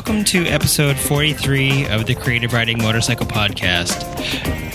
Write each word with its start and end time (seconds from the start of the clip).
welcome 0.00 0.24
to 0.24 0.46
episode 0.46 0.96
43 0.96 1.86
of 1.88 2.06
the 2.06 2.14
Creative 2.14 2.50
Riding 2.54 2.78
Motorcycle 2.78 3.26
Podcast. 3.26 3.98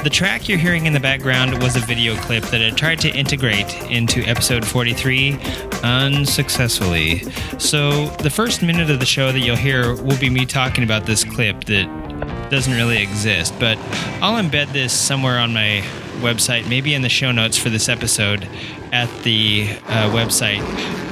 The 0.04 0.09
track 0.11 0.47
you're 0.47 0.59
hearing 0.59 0.86
in 0.86 0.93
the 0.93 1.00
background 1.00 1.63
was 1.63 1.75
a 1.75 1.79
video 1.79 2.15
clip 2.18 2.43
that 2.43 2.61
I 2.61 2.70
tried 2.70 3.00
to 3.00 3.09
integrate 3.09 3.73
into 3.89 4.21
episode 4.21 4.64
43 4.64 5.36
unsuccessfully. 5.82 7.23
So, 7.57 8.05
the 8.18 8.29
first 8.29 8.61
minute 8.61 8.91
of 8.91 9.00
the 9.00 9.07
show 9.07 9.32
that 9.32 9.39
you'll 9.39 9.55
hear 9.55 9.96
will 9.96 10.19
be 10.19 10.29
me 10.29 10.46
talking 10.46 10.83
about 10.83 11.07
this 11.07 11.23
clip 11.23 11.64
that 11.64 12.50
doesn't 12.51 12.73
really 12.73 13.01
exist, 13.01 13.55
but 13.60 13.79
I'll 14.21 14.39
embed 14.39 14.71
this 14.73 14.93
somewhere 14.93 15.39
on 15.39 15.51
my 15.51 15.83
website, 16.21 16.69
maybe 16.69 16.93
in 16.93 17.01
the 17.01 17.10
show 17.10 17.32
notes 17.32 17.57
for 17.57 17.69
this 17.69 17.89
episode 17.89 18.47
at 18.92 19.10
the 19.24 19.68
uh, 19.87 20.11
website 20.11 20.61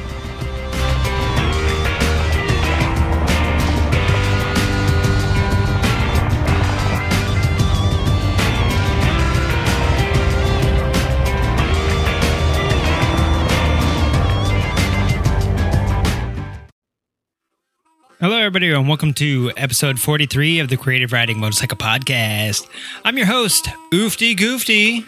Hello, 18.20 18.36
everybody, 18.36 18.70
and 18.70 18.86
welcome 18.86 19.14
to 19.14 19.50
episode 19.56 19.98
43 19.98 20.58
of 20.58 20.68
the 20.68 20.76
Creative 20.76 21.10
Riding 21.10 21.40
Motorcycle 21.40 21.78
Podcast. 21.78 22.68
I'm 23.02 23.16
your 23.16 23.24
host, 23.24 23.70
Oofty 23.92 24.36
Goofty. 24.36 25.06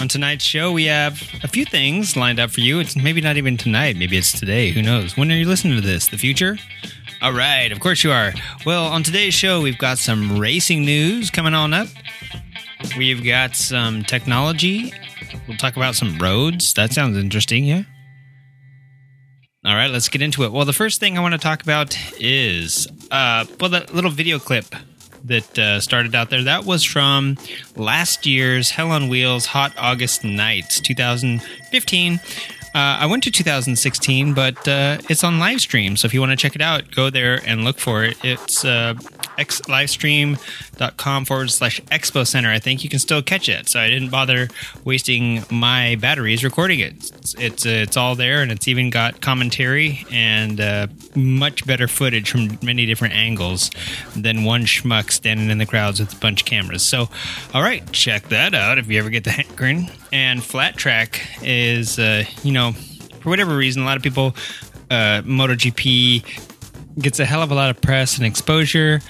On 0.00 0.08
tonight's 0.08 0.42
show, 0.42 0.72
we 0.72 0.86
have 0.86 1.22
a 1.44 1.48
few 1.48 1.66
things 1.66 2.16
lined 2.16 2.40
up 2.40 2.50
for 2.50 2.60
you. 2.60 2.80
It's 2.80 2.96
maybe 2.96 3.20
not 3.20 3.36
even 3.36 3.58
tonight, 3.58 3.98
maybe 3.98 4.16
it's 4.16 4.32
today. 4.32 4.70
Who 4.70 4.80
knows? 4.80 5.14
When 5.14 5.30
are 5.30 5.34
you 5.34 5.46
listening 5.46 5.74
to 5.78 5.86
this? 5.86 6.08
The 6.08 6.16
future? 6.16 6.56
All 7.20 7.34
right, 7.34 7.70
of 7.70 7.80
course 7.80 8.02
you 8.02 8.10
are. 8.10 8.32
Well, 8.64 8.86
on 8.86 9.02
today's 9.02 9.34
show, 9.34 9.60
we've 9.60 9.76
got 9.76 9.98
some 9.98 10.38
racing 10.38 10.86
news 10.86 11.28
coming 11.28 11.52
on 11.52 11.74
up. 11.74 11.88
We've 12.96 13.22
got 13.22 13.56
some 13.56 14.04
technology. 14.04 14.94
We'll 15.46 15.58
talk 15.58 15.76
about 15.76 15.96
some 15.96 16.16
roads. 16.16 16.72
That 16.72 16.94
sounds 16.94 17.18
interesting, 17.18 17.64
yeah? 17.66 17.82
All 19.70 19.76
right, 19.76 19.88
let's 19.88 20.08
get 20.08 20.20
into 20.20 20.42
it. 20.42 20.50
Well, 20.50 20.64
the 20.64 20.72
first 20.72 20.98
thing 20.98 21.16
I 21.16 21.20
want 21.20 21.30
to 21.34 21.38
talk 21.38 21.62
about 21.62 21.96
is 22.18 22.88
uh, 23.12 23.44
well, 23.60 23.70
that 23.70 23.94
little 23.94 24.10
video 24.10 24.40
clip 24.40 24.64
that 25.26 25.56
uh, 25.56 25.78
started 25.78 26.12
out 26.12 26.28
there. 26.28 26.42
That 26.42 26.64
was 26.64 26.82
from 26.82 27.38
last 27.76 28.26
year's 28.26 28.70
Hell 28.70 28.90
on 28.90 29.08
Wheels 29.08 29.46
Hot 29.46 29.72
August 29.78 30.24
Nights 30.24 30.80
2015. 30.80 32.18
Uh, 32.72 33.02
I 33.02 33.06
went 33.06 33.24
to 33.24 33.32
2016, 33.32 34.32
but 34.32 34.68
uh, 34.68 34.98
it's 35.08 35.24
on 35.24 35.40
live 35.40 35.60
stream. 35.60 35.96
So 35.96 36.06
if 36.06 36.14
you 36.14 36.20
want 36.20 36.30
to 36.30 36.36
check 36.36 36.54
it 36.54 36.62
out, 36.62 36.90
go 36.92 37.10
there 37.10 37.40
and 37.44 37.64
look 37.64 37.78
for 37.78 38.04
it. 38.04 38.16
It's 38.22 38.64
uh, 38.64 38.94
xlivestream.com 39.38 41.24
forward 41.24 41.50
slash 41.50 41.80
expo 41.82 42.24
center. 42.24 42.50
I 42.50 42.60
think 42.60 42.84
you 42.84 42.90
can 42.90 43.00
still 43.00 43.22
catch 43.22 43.48
it. 43.48 43.68
So 43.68 43.80
I 43.80 43.88
didn't 43.88 44.10
bother 44.10 44.48
wasting 44.84 45.44
my 45.50 45.96
batteries 45.96 46.44
recording 46.44 46.78
it. 46.78 46.92
It's 46.92 47.34
it's, 47.34 47.66
it's 47.66 47.96
all 47.96 48.14
there, 48.14 48.42
and 48.42 48.52
it's 48.52 48.68
even 48.68 48.90
got 48.90 49.20
commentary 49.20 50.06
and 50.12 50.60
uh, 50.60 50.86
much 51.16 51.66
better 51.66 51.88
footage 51.88 52.30
from 52.30 52.58
many 52.62 52.86
different 52.86 53.14
angles 53.14 53.70
than 54.14 54.44
one 54.44 54.62
schmuck 54.62 55.10
standing 55.10 55.50
in 55.50 55.58
the 55.58 55.66
crowds 55.66 55.98
with 55.98 56.12
a 56.12 56.16
bunch 56.16 56.42
of 56.42 56.46
cameras. 56.46 56.82
So, 56.82 57.08
all 57.52 57.62
right, 57.62 57.90
check 57.92 58.28
that 58.28 58.54
out 58.54 58.78
if 58.78 58.88
you 58.88 58.98
ever 58.98 59.10
get 59.10 59.24
the 59.24 59.30
hankering. 59.30 59.90
And 60.12 60.42
Flat 60.42 60.76
Track 60.76 61.20
is, 61.42 61.98
uh, 61.98 62.24
you 62.42 62.52
know, 62.52 62.72
for 63.20 63.28
whatever 63.28 63.56
reason, 63.56 63.82
a 63.82 63.84
lot 63.84 63.96
of 63.96 64.02
people, 64.02 64.34
uh, 64.90 65.22
MotoGP 65.22 66.24
gets 66.98 67.20
a 67.20 67.24
hell 67.24 67.42
of 67.42 67.50
a 67.50 67.54
lot 67.54 67.70
of 67.70 67.80
press 67.80 68.16
and 68.16 68.26
exposure. 68.26 69.00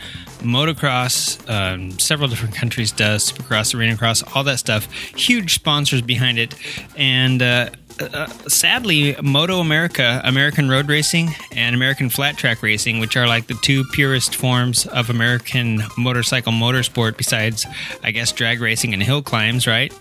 Motocross, 0.40 1.38
um, 1.50 1.98
several 1.98 2.28
different 2.28 2.54
countries 2.54 2.92
does, 2.92 3.30
Supercross, 3.30 3.74
Arena 3.78 3.96
Cross, 3.96 4.22
all 4.34 4.44
that 4.44 4.58
stuff. 4.58 4.90
Huge 4.92 5.54
sponsors 5.54 6.00
behind 6.00 6.38
it. 6.38 6.54
And 6.96 7.42
uh, 7.42 7.70
uh, 8.00 8.26
sadly, 8.48 9.16
Moto 9.22 9.60
America, 9.60 10.20
American 10.24 10.68
road 10.68 10.88
racing, 10.88 11.30
and 11.52 11.74
American 11.74 12.10
flat 12.10 12.36
track 12.36 12.62
racing, 12.62 12.98
which 12.98 13.16
are 13.16 13.26
like 13.26 13.46
the 13.46 13.54
two 13.54 13.84
purest 13.92 14.34
forms 14.34 14.86
of 14.86 15.10
American 15.10 15.82
motorcycle 15.96 16.52
motorsport, 16.52 17.16
besides, 17.16 17.66
I 18.02 18.10
guess, 18.10 18.32
drag 18.32 18.60
racing 18.60 18.94
and 18.94 19.02
hill 19.02 19.22
climbs, 19.22 19.66
right? 19.66 19.92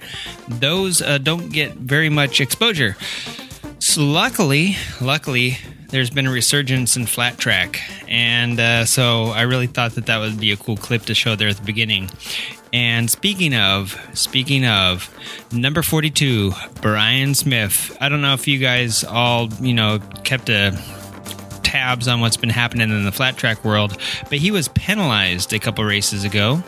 Those 0.47 1.01
uh, 1.01 1.17
don't 1.17 1.49
get 1.49 1.73
very 1.73 2.09
much 2.09 2.41
exposure. 2.41 2.95
So 3.79 4.03
luckily, 4.03 4.75
luckily, 4.99 5.57
there's 5.89 6.09
been 6.09 6.27
a 6.27 6.31
resurgence 6.31 6.95
in 6.95 7.05
flat 7.05 7.37
track, 7.37 7.81
and 8.07 8.59
uh, 8.59 8.85
so 8.85 9.25
I 9.25 9.41
really 9.41 9.67
thought 9.67 9.95
that 9.95 10.05
that 10.07 10.19
would 10.19 10.39
be 10.39 10.51
a 10.51 10.57
cool 10.57 10.77
clip 10.77 11.03
to 11.03 11.15
show 11.15 11.35
there 11.35 11.49
at 11.49 11.57
the 11.57 11.63
beginning. 11.63 12.09
And 12.71 13.09
speaking 13.09 13.55
of, 13.55 13.99
speaking 14.13 14.65
of, 14.65 15.11
number 15.51 15.81
42, 15.81 16.53
Brian 16.81 17.33
Smith. 17.33 17.97
I 17.99 18.09
don't 18.09 18.21
know 18.21 18.33
if 18.33 18.47
you 18.47 18.59
guys 18.59 19.03
all, 19.03 19.49
you 19.59 19.73
know, 19.73 19.99
kept 20.23 20.49
a 20.49 20.79
tabs 21.63 22.07
on 22.07 22.19
what's 22.19 22.37
been 22.37 22.49
happening 22.49 22.89
in 22.89 23.05
the 23.05 23.11
flat 23.11 23.37
track 23.37 23.63
world, 23.65 23.97
but 24.29 24.37
he 24.37 24.51
was 24.51 24.67
penalized 24.69 25.53
a 25.53 25.59
couple 25.59 25.83
races 25.83 26.23
ago. 26.23 26.63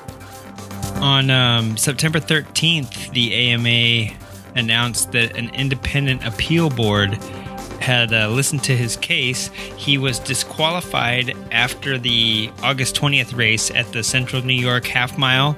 On 0.95 1.29
um, 1.29 1.77
September 1.77 2.19
13th, 2.19 3.11
the 3.13 3.33
AMA 3.33 4.15
announced 4.55 5.11
that 5.11 5.35
an 5.35 5.49
independent 5.55 6.25
appeal 6.25 6.69
board 6.69 7.17
had 7.81 8.13
uh, 8.13 8.29
listened 8.29 8.63
to 8.65 8.75
his 8.75 8.95
case, 8.95 9.47
he 9.75 9.97
was 9.97 10.19
disqualified 10.19 11.35
after 11.51 11.97
the 11.97 12.51
August 12.63 12.95
20th 12.95 13.35
race 13.35 13.71
at 13.71 13.91
the 13.91 14.03
Central 14.03 14.41
New 14.43 14.53
York 14.53 14.85
Half 14.85 15.17
Mile, 15.17 15.53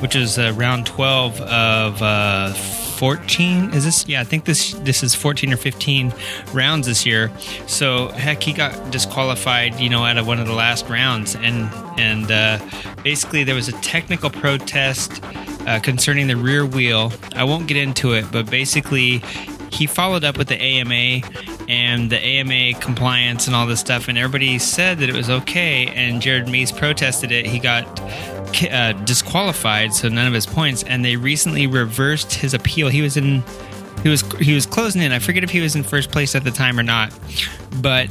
which 0.00 0.14
was 0.14 0.38
uh, 0.38 0.52
round 0.56 0.86
12 0.86 1.40
of 1.40 2.02
uh, 2.02 2.52
14. 3.00 3.72
Is 3.72 3.84
this? 3.84 4.06
Yeah, 4.06 4.20
I 4.20 4.24
think 4.24 4.44
this 4.44 4.74
this 4.80 5.02
is 5.02 5.14
14 5.14 5.54
or 5.54 5.56
15 5.56 6.12
rounds 6.52 6.86
this 6.86 7.06
year. 7.06 7.32
So 7.66 8.08
heck, 8.08 8.42
he 8.42 8.52
got 8.52 8.90
disqualified, 8.90 9.80
you 9.80 9.88
know, 9.88 10.04
out 10.04 10.18
of 10.18 10.26
one 10.26 10.38
of 10.38 10.46
the 10.46 10.52
last 10.52 10.86
rounds, 10.88 11.34
and 11.34 11.70
and 11.98 12.30
uh, 12.30 12.58
basically 13.02 13.42
there 13.42 13.54
was 13.54 13.68
a 13.68 13.80
technical 13.80 14.28
protest. 14.28 15.22
Uh, 15.66 15.78
concerning 15.78 16.26
the 16.26 16.36
rear 16.36 16.64
wheel, 16.64 17.12
I 17.36 17.44
won't 17.44 17.68
get 17.68 17.76
into 17.76 18.14
it, 18.14 18.24
but 18.32 18.50
basically, 18.50 19.22
he 19.70 19.86
followed 19.86 20.24
up 20.24 20.36
with 20.36 20.48
the 20.48 20.60
AMA 20.60 21.26
and 21.68 22.10
the 22.10 22.18
AMA 22.18 22.78
compliance 22.80 23.46
and 23.46 23.54
all 23.54 23.66
this 23.66 23.80
stuff, 23.80 24.08
and 24.08 24.18
everybody 24.18 24.58
said 24.58 24.98
that 24.98 25.08
it 25.08 25.14
was 25.14 25.30
okay. 25.30 25.86
And 25.86 26.20
Jared 26.20 26.48
Mees 26.48 26.72
protested 26.72 27.30
it. 27.32 27.46
He 27.46 27.58
got 27.58 28.00
uh, 28.70 28.92
disqualified, 29.04 29.94
so 29.94 30.08
none 30.08 30.26
of 30.26 30.32
his 30.32 30.46
points. 30.46 30.82
And 30.82 31.04
they 31.04 31.16
recently 31.16 31.66
reversed 31.66 32.34
his 32.34 32.54
appeal. 32.54 32.88
He 32.88 33.02
was 33.02 33.16
in, 33.16 33.42
he 34.02 34.08
was 34.08 34.22
he 34.38 34.54
was 34.54 34.66
closing 34.66 35.02
in. 35.02 35.12
I 35.12 35.18
forget 35.18 35.44
if 35.44 35.50
he 35.50 35.60
was 35.60 35.76
in 35.76 35.82
first 35.82 36.10
place 36.10 36.34
at 36.34 36.44
the 36.44 36.50
time 36.50 36.78
or 36.78 36.84
not, 36.84 37.16
but. 37.80 38.08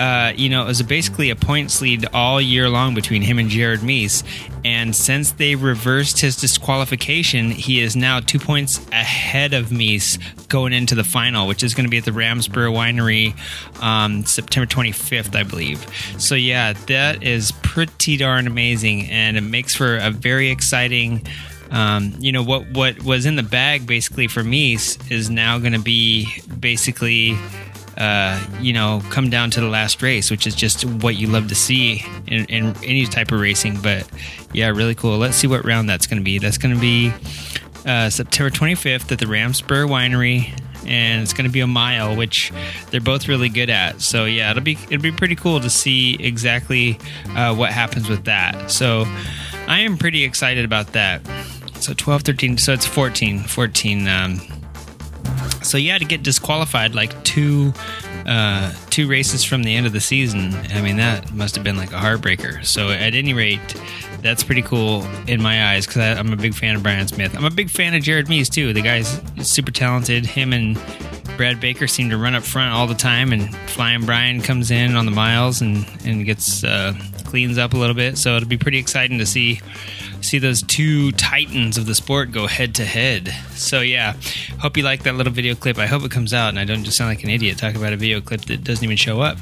Uh, 0.00 0.32
you 0.36 0.48
know, 0.48 0.62
it 0.62 0.66
was 0.68 0.80
basically 0.82 1.30
a 1.30 1.34
points 1.34 1.82
lead 1.82 2.06
all 2.14 2.40
year 2.40 2.68
long 2.68 2.94
between 2.94 3.20
him 3.20 3.36
and 3.36 3.48
Jared 3.48 3.82
Mees. 3.82 4.22
And 4.68 4.94
since 4.94 5.30
they 5.32 5.54
reversed 5.54 6.20
his 6.20 6.36
disqualification, 6.36 7.50
he 7.50 7.80
is 7.80 7.96
now 7.96 8.20
two 8.20 8.38
points 8.38 8.86
ahead 8.92 9.54
of 9.54 9.72
Mees 9.72 10.18
going 10.48 10.74
into 10.74 10.94
the 10.94 11.04
final, 11.04 11.48
which 11.48 11.62
is 11.62 11.72
going 11.72 11.86
to 11.86 11.90
be 11.90 11.96
at 11.96 12.04
the 12.04 12.10
Ramsborough 12.10 12.74
Winery 12.74 13.34
um, 13.82 14.26
September 14.26 14.66
25th, 14.66 15.34
I 15.34 15.42
believe. 15.44 15.86
So, 16.18 16.34
yeah, 16.34 16.74
that 16.86 17.22
is 17.22 17.50
pretty 17.62 18.18
darn 18.18 18.46
amazing. 18.46 19.06
And 19.06 19.38
it 19.38 19.40
makes 19.40 19.74
for 19.74 19.96
a 19.96 20.10
very 20.10 20.50
exciting. 20.50 21.26
Um, 21.70 22.14
you 22.18 22.32
know 22.32 22.42
what 22.42 22.70
what 22.70 23.02
was 23.02 23.26
in 23.26 23.36
the 23.36 23.42
bag 23.42 23.86
basically 23.86 24.26
for 24.26 24.42
Mees 24.42 24.98
is 25.10 25.28
now 25.28 25.58
going 25.58 25.74
to 25.74 25.78
be 25.78 26.26
basically 26.58 27.36
uh, 27.98 28.40
you 28.60 28.72
know, 28.72 29.02
come 29.10 29.28
down 29.28 29.50
to 29.50 29.60
the 29.60 29.66
last 29.66 30.02
race, 30.02 30.30
which 30.30 30.46
is 30.46 30.54
just 30.54 30.84
what 30.84 31.16
you 31.16 31.26
love 31.26 31.48
to 31.48 31.54
see 31.54 32.04
in, 32.28 32.44
in 32.46 32.76
any 32.84 33.04
type 33.06 33.32
of 33.32 33.40
racing. 33.40 33.80
But 33.80 34.08
yeah, 34.52 34.68
really 34.68 34.94
cool. 34.94 35.18
Let's 35.18 35.36
see 35.36 35.48
what 35.48 35.64
round 35.64 35.90
that's 35.90 36.06
going 36.06 36.20
to 36.20 36.24
be. 36.24 36.38
That's 36.38 36.58
going 36.58 36.74
to 36.74 36.80
be 36.80 37.12
uh, 37.84 38.08
September 38.08 38.50
25th 38.50 39.10
at 39.10 39.18
the 39.18 39.26
Ramsborough 39.26 39.88
Winery, 39.88 40.56
and 40.86 41.22
it's 41.22 41.32
going 41.32 41.46
to 41.46 41.52
be 41.52 41.60
a 41.60 41.66
mile, 41.66 42.14
which 42.14 42.52
they're 42.90 43.00
both 43.00 43.26
really 43.26 43.48
good 43.48 43.68
at. 43.68 44.00
So 44.00 44.26
yeah, 44.26 44.52
it'll 44.52 44.62
be 44.62 44.78
it'll 44.90 45.02
be 45.02 45.12
pretty 45.12 45.34
cool 45.34 45.58
to 45.58 45.70
see 45.70 46.14
exactly 46.20 47.00
uh, 47.30 47.54
what 47.54 47.72
happens 47.72 48.08
with 48.08 48.24
that. 48.26 48.70
So 48.70 49.04
I 49.66 49.80
am 49.80 49.98
pretty 49.98 50.22
excited 50.22 50.64
about 50.64 50.92
that. 50.92 51.20
So 51.80 51.94
12, 51.94 52.22
13, 52.22 52.58
so 52.58 52.72
it's 52.72 52.86
14, 52.86 53.40
14. 53.40 54.08
Um, 54.08 54.40
so 55.62 55.78
yeah, 55.78 55.98
to 55.98 56.04
get 56.04 56.22
disqualified 56.22 56.94
like 56.94 57.22
two 57.24 57.72
uh, 58.26 58.72
two 58.90 59.08
races 59.08 59.42
from 59.42 59.62
the 59.62 59.74
end 59.74 59.86
of 59.86 59.92
the 59.92 60.00
season. 60.00 60.54
I 60.74 60.82
mean, 60.82 60.96
that 60.98 61.32
must 61.32 61.54
have 61.54 61.64
been 61.64 61.76
like 61.76 61.92
a 61.92 61.98
heartbreaker. 61.98 62.64
So, 62.64 62.90
at 62.90 63.14
any 63.14 63.32
rate, 63.32 63.74
that's 64.20 64.44
pretty 64.44 64.62
cool 64.62 65.02
in 65.26 65.40
my 65.40 65.72
eyes 65.72 65.86
because 65.86 66.18
I'm 66.18 66.32
a 66.32 66.36
big 66.36 66.54
fan 66.54 66.76
of 66.76 66.82
Brian 66.82 67.08
Smith. 67.08 67.34
I'm 67.36 67.44
a 67.44 67.50
big 67.50 67.70
fan 67.70 67.94
of 67.94 68.02
Jared 68.02 68.28
Mees 68.28 68.50
too. 68.50 68.72
The 68.72 68.82
guy's 68.82 69.20
super 69.42 69.70
talented. 69.70 70.26
Him 70.26 70.52
and 70.52 70.78
Brad 71.36 71.60
Baker 71.60 71.86
seem 71.86 72.10
to 72.10 72.18
run 72.18 72.34
up 72.34 72.42
front 72.42 72.74
all 72.74 72.86
the 72.86 72.94
time, 72.94 73.32
and 73.32 73.54
Flying 73.70 74.04
Brian 74.04 74.42
comes 74.42 74.70
in 74.70 74.94
on 74.94 75.06
the 75.06 75.12
miles 75.12 75.62
and 75.62 75.86
and 76.04 76.26
gets 76.26 76.64
uh, 76.64 76.92
cleans 77.24 77.56
up 77.56 77.72
a 77.72 77.78
little 77.78 77.94
bit. 77.94 78.18
So 78.18 78.36
it'll 78.36 78.48
be 78.48 78.58
pretty 78.58 78.78
exciting 78.78 79.18
to 79.18 79.26
see 79.26 79.60
see 80.20 80.38
those 80.38 80.62
two 80.62 81.12
titans 81.12 81.78
of 81.78 81.86
the 81.86 81.94
sport 81.94 82.32
go 82.32 82.46
head 82.46 82.74
to 82.76 82.84
head. 82.84 83.34
So 83.52 83.80
yeah, 83.80 84.14
hope 84.58 84.76
you 84.76 84.82
like 84.82 85.04
that 85.04 85.14
little 85.14 85.32
video 85.32 85.54
clip. 85.54 85.78
I 85.78 85.86
hope 85.86 86.02
it 86.02 86.10
comes 86.10 86.34
out 86.34 86.48
and 86.48 86.58
I 86.58 86.64
don't 86.64 86.84
just 86.84 86.96
sound 86.96 87.10
like 87.10 87.24
an 87.24 87.30
idiot 87.30 87.58
talking 87.58 87.76
about 87.76 87.92
a 87.92 87.96
video 87.96 88.20
clip 88.20 88.42
that 88.42 88.64
doesn't 88.64 88.84
even 88.84 88.96
show 88.96 89.20
up. 89.20 89.38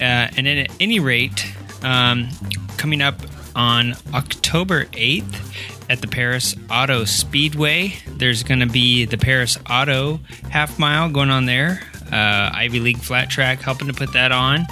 Uh, 0.00 0.28
and 0.36 0.46
then 0.46 0.58
at 0.58 0.70
any 0.80 1.00
rate, 1.00 1.46
um, 1.82 2.28
coming 2.76 3.02
up 3.02 3.16
on 3.54 3.94
October 4.14 4.86
8th 4.86 5.52
at 5.90 6.00
the 6.00 6.06
Perris 6.06 6.56
Auto 6.70 7.04
Speedway. 7.04 7.94
There's 8.08 8.42
going 8.42 8.60
to 8.60 8.66
be 8.66 9.04
the 9.04 9.18
Paris 9.18 9.58
Auto 9.68 10.20
half 10.50 10.78
mile 10.78 11.10
going 11.10 11.30
on 11.30 11.46
there. 11.46 11.80
Uh, 12.10 12.50
Ivy 12.52 12.80
League 12.80 12.98
Flat 12.98 13.30
Track 13.30 13.60
helping 13.60 13.88
to 13.88 13.94
put 13.94 14.12
that 14.12 14.32
on. 14.32 14.66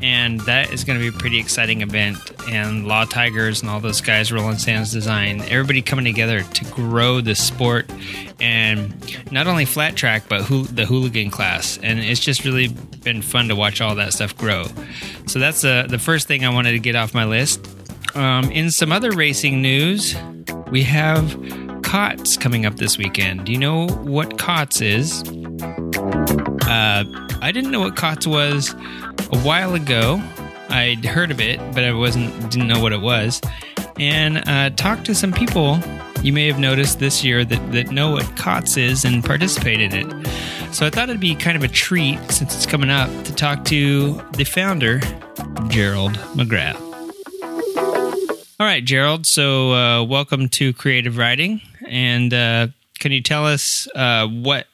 And 0.00 0.40
that 0.40 0.72
is 0.72 0.84
going 0.84 0.98
to 0.98 1.10
be 1.10 1.16
a 1.16 1.18
pretty 1.18 1.38
exciting 1.38 1.80
event. 1.82 2.31
And 2.48 2.86
Law 2.86 3.04
Tigers 3.04 3.62
and 3.62 3.70
all 3.70 3.80
those 3.80 4.00
guys, 4.00 4.32
Roland 4.32 4.60
Sands 4.60 4.92
Design, 4.92 5.40
everybody 5.42 5.82
coming 5.82 6.04
together 6.04 6.42
to 6.42 6.64
grow 6.66 7.20
the 7.20 7.34
sport 7.34 7.90
and 8.40 8.92
not 9.32 9.46
only 9.46 9.64
flat 9.64 9.96
track, 9.96 10.24
but 10.28 10.46
the 10.48 10.84
hooligan 10.84 11.30
class. 11.30 11.78
And 11.82 12.00
it's 12.00 12.20
just 12.20 12.44
really 12.44 12.68
been 12.68 13.22
fun 13.22 13.48
to 13.48 13.56
watch 13.56 13.80
all 13.80 13.94
that 13.94 14.12
stuff 14.12 14.36
grow. 14.36 14.64
So 15.26 15.38
that's 15.38 15.64
uh, 15.64 15.86
the 15.88 15.98
first 15.98 16.28
thing 16.28 16.44
I 16.44 16.48
wanted 16.50 16.72
to 16.72 16.78
get 16.78 16.96
off 16.96 17.14
my 17.14 17.24
list. 17.24 17.66
Um, 18.14 18.50
in 18.50 18.70
some 18.70 18.92
other 18.92 19.12
racing 19.12 19.62
news, 19.62 20.14
we 20.70 20.82
have 20.82 21.36
COTS 21.82 22.36
coming 22.36 22.66
up 22.66 22.76
this 22.76 22.98
weekend. 22.98 23.46
Do 23.46 23.52
you 23.52 23.58
know 23.58 23.86
what 23.86 24.38
COTS 24.38 24.80
is? 24.80 25.22
Uh, 26.62 27.04
I 27.42 27.50
didn't 27.52 27.70
know 27.70 27.80
what 27.80 27.96
COTS 27.96 28.26
was 28.26 28.74
a 29.32 29.38
while 29.38 29.74
ago. 29.74 30.22
I'd 30.72 31.04
heard 31.04 31.30
of 31.30 31.40
it, 31.40 31.58
but 31.74 31.84
I 31.84 31.92
wasn't 31.92 32.50
didn't 32.50 32.68
know 32.68 32.80
what 32.80 32.92
it 32.92 33.00
was. 33.00 33.40
And 34.00 34.42
uh, 34.48 34.70
talked 34.70 35.04
to 35.06 35.14
some 35.14 35.32
people 35.32 35.78
you 36.22 36.32
may 36.32 36.46
have 36.46 36.58
noticed 36.58 37.00
this 37.00 37.24
year 37.24 37.44
that, 37.44 37.72
that 37.72 37.90
know 37.90 38.12
what 38.12 38.36
COTS 38.36 38.76
is 38.76 39.04
and 39.04 39.24
participated 39.24 39.92
in 39.92 40.12
it. 40.12 40.26
So 40.72 40.86
I 40.86 40.90
thought 40.90 41.08
it'd 41.08 41.20
be 41.20 41.34
kind 41.34 41.56
of 41.56 41.64
a 41.64 41.68
treat 41.68 42.18
since 42.30 42.54
it's 42.54 42.64
coming 42.64 42.90
up 42.90 43.10
to 43.24 43.34
talk 43.34 43.64
to 43.66 44.22
the 44.34 44.44
founder, 44.44 45.00
Gerald 45.68 46.12
McGrath. 46.34 46.80
All 48.60 48.66
right, 48.66 48.84
Gerald. 48.84 49.26
So, 49.26 49.72
uh, 49.72 50.04
welcome 50.04 50.48
to 50.50 50.72
Creative 50.72 51.16
Riding, 51.16 51.60
And 51.88 52.32
uh, 52.32 52.68
can 53.00 53.10
you 53.10 53.20
tell 53.20 53.44
us 53.44 53.88
uh, 53.96 54.28
what 54.28 54.68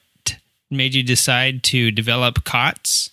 made 0.71 0.95
you 0.95 1.03
decide 1.03 1.63
to 1.65 1.91
develop 1.91 2.45
cots? 2.45 3.09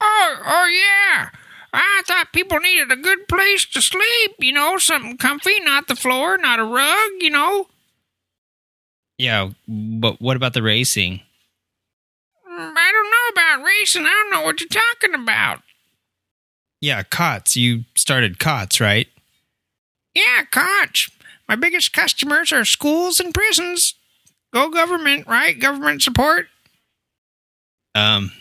Oh, 0.00 0.36
oh 0.44 0.66
yeah. 0.66 1.30
I 1.76 2.02
thought 2.06 2.32
people 2.32 2.58
needed 2.60 2.92
a 2.92 2.96
good 2.96 3.26
place 3.28 3.64
to 3.66 3.82
sleep, 3.82 4.36
you 4.38 4.52
know, 4.52 4.78
something 4.78 5.16
comfy, 5.16 5.58
not 5.60 5.88
the 5.88 5.96
floor, 5.96 6.38
not 6.38 6.60
a 6.60 6.64
rug, 6.64 7.10
you 7.20 7.30
know. 7.30 7.66
Yeah, 9.18 9.50
but 9.66 10.20
what 10.20 10.36
about 10.36 10.52
the 10.52 10.62
racing? 10.62 11.20
Mm, 12.48 12.72
I 12.76 12.92
don't 12.92 13.10
know 13.10 13.42
about 13.58 13.66
racing. 13.66 14.06
I 14.06 14.08
don't 14.08 14.30
know 14.30 14.42
what 14.46 14.60
you're 14.60 14.68
talking 14.68 15.14
about. 15.14 15.62
Yeah, 16.80 17.02
cots. 17.02 17.56
You 17.56 17.84
started 17.94 18.38
cots, 18.38 18.80
right? 18.80 19.08
Yeah, 20.14 20.44
Koch. 20.50 21.10
My 21.48 21.56
biggest 21.56 21.92
customers 21.92 22.52
are 22.52 22.64
schools 22.64 23.20
and 23.20 23.34
prisons. 23.34 23.94
Go 24.52 24.70
government, 24.70 25.26
right? 25.26 25.58
Government 25.58 26.02
support. 26.02 26.46
Um, 27.94 28.32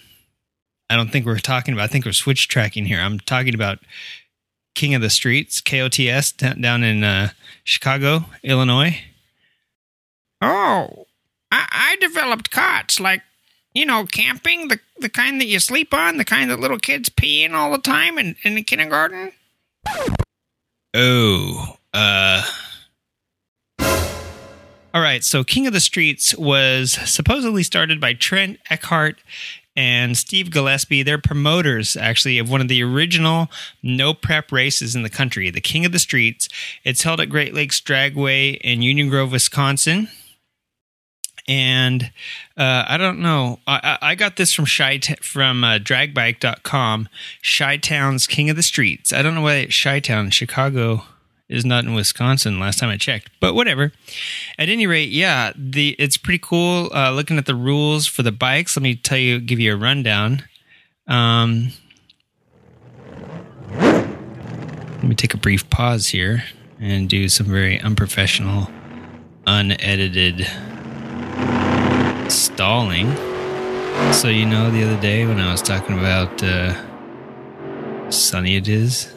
I 0.89 0.95
don't 0.95 1.11
think 1.11 1.25
we're 1.25 1.39
talking 1.39 1.73
about. 1.73 1.83
I 1.83 1.87
think 1.87 2.05
we're 2.05 2.11
switch 2.11 2.47
tracking 2.47 2.85
here. 2.85 2.99
I'm 2.99 3.19
talking 3.19 3.55
about 3.55 3.79
King 4.75 4.93
of 4.95 5.01
the 5.01 5.09
Streets, 5.09 5.61
KOTS, 5.61 6.31
down 6.59 6.83
in 6.83 7.03
uh, 7.03 7.29
Chicago, 7.63 8.25
Illinois. 8.43 9.01
Oh, 10.41 11.07
I, 11.51 11.65
I 11.71 11.95
developed 11.99 12.51
cots 12.51 12.99
like 12.99 13.21
you 13.73 13.85
know, 13.85 14.05
camping, 14.05 14.67
the 14.67 14.79
the 14.99 15.09
kind 15.09 15.41
that 15.41 15.47
you 15.47 15.59
sleep 15.59 15.93
on, 15.93 16.17
the 16.17 16.25
kind 16.25 16.49
that 16.49 16.59
little 16.59 16.77
kids 16.77 17.09
pee 17.09 17.43
in 17.43 17.53
all 17.53 17.71
the 17.71 17.79
time 17.79 18.17
in, 18.17 18.35
in 18.43 18.55
the 18.55 18.63
kindergarten. 18.63 19.31
Oh, 20.93 21.77
uh. 21.93 22.43
All 24.95 25.01
right, 25.01 25.23
so 25.23 25.43
King 25.43 25.65
of 25.65 25.73
the 25.73 25.79
Streets 25.79 26.37
was 26.37 26.91
supposedly 26.91 27.63
started 27.63 27.99
by 27.99 28.13
Trent 28.13 28.59
Eckhart 28.69 29.17
and 29.75 30.17
Steve 30.17 30.51
Gillespie. 30.51 31.03
They're 31.03 31.17
promoters, 31.17 31.95
actually, 31.95 32.39
of 32.39 32.49
one 32.49 32.61
of 32.61 32.67
the 32.67 32.83
original 32.83 33.49
no 33.81 34.13
prep 34.13 34.51
races 34.51 34.95
in 34.95 35.03
the 35.03 35.09
country, 35.09 35.49
the 35.49 35.61
King 35.61 35.85
of 35.85 35.91
the 35.91 35.99
Streets. 35.99 36.49
It's 36.83 37.03
held 37.03 37.19
at 37.19 37.29
Great 37.29 37.53
Lakes 37.53 37.81
Dragway 37.81 38.57
in 38.61 38.81
Union 38.81 39.09
Grove, 39.09 39.31
Wisconsin 39.31 40.09
and 41.47 42.11
uh, 42.57 42.85
I 42.87 42.97
don't 42.97 43.19
know. 43.19 43.59
I, 43.67 43.97
I 44.01 44.15
got 44.15 44.37
this 44.37 44.53
from 44.53 44.65
Shy 44.65 44.99
from 45.21 45.63
uh, 45.63 45.79
dragbike.com. 45.79 47.09
Chi 47.57 47.77
Town's 47.77 48.27
King 48.27 48.49
of 48.49 48.55
the 48.55 48.63
Streets. 48.63 49.11
I 49.11 49.21
don't 49.21 49.35
know 49.35 49.41
why 49.41 49.67
Chi 49.67 49.99
Town, 49.99 50.29
Chicago, 50.29 51.03
is 51.53 51.63
not 51.63 51.85
in 51.85 51.93
Wisconsin. 51.93 52.59
Last 52.59 52.79
time 52.79 52.89
I 52.89 52.97
checked, 52.97 53.29
but 53.39 53.53
whatever. 53.53 53.91
At 54.57 54.69
any 54.69 54.87
rate, 54.87 55.09
yeah, 55.09 55.53
the 55.55 55.95
it's 55.99 56.17
pretty 56.17 56.39
cool. 56.39 56.89
Uh, 56.93 57.11
looking 57.11 57.37
at 57.37 57.45
the 57.45 57.55
rules 57.55 58.07
for 58.07 58.23
the 58.23 58.31
bikes, 58.31 58.75
let 58.75 58.81
me 58.81 58.95
tell 58.95 59.17
you, 59.17 59.39
give 59.39 59.59
you 59.59 59.73
a 59.73 59.77
rundown. 59.77 60.43
Um, 61.07 61.69
let 63.69 65.03
me 65.03 65.15
take 65.15 65.33
a 65.33 65.37
brief 65.37 65.69
pause 65.69 66.07
here 66.07 66.43
and 66.79 67.07
do 67.07 67.29
some 67.29 67.45
very 67.45 67.79
unprofessional, 67.81 68.69
unedited 69.45 70.47
stalling. 72.31 73.15
So 74.11 74.27
you 74.27 74.45
know, 74.45 74.71
the 74.71 74.83
other 74.83 74.99
day 74.99 75.25
when 75.25 75.39
I 75.39 75.51
was 75.51 75.61
talking 75.61 75.99
about 75.99 76.41
uh, 76.41 76.73
sunny 78.09 78.55
it 78.55 78.67
is. 78.67 79.12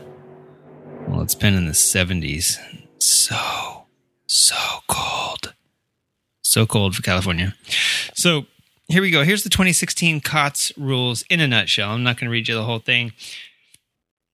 Well, 1.08 1.22
it's 1.22 1.34
been 1.34 1.54
in 1.54 1.66
the 1.66 1.74
seventies. 1.74 2.58
So 2.98 3.86
so 4.26 4.56
cold. 4.88 5.54
So 6.42 6.66
cold 6.66 6.94
for 6.94 7.02
California. 7.02 7.54
So 8.14 8.46
here 8.88 9.02
we 9.02 9.10
go. 9.10 9.24
Here's 9.24 9.42
the 9.42 9.50
2016 9.50 10.20
COTS 10.20 10.72
rules 10.76 11.22
in 11.28 11.40
a 11.40 11.48
nutshell. 11.48 11.90
I'm 11.90 12.02
not 12.02 12.16
going 12.16 12.26
to 12.26 12.32
read 12.32 12.48
you 12.48 12.54
the 12.54 12.64
whole 12.64 12.78
thing. 12.78 13.12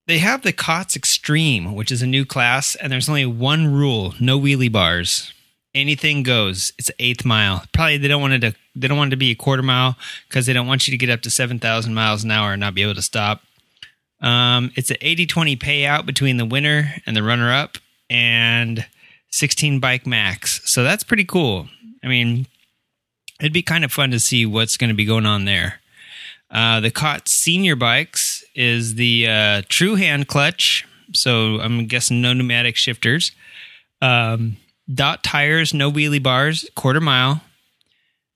They 0.07 0.19
have 0.19 0.43
the 0.43 0.53
COTS 0.53 0.97
Extreme, 0.97 1.75
which 1.75 1.91
is 1.91 2.03
a 2.03 2.07
new 2.07 2.25
class, 2.25 2.75
and 2.75 2.93
there's 2.93 3.09
only 3.09 3.27
one 3.27 3.73
rule 3.73 4.15
no 4.21 4.39
wheelie 4.39 4.71
bars 4.73 5.33
anything 5.75 6.23
goes. 6.23 6.73
It's 6.79 6.91
eighth 6.99 7.25
mile. 7.25 7.65
Probably 7.73 7.99
they 7.99 8.09
don't 8.09 8.21
want 8.21 8.35
it 8.35 8.41
to 8.41 8.55
they 8.75 8.89
don't 8.89 8.99
want 8.99 9.09
it 9.09 9.13
to 9.13 9.19
be 9.19 9.31
a 9.31 9.35
quarter 9.35 9.63
mile 9.63 9.97
because 10.29 10.47
they 10.47 10.53
don't 10.53 10.67
want 10.67 10.87
you 10.87 10.93
to 10.93 10.99
get 10.99 11.11
up 11.11 11.21
to 11.23 11.31
seven 11.31 11.59
thousand 11.59 11.95
miles 11.95 12.25
an 12.25 12.31
hour 12.31 12.53
and 12.53 12.61
not 12.61 12.75
be 12.75 12.83
able 12.83 12.95
to 12.95 13.03
stop. 13.03 13.43
Um, 14.23 14.71
it's 14.77 14.91
an 14.91 14.99
80-20 15.03 15.59
payout 15.59 16.07
between 16.07 16.37
the 16.37 16.45
winner 16.45 16.95
and 17.07 17.17
the 17.17 17.23
runner 17.23 17.53
up 17.53 17.79
and 18.09 18.87
16 19.31 19.81
bike 19.81 20.07
max. 20.07 20.61
So 20.65 20.85
that's 20.85 21.03
pretty 21.03 21.25
cool. 21.25 21.69
I 22.05 22.09
mean, 22.09 22.47
it'd 23.41 23.53
be 23.53 23.63
kind 23.63 23.85
of 23.85 23.93
fun 23.93 24.11
to 24.13 24.21
see 24.21 24.47
what's 24.47 24.77
going 24.77 24.89
to 24.89 24.95
be 24.95 25.05
going 25.05 25.27
on 25.27 25.45
there. 25.45 25.81
Uh, 26.51 26.81
the 26.81 26.91
COT 26.91 27.29
senior 27.29 27.75
bikes 27.75 28.45
is 28.55 28.95
the 28.95 29.27
uh, 29.29 29.63
true 29.69 29.97
hand 29.97 30.29
clutch. 30.29 30.87
So 31.13 31.61
I'm 31.61 31.87
guessing 31.87 32.21
no 32.21 32.33
pneumatic 32.33 32.77
shifters. 32.77 33.33
Um, 34.01 34.57
dot 34.93 35.25
tires, 35.25 35.73
no 35.73 35.91
wheelie 35.91 36.23
bars, 36.23 36.69
quarter 36.75 37.01
mile. 37.01 37.43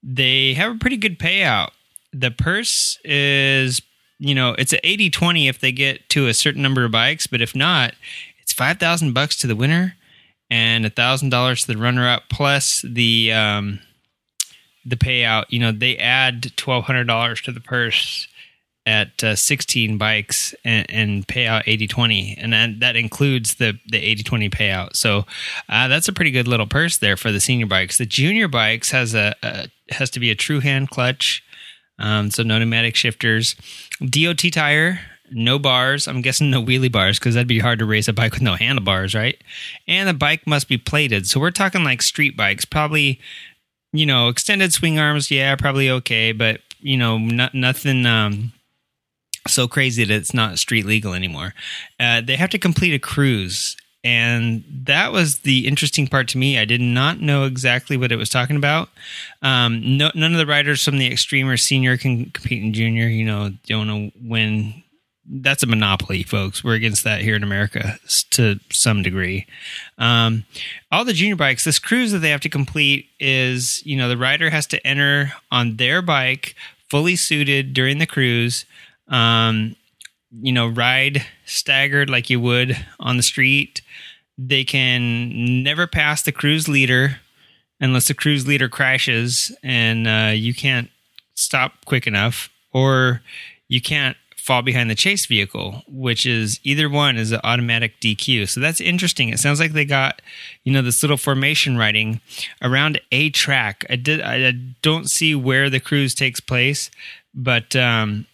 They 0.03 0.53
have 0.55 0.75
a 0.75 0.79
pretty 0.79 0.97
good 0.97 1.19
payout. 1.19 1.69
The 2.13 2.31
purse 2.31 2.97
is, 3.03 3.81
you 4.19 4.33
know, 4.35 4.55
it's 4.57 4.73
an 4.73 4.79
80 4.83 5.09
20 5.09 5.47
if 5.47 5.59
they 5.59 5.71
get 5.71 6.07
to 6.09 6.27
a 6.27 6.33
certain 6.33 6.61
number 6.61 6.83
of 6.85 6.91
bikes, 6.91 7.27
but 7.27 7.41
if 7.41 7.55
not, 7.55 7.93
it's 8.41 8.53
5,000 8.53 9.13
bucks 9.13 9.37
to 9.37 9.47
the 9.47 9.55
winner 9.55 9.95
and 10.49 10.85
a 10.85 10.89
thousand 10.89 11.29
dollars 11.29 11.61
to 11.61 11.73
the 11.73 11.77
runner 11.77 12.07
up 12.07 12.23
plus 12.29 12.81
the, 12.81 13.31
um, 13.33 13.79
the 14.85 14.95
payout, 14.95 15.45
you 15.49 15.59
know, 15.59 15.71
they 15.71 15.97
add 15.97 16.55
twelve 16.55 16.85
hundred 16.85 17.05
dollars 17.05 17.41
to 17.41 17.51
the 17.51 17.59
purse 17.59 18.27
at 18.85 19.21
uh, 19.21 19.35
16 19.35 19.97
bikes 19.97 20.55
and, 20.63 20.85
and 20.89 21.27
pay 21.27 21.45
out 21.45 21.63
80 21.65 21.87
20 21.87 22.37
and 22.39 22.53
that, 22.53 22.79
that 22.79 22.95
includes 22.95 23.55
the 23.55 23.77
the 23.87 23.97
80 23.97 24.23
20 24.23 24.49
payout. 24.49 24.95
So 24.95 25.25
uh, 25.67 25.89
that's 25.89 26.07
a 26.07 26.13
pretty 26.13 26.31
good 26.31 26.47
little 26.47 26.67
purse 26.67 26.97
there 26.97 27.17
for 27.17 27.33
the 27.33 27.41
senior 27.41 27.65
bikes. 27.65 27.97
The 27.97 28.05
junior 28.05 28.47
bikes 28.47 28.91
has 28.91 29.13
a, 29.13 29.35
a 29.43 29.67
has 29.89 30.09
to 30.11 30.21
be 30.21 30.31
a 30.31 30.35
true 30.35 30.61
hand 30.61 30.89
clutch 30.89 31.43
Um, 31.99 32.31
so 32.31 32.43
no 32.43 32.59
pneumatic 32.59 32.95
shifters. 32.95 33.55
DOT 34.07 34.39
tire, 34.51 34.99
no 35.31 35.59
bars. 35.59 36.07
I'm 36.07 36.21
guessing 36.21 36.49
no 36.49 36.63
wheelie 36.63 36.91
bars 36.91 37.19
because 37.19 37.35
that'd 37.35 37.47
be 37.47 37.59
hard 37.59 37.79
to 37.79 37.85
race 37.85 38.07
a 38.07 38.13
bike 38.13 38.33
with 38.33 38.41
no 38.41 38.55
handlebars, 38.55 39.15
right? 39.15 39.41
And 39.87 40.07
the 40.07 40.13
bike 40.13 40.45
must 40.45 40.67
be 40.67 40.77
plated. 40.77 41.27
So 41.27 41.39
we're 41.39 41.51
talking 41.51 41.83
like 41.83 42.01
street 42.01 42.37
bikes, 42.37 42.65
probably, 42.65 43.19
you 43.91 44.05
know, 44.05 44.29
extended 44.29 44.73
swing 44.73 44.99
arms. 44.99 45.31
Yeah, 45.31 45.55
probably 45.55 45.89
okay, 45.89 46.31
but 46.31 46.61
you 46.79 46.97
know, 46.97 47.17
not, 47.17 47.53
nothing. 47.53 48.05
Um, 48.05 48.53
so 49.47 49.67
crazy 49.67 50.03
that 50.03 50.13
it's 50.13 50.33
not 50.33 50.59
street 50.59 50.85
legal 50.85 51.13
anymore. 51.13 51.53
Uh, 51.99 52.21
they 52.21 52.35
have 52.35 52.49
to 52.49 52.59
complete 52.59 52.93
a 52.93 52.99
cruise, 52.99 53.77
and 54.07 54.63
that 54.85 55.11
was 55.11 55.39
the 55.39 55.67
interesting 55.67 56.07
part 56.07 56.29
to 56.29 56.37
me. 56.37 56.57
I 56.57 56.63
did 56.63 56.79
not 56.79 57.19
know 57.19 57.43
exactly 57.43 57.97
what 57.97 58.09
it 58.09 58.15
was 58.15 58.29
talking 58.29 58.55
about. 58.55 58.87
Um, 59.41 59.97
no, 59.97 60.11
none 60.15 60.31
of 60.31 60.37
the 60.37 60.45
riders 60.45 60.81
from 60.81 60.97
the 60.97 61.11
extreme 61.11 61.49
or 61.49 61.57
senior 61.57 61.97
can 61.97 62.29
compete 62.29 62.63
in 62.63 62.71
junior. 62.71 63.07
You 63.07 63.25
know, 63.25 63.51
don't 63.65 63.85
know 63.85 64.11
when. 64.23 64.81
That's 65.29 65.61
a 65.61 65.67
monopoly, 65.67 66.23
folks. 66.23 66.63
We're 66.63 66.75
against 66.75 67.03
that 67.03 67.19
here 67.19 67.35
in 67.35 67.43
America 67.43 67.99
to 68.31 68.61
some 68.71 69.03
degree. 69.03 69.45
Um, 69.97 70.45
all 70.89 71.03
the 71.03 71.11
junior 71.11 71.35
bikes, 71.35 71.65
this 71.65 71.79
cruise 71.79 72.13
that 72.13 72.19
they 72.19 72.29
have 72.29 72.39
to 72.41 72.49
complete 72.49 73.09
is, 73.19 73.85
you 73.85 73.97
know, 73.97 74.07
the 74.07 74.15
rider 74.15 74.49
has 74.51 74.65
to 74.67 74.87
enter 74.87 75.33
on 75.51 75.75
their 75.75 76.01
bike 76.01 76.55
fully 76.89 77.17
suited 77.17 77.73
during 77.73 77.97
the 77.97 78.05
cruise 78.05 78.63
um, 79.09 79.75
you 80.31 80.51
know, 80.51 80.67
ride 80.67 81.25
staggered 81.45 82.09
like 82.09 82.29
you 82.29 82.39
would 82.39 82.77
on 82.99 83.17
the 83.17 83.23
street. 83.23 83.81
They 84.37 84.63
can 84.63 85.63
never 85.63 85.87
pass 85.87 86.21
the 86.21 86.31
cruise 86.31 86.67
leader 86.67 87.19
unless 87.79 88.07
the 88.07 88.13
cruise 88.13 88.47
leader 88.47 88.69
crashes 88.69 89.55
and 89.63 90.07
uh, 90.07 90.31
you 90.33 90.53
can't 90.53 90.89
stop 91.35 91.85
quick 91.85 92.07
enough, 92.07 92.49
or 92.73 93.21
you 93.67 93.79
can't 93.79 94.17
fall 94.35 94.61
behind 94.61 94.89
the 94.89 94.95
chase 94.95 95.25
vehicle, 95.25 95.83
which 95.87 96.25
is 96.25 96.59
either 96.63 96.89
one 96.89 97.17
is 97.17 97.31
an 97.31 97.41
automatic 97.43 97.99
DQ. 97.99 98.47
So 98.47 98.59
that's 98.61 98.79
interesting. 98.79 99.29
It 99.29 99.39
sounds 99.39 99.59
like 99.59 99.73
they 99.73 99.85
got, 99.85 100.21
you 100.63 100.71
know, 100.71 100.81
this 100.81 101.03
little 101.03 101.17
formation 101.17 101.77
writing 101.77 102.21
around 102.61 103.01
a 103.11 103.29
track. 103.29 103.85
I 103.89 103.97
did 103.97 104.21
I 104.21 104.51
don't 104.81 105.09
see 105.09 105.35
where 105.35 105.69
the 105.69 105.81
cruise 105.81 106.15
takes 106.15 106.39
place, 106.39 106.89
but 107.35 107.75
um, 107.75 108.25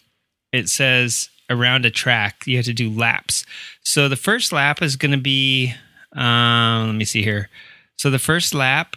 it 0.52 0.68
says 0.68 1.30
around 1.50 1.84
a 1.84 1.90
track 1.90 2.46
you 2.46 2.56
have 2.56 2.66
to 2.66 2.72
do 2.72 2.90
laps. 2.90 3.44
So 3.82 4.08
the 4.08 4.16
first 4.16 4.52
lap 4.52 4.82
is 4.82 4.96
going 4.96 5.12
to 5.12 5.18
be, 5.18 5.74
um, 6.14 6.86
let 6.86 6.94
me 6.96 7.04
see 7.04 7.22
here. 7.22 7.48
So 7.96 8.10
the 8.10 8.18
first 8.18 8.54
lap 8.54 8.96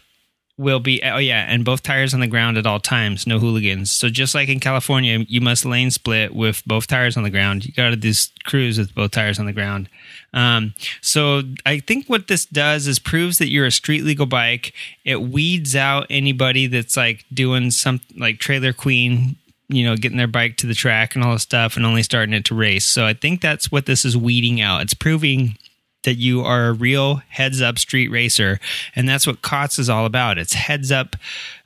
will 0.58 0.80
be 0.80 1.01
oh 1.04 1.18
yeah 1.18 1.46
and 1.48 1.63
both 1.63 1.84
tires 1.84 2.13
on 2.16 2.20
the 2.20 2.27
ground 2.27 2.58
at 2.58 2.66
all 2.66 2.80
times 2.80 3.27
no 3.27 3.38
hooligans 3.38 3.92
so 3.92 4.10
just 4.10 4.34
like 4.34 4.50
in 4.50 4.60
california 4.60 5.20
you 5.27 5.39
must 5.39 5.66
lane 5.66 5.92
split 5.92 6.34
with 6.34 6.63
both 6.66 6.88
tires 6.88 7.16
on 7.16 7.22
the 7.22 7.30
ground 7.30 7.63
you 7.63 7.72
got 7.74 7.89
to 7.89 7.96
do 7.96 8.12
cruise 8.44 8.80
with 8.80 8.94
both 8.96 9.12
tires 9.12 9.38
on 9.39 9.46
the 9.46 9.54
ground 9.54 9.88
um, 10.34 10.74
so 11.00 11.44
i 11.66 11.80
think 11.80 12.08
what 12.08 12.27
this 12.27 12.46
does 12.46 12.88
is 12.88 12.98
proves 12.98 13.38
that 13.38 13.50
you're 13.50 13.68
a 13.68 13.72
street 13.72 14.04
legal 14.04 14.25
bike 14.25 14.74
it 15.06 15.22
weeds 15.22 15.75
out 15.75 16.08
anybody 16.10 16.66
that's 16.66 16.98
like 16.98 17.24
doing 17.32 17.70
some 17.70 18.01
like 18.18 18.39
trailer 18.39 18.74
queen 18.74 19.36
you 19.69 19.83
know, 19.83 19.95
getting 19.95 20.17
their 20.17 20.27
bike 20.27 20.57
to 20.57 20.67
the 20.67 20.74
track 20.74 21.15
and 21.15 21.24
all 21.24 21.33
this 21.33 21.43
stuff 21.43 21.75
and 21.75 21.86
only 21.86 22.03
starting 22.03 22.33
it 22.33 22.45
to 22.45 22.55
race. 22.55 22.86
So 22.86 23.05
I 23.05 23.13
think 23.13 23.41
that's 23.41 23.71
what 23.71 23.86
this 23.86 24.05
is 24.05 24.15
weeding 24.15 24.62
out. 24.62 24.81
It's 24.81 24.93
proving 24.93 25.57
that 26.03 26.15
you 26.15 26.41
are 26.41 26.67
a 26.67 26.74
real 26.74 27.15
heads 27.27 27.62
up 27.62 27.77
street 27.77 28.09
racer. 28.09 28.59
And 28.95 29.09
that's 29.09 29.27
what 29.27 29.41
COTS 29.41 29.79
is 29.79 29.89
all 29.89 30.05
about. 30.05 30.38
It's 30.38 30.53
heads 30.53 30.91
up, 30.91 31.15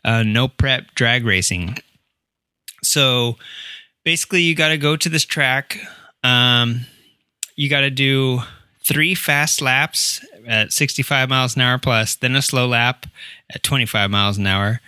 uh, 0.04 0.24
no 0.24 0.48
prep 0.48 0.96
drag 0.96 1.26
racing. 1.26 1.78
So 2.84 3.38
basically, 4.04 4.42
you 4.42 4.56
got 4.56 4.70
to 4.70 4.78
go 4.78 4.98
to 4.98 5.10
this 5.10 5.26
track. 5.26 5.78
Um, 6.24 6.88
you 7.56 7.70
got 7.70 7.82
to 7.82 7.92
do 7.92 8.40
three 8.84 9.14
fast 9.14 9.62
laps 9.62 10.26
at 10.48 10.72
65 10.74 11.30
miles 11.30 11.56
an 11.56 11.62
hour 11.62 11.78
plus, 11.78 12.16
then 12.16 12.36
a 12.36 12.42
slow 12.42 12.68
lap 12.68 13.06
at 13.54 13.64
25 13.64 14.10
miles 14.10 14.38
an 14.38 14.48
hour, 14.48 14.82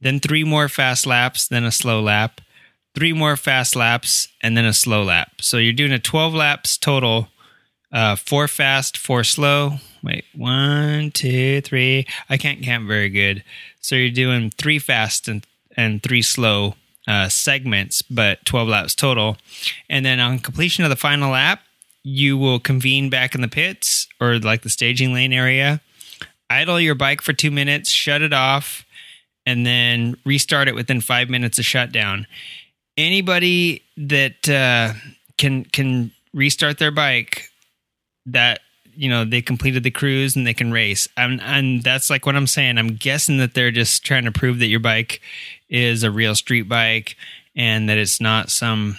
then 0.00 0.20
three 0.20 0.44
more 0.44 0.68
fast 0.68 1.06
laps, 1.06 1.48
then 1.48 1.64
a 1.64 1.72
slow 1.72 2.00
lap, 2.02 2.40
three 2.94 3.12
more 3.12 3.36
fast 3.36 3.76
laps, 3.76 4.28
and 4.40 4.56
then 4.56 4.64
a 4.64 4.72
slow 4.72 5.02
lap. 5.02 5.40
So 5.40 5.58
you're 5.58 5.72
doing 5.72 5.92
a 5.92 5.98
12 5.98 6.34
laps 6.34 6.76
total, 6.76 7.28
uh, 7.92 8.16
four 8.16 8.48
fast, 8.48 8.96
four 8.96 9.24
slow. 9.24 9.78
Wait, 10.02 10.24
one, 10.34 11.10
two, 11.10 11.60
three. 11.60 12.06
I 12.28 12.36
can't 12.36 12.62
count 12.62 12.86
very 12.86 13.08
good. 13.08 13.42
So 13.80 13.94
you're 13.94 14.10
doing 14.10 14.50
three 14.50 14.78
fast 14.78 15.28
and, 15.28 15.46
and 15.76 16.02
three 16.02 16.22
slow 16.22 16.74
uh, 17.06 17.28
segments, 17.28 18.02
but 18.02 18.44
12 18.44 18.68
laps 18.68 18.94
total. 18.94 19.38
And 19.88 20.04
then 20.04 20.20
on 20.20 20.38
completion 20.38 20.84
of 20.84 20.90
the 20.90 20.96
final 20.96 21.32
lap, 21.32 21.62
you 22.02 22.38
will 22.38 22.60
convene 22.60 23.10
back 23.10 23.34
in 23.34 23.40
the 23.40 23.48
pits 23.48 24.06
or 24.20 24.38
like 24.38 24.62
the 24.62 24.70
staging 24.70 25.12
lane 25.12 25.32
area, 25.32 25.80
idle 26.48 26.80
your 26.80 26.94
bike 26.94 27.20
for 27.20 27.32
two 27.32 27.50
minutes, 27.50 27.90
shut 27.90 28.22
it 28.22 28.32
off, 28.32 28.84
and 29.44 29.66
then 29.66 30.16
restart 30.24 30.68
it 30.68 30.74
within 30.74 31.00
five 31.00 31.28
minutes 31.28 31.58
of 31.58 31.64
shutdown 31.64 32.26
anybody 32.98 33.82
that 33.96 34.48
uh, 34.48 34.92
can 35.38 35.64
can 35.64 36.10
restart 36.34 36.78
their 36.78 36.90
bike 36.90 37.48
that 38.26 38.60
you 38.94 39.08
know 39.08 39.24
they 39.24 39.40
completed 39.40 39.84
the 39.84 39.90
cruise 39.90 40.36
and 40.36 40.46
they 40.46 40.52
can 40.52 40.72
race. 40.72 41.08
And, 41.16 41.40
and 41.40 41.82
that's 41.82 42.10
like 42.10 42.26
what 42.26 42.36
i'm 42.36 42.46
saying. 42.48 42.76
I'm 42.76 42.96
guessing 42.96 43.38
that 43.38 43.54
they're 43.54 43.70
just 43.70 44.04
trying 44.04 44.24
to 44.24 44.32
prove 44.32 44.58
that 44.58 44.66
your 44.66 44.80
bike 44.80 45.22
is 45.70 46.02
a 46.02 46.10
real 46.10 46.34
street 46.34 46.68
bike 46.68 47.16
and 47.56 47.88
that 47.88 47.96
it's 47.96 48.20
not 48.20 48.50
some 48.50 48.98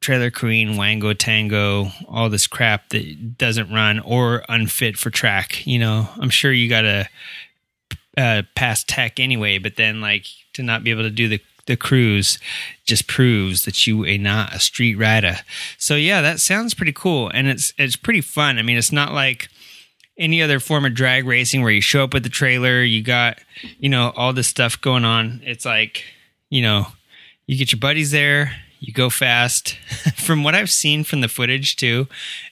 trailer 0.00 0.30
queen 0.30 0.76
wango 0.76 1.12
tango 1.12 1.90
all 2.08 2.30
this 2.30 2.46
crap 2.46 2.88
that 2.88 3.36
doesn't 3.36 3.70
run 3.70 3.98
or 4.00 4.44
unfit 4.48 4.96
for 4.96 5.10
track 5.10 5.66
you 5.66 5.78
know? 5.78 6.08
I'm 6.18 6.30
sure 6.30 6.52
you 6.52 6.68
gotta 6.68 7.08
uh, 8.16 8.42
pass 8.54 8.82
tech 8.84 9.20
anyway 9.20 9.58
but 9.58 9.76
then 9.76 10.00
like 10.00 10.26
to 10.54 10.62
not 10.62 10.84
be 10.84 10.90
able 10.90 11.02
to 11.02 11.10
do 11.10 11.28
the 11.28 11.40
the 11.70 11.76
cruise 11.76 12.38
just 12.84 13.06
proves 13.06 13.64
that 13.64 13.86
you 13.86 14.04
are 14.04 14.18
not 14.18 14.52
a 14.52 14.58
street 14.58 14.96
rider. 14.96 15.36
So 15.78 15.94
yeah, 15.94 16.20
that 16.20 16.40
sounds 16.40 16.74
pretty 16.74 16.92
cool, 16.92 17.30
and 17.32 17.46
it's 17.46 17.72
it's 17.78 17.94
pretty 17.94 18.20
fun. 18.20 18.58
I 18.58 18.62
mean, 18.62 18.76
it's 18.76 18.90
not 18.90 19.12
like 19.12 19.48
any 20.18 20.42
other 20.42 20.58
form 20.58 20.84
of 20.84 20.94
drag 20.94 21.26
racing 21.26 21.62
where 21.62 21.70
you 21.70 21.80
show 21.80 22.02
up 22.02 22.12
with 22.12 22.24
the 22.24 22.28
trailer, 22.28 22.82
you 22.82 23.02
got 23.02 23.38
you 23.78 23.88
know 23.88 24.12
all 24.16 24.32
this 24.32 24.48
stuff 24.48 24.80
going 24.80 25.04
on. 25.04 25.40
It's 25.44 25.64
like 25.64 26.04
you 26.50 26.60
know 26.60 26.88
you 27.46 27.56
get 27.56 27.70
your 27.70 27.78
buddies 27.80 28.10
there. 28.10 28.56
You 28.80 28.92
go 28.92 29.08
fast. 29.08 29.74
from 30.16 30.42
what 30.42 30.56
I've 30.56 30.70
seen 30.70 31.04
from 31.04 31.20
the 31.20 31.28
footage, 31.28 31.76
too, 31.76 32.08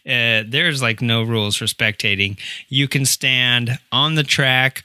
uh, 0.07 0.45
there's 0.47 0.81
like 0.81 1.03
no 1.03 1.23
rules 1.25 1.57
for 1.57 1.65
spectating. 1.65 2.39
You 2.69 2.87
can 2.87 3.05
stand 3.05 3.79
on 3.91 4.15
the 4.15 4.23
track 4.23 4.85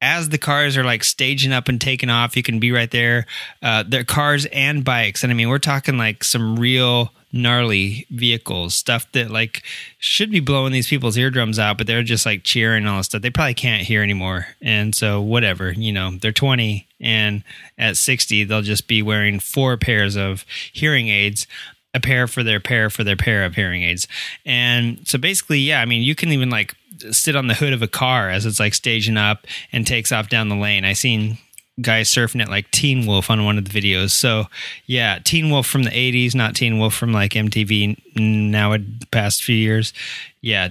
as 0.00 0.30
the 0.30 0.38
cars 0.38 0.76
are 0.76 0.84
like 0.84 1.04
staging 1.04 1.52
up 1.52 1.68
and 1.68 1.80
taking 1.80 2.10
off, 2.10 2.36
you 2.36 2.42
can 2.42 2.58
be 2.58 2.72
right 2.72 2.90
there. 2.90 3.26
Uh, 3.62 3.84
they're 3.86 4.04
cars 4.04 4.46
and 4.46 4.84
bikes, 4.84 5.22
and 5.22 5.30
I 5.30 5.34
mean, 5.34 5.48
we're 5.48 5.58
talking 5.58 5.98
like 5.98 6.24
some 6.24 6.58
real 6.58 7.12
gnarly 7.32 8.06
vehicles, 8.10 8.74
stuff 8.74 9.10
that 9.12 9.30
like 9.30 9.62
should 9.98 10.30
be 10.30 10.40
blowing 10.40 10.72
these 10.72 10.88
people's 10.88 11.16
eardrums 11.16 11.58
out, 11.58 11.78
but 11.78 11.86
they're 11.86 12.02
just 12.02 12.26
like 12.26 12.42
cheering 12.42 12.86
all 12.86 12.96
this 12.96 13.06
stuff. 13.06 13.22
They 13.22 13.30
probably 13.30 13.54
can't 13.54 13.82
hear 13.82 14.02
anymore, 14.02 14.46
and 14.60 14.94
so 14.94 15.20
whatever, 15.20 15.70
you 15.70 15.92
know, 15.92 16.12
they're 16.12 16.32
twenty, 16.32 16.88
and 16.98 17.44
at 17.78 17.96
sixty, 17.96 18.44
they'll 18.44 18.62
just 18.62 18.88
be 18.88 19.02
wearing 19.02 19.38
four 19.38 19.76
pairs 19.76 20.16
of 20.16 20.44
hearing 20.72 21.08
aids 21.08 21.46
a 21.92 22.00
pair 22.00 22.28
for 22.28 22.42
their 22.42 22.60
pair 22.60 22.88
for 22.88 23.04
their 23.04 23.16
pair 23.16 23.44
of 23.44 23.56
hearing 23.56 23.82
aids. 23.82 24.06
And 24.46 25.06
so 25.06 25.18
basically, 25.18 25.58
yeah, 25.58 25.80
I 25.80 25.86
mean, 25.86 26.02
you 26.02 26.14
can 26.14 26.30
even 26.30 26.48
like 26.48 26.74
sit 27.12 27.36
on 27.36 27.46
the 27.46 27.54
hood 27.54 27.72
of 27.72 27.82
a 27.82 27.88
car 27.88 28.30
as 28.30 28.46
it's 28.46 28.60
like 28.60 28.74
staging 28.74 29.16
up 29.16 29.46
and 29.72 29.86
takes 29.86 30.12
off 30.12 30.28
down 30.28 30.48
the 30.48 30.56
lane. 30.56 30.84
I 30.84 30.92
seen 30.92 31.38
guys 31.80 32.10
surfing 32.10 32.42
it 32.42 32.48
like 32.48 32.70
Teen 32.70 33.06
Wolf 33.06 33.30
on 33.30 33.44
one 33.44 33.58
of 33.58 33.68
the 33.68 33.80
videos. 33.80 34.10
So 34.10 34.44
yeah, 34.86 35.18
Teen 35.22 35.50
Wolf 35.50 35.66
from 35.66 35.84
the 35.84 35.90
'80s, 35.90 36.34
not 36.34 36.54
Teen 36.54 36.78
Wolf 36.78 36.94
from 36.94 37.12
like 37.12 37.32
MTV 37.32 37.96
now. 38.16 38.76
Past 39.10 39.42
few 39.42 39.56
years, 39.56 39.92
yeah. 40.40 40.68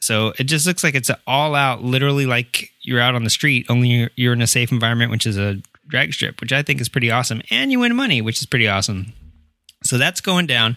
So 0.00 0.32
it 0.38 0.44
just 0.44 0.66
looks 0.66 0.82
like 0.82 0.94
it's 0.94 1.10
all 1.26 1.54
out, 1.54 1.82
literally 1.82 2.26
like 2.26 2.70
you're 2.80 3.00
out 3.00 3.14
on 3.14 3.24
the 3.24 3.30
street. 3.30 3.66
Only 3.68 3.88
you're, 3.88 4.10
you're 4.16 4.32
in 4.32 4.42
a 4.42 4.46
safe 4.46 4.72
environment, 4.72 5.10
which 5.10 5.26
is 5.26 5.36
a 5.36 5.60
drag 5.86 6.14
strip, 6.14 6.40
which 6.40 6.52
I 6.52 6.62
think 6.62 6.80
is 6.80 6.88
pretty 6.88 7.10
awesome, 7.10 7.42
and 7.50 7.70
you 7.70 7.80
win 7.80 7.94
money, 7.94 8.22
which 8.22 8.40
is 8.40 8.46
pretty 8.46 8.68
awesome. 8.68 9.12
So 9.82 9.98
that's 9.98 10.20
going 10.20 10.46
down. 10.46 10.76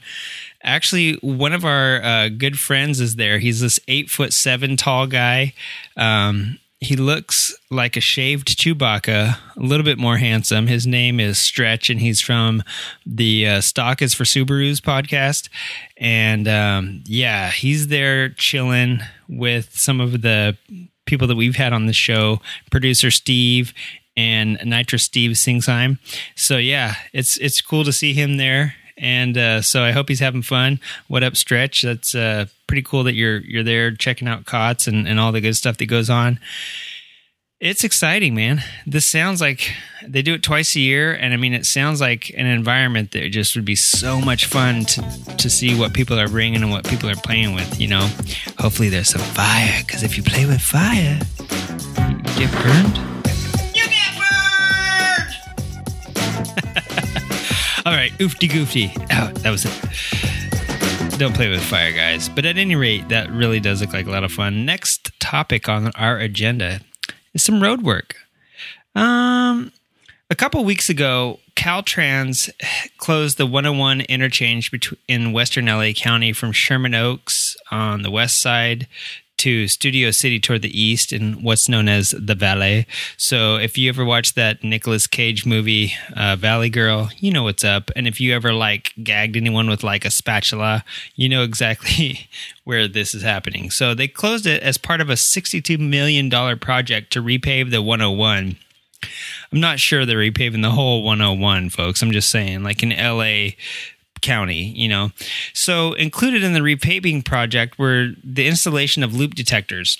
Actually, 0.63 1.15
one 1.15 1.53
of 1.53 1.65
our 1.65 2.01
uh, 2.01 2.29
good 2.29 2.57
friends 2.59 2.99
is 2.99 3.15
there. 3.15 3.39
He's 3.39 3.59
this 3.59 3.79
eight 3.87 4.09
foot 4.09 4.33
seven 4.33 4.77
tall 4.77 5.07
guy. 5.07 5.53
Um, 5.97 6.59
he 6.83 6.95
looks 6.97 7.55
like 7.71 7.95
a 7.95 8.01
shaved 8.01 8.57
Chewbacca, 8.57 9.37
a 9.55 9.59
little 9.59 9.85
bit 9.85 9.97
more 9.97 10.17
handsome. 10.17 10.67
His 10.67 10.85
name 10.85 11.19
is 11.19 11.37
Stretch, 11.39 11.89
and 11.89 11.99
he's 11.99 12.19
from 12.19 12.61
the 13.05 13.47
uh, 13.47 13.61
Stock 13.61 14.01
is 14.01 14.13
for 14.13 14.25
Subarus 14.25 14.79
podcast. 14.79 15.49
And 15.97 16.47
um, 16.47 17.03
yeah, 17.05 17.51
he's 17.51 17.87
there 17.87 18.29
chilling 18.29 18.99
with 19.29 19.77
some 19.77 20.01
of 20.01 20.21
the 20.21 20.57
people 21.05 21.27
that 21.27 21.35
we've 21.35 21.55
had 21.55 21.73
on 21.73 21.85
the 21.85 21.93
show, 21.93 22.41
producer 22.69 23.11
Steve 23.11 23.73
and 24.15 24.59
Nitro 24.63 24.97
Steve 24.97 25.31
Singsheim. 25.31 25.99
So 26.35 26.57
yeah, 26.57 26.95
it's 27.13 27.37
it's 27.37 27.61
cool 27.61 27.83
to 27.85 27.93
see 27.93 28.13
him 28.13 28.37
there, 28.37 28.75
and 28.97 29.37
uh, 29.37 29.61
so 29.61 29.83
I 29.83 29.91
hope 29.91 30.09
he's 30.09 30.19
having 30.19 30.41
fun. 30.41 30.79
What 31.07 31.23
up, 31.23 31.35
Stretch? 31.35 31.81
That's 31.81 32.15
uh, 32.15 32.45
pretty 32.67 32.83
cool 32.83 33.03
that 33.03 33.13
you're 33.13 33.39
you're 33.39 33.63
there 33.63 33.91
checking 33.91 34.27
out 34.27 34.45
COTS 34.45 34.87
and, 34.87 35.07
and 35.07 35.19
all 35.19 35.31
the 35.31 35.41
good 35.41 35.55
stuff 35.55 35.77
that 35.77 35.85
goes 35.85 36.09
on. 36.09 36.39
It's 37.59 37.85
exciting, 37.85 38.35
man. 38.35 38.61
This 38.85 39.05
sounds 39.05 39.39
like 39.39 39.71
they 40.05 40.21
do 40.21 40.33
it 40.33 40.43
twice 40.43 40.75
a 40.75 40.81
year, 40.81 41.13
and 41.13 41.33
I 41.33 41.37
mean, 41.37 41.53
it 41.53 41.65
sounds 41.65 42.01
like 42.01 42.29
an 42.35 42.45
environment 42.45 43.11
that 43.11 43.29
just 43.29 43.55
would 43.55 43.63
be 43.63 43.75
so 43.75 44.19
much 44.19 44.47
fun 44.47 44.83
to 44.85 45.01
to 45.37 45.49
see 45.49 45.77
what 45.79 45.93
people 45.93 46.19
are 46.19 46.27
bringing 46.27 46.61
and 46.61 46.71
what 46.71 46.85
people 46.85 47.09
are 47.09 47.15
playing 47.15 47.55
with. 47.55 47.79
You 47.79 47.87
know, 47.87 48.09
hopefully 48.59 48.89
there's 48.89 49.09
some 49.09 49.21
fire 49.21 49.81
because 49.85 50.03
if 50.03 50.17
you 50.17 50.23
play 50.23 50.45
with 50.45 50.61
fire, 50.61 51.19
you 52.37 52.47
get 52.47 52.51
burned. 52.61 53.12
All 57.85 57.91
right, 57.91 58.13
oofty 58.13 58.49
goofty. 58.49 58.91
Oh, 59.11 59.27
that 59.39 59.51
was 59.51 59.65
it. 59.65 61.19
Don't 61.19 61.35
play 61.35 61.49
with 61.49 61.61
fire, 61.61 61.91
guys. 61.91 62.29
But 62.29 62.45
at 62.45 62.57
any 62.57 62.77
rate, 62.77 63.09
that 63.09 63.29
really 63.29 63.59
does 63.59 63.81
look 63.81 63.91
like 63.91 64.07
a 64.07 64.09
lot 64.09 64.23
of 64.23 64.31
fun. 64.31 64.65
Next 64.65 65.11
topic 65.19 65.67
on 65.67 65.91
our 65.95 66.17
agenda 66.17 66.79
is 67.33 67.43
some 67.43 67.61
road 67.61 67.81
work. 67.81 68.15
Um, 68.95 69.73
a 70.29 70.35
couple 70.35 70.63
weeks 70.63 70.89
ago, 70.89 71.39
Caltrans 71.57 72.49
closed 72.97 73.37
the 73.37 73.45
101 73.45 74.01
interchange 74.01 74.71
between 74.71 74.99
in 75.09 75.33
Western 75.33 75.65
LA 75.65 75.91
County 75.91 76.31
from 76.31 76.53
Sherman 76.53 76.95
Oaks 76.95 77.57
on 77.69 78.01
the 78.01 78.11
west 78.11 78.41
side 78.41 78.87
to 79.43 79.67
Studio 79.67 80.09
City 80.11 80.39
toward 80.39 80.61
the 80.61 80.81
east 80.81 81.11
in 81.11 81.43
what's 81.43 81.67
known 81.67 81.89
as 81.89 82.11
the 82.11 82.33
Valley. 82.33 82.87
So 83.17 83.57
if 83.57 83.77
you 83.77 83.89
ever 83.89 84.05
watched 84.05 84.35
that 84.35 84.63
Nicolas 84.63 85.05
Cage 85.05 85.45
movie, 85.45 85.91
uh, 86.15 86.37
Valley 86.37 86.69
Girl, 86.69 87.09
you 87.17 87.29
know 87.29 87.43
what's 87.43 87.65
up. 87.65 87.91
And 87.93 88.07
if 88.07 88.21
you 88.21 88.33
ever 88.33 88.53
like 88.53 88.93
gagged 89.03 89.35
anyone 89.35 89.69
with 89.69 89.83
like 89.83 90.05
a 90.05 90.11
spatula, 90.11 90.85
you 91.15 91.27
know 91.27 91.43
exactly 91.43 92.29
where 92.63 92.87
this 92.87 93.13
is 93.13 93.21
happening. 93.21 93.69
So 93.69 93.93
they 93.93 94.07
closed 94.07 94.45
it 94.45 94.63
as 94.63 94.77
part 94.77 95.01
of 95.01 95.09
a 95.09 95.13
$62 95.13 95.77
million 95.77 96.29
project 96.57 97.11
to 97.11 97.21
repave 97.21 97.69
the 97.69 97.81
101. 97.81 98.55
I'm 99.51 99.59
not 99.59 99.81
sure 99.81 100.05
they're 100.05 100.19
repaving 100.19 100.61
the 100.61 100.71
whole 100.71 101.03
101, 101.03 101.69
folks. 101.69 102.01
I'm 102.01 102.13
just 102.13 102.31
saying, 102.31 102.63
like 102.63 102.81
in 102.81 102.91
LA, 102.91 103.55
County, 104.23 104.63
you 104.75 104.87
know. 104.87 105.11
So 105.53 105.93
included 105.93 106.43
in 106.43 106.53
the 106.53 106.61
repaving 106.61 107.23
project 107.23 107.77
were 107.77 108.13
the 108.23 108.47
installation 108.47 109.03
of 109.03 109.13
loop 109.13 109.35
detectors. 109.35 109.97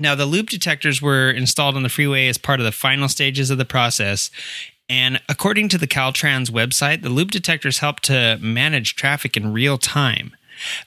Now, 0.00 0.16
the 0.16 0.26
loop 0.26 0.48
detectors 0.48 1.00
were 1.00 1.30
installed 1.30 1.76
on 1.76 1.84
the 1.84 1.88
freeway 1.88 2.26
as 2.26 2.38
part 2.38 2.58
of 2.58 2.66
the 2.66 2.72
final 2.72 3.08
stages 3.08 3.50
of 3.50 3.58
the 3.58 3.64
process. 3.64 4.30
And 4.88 5.20
according 5.28 5.68
to 5.70 5.78
the 5.78 5.86
Caltrans 5.86 6.50
website, 6.50 7.02
the 7.02 7.08
loop 7.08 7.30
detectors 7.30 7.78
help 7.78 8.00
to 8.00 8.38
manage 8.40 8.96
traffic 8.96 9.36
in 9.36 9.52
real 9.52 9.78
time. 9.78 10.34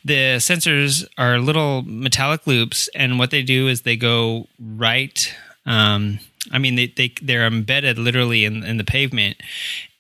The 0.04 0.38
sensors 0.38 1.06
are 1.18 1.40
little 1.40 1.84
metallic 1.84 2.48
loops, 2.48 2.90
and 2.96 3.20
what 3.20 3.32
they 3.32 3.44
do 3.44 3.68
is 3.68 3.82
they 3.82 3.98
go 3.98 4.48
right. 4.60 5.34
Um, 5.66 6.20
I 6.52 6.58
mean, 6.58 6.76
they, 6.76 6.88
they 6.88 7.14
they're 7.22 7.46
embedded 7.46 7.98
literally 7.98 8.46
in, 8.46 8.64
in 8.64 8.78
the 8.78 8.84
pavement, 8.84 9.38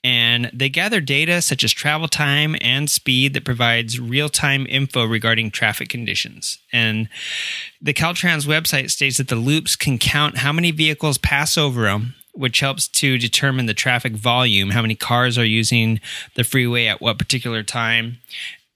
and 0.08 0.50
they 0.54 0.70
gather 0.70 1.02
data 1.02 1.42
such 1.42 1.66
as 1.66 1.74
travel 1.74 2.08
time 2.08 2.56
and 2.62 2.90
speed 2.90 3.34
that 3.34 3.44
provides 3.44 4.00
real 4.00 4.30
time 4.30 4.66
info 4.70 5.04
regarding 5.04 5.52
traffic 5.52 5.90
conditions. 5.90 6.60
And 6.72 7.10
the 7.82 7.94
Caltrans 7.94 8.48
website 8.48 8.90
states 8.90 9.18
that 9.18 9.28
the 9.28 9.36
loops 9.36 9.76
can 9.76 9.98
count 9.98 10.38
how 10.38 10.54
many 10.54 10.72
vehicles 10.72 11.18
pass 11.18 11.58
over 11.58 11.84
them. 11.84 12.16
Which 12.34 12.60
helps 12.60 12.88
to 12.90 13.18
determine 13.18 13.66
the 13.66 13.74
traffic 13.74 14.14
volume, 14.14 14.70
how 14.70 14.84
many 14.84 14.94
cars 14.94 15.40
are 15.40 15.44
using 15.44 16.00
the 16.36 16.44
freeway 16.44 16.86
at 16.86 17.02
what 17.02 17.18
particular 17.18 17.64
time. 17.64 18.20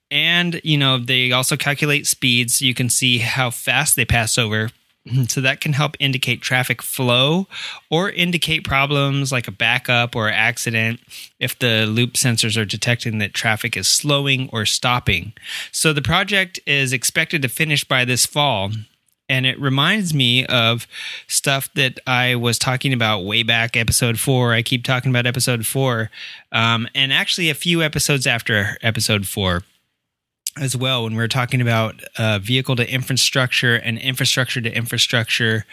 And, 0.09 0.59
you 0.63 0.79
know, 0.79 0.97
they 0.97 1.31
also 1.31 1.55
calculate 1.55 2.07
speeds 2.07 2.55
so 2.55 2.65
you 2.65 2.73
can 2.73 2.89
see 2.89 3.19
how 3.19 3.51
fast 3.51 3.95
they 3.95 4.03
pass 4.03 4.39
over 4.39 4.71
so 5.27 5.41
that 5.41 5.61
can 5.61 5.73
help 5.73 5.95
indicate 5.99 6.41
traffic 6.41 6.81
flow 6.81 7.47
or 7.89 8.09
indicate 8.09 8.63
problems 8.63 9.31
like 9.31 9.47
a 9.47 9.51
backup 9.51 10.15
or 10.15 10.29
accident 10.29 10.99
if 11.39 11.57
the 11.59 11.85
loop 11.85 12.13
sensors 12.13 12.59
are 12.59 12.65
detecting 12.65 13.17
that 13.17 13.33
traffic 13.33 13.75
is 13.75 13.87
slowing 13.87 14.49
or 14.51 14.65
stopping. 14.65 15.33
So 15.71 15.93
the 15.93 16.01
project 16.01 16.59
is 16.65 16.93
expected 16.93 17.41
to 17.41 17.49
finish 17.49 17.83
by 17.83 18.05
this 18.05 18.25
fall. 18.25 18.71
And 19.29 19.45
it 19.45 19.57
reminds 19.61 20.13
me 20.13 20.45
of 20.47 20.87
stuff 21.25 21.69
that 21.75 22.01
I 22.05 22.35
was 22.35 22.59
talking 22.59 22.91
about 22.91 23.23
way 23.23 23.43
back, 23.43 23.77
episode 23.77 24.19
four. 24.19 24.53
I 24.53 24.61
keep 24.61 24.83
talking 24.83 25.09
about 25.09 25.25
episode 25.25 25.65
four. 25.65 26.11
Um, 26.51 26.85
and 26.93 27.13
actually, 27.13 27.49
a 27.49 27.53
few 27.53 27.81
episodes 27.81 28.27
after 28.27 28.77
episode 28.81 29.25
four 29.25 29.61
as 30.59 30.75
well 30.75 31.03
when 31.03 31.15
we 31.15 31.23
are 31.23 31.29
talking 31.29 31.61
about 31.61 32.03
uh, 32.17 32.39
vehicle 32.39 32.75
to 32.75 32.93
infrastructure 32.93 33.75
and 33.75 33.97
infrastructure 33.97 34.59
to 34.61 34.75
infrastructure 34.75 35.65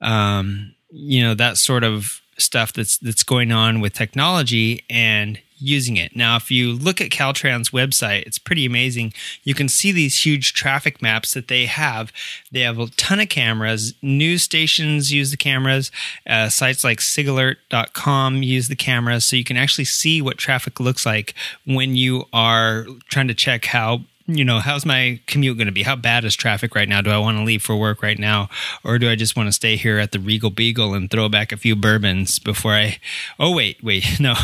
um, 0.00 0.74
you 0.90 1.22
know 1.22 1.34
that 1.34 1.56
sort 1.56 1.84
of 1.84 2.20
stuff 2.38 2.72
that's 2.72 2.98
that's 2.98 3.22
going 3.22 3.52
on 3.52 3.80
with 3.80 3.92
technology 3.92 4.84
and 4.88 5.40
using 5.60 5.96
it. 5.96 6.14
Now 6.14 6.36
if 6.36 6.52
you 6.52 6.72
look 6.72 7.00
at 7.00 7.10
caltrans 7.10 7.72
website 7.72 8.22
it's 8.26 8.38
pretty 8.38 8.64
amazing. 8.64 9.12
You 9.42 9.54
can 9.54 9.68
see 9.68 9.90
these 9.90 10.24
huge 10.24 10.52
traffic 10.52 11.02
maps 11.02 11.34
that 11.34 11.48
they 11.48 11.66
have. 11.66 12.12
They 12.52 12.60
have 12.60 12.78
a 12.78 12.86
ton 12.90 13.18
of 13.18 13.28
cameras. 13.28 13.92
News 14.00 14.44
stations 14.44 15.12
use 15.12 15.32
the 15.32 15.36
cameras. 15.36 15.90
Uh, 16.28 16.48
sites 16.48 16.84
like 16.84 16.98
sigalert.com 16.98 18.42
use 18.44 18.68
the 18.68 18.76
cameras. 18.76 19.26
So 19.26 19.34
you 19.34 19.44
can 19.44 19.56
actually 19.56 19.86
see 19.86 20.22
what 20.22 20.38
traffic 20.38 20.78
looks 20.78 21.04
like 21.04 21.34
when 21.66 21.96
you 21.96 22.24
are 22.32 22.86
trying 23.08 23.28
to 23.28 23.34
check 23.34 23.64
how 23.64 24.02
you 24.28 24.44
know, 24.44 24.60
how's 24.60 24.84
my 24.84 25.20
commute 25.26 25.56
going 25.56 25.66
to 25.66 25.72
be? 25.72 25.82
How 25.82 25.96
bad 25.96 26.24
is 26.24 26.36
traffic 26.36 26.74
right 26.74 26.88
now? 26.88 27.00
Do 27.00 27.10
I 27.10 27.18
want 27.18 27.38
to 27.38 27.44
leave 27.44 27.62
for 27.62 27.76
work 27.76 28.02
right 28.02 28.18
now? 28.18 28.50
Or 28.84 28.98
do 28.98 29.08
I 29.08 29.16
just 29.16 29.36
want 29.36 29.48
to 29.48 29.52
stay 29.52 29.76
here 29.76 29.98
at 29.98 30.12
the 30.12 30.20
Regal 30.20 30.50
Beagle 30.50 30.92
and 30.92 31.10
throw 31.10 31.30
back 31.30 31.50
a 31.50 31.56
few 31.56 31.74
bourbons 31.74 32.38
before 32.38 32.74
I. 32.74 32.98
Oh, 33.38 33.54
wait, 33.54 33.82
wait. 33.82 34.04
No, 34.20 34.34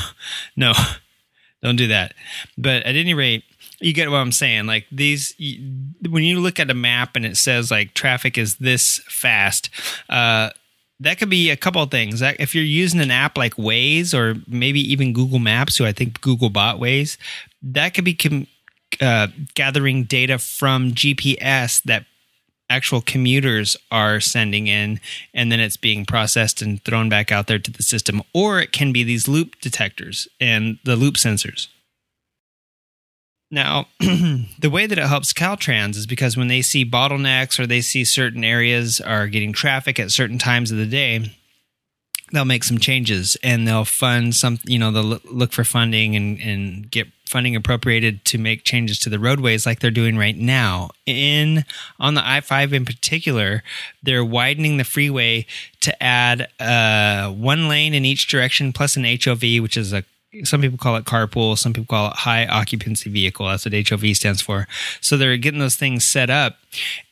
no, 0.57 0.73
don't 1.63 1.77
do 1.77 1.89
that. 1.89 2.15
But 2.57 2.85
at 2.85 2.95
any 2.95 3.13
rate, 3.13 3.45
you 3.81 3.93
get 3.93 4.11
what 4.11 4.19
I'm 4.19 4.33
saying. 4.33 4.67
Like 4.67 4.87
these, 4.91 5.35
when 6.09 6.23
you 6.23 6.41
look 6.41 6.59
at 6.59 6.71
a 6.71 6.75
map 6.75 7.17
and 7.17 7.27
it 7.27 7.37
says 7.37 7.71
like 7.71 7.93
traffic 7.93 8.39
is 8.39 8.57
this 8.57 9.01
fast, 9.09 9.69
uh, 10.09 10.51
that 11.01 11.19
could 11.19 11.29
be 11.29 11.51
a 11.51 11.57
couple 11.57 11.83
of 11.83 11.91
things. 11.91 12.23
If 12.23 12.55
you're 12.55 12.65
using 12.65 13.01
an 13.01 13.11
app 13.11 13.37
like 13.37 13.57
Waze 13.57 14.15
or 14.17 14.41
maybe 14.47 14.81
even 14.81 15.13
Google 15.13 15.41
Maps, 15.41 15.77
who 15.77 15.85
I 15.85 15.93
think 15.93 16.21
Google 16.21 16.51
bought 16.51 16.79
Waze, 16.79 17.19
that 17.63 17.95
could 17.95 18.05
be 18.05 18.15
com- 18.15 18.47
uh, 19.01 19.29
gathering 19.55 20.05
data 20.05 20.39
from 20.39 20.93
GPS 20.93 21.83
that 21.85 22.07
actual 22.71 23.01
commuters 23.01 23.77
are 23.91 24.21
sending 24.21 24.67
in, 24.67 25.01
and 25.33 25.53
then 25.53 25.61
it's 25.61 25.77
being 25.77 26.05
processed 26.05 26.63
and 26.63 26.83
thrown 26.85 27.09
back 27.09 27.31
out 27.31 27.47
there 27.47 27.59
to 27.59 27.71
the 27.71 27.83
system. 27.83 28.23
Or 28.33 28.61
it 28.61 28.73
can 28.73 28.93
be 28.93 29.05
these 29.05 29.29
loop 29.29 29.61
detectors 29.61 30.29
and 30.41 30.79
the 30.85 30.97
loop 30.97 31.15
sensors. 31.15 31.69
Now, 33.51 33.87
the 34.01 34.71
way 34.71 34.87
that 34.87 34.99
it 34.99 35.07
helps 35.07 35.33
Caltrans 35.33 35.97
is 35.97 36.07
because 36.07 36.37
when 36.37 36.49
they 36.49 36.63
see 36.63 36.85
bottlenecks 36.85 37.59
or 37.59 37.67
they 37.67 37.81
see 37.81 38.05
certain 38.05 38.43
areas 38.43 39.01
are 39.01 39.29
getting 39.29 39.53
traffic 39.53 40.01
at 40.01 40.11
certain 40.11 40.39
times 40.39 40.73
of 40.73 40.79
the 40.79 40.87
day, 40.87 41.31
they'll 42.33 42.45
make 42.45 42.65
some 42.65 42.79
changes 42.79 43.37
and 43.43 43.69
they'll 43.69 43.85
fund 43.85 44.35
some, 44.35 44.59
you 44.65 44.79
know, 44.79 44.91
they'll 44.91 45.21
look 45.25 45.53
for 45.53 45.63
funding 45.63 46.17
and, 46.17 46.41
and 46.41 46.91
get 46.91 47.07
funding 47.27 47.57
appropriated 47.57 48.25
to 48.27 48.39
make 48.39 48.65
changes 48.65 48.99
to 49.01 49.11
the 49.11 49.19
roadways 49.19 49.67
like 49.67 49.81
they're 49.81 49.91
doing 49.91 50.17
right 50.17 50.37
now. 50.37 50.91
In 51.07 51.65
on 51.99 52.15
the 52.15 52.27
I-5 52.27 52.73
in 52.73 52.85
particular, 52.85 53.63
they're 54.03 54.25
widening 54.25 54.77
the 54.77 54.85
freeway 54.85 55.47
to 55.81 56.03
add 56.03 56.49
uh, 56.61 57.31
one 57.31 57.69
lane 57.69 57.95
in 57.95 58.05
each 58.05 58.27
direction 58.27 58.73
plus 58.73 58.97
an 58.97 59.05
HOV, 59.05 59.63
which 59.63 59.77
is 59.77 59.93
a 59.93 60.05
some 60.43 60.61
people 60.61 60.79
call 60.79 60.97
it 60.97 61.05
carpool, 61.05 61.57
some 61.57 61.73
people 61.73 61.87
call 61.87 62.11
it 62.11 62.17
high 62.17 62.47
occupancy 62.47 63.11
vehicle. 63.11 63.47
That's 63.47 63.65
what 63.65 63.89
HOV 63.89 64.17
stands 64.17 64.41
for. 64.41 64.67
So 65.01 65.17
they're 65.17 65.37
getting 65.37 65.61
those 65.61 65.77
things 65.77 66.05
set 66.05 66.31
up. 66.31 66.57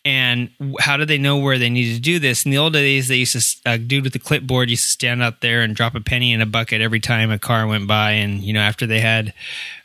And 0.04 0.50
how 0.80 0.96
do 0.96 1.04
they 1.04 1.18
know 1.18 1.38
where 1.38 1.58
they 1.58 1.70
need 1.70 1.94
to 1.94 2.00
do 2.00 2.18
this? 2.18 2.44
In 2.44 2.50
the 2.50 2.58
old 2.58 2.72
days, 2.72 3.06
they 3.06 3.16
used 3.16 3.32
to, 3.38 3.70
a 3.70 3.78
dude 3.78 4.02
with 4.02 4.14
a 4.16 4.18
clipboard 4.18 4.68
used 4.68 4.84
to 4.84 4.90
stand 4.90 5.22
out 5.22 5.40
there 5.40 5.60
and 5.60 5.76
drop 5.76 5.94
a 5.94 6.00
penny 6.00 6.32
in 6.32 6.40
a 6.40 6.46
bucket 6.46 6.80
every 6.80 6.98
time 6.98 7.30
a 7.30 7.38
car 7.38 7.66
went 7.66 7.86
by. 7.86 8.12
And, 8.12 8.42
you 8.42 8.52
know, 8.52 8.60
after 8.60 8.86
they 8.86 9.00
had 9.00 9.32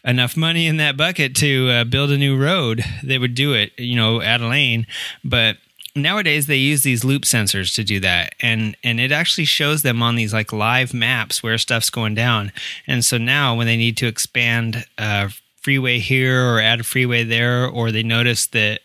enough 0.03 0.35
money 0.35 0.65
in 0.65 0.77
that 0.77 0.97
bucket 0.97 1.35
to 1.35 1.69
uh, 1.69 1.83
build 1.83 2.09
a 2.11 2.17
new 2.17 2.35
road, 2.35 2.83
they 3.03 3.19
would 3.19 3.35
do 3.35 3.53
it, 3.53 3.77
you 3.77 3.95
know, 3.95 4.21
add 4.21 4.41
a 4.41 4.47
lane. 4.47 4.87
But 5.23 5.57
nowadays 6.01 6.47
they 6.47 6.57
use 6.57 6.83
these 6.83 7.03
loop 7.03 7.23
sensors 7.23 7.73
to 7.75 7.83
do 7.83 7.99
that 7.99 8.35
and 8.39 8.75
and 8.83 8.99
it 8.99 9.11
actually 9.11 9.45
shows 9.45 9.81
them 9.81 10.01
on 10.01 10.15
these 10.15 10.33
like 10.33 10.53
live 10.53 10.93
maps 10.93 11.41
where 11.43 11.57
stuff's 11.57 11.89
going 11.89 12.15
down. 12.15 12.51
And 12.85 13.03
so 13.03 13.17
now 13.17 13.55
when 13.55 13.67
they 13.67 13.77
need 13.77 13.97
to 13.97 14.07
expand 14.07 14.85
a 14.97 15.31
freeway 15.61 15.99
here 15.99 16.45
or 16.45 16.61
add 16.61 16.79
a 16.79 16.83
freeway 16.83 17.23
there 17.23 17.67
or 17.67 17.91
they 17.91 18.03
notice 18.03 18.47
that 18.47 18.81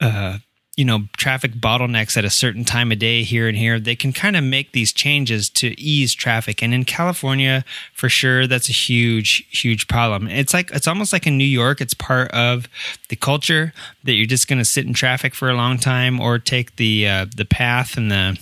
uh, 0.00 0.38
you 0.76 0.84
know 0.84 1.04
traffic 1.16 1.52
bottlenecks 1.52 2.16
at 2.16 2.24
a 2.24 2.30
certain 2.30 2.64
time 2.64 2.92
of 2.92 2.98
day 2.98 3.22
here 3.22 3.48
and 3.48 3.56
here 3.56 3.80
they 3.80 3.96
can 3.96 4.12
kind 4.12 4.36
of 4.36 4.44
make 4.44 4.72
these 4.72 4.92
changes 4.92 5.48
to 5.50 5.78
ease 5.80 6.14
traffic. 6.14 6.62
And 6.62 6.74
in 6.74 6.84
california 6.84 7.64
for 7.92 8.08
sure 8.08 8.46
that's 8.46 8.68
a 8.68 8.72
huge 8.72 9.46
huge 9.50 9.88
problem. 9.88 10.28
It's 10.28 10.52
like 10.52 10.70
it's 10.72 10.86
almost 10.86 11.12
like 11.12 11.26
in 11.26 11.38
new 11.38 11.44
york 11.44 11.80
it's 11.80 11.94
part 11.94 12.30
of 12.32 12.68
the 13.08 13.16
culture 13.16 13.72
that 14.04 14.12
you're 14.12 14.26
just 14.26 14.48
going 14.48 14.58
to 14.58 14.64
sit 14.64 14.86
in 14.86 14.92
traffic 14.92 15.34
for 15.34 15.48
a 15.48 15.54
long 15.54 15.78
time 15.78 16.20
or 16.20 16.38
take 16.38 16.76
the 16.76 17.08
uh, 17.08 17.26
the 17.34 17.44
path 17.44 17.96
and 17.96 18.10
the 18.10 18.38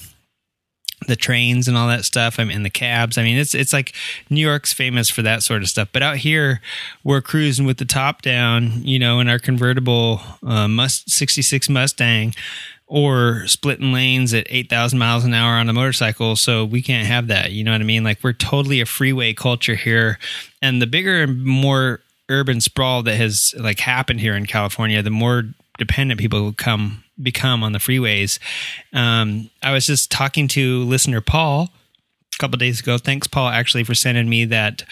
the 1.06 1.16
trains 1.16 1.68
and 1.68 1.76
all 1.76 1.88
that 1.88 2.04
stuff. 2.04 2.38
I 2.38 2.44
mean, 2.44 2.62
the 2.62 2.70
cabs. 2.70 3.18
I 3.18 3.22
mean, 3.22 3.36
it's 3.36 3.54
it's 3.54 3.72
like 3.72 3.94
New 4.30 4.40
York's 4.40 4.72
famous 4.72 5.10
for 5.10 5.22
that 5.22 5.42
sort 5.42 5.62
of 5.62 5.68
stuff. 5.68 5.88
But 5.92 6.02
out 6.02 6.16
here, 6.16 6.60
we're 7.02 7.20
cruising 7.20 7.66
with 7.66 7.78
the 7.78 7.84
top 7.84 8.22
down, 8.22 8.82
you 8.84 8.98
know, 8.98 9.20
in 9.20 9.28
our 9.28 9.38
convertible 9.38 10.20
uh, 10.46 10.68
Must 10.68 11.10
sixty 11.10 11.42
six 11.42 11.68
Mustang, 11.68 12.34
or 12.86 13.46
splitting 13.46 13.92
lanes 13.92 14.34
at 14.34 14.46
eight 14.50 14.68
thousand 14.68 14.98
miles 14.98 15.24
an 15.24 15.34
hour 15.34 15.54
on 15.54 15.68
a 15.68 15.72
motorcycle. 15.72 16.36
So 16.36 16.64
we 16.64 16.82
can't 16.82 17.06
have 17.06 17.28
that. 17.28 17.52
You 17.52 17.64
know 17.64 17.72
what 17.72 17.80
I 17.80 17.84
mean? 17.84 18.04
Like 18.04 18.18
we're 18.22 18.32
totally 18.32 18.80
a 18.80 18.86
freeway 18.86 19.34
culture 19.34 19.74
here, 19.76 20.18
and 20.60 20.82
the 20.82 20.86
bigger 20.86 21.22
and 21.22 21.44
more 21.44 22.00
urban 22.30 22.60
sprawl 22.60 23.02
that 23.02 23.16
has 23.16 23.54
like 23.58 23.78
happened 23.80 24.18
here 24.18 24.34
in 24.34 24.46
California, 24.46 25.02
the 25.02 25.10
more 25.10 25.44
dependent 25.78 26.18
people 26.18 26.52
come 26.54 27.03
become 27.22 27.62
on 27.62 27.72
the 27.72 27.78
freeways. 27.78 28.38
Um, 28.92 29.50
I 29.62 29.72
was 29.72 29.86
just 29.86 30.10
talking 30.10 30.48
to 30.48 30.84
listener 30.84 31.20
Paul 31.20 31.68
a 32.34 32.38
couple 32.38 32.58
days 32.58 32.80
ago. 32.80 32.98
Thanks, 32.98 33.26
Paul, 33.26 33.48
actually, 33.48 33.84
for 33.84 33.94
sending 33.94 34.28
me 34.28 34.44
that 34.46 34.82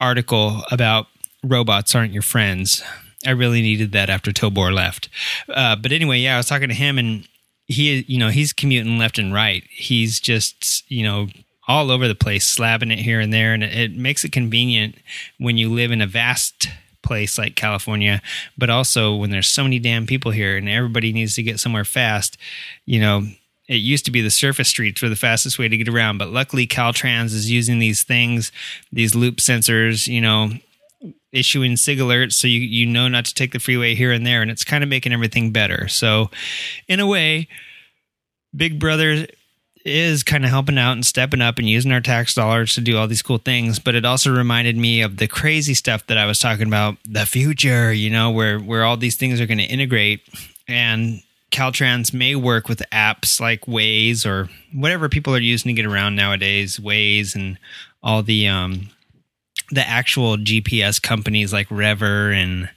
article 0.00 0.62
about 0.70 1.06
robots 1.42 1.94
aren't 1.94 2.12
your 2.12 2.22
friends. 2.22 2.82
I 3.26 3.30
really 3.30 3.62
needed 3.62 3.92
that 3.92 4.10
after 4.10 4.30
Tobor 4.30 4.72
left. 4.72 5.08
Uh, 5.48 5.76
but 5.76 5.92
anyway, 5.92 6.18
yeah, 6.18 6.34
I 6.34 6.36
was 6.38 6.46
talking 6.46 6.68
to 6.68 6.74
him, 6.74 6.98
and 6.98 7.28
he, 7.66 8.04
you 8.08 8.18
know, 8.18 8.28
he's 8.28 8.52
commuting 8.52 8.98
left 8.98 9.18
and 9.18 9.32
right. 9.32 9.64
He's 9.70 10.20
just, 10.20 10.88
you 10.90 11.04
know, 11.04 11.28
all 11.68 11.90
over 11.90 12.08
the 12.08 12.14
place, 12.14 12.52
slabbing 12.52 12.92
it 12.92 12.98
here 12.98 13.20
and 13.20 13.32
there, 13.32 13.54
and 13.54 13.62
it, 13.62 13.74
it 13.76 13.96
makes 13.96 14.24
it 14.24 14.32
convenient 14.32 14.96
when 15.38 15.56
you 15.56 15.72
live 15.72 15.92
in 15.92 16.00
a 16.00 16.06
vast 16.06 16.68
place 17.02 17.38
like 17.38 17.56
California, 17.56 18.22
but 18.56 18.70
also 18.70 19.14
when 19.14 19.30
there's 19.30 19.48
so 19.48 19.62
many 19.62 19.78
damn 19.78 20.06
people 20.06 20.30
here 20.30 20.56
and 20.56 20.68
everybody 20.68 21.12
needs 21.12 21.34
to 21.36 21.42
get 21.42 21.60
somewhere 21.60 21.84
fast, 21.84 22.36
you 22.86 23.00
know, 23.00 23.26
it 23.68 23.76
used 23.76 24.04
to 24.04 24.10
be 24.10 24.20
the 24.20 24.30
surface 24.30 24.68
streets 24.68 25.00
were 25.00 25.08
the 25.08 25.16
fastest 25.16 25.58
way 25.58 25.68
to 25.68 25.76
get 25.76 25.88
around, 25.88 26.18
but 26.18 26.28
luckily 26.28 26.66
Caltrans 26.66 27.26
is 27.26 27.50
using 27.50 27.78
these 27.78 28.02
things, 28.02 28.52
these 28.90 29.14
loop 29.14 29.36
sensors, 29.36 30.06
you 30.06 30.20
know, 30.20 30.50
issuing 31.32 31.76
sig 31.76 31.98
alerts 31.98 32.34
so 32.34 32.46
you, 32.46 32.60
you 32.60 32.86
know 32.86 33.08
not 33.08 33.24
to 33.24 33.34
take 33.34 33.52
the 33.52 33.58
freeway 33.58 33.94
here 33.94 34.12
and 34.12 34.26
there, 34.26 34.42
and 34.42 34.50
it's 34.50 34.64
kind 34.64 34.84
of 34.84 34.90
making 34.90 35.12
everything 35.12 35.50
better. 35.50 35.88
So, 35.88 36.30
in 36.88 37.00
a 37.00 37.06
way, 37.06 37.48
Big 38.54 38.78
Brother 38.78 39.26
is 39.84 40.22
kind 40.22 40.44
of 40.44 40.50
helping 40.50 40.78
out 40.78 40.92
and 40.92 41.04
stepping 41.04 41.40
up 41.42 41.58
and 41.58 41.68
using 41.68 41.92
our 41.92 42.00
tax 42.00 42.34
dollars 42.34 42.74
to 42.74 42.80
do 42.80 42.96
all 42.96 43.08
these 43.08 43.22
cool 43.22 43.38
things 43.38 43.78
but 43.78 43.94
it 43.94 44.04
also 44.04 44.30
reminded 44.30 44.76
me 44.76 45.02
of 45.02 45.16
the 45.16 45.26
crazy 45.26 45.74
stuff 45.74 46.06
that 46.06 46.16
I 46.16 46.26
was 46.26 46.38
talking 46.38 46.68
about 46.68 46.96
the 47.04 47.26
future 47.26 47.92
you 47.92 48.10
know 48.10 48.30
where 48.30 48.58
where 48.58 48.84
all 48.84 48.96
these 48.96 49.16
things 49.16 49.40
are 49.40 49.46
going 49.46 49.58
to 49.58 49.64
integrate. 49.64 50.22
And 50.68 51.22
Caltrans 51.50 52.14
may 52.14 52.34
work 52.34 52.68
with 52.68 52.82
apps 52.92 53.40
like 53.40 53.62
Waze 53.62 54.24
or 54.24 54.48
whatever 54.72 55.08
people 55.08 55.34
are 55.34 55.40
using 55.40 55.68
to 55.74 55.82
get 55.82 55.90
around 55.90 56.16
nowadays 56.16 56.78
Waze 56.78 57.34
and 57.34 57.58
all 58.02 58.22
the 58.22 58.48
um 58.48 58.88
the 59.70 59.86
actual 59.86 60.36
GPS 60.36 61.00
companies 61.00 61.52
like 61.52 61.70
Rever 61.70 62.30
and 62.30 62.68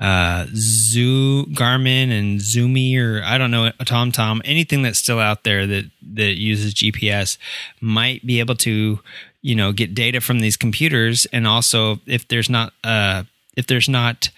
uh, 0.00 0.46
Zoo 0.54 1.46
Garmin 1.46 2.16
and 2.16 2.40
Zoomy 2.40 2.96
or 2.98 3.22
I 3.24 3.38
don't 3.38 3.50
know 3.50 3.66
a 3.66 3.84
TomTom, 3.84 4.40
anything 4.44 4.82
that's 4.82 4.98
still 4.98 5.18
out 5.18 5.44
there 5.44 5.66
that 5.66 5.90
that 6.14 6.38
uses 6.38 6.74
GPS 6.74 7.36
might 7.80 8.24
be 8.26 8.40
able 8.40 8.54
to 8.56 9.00
you 9.42 9.54
know 9.54 9.72
get 9.72 9.94
data 9.94 10.20
from 10.20 10.40
these 10.40 10.56
computers, 10.56 11.26
and 11.32 11.46
also 11.46 12.00
if 12.06 12.28
there's 12.28 12.48
not 12.48 12.72
uh, 12.84 13.24
if 13.56 13.66
there's 13.66 13.88
not 13.88 14.30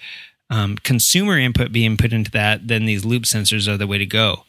um, 0.51 0.77
consumer 0.79 1.39
input 1.39 1.73
being 1.73 1.97
put 1.97 2.13
into 2.13 2.31
that, 2.33 2.67
then 2.67 2.85
these 2.85 3.05
loop 3.05 3.23
sensors 3.23 3.69
are 3.69 3.77
the 3.77 3.87
way 3.87 3.99
to 3.99 4.07
go. 4.07 4.45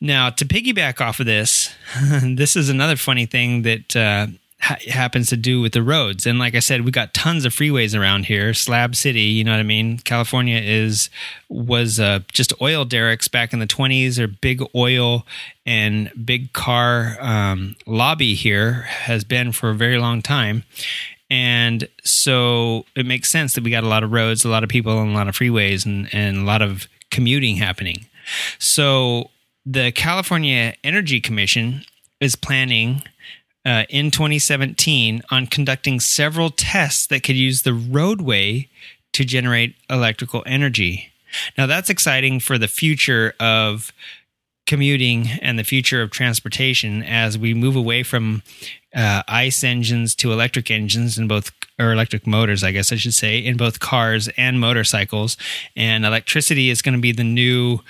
Now, 0.00 0.30
to 0.30 0.44
piggyback 0.44 1.00
off 1.00 1.18
of 1.18 1.26
this, 1.26 1.74
this 2.22 2.56
is 2.56 2.68
another 2.68 2.96
funny 2.96 3.26
thing 3.26 3.62
that 3.62 3.96
uh, 3.96 4.26
ha- 4.60 4.78
happens 4.88 5.28
to 5.28 5.36
do 5.36 5.60
with 5.60 5.72
the 5.72 5.82
roads. 5.82 6.26
And 6.26 6.38
like 6.38 6.54
I 6.54 6.60
said, 6.60 6.84
we 6.84 6.90
got 6.90 7.14
tons 7.14 7.44
of 7.44 7.52
freeways 7.52 7.98
around 7.98 8.26
here. 8.26 8.54
Slab 8.54 8.94
City, 8.94 9.22
you 9.22 9.44
know 9.44 9.52
what 9.52 9.60
I 9.60 9.64
mean? 9.64 9.98
California 9.98 10.60
is 10.62 11.10
was 11.48 11.98
uh, 11.98 12.20
just 12.32 12.52
oil 12.60 12.84
derricks 12.84 13.28
back 13.28 13.52
in 13.52 13.58
the 13.58 13.66
20s 13.66 14.18
or 14.18 14.28
big 14.28 14.62
oil 14.74 15.26
and 15.66 16.10
big 16.24 16.52
car 16.52 17.16
um, 17.20 17.76
lobby 17.86 18.34
here 18.34 18.72
has 18.82 19.24
been 19.24 19.52
for 19.52 19.70
a 19.70 19.74
very 19.74 19.98
long 19.98 20.22
time. 20.22 20.64
And 21.30 21.88
so 22.02 22.86
it 22.96 23.06
makes 23.06 23.30
sense 23.30 23.54
that 23.54 23.62
we 23.62 23.70
got 23.70 23.84
a 23.84 23.88
lot 23.88 24.02
of 24.02 24.10
roads, 24.10 24.44
a 24.44 24.48
lot 24.48 24.64
of 24.64 24.68
people, 24.68 25.00
and 25.00 25.12
a 25.12 25.14
lot 25.14 25.28
of 25.28 25.36
freeways, 25.36 25.86
and, 25.86 26.12
and 26.12 26.38
a 26.38 26.42
lot 26.42 26.60
of 26.60 26.88
commuting 27.10 27.56
happening. 27.56 28.06
So 28.58 29.30
the 29.64 29.92
California 29.92 30.74
Energy 30.82 31.20
Commission 31.20 31.84
is 32.20 32.34
planning 32.34 33.02
uh, 33.70 33.84
in 33.88 34.10
2017 34.10 35.22
on 35.30 35.46
conducting 35.46 36.00
several 36.00 36.50
tests 36.50 37.06
that 37.06 37.22
could 37.22 37.36
use 37.36 37.62
the 37.62 37.72
roadway 37.72 38.68
to 39.12 39.24
generate 39.24 39.76
electrical 39.88 40.42
energy. 40.44 41.12
Now, 41.56 41.66
that's 41.66 41.88
exciting 41.88 42.40
for 42.40 42.58
the 42.58 42.66
future 42.66 43.34
of 43.38 43.92
commuting 44.66 45.28
and 45.40 45.56
the 45.56 45.62
future 45.62 46.02
of 46.02 46.10
transportation 46.10 47.04
as 47.04 47.38
we 47.38 47.54
move 47.54 47.76
away 47.76 48.02
from 48.02 48.42
uh, 48.92 49.22
ICE 49.28 49.62
engines 49.62 50.16
to 50.16 50.32
electric 50.32 50.68
engines 50.68 51.16
in 51.16 51.28
both, 51.28 51.52
or 51.78 51.92
electric 51.92 52.26
motors, 52.26 52.64
I 52.64 52.72
guess 52.72 52.90
I 52.90 52.96
should 52.96 53.14
say, 53.14 53.38
in 53.38 53.56
both 53.56 53.78
cars 53.78 54.28
and 54.36 54.58
motorcycles. 54.58 55.36
And 55.76 56.04
electricity 56.04 56.70
is 56.70 56.82
going 56.82 56.96
to 56.96 57.00
be 57.00 57.12
the 57.12 57.22
new 57.22 57.82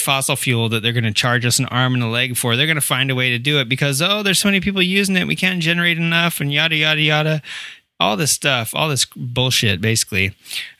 fossil 0.00 0.36
fuel 0.36 0.68
that 0.68 0.82
they're 0.82 0.92
going 0.92 1.04
to 1.04 1.12
charge 1.12 1.44
us 1.44 1.58
an 1.58 1.66
arm 1.66 1.94
and 1.94 2.02
a 2.02 2.08
leg 2.08 2.36
for. 2.36 2.56
They're 2.56 2.66
going 2.66 2.76
to 2.76 2.80
find 2.80 3.10
a 3.10 3.14
way 3.14 3.30
to 3.30 3.38
do 3.38 3.58
it 3.60 3.68
because, 3.68 4.00
oh, 4.02 4.22
there's 4.22 4.38
so 4.38 4.48
many 4.48 4.60
people 4.60 4.82
using 4.82 5.16
it. 5.16 5.26
We 5.26 5.36
can't 5.36 5.60
generate 5.60 5.98
enough 5.98 6.40
and 6.40 6.52
yada, 6.52 6.76
yada, 6.76 7.00
yada. 7.00 7.42
All 7.98 8.16
this 8.16 8.32
stuff, 8.32 8.74
all 8.74 8.88
this 8.88 9.06
bullshit, 9.16 9.80
basically. 9.80 10.34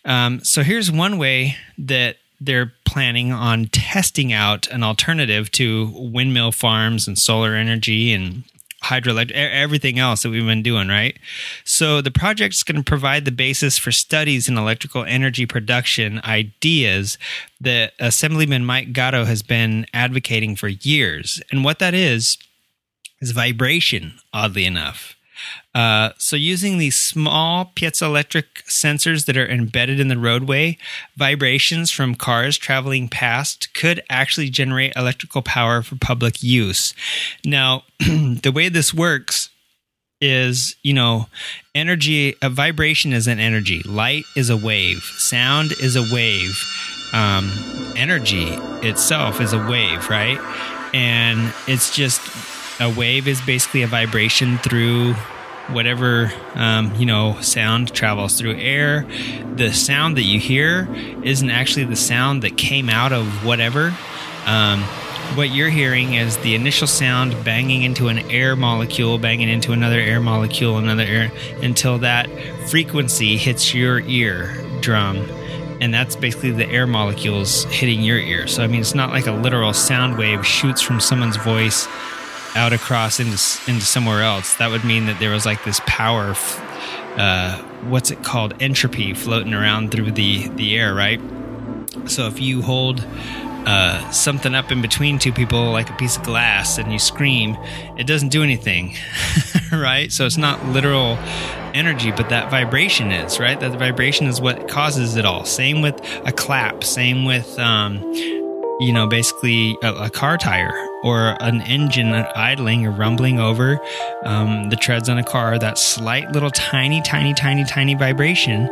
Um, 0.05 0.45
so 0.45 0.63
here's 0.63 0.93
one 0.93 1.17
way 1.17 1.57
that 1.79 2.17
they're 2.41 2.73
planning 2.85 3.33
on 3.33 3.67
testing 3.67 4.33
out 4.33 4.67
an 4.69 4.83
alternative 4.83 5.51
to 5.53 5.91
windmill 5.95 6.53
farms 6.53 7.09
and 7.09 7.19
solar 7.19 7.55
energy 7.55 8.13
and 8.13 8.45
hydroelectric, 8.87 9.33
everything 9.33 9.99
else 9.99 10.23
that 10.23 10.31
we've 10.31 10.47
been 10.47 10.63
doing, 10.63 10.89
right? 10.89 11.17
So 11.65 12.01
the 12.01 12.11
project's 12.11 12.63
going 12.63 12.77
to 12.77 12.85
provide 12.85 13.25
the 13.25 13.33
basis 13.33 13.79
for 13.79 13.93
studies 13.93 14.49
in 14.49 14.57
electrical 14.57 15.05
energy 15.05 15.47
production 15.47 16.21
ideas 16.25 17.19
that 17.61 17.93
Assemblyman 17.99 18.65
Mike 18.65 18.93
Gatto 18.93 19.25
has 19.25 19.43
been 19.43 19.87
advocating 19.93 20.57
for 20.57 20.69
years. 20.69 21.43
And 21.51 21.65
what 21.65 21.79
that 21.81 21.95
is, 21.95 22.39
is 23.21 23.33
vibration, 23.33 24.19
oddly 24.33 24.67
enough. 24.67 25.16
Uh, 25.77 26.11
so, 26.17 26.37
using 26.37 26.79
these 26.79 26.97
small 26.97 27.71
piezoelectric 27.77 28.45
sensors 28.67 29.27
that 29.27 29.37
are 29.37 29.47
embedded 29.47 30.01
in 30.01 30.09
the 30.09 30.17
roadway, 30.17 30.79
vibrations 31.19 31.91
from 31.91 32.15
cars 32.15 32.57
traveling 32.57 33.11
past 33.11 33.75
could 33.75 34.03
actually 34.09 34.49
generate 34.49 34.97
electrical 34.97 35.43
power 35.43 35.83
for 35.83 35.97
public 35.97 36.43
use. 36.43 36.95
Now, 37.45 37.83
the 37.99 38.53
way 38.55 38.71
this 38.71 38.95
works 38.95 39.51
is, 40.19 40.77
you 40.83 40.95
know, 40.95 41.27
energy, 41.75 42.35
a 42.41 42.49
vibration 42.49 43.13
is 43.13 43.27
an 43.27 43.39
energy, 43.39 43.83
light 43.83 44.25
is 44.35 44.49
a 44.49 44.57
wave, 44.57 45.03
sound 45.19 45.73
is 45.73 45.95
a 45.95 46.09
wave, 46.11 46.59
um, 47.13 47.53
energy 47.99 48.49
itself 48.81 49.43
is 49.43 49.53
a 49.53 49.59
wave, 49.69 50.09
right? 50.09 50.39
And 50.95 51.53
it's 51.69 51.95
just 51.95 52.23
a 52.81 52.89
wave 52.89 53.29
is 53.29 53.43
basically 53.43 53.83
a 53.83 53.87
vibration 53.87 54.57
through 54.57 55.15
whatever 55.69 56.33
um, 56.55 56.95
you 56.97 57.07
know 57.07 57.39
sound 57.41 57.93
travels 57.93 58.39
through 58.39 58.57
air. 58.57 59.07
The 59.57 59.73
sound 59.73 60.17
that 60.17 60.23
you 60.23 60.39
hear 60.39 60.89
isn't 61.23 61.51
actually 61.51 61.85
the 61.85 61.97
sound 61.97 62.43
that 62.43 62.57
came 62.57 62.89
out 62.89 63.13
of 63.13 63.45
whatever. 63.45 63.95
Um, 64.47 64.83
what 65.35 65.51
you're 65.51 65.71
hearing 65.71 66.15
is 66.15 66.37
the 66.39 66.55
initial 66.55 66.87
sound 66.87 67.45
banging 67.45 67.83
into 67.83 68.09
an 68.09 68.19
air 68.31 68.55
molecule 68.55 69.19
banging 69.19 69.49
into 69.49 69.73
another 69.73 69.99
air 69.99 70.21
molecule 70.21 70.79
another 70.79 71.03
air 71.03 71.33
until 71.63 71.99
that 71.99 72.31
frequency 72.69 73.37
hits 73.37 73.75
your 73.75 74.01
ear 74.01 74.55
drum. 74.81 75.17
And 75.79 75.93
that's 75.93 76.17
basically 76.17 76.53
the 76.53 76.67
air 76.67 76.87
molecules 76.87 77.65
hitting 77.65 78.03
your 78.03 78.19
ear. 78.19 78.47
So 78.47 78.63
i 78.63 78.67
mean 78.67 78.81
it's 78.81 78.95
not 78.95 79.11
like 79.11 79.27
a 79.27 79.33
literal 79.33 79.75
sound 79.75 80.17
wave 80.17 80.47
shoots 80.47 80.81
from 80.81 81.01
someone's 81.01 81.37
voice 81.37 81.87
out 82.55 82.73
across 82.73 83.19
into 83.21 83.33
into 83.71 83.85
somewhere 83.85 84.23
else, 84.23 84.57
that 84.57 84.71
would 84.71 84.85
mean 84.85 85.07
that 85.07 85.19
there 85.21 85.31
was 85.31 85.47
like 85.47 85.65
this 85.65 85.81
power. 85.87 86.35
Uh, 87.17 87.59
what's 87.85 88.11
it 88.11 88.23
called? 88.23 88.55
Entropy 88.61 89.15
floating 89.15 89.55
around 89.55 89.91
through 89.91 90.13
the 90.13 90.49
the 90.49 90.77
air, 90.77 90.95
right? 90.95 91.21
So 92.07 92.27
if 92.27 92.41
you 92.41 92.63
hold 92.63 93.05
uh, 93.67 94.11
something 94.13 94.55
up 94.55 94.71
in 94.71 94.81
between 94.81 95.19
two 95.19 95.33
people, 95.33 95.73
like 95.73 95.91
a 95.91 95.95
piece 95.95 96.17
of 96.17 96.23
glass, 96.23 96.79
and 96.79 96.93
you 96.93 97.01
scream, 97.01 97.57
it 97.99 98.07
doesn't 98.07 98.29
do 98.29 98.43
anything, 98.43 98.95
right? 99.73 100.13
So 100.13 100.25
it's 100.25 100.37
not 100.37 100.65
literal 100.67 101.19
energy, 101.75 102.13
but 102.13 102.29
that 102.29 102.49
vibration 102.49 103.11
is, 103.11 103.41
right? 103.41 103.59
That 103.59 103.73
vibration 103.73 104.29
is 104.29 104.41
what 104.41 104.69
causes 104.69 105.17
it 105.17 105.25
all. 105.25 105.45
Same 105.45 105.83
with 105.83 106.01
a 106.25 106.33
clap, 106.33 106.85
same 106.85 107.25
with, 107.25 107.59
um, 107.59 108.01
you 108.79 108.93
know, 108.93 109.09
basically 109.09 109.77
a, 109.83 109.95
a, 109.95 110.11
car 110.11 110.39
tire 110.39 110.75
or 111.07 111.37
an 111.41 111.63
engine 111.63 112.13
idling 112.35 112.85
or 112.85 112.91
rumbling 112.91 113.39
over 113.39 113.79
um, 114.25 114.71
the 114.71 114.77
treads 114.77 115.09
on 115.09 115.19
a 115.19 115.23
car. 115.23 115.57
That 115.57 115.79
slight 115.79 116.33
little 116.33 116.51
tiny, 116.51 117.01
tiny, 117.03 117.33
tiny, 117.33 117.65
tiny 117.65 117.95
vibration 117.95 118.69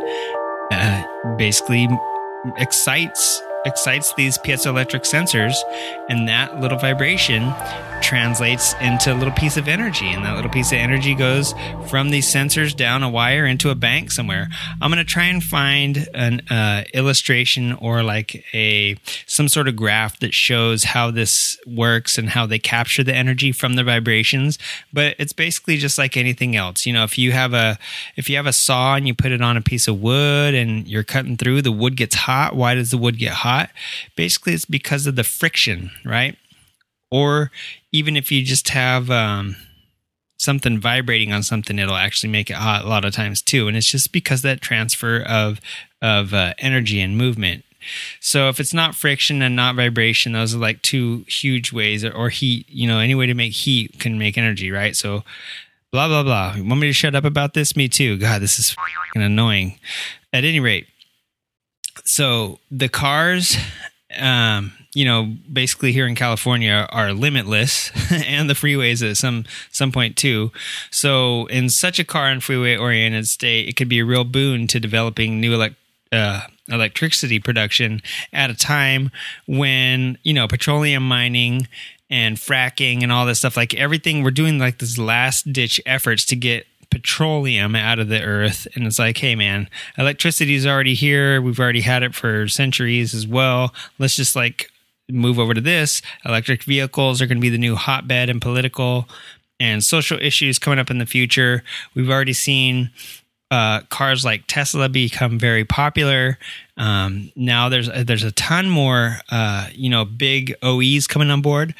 uh, 0.71 1.03
basically 1.37 1.87
excites 2.57 3.41
excites 3.65 4.13
these 4.13 4.37
piezoelectric 4.37 5.11
sensors, 5.11 5.55
and 6.09 6.27
that 6.27 6.59
little 6.59 6.77
vibration 6.77 7.51
translates 8.01 8.73
into 8.81 9.13
a 9.13 9.15
little 9.15 9.33
piece 9.33 9.57
of 9.57 9.67
energy, 9.67 10.07
and 10.07 10.23
that 10.25 10.35
little 10.35 10.51
piece 10.51 10.71
of 10.71 10.77
energy 10.77 11.15
goes 11.15 11.53
from 11.87 12.09
these 12.09 12.25
sensors 12.31 12.75
down 12.75 13.03
a 13.03 13.09
wire 13.09 13.45
into 13.45 13.69
a 13.69 13.75
bank 13.75 14.11
somewhere. 14.11 14.49
I'm 14.81 14.91
going 14.91 15.03
to 15.03 15.11
try 15.11 15.25
and 15.25 15.43
find 15.43 16.07
an 16.13 16.41
uh, 16.49 16.83
illustration 16.93 17.73
or 17.73 18.03
like 18.03 18.45
a 18.53 18.97
some 19.25 19.47
sort 19.47 19.67
of 19.67 19.75
graph 19.75 20.19
that 20.19 20.33
shows 20.33 20.83
how 20.83 21.11
this 21.11 21.59
works 21.65 22.17
and 22.17 22.29
how 22.29 22.45
they 22.45 22.59
capture 22.59 23.03
the 23.03 23.15
energy 23.15 23.51
from 23.51 23.75
the 23.75 23.83
vibrations. 23.83 24.57
But 24.93 25.15
it's 25.17 25.33
basically 25.33 25.77
just 25.77 25.97
like 25.97 26.17
anything 26.17 26.55
else. 26.55 26.85
You 26.85 26.93
know, 26.93 27.03
if 27.03 27.17
you 27.17 27.31
have 27.31 27.53
a 27.53 27.77
if 28.15 28.29
you 28.29 28.35
have 28.35 28.47
a 28.47 28.53
saw 28.53 28.95
and 28.95 29.07
you 29.07 29.13
put 29.13 29.31
it 29.31 29.41
on 29.41 29.57
a 29.57 29.61
piece 29.61 29.87
of 29.87 30.01
wood 30.01 30.53
and 30.53 30.87
you're 30.87 31.03
cutting 31.03 31.37
through, 31.37 31.61
the 31.61 31.71
wood 31.71 31.95
gets 31.95 32.15
hot. 32.15 32.55
Why 32.55 32.75
does 32.75 32.91
the 32.91 32.97
wood 32.97 33.17
get 33.17 33.33
hot? 33.33 33.69
Basically, 34.15 34.53
it's 34.53 34.65
because 34.65 35.07
of 35.07 35.15
the 35.15 35.23
friction, 35.23 35.91
right? 36.03 36.37
Or 37.15 37.49
even 37.93 38.17
if 38.17 38.29
you 38.29 38.43
just 38.43 38.67
have 38.69 39.09
um, 39.09 39.55
something 40.35 40.81
vibrating 40.81 41.31
on 41.31 41.43
something, 41.43 41.79
it'll 41.79 41.95
actually 41.95 42.29
make 42.29 42.49
it 42.49 42.57
hot 42.57 42.83
a 42.83 42.89
lot 42.89 43.05
of 43.05 43.13
times 43.13 43.41
too. 43.41 43.69
And 43.69 43.77
it's 43.77 43.89
just 43.89 44.11
because 44.11 44.41
that 44.41 44.59
transfer 44.59 45.21
of 45.21 45.61
of 46.01 46.33
uh, 46.33 46.53
energy 46.57 46.99
and 46.99 47.17
movement. 47.17 47.63
So 48.19 48.49
if 48.49 48.59
it's 48.59 48.73
not 48.73 48.95
friction 48.95 49.41
and 49.41 49.55
not 49.55 49.77
vibration, 49.77 50.33
those 50.33 50.53
are 50.53 50.57
like 50.57 50.81
two 50.81 51.23
huge 51.29 51.71
ways, 51.71 52.03
or, 52.03 52.11
or 52.11 52.27
heat. 52.27 52.65
You 52.67 52.85
know, 52.85 52.99
any 52.99 53.15
way 53.15 53.27
to 53.27 53.33
make 53.33 53.53
heat 53.53 53.97
can 53.97 54.19
make 54.19 54.37
energy, 54.37 54.69
right? 54.69 54.93
So 54.93 55.23
blah 55.93 56.09
blah 56.09 56.23
blah. 56.23 56.55
You 56.57 56.65
want 56.65 56.81
me 56.81 56.87
to 56.87 56.93
shut 56.93 57.15
up 57.15 57.23
about 57.23 57.53
this? 57.53 57.77
Me 57.77 57.87
too. 57.87 58.17
God, 58.17 58.41
this 58.41 58.59
is 58.59 58.75
annoying. 59.15 59.79
At 60.33 60.43
any 60.43 60.59
rate, 60.59 60.87
so 62.03 62.59
the 62.69 62.89
cars 62.89 63.55
um, 64.21 64.73
you 64.93 65.05
know, 65.05 65.33
basically 65.51 65.91
here 65.91 66.07
in 66.07 66.15
California 66.15 66.87
are 66.89 67.13
limitless, 67.13 67.91
and 68.11 68.49
the 68.49 68.53
freeways 68.53 69.07
at 69.07 69.17
some 69.17 69.45
some 69.71 69.91
point 69.91 70.15
too. 70.15 70.51
So, 70.89 71.45
in 71.47 71.69
such 71.69 71.99
a 71.99 72.03
car 72.03 72.29
and 72.29 72.43
freeway 72.43 72.77
oriented 72.77 73.27
state, 73.27 73.67
it 73.67 73.75
could 73.75 73.89
be 73.89 73.99
a 73.99 74.05
real 74.05 74.23
boon 74.23 74.67
to 74.67 74.79
developing 74.79 75.39
new 75.39 75.53
elect, 75.53 75.75
uh, 76.11 76.41
electricity 76.69 77.39
production 77.39 78.01
at 78.33 78.49
a 78.49 78.55
time 78.55 79.11
when 79.47 80.17
you 80.23 80.33
know 80.33 80.47
petroleum 80.47 81.07
mining 81.07 81.67
and 82.09 82.37
fracking 82.37 83.01
and 83.01 83.11
all 83.11 83.25
this 83.25 83.39
stuff 83.39 83.57
like 83.57 83.73
everything 83.73 84.23
we're 84.23 84.31
doing 84.31 84.59
like 84.59 84.77
this 84.77 84.97
last 84.97 85.51
ditch 85.51 85.81
efforts 85.85 86.23
to 86.25 86.35
get 86.35 86.65
petroleum 86.95 87.75
out 87.75 87.99
of 87.99 88.07
the 88.07 88.23
earth. 88.23 88.69
And 88.73 88.87
it's 88.87 88.97
like, 88.97 89.17
hey, 89.17 89.35
man, 89.35 89.69
electricity 89.97 90.55
is 90.55 90.65
already 90.65 90.93
here. 90.93 91.41
We've 91.41 91.59
already 91.59 91.81
had 91.81 92.03
it 92.03 92.15
for 92.15 92.47
centuries 92.47 93.13
as 93.13 93.27
well. 93.27 93.73
Let's 93.99 94.15
just 94.15 94.33
like 94.33 94.71
move 95.09 95.37
over 95.37 95.53
to 95.53 95.59
this. 95.59 96.01
Electric 96.23 96.63
vehicles 96.63 97.21
are 97.21 97.27
going 97.27 97.37
to 97.37 97.41
be 97.41 97.49
the 97.49 97.57
new 97.57 97.75
hotbed 97.75 98.29
in 98.29 98.39
political 98.39 99.09
and 99.59 99.83
social 99.83 100.17
issues 100.21 100.57
coming 100.57 100.79
up 100.79 100.89
in 100.89 100.99
the 100.99 101.05
future. 101.05 101.63
We've 101.95 102.09
already 102.09 102.31
seen 102.31 102.91
uh, 103.51 103.81
cars 103.89 104.23
like 104.23 104.45
Tesla 104.47 104.87
become 104.87 105.37
very 105.37 105.65
popular. 105.65 106.37
Um, 106.77 107.29
now 107.35 107.67
there's 107.67 107.89
there's 108.05 108.23
a 108.23 108.31
ton 108.31 108.69
more 108.69 109.17
uh, 109.29 109.67
you 109.73 109.89
know 109.89 110.05
big 110.05 110.55
OEs 110.63 111.07
coming 111.07 111.29
on 111.29 111.41
board. 111.41 111.75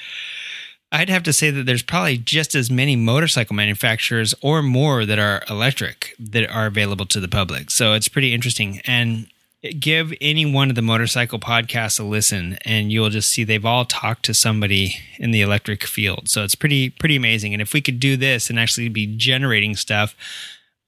I'd 0.91 1.09
have 1.09 1.23
to 1.23 1.33
say 1.33 1.49
that 1.51 1.65
there's 1.65 1.83
probably 1.83 2.17
just 2.17 2.55
as 2.55 2.71
many 2.71 2.95
motorcycle 2.95 3.55
manufacturers 3.55 4.33
or 4.41 4.61
more 4.61 5.05
that 5.05 5.19
are 5.19 5.43
electric 5.49 6.15
that 6.19 6.49
are 6.49 6.67
available 6.67 7.05
to 7.07 7.19
the 7.19 7.27
public. 7.27 7.71
So 7.71 7.93
it's 7.93 8.07
pretty 8.07 8.33
interesting. 8.33 8.81
And 8.85 9.27
give 9.79 10.13
any 10.21 10.45
one 10.45 10.69
of 10.69 10.75
the 10.75 10.81
motorcycle 10.81 11.39
podcasts 11.39 11.99
a 11.99 12.03
listen 12.03 12.57
and 12.65 12.91
you'll 12.91 13.09
just 13.09 13.29
see 13.29 13.43
they've 13.43 13.65
all 13.65 13.85
talked 13.85 14.23
to 14.25 14.33
somebody 14.33 14.95
in 15.17 15.31
the 15.31 15.41
electric 15.41 15.83
field. 15.83 16.29
So 16.29 16.43
it's 16.43 16.55
pretty 16.55 16.89
pretty 16.89 17.15
amazing. 17.15 17.53
And 17.53 17.61
if 17.61 17.73
we 17.73 17.81
could 17.81 17.99
do 17.99 18.17
this 18.17 18.49
and 18.49 18.59
actually 18.59 18.89
be 18.89 19.07
generating 19.07 19.75
stuff, 19.75 20.15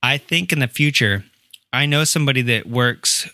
I 0.04 0.18
think 0.18 0.54
in 0.54 0.60
the 0.60 0.68
future, 0.68 1.26
I 1.74 1.86
know 1.86 2.04
somebody 2.04 2.42
that 2.44 2.68
works 2.68 3.30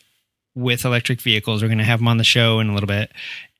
with 0.56 0.86
electric 0.86 1.21
vehicles. 1.21 1.62
We're 1.62 1.67
going 1.67 1.78
to 1.80 1.84
have 1.84 1.99
them 1.99 2.08
on 2.08 2.17
the 2.17 2.23
show 2.23 2.60
in 2.60 2.69
a 2.69 2.73
little 2.73 2.88
bit 2.88 3.12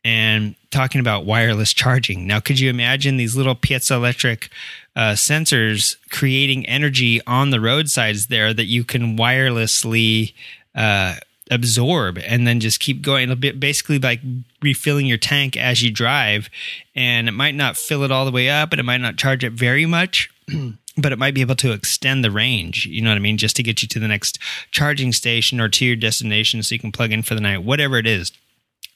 and 0.04 0.56
talking 0.70 1.00
about 1.00 1.26
wireless 1.26 1.74
charging. 1.74 2.28
Now, 2.28 2.40
could 2.40 2.60
you 2.60 2.70
imagine 2.70 3.18
these 3.18 3.36
little 3.36 3.56
piezoelectric 3.56 4.50
uh, 4.96 5.14
sensors 5.14 5.96
creating 6.10 6.66
energy 6.66 7.22
on 7.26 7.52
the 7.52 7.62
roadsides 7.62 8.28
there 8.28 8.54
that 8.54 8.66
you 8.66 8.84
can 8.84 9.18
wirelessly 9.18 10.34
uh, 10.76 11.16
absorb 11.50 12.18
and 12.18 12.46
then 12.46 12.60
just 12.60 12.80
keep 12.80 13.02
going? 13.02 13.24
It'll 13.24 13.36
be 13.36 13.52
basically 13.52 14.00
like 14.00 14.20
refilling 14.62 15.06
your 15.06 15.18
tank 15.18 15.56
as 15.56 15.82
you 15.82 15.92
drive, 15.92 16.50
and 16.96 17.30
it 17.30 17.34
might 17.34 17.56
not 17.56 17.78
fill 17.78 18.04
it 18.04 18.12
all 18.12 18.26
the 18.26 18.32
way 18.32 18.50
up, 18.50 18.74
and 18.74 18.80
it 18.80 18.84
might 18.84 19.02
not 19.02 19.18
charge 19.18 19.44
it 19.44 19.54
very 19.54 19.86
much. 19.86 20.30
but 20.98 21.12
it 21.12 21.18
might 21.18 21.34
be 21.34 21.42
able 21.42 21.56
to 21.56 21.72
extend 21.72 22.24
the 22.24 22.30
range, 22.30 22.86
you 22.86 23.02
know 23.02 23.10
what 23.10 23.16
I 23.16 23.20
mean, 23.20 23.38
just 23.38 23.56
to 23.56 23.64
get 23.64 23.82
you 23.82 23.88
to 23.88 24.00
the 24.00 24.08
next 24.08 24.38
charging 24.70 25.12
station 25.12 25.60
or 25.60 25.68
to 25.70 25.86
your 25.86 25.96
destination 25.96 26.62
so 26.62 26.76
you 26.76 26.80
can 26.80 26.92
plug 26.92 27.12
in 27.12 27.24
for 27.24 27.34
the 27.34 27.42
night, 27.42 27.64
whatever 27.64 27.98
it 27.98 28.06
is 28.06 28.32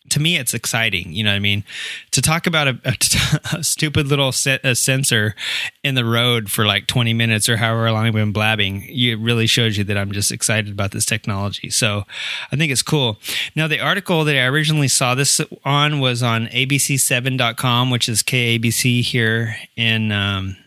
to 0.09 0.19
me 0.19 0.37
it's 0.37 0.53
exciting 0.53 1.11
you 1.11 1.23
know 1.23 1.31
what 1.31 1.35
i 1.35 1.39
mean? 1.39 1.63
To 2.11 2.21
talk 2.21 2.47
about 2.47 2.67
a, 2.67 2.79
a, 2.85 2.95
a 3.57 3.63
stupid 3.63 4.07
little 4.07 4.31
se- 4.31 4.59
a 4.63 4.75
sensor 4.75 5.35
in 5.83 5.95
the 5.95 6.05
road 6.05 6.49
for 6.49 6.65
like 6.65 6.87
20 6.87 7.13
minutes 7.13 7.49
or 7.49 7.57
however 7.57 7.91
long 7.91 8.05
i've 8.05 8.13
been 8.13 8.31
blabbing 8.31 8.83
it 8.87 9.19
really 9.19 9.47
shows 9.47 9.77
you 9.77 9.83
that 9.85 9.97
i'm 9.97 10.11
just 10.11 10.31
excited 10.31 10.71
about 10.71 10.91
this 10.91 11.05
technology. 11.05 11.69
So 11.69 12.03
i 12.51 12.55
think 12.55 12.71
it's 12.71 12.83
cool. 12.83 13.17
Now 13.55 13.67
the 13.67 13.79
article 13.79 14.23
that 14.25 14.35
i 14.35 14.45
originally 14.45 14.87
saw 14.87 15.15
this 15.15 15.41
on 15.63 15.99
was 15.99 16.23
on 16.23 16.47
abc7.com 16.47 17.89
which 17.89 18.09
is 18.09 18.23
kabc 18.23 19.01
here 19.01 19.55
in 19.75 20.11
um, 20.11 20.57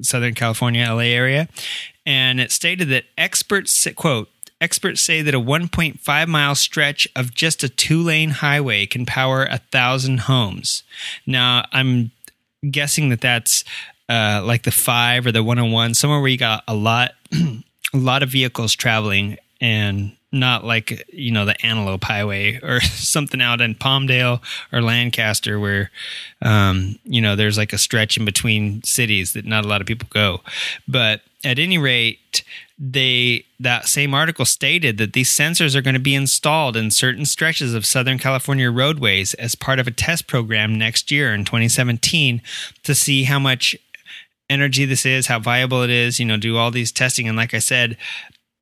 southern 0.00 0.34
california 0.34 0.92
la 0.92 0.98
area. 1.00 1.48
And 2.04 2.40
it 2.40 2.50
stated 2.50 2.88
that 2.88 3.04
experts 3.16 3.86
quote 3.94 4.28
Experts 4.62 5.00
say 5.00 5.22
that 5.22 5.34
a 5.34 5.40
1.5 5.40 6.28
mile 6.28 6.54
stretch 6.54 7.08
of 7.16 7.34
just 7.34 7.64
a 7.64 7.68
two 7.68 8.00
lane 8.00 8.30
highway 8.30 8.86
can 8.86 9.04
power 9.04 9.44
a 9.44 9.58
thousand 9.58 10.20
homes. 10.20 10.84
Now, 11.26 11.64
I'm 11.72 12.12
guessing 12.70 13.08
that 13.08 13.20
that's 13.20 13.64
uh, 14.08 14.40
like 14.44 14.62
the 14.62 14.70
five 14.70 15.26
or 15.26 15.32
the 15.32 15.42
101, 15.42 15.94
somewhere 15.94 16.20
where 16.20 16.28
you 16.28 16.38
got 16.38 16.62
a 16.68 16.74
lot, 16.76 17.10
a 17.32 17.62
lot 17.92 18.22
of 18.22 18.28
vehicles 18.28 18.72
traveling 18.74 19.36
and 19.60 20.16
not 20.30 20.64
like 20.64 21.04
you 21.12 21.32
know 21.32 21.44
the 21.44 21.66
Antelope 21.66 22.04
Highway 22.04 22.58
or 22.62 22.80
something 22.80 23.42
out 23.42 23.60
in 23.60 23.74
Palmdale 23.74 24.40
or 24.72 24.80
Lancaster 24.80 25.58
where 25.58 25.90
um, 26.40 27.00
you 27.04 27.20
know 27.20 27.34
there's 27.34 27.58
like 27.58 27.72
a 27.72 27.78
stretch 27.78 28.16
in 28.16 28.24
between 28.24 28.82
cities 28.84 29.32
that 29.32 29.44
not 29.44 29.64
a 29.64 29.68
lot 29.68 29.80
of 29.80 29.88
people 29.88 30.08
go. 30.10 30.40
But 30.86 31.22
at 31.44 31.58
any 31.58 31.78
rate, 31.78 32.44
they 32.84 33.44
that 33.60 33.86
same 33.86 34.12
article 34.12 34.44
stated 34.44 34.98
that 34.98 35.12
these 35.12 35.30
sensors 35.30 35.76
are 35.76 35.82
going 35.82 35.94
to 35.94 36.00
be 36.00 36.16
installed 36.16 36.76
in 36.76 36.90
certain 36.90 37.24
stretches 37.24 37.74
of 37.74 37.86
Southern 37.86 38.18
California 38.18 38.68
roadways 38.72 39.34
as 39.34 39.54
part 39.54 39.78
of 39.78 39.86
a 39.86 39.92
test 39.92 40.26
program 40.26 40.76
next 40.76 41.12
year 41.12 41.32
in 41.32 41.44
2017 41.44 42.42
to 42.82 42.94
see 42.94 43.22
how 43.22 43.38
much 43.38 43.76
energy 44.50 44.84
this 44.84 45.06
is, 45.06 45.28
how 45.28 45.38
viable 45.38 45.82
it 45.82 45.90
is, 45.90 46.18
you 46.18 46.26
know, 46.26 46.36
do 46.36 46.56
all 46.56 46.72
these 46.72 46.90
testing. 46.90 47.28
And 47.28 47.36
like 47.36 47.54
I 47.54 47.60
said, 47.60 47.96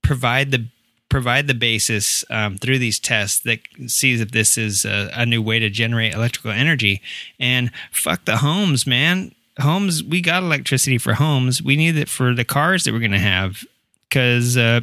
provide 0.02 0.50
the 0.50 0.66
provide 1.08 1.46
the 1.46 1.54
basis 1.54 2.22
um, 2.28 2.58
through 2.58 2.78
these 2.78 3.00
tests 3.00 3.40
that 3.40 3.60
sees 3.86 4.20
if 4.20 4.32
this 4.32 4.58
is 4.58 4.84
a, 4.84 5.10
a 5.14 5.24
new 5.24 5.40
way 5.40 5.58
to 5.58 5.70
generate 5.70 6.12
electrical 6.12 6.50
energy. 6.50 7.00
And 7.40 7.70
fuck 7.90 8.26
the 8.26 8.36
homes, 8.36 8.86
man. 8.86 9.34
Homes 9.58 10.04
we 10.04 10.20
got 10.20 10.42
electricity 10.42 10.98
for 10.98 11.14
homes. 11.14 11.62
We 11.62 11.76
need 11.76 11.96
it 11.96 12.10
for 12.10 12.34
the 12.34 12.44
cars 12.44 12.84
that 12.84 12.92
we're 12.92 13.00
going 13.00 13.12
to 13.12 13.18
have 13.18 13.64
because 14.10 14.56
uh, 14.56 14.80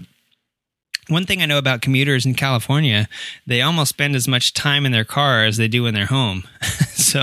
one 1.10 1.26
thing 1.26 1.42
i 1.42 1.46
know 1.46 1.58
about 1.58 1.82
commuters 1.82 2.26
in 2.26 2.34
california 2.34 3.08
they 3.46 3.62
almost 3.62 3.90
spend 3.90 4.16
as 4.16 4.28
much 4.28 4.54
time 4.54 4.86
in 4.86 4.92
their 4.92 5.06
car 5.06 5.46
as 5.46 5.58
they 5.58 5.68
do 5.68 5.86
in 5.86 5.94
their 5.94 6.08
home 6.08 6.44
so 6.94 7.22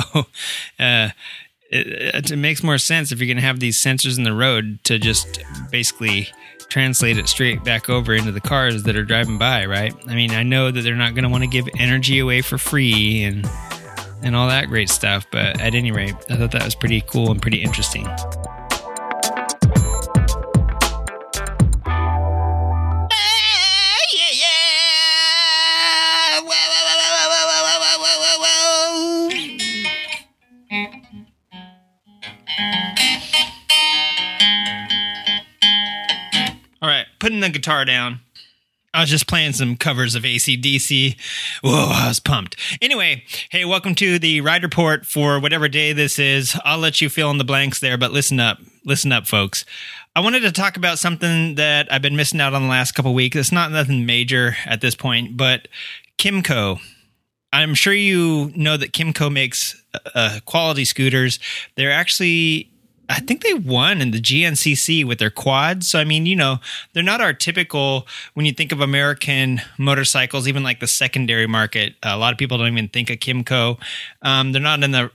uh, 0.79 1.09
it, 1.71 2.31
it, 2.31 2.37
makes 2.37 2.63
more 2.63 2.79
sense 2.79 3.11
if 3.11 3.19
you're 3.19 3.27
going 3.27 3.37
to 3.37 3.43
have 3.43 3.59
these 3.59 3.79
sensors 3.79 4.17
in 4.17 4.25
the 4.25 4.35
road 4.35 4.79
to 4.85 4.99
just 4.99 5.43
basically 5.71 6.29
translate 6.69 7.19
it 7.19 7.29
straight 7.29 7.65
back 7.65 7.89
over 7.89 8.15
into 8.15 8.33
the 8.33 8.41
cars 8.41 8.85
that 8.85 8.97
are 8.97 9.05
driving 9.05 9.39
by 9.39 9.65
right 9.65 9.95
i 10.09 10.15
mean 10.15 10.31
i 10.31 10.43
know 10.43 10.71
that 10.71 10.83
they're 10.83 10.95
not 10.95 11.15
going 11.15 11.25
to 11.25 11.29
want 11.29 11.43
to 11.43 11.49
give 11.49 11.69
energy 11.79 12.19
away 12.19 12.41
for 12.41 12.59
free 12.59 13.25
and 13.25 13.47
and 14.25 14.35
all 14.35 14.49
that 14.49 14.69
great 14.69 14.89
stuff. 14.89 15.27
But 15.31 15.61
at 15.61 15.75
any 15.75 15.93
rate, 15.93 16.15
I 16.29 16.37
thought 16.37 16.51
that 16.53 16.65
was 16.65 16.75
pretty 16.75 17.03
cool 17.03 17.31
and 17.31 17.41
pretty 17.41 17.63
interesting. 17.63 18.09
Putting 37.35 37.53
the 37.53 37.59
guitar 37.59 37.85
down. 37.85 38.21
I 38.95 39.01
was 39.01 39.11
just 39.11 39.27
playing 39.27 39.55
some 39.55 39.77
covers 39.77 40.15
of 40.15 40.23
ACDC. 40.23 41.17
Whoa, 41.65 41.91
I 41.93 42.07
was 42.07 42.21
pumped. 42.21 42.57
Anyway, 42.81 43.25
hey, 43.51 43.65
welcome 43.65 43.97
to 43.97 44.21
the 44.21 44.41
ride 44.41 44.63
report 44.63 45.05
for 45.05 45.41
whatever 45.41 45.67
day 45.67 45.93
this 45.93 46.21
is. 46.21 46.57
I'll 46.65 46.79
let 46.79 47.01
you 47.01 47.09
fill 47.09 47.33
in 47.33 47.39
the 47.39 47.45
blanks 47.45 47.81
there, 47.81 47.99
but 47.99 48.13
listen 48.13 48.39
up. 48.39 48.59
Listen 48.85 49.11
up, 49.11 49.27
folks. 49.27 49.65
I 50.15 50.21
wanted 50.21 50.43
to 50.43 50.53
talk 50.53 50.77
about 50.77 51.01
something 51.01 51.57
that 51.57 51.93
I've 51.93 52.03
been 52.03 52.15
missing 52.15 52.41
out 52.41 52.55
on 52.55 52.63
the 52.63 52.69
last 52.69 52.93
couple 52.93 53.13
weeks. 53.15 53.37
It's 53.37 53.51
not 53.51 53.73
nothing 53.73 54.07
major 54.07 54.55
at 54.65 54.81
this 54.81 54.95
point, 54.95 55.37
but 55.37 55.67
Kymco. 56.17 56.79
I'm 57.53 57.75
sure 57.75 57.93
you 57.93 58.53
know 58.55 58.77
that 58.77 58.93
Kimco 58.93 59.29
makes 59.33 59.83
uh, 60.15 60.39
quality 60.45 60.85
scooters. 60.85 61.41
They're 61.75 61.91
actually 61.91 62.71
I 63.09 63.21
think 63.21 63.43
they 63.43 63.55
won 63.55 64.01
in 64.01 64.11
the 64.11 64.21
GNCC 64.21 65.05
with 65.05 65.19
their 65.19 65.31
quads. 65.31 65.89
So, 65.89 65.99
I 65.99 66.05
mean, 66.05 66.27
you 66.27 66.37
know, 66.37 66.59
they're 66.93 67.03
not 67.03 67.21
our 67.21 67.33
typical, 67.33 68.07
when 68.35 68.47
you 68.47 68.53
think 68.53 68.73
of 68.73 68.81
American 68.81 69.61
motorcycles, 69.79 70.49
even 70.49 70.63
like 70.63 70.81
the 70.81 70.87
secondary 70.87 71.47
market, 71.47 71.95
a 72.03 72.17
lot 72.17 72.33
of 72.33 72.39
people 72.39 72.59
don't 72.59 72.73
even 72.73 72.89
think 72.89 73.11
of 73.11 73.19
Kymco. 73.19 73.79
Um, 74.23 74.53
they're 74.53 74.63
not 74.63 74.83
in 74.83 74.93
the 74.93 75.11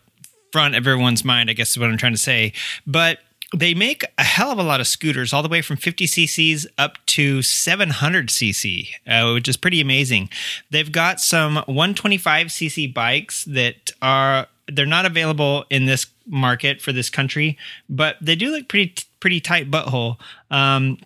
front 0.51 0.75
of 0.75 0.85
everyone's 0.85 1.25
mind, 1.25 1.49
I 1.49 1.53
guess 1.53 1.71
is 1.71 1.79
what 1.79 1.89
I'm 1.89 1.97
trying 1.97 2.13
to 2.13 2.19
say. 2.19 2.53
But 2.85 3.19
they 3.55 3.73
make 3.73 4.03
a 4.17 4.23
hell 4.23 4.51
of 4.51 4.59
a 4.59 4.63
lot 4.63 4.79
of 4.79 4.87
scooters, 4.87 5.33
all 5.33 5.41
the 5.41 5.49
way 5.49 5.61
from 5.61 5.77
50 5.77 6.05
cc's 6.05 6.67
up 6.77 6.97
to 7.07 7.41
700 7.41 8.29
cc, 8.29 8.89
uh, 9.07 9.31
which 9.33 9.47
is 9.47 9.57
pretty 9.57 9.81
amazing. 9.81 10.29
They've 10.69 10.91
got 10.91 11.19
some 11.19 11.55
125 11.55 12.47
cc 12.47 12.93
bikes 12.93 13.45
that 13.45 13.91
are 14.01 14.47
they're 14.71 14.85
not 14.85 15.05
available 15.05 15.65
in 15.71 15.85
this 15.85 16.05
market 16.29 16.81
for 16.81 16.93
this 16.93 17.09
country, 17.09 17.57
but 17.89 18.15
they 18.21 18.35
do 18.35 18.51
look 18.51 18.67
pretty 18.67 18.93
pretty 19.19 19.39
tight 19.39 19.69
butthole. 19.69 20.17
Um, 20.49 20.97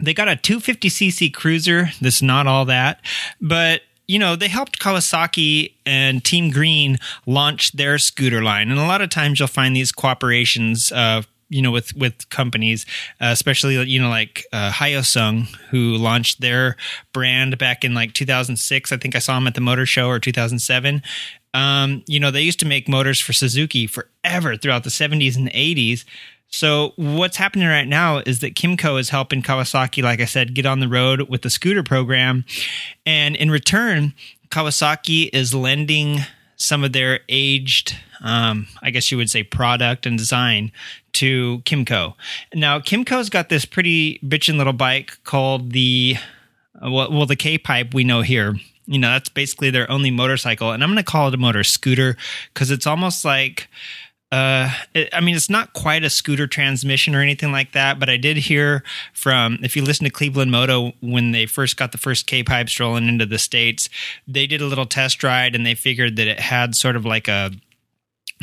they 0.00 0.14
got 0.14 0.28
a 0.28 0.32
250cc 0.32 1.32
cruiser 1.32 1.90
that's 2.00 2.22
not 2.22 2.46
all 2.46 2.64
that, 2.64 3.00
but 3.40 3.82
you 4.06 4.18
know, 4.18 4.36
they 4.36 4.48
helped 4.48 4.80
Kawasaki 4.80 5.72
and 5.86 6.22
Team 6.22 6.50
Green 6.50 6.98
launch 7.26 7.72
their 7.72 7.98
scooter 7.98 8.42
line. 8.42 8.70
And 8.70 8.78
a 8.78 8.84
lot 8.84 9.00
of 9.00 9.08
times 9.08 9.38
you'll 9.38 9.48
find 9.48 9.74
these 9.74 9.92
cooperations 9.92 10.92
uh, 10.94 11.22
you 11.48 11.62
know 11.62 11.70
with 11.70 11.94
with 11.96 12.28
companies 12.30 12.84
uh, 13.20 13.26
especially 13.26 13.80
you 13.84 14.00
know 14.00 14.08
like 14.08 14.44
uh, 14.52 14.70
Hyosung 14.70 15.46
who 15.70 15.96
launched 15.96 16.40
their 16.40 16.76
brand 17.12 17.58
back 17.58 17.84
in 17.84 17.94
like 17.94 18.12
2006 18.12 18.92
I 18.92 18.96
think 18.96 19.14
I 19.14 19.18
saw 19.18 19.34
them 19.34 19.46
at 19.46 19.54
the 19.54 19.60
motor 19.60 19.86
show 19.86 20.08
or 20.08 20.18
2007 20.18 21.02
um, 21.54 22.02
you 22.06 22.20
know 22.20 22.30
they 22.30 22.42
used 22.42 22.60
to 22.60 22.66
make 22.66 22.88
motors 22.88 23.20
for 23.20 23.32
Suzuki 23.32 23.86
forever 23.86 24.56
throughout 24.56 24.84
the 24.84 24.90
70s 24.90 25.36
and 25.36 25.50
80s 25.52 26.04
so 26.48 26.92
what's 26.96 27.36
happening 27.36 27.66
right 27.66 27.88
now 27.88 28.18
is 28.18 28.40
that 28.40 28.54
Kymco 28.54 29.00
is 29.00 29.08
helping 29.08 29.42
Kawasaki 29.42 30.02
like 30.02 30.20
I 30.20 30.26
said 30.26 30.54
get 30.54 30.66
on 30.66 30.80
the 30.80 30.88
road 30.88 31.22
with 31.28 31.42
the 31.42 31.50
scooter 31.50 31.82
program 31.82 32.44
and 33.06 33.34
in 33.36 33.50
return 33.50 34.12
Kawasaki 34.50 35.30
is 35.32 35.54
lending 35.54 36.20
some 36.56 36.84
of 36.84 36.92
their 36.92 37.20
aged, 37.28 37.96
um, 38.22 38.66
I 38.82 38.90
guess 38.90 39.10
you 39.10 39.18
would 39.18 39.30
say, 39.30 39.42
product 39.42 40.06
and 40.06 40.16
design 40.16 40.72
to 41.14 41.60
Kymco. 41.64 42.14
Now, 42.54 42.78
Kymco's 42.78 43.28
got 43.28 43.48
this 43.48 43.64
pretty 43.64 44.18
bitchin' 44.20 44.56
little 44.56 44.72
bike 44.72 45.18
called 45.24 45.72
the, 45.72 46.16
uh, 46.80 46.90
well, 46.90 47.10
well 47.10 47.26
the 47.26 47.36
K 47.36 47.58
Pipe 47.58 47.94
we 47.94 48.04
know 48.04 48.22
here. 48.22 48.54
You 48.86 48.98
know, 48.98 49.08
that's 49.08 49.30
basically 49.30 49.70
their 49.70 49.90
only 49.90 50.10
motorcycle. 50.10 50.72
And 50.72 50.82
I'm 50.82 50.90
going 50.90 51.02
to 51.02 51.10
call 51.10 51.28
it 51.28 51.34
a 51.34 51.38
motor 51.38 51.64
scooter 51.64 52.16
because 52.52 52.70
it's 52.70 52.86
almost 52.86 53.24
like, 53.24 53.68
uh, 54.30 54.68
it, 54.94 55.08
I 55.12 55.20
mean, 55.20 55.36
it's 55.36 55.48
not 55.48 55.72
quite 55.74 56.02
a 56.04 56.10
scooter 56.10 56.46
transmission 56.46 57.14
or 57.14 57.20
anything 57.20 57.52
like 57.52 57.72
that, 57.72 58.00
but 58.00 58.10
I 58.10 58.16
did 58.16 58.36
hear 58.36 58.82
from, 59.12 59.58
if 59.62 59.76
you 59.76 59.82
listen 59.82 60.04
to 60.04 60.10
Cleveland 60.10 60.50
Moto, 60.50 60.92
when 61.00 61.30
they 61.30 61.46
first 61.46 61.76
got 61.76 61.92
the 61.92 61.98
first 61.98 62.26
K 62.26 62.42
pipes 62.42 62.78
rolling 62.80 63.08
into 63.08 63.26
the 63.26 63.38
States, 63.38 63.88
they 64.26 64.46
did 64.46 64.60
a 64.60 64.66
little 64.66 64.86
test 64.86 65.22
ride 65.22 65.54
and 65.54 65.64
they 65.64 65.74
figured 65.74 66.16
that 66.16 66.26
it 66.26 66.40
had 66.40 66.74
sort 66.74 66.96
of 66.96 67.06
like 67.06 67.28
a, 67.28 67.52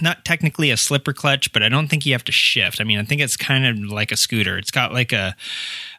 not 0.02 0.24
technically 0.24 0.72
a 0.72 0.78
slipper 0.78 1.14
clutch, 1.14 1.52
but 1.52 1.62
I 1.62 1.70
don't 1.70 1.88
think 1.90 2.06
you 2.06 2.14
have 2.14 2.24
to 2.24 2.32
shift. 2.32 2.80
I 2.80 2.86
mean, 2.86 2.98
I 2.98 3.04
think 3.04 3.22
it's 3.22 3.38
kind 3.38 3.66
of 3.66 3.92
like 3.92 4.12
a 4.12 4.18
scooter. 4.18 4.58
It's 4.58 4.72
got 4.72 4.94
like 4.94 5.12
a, 5.12 5.36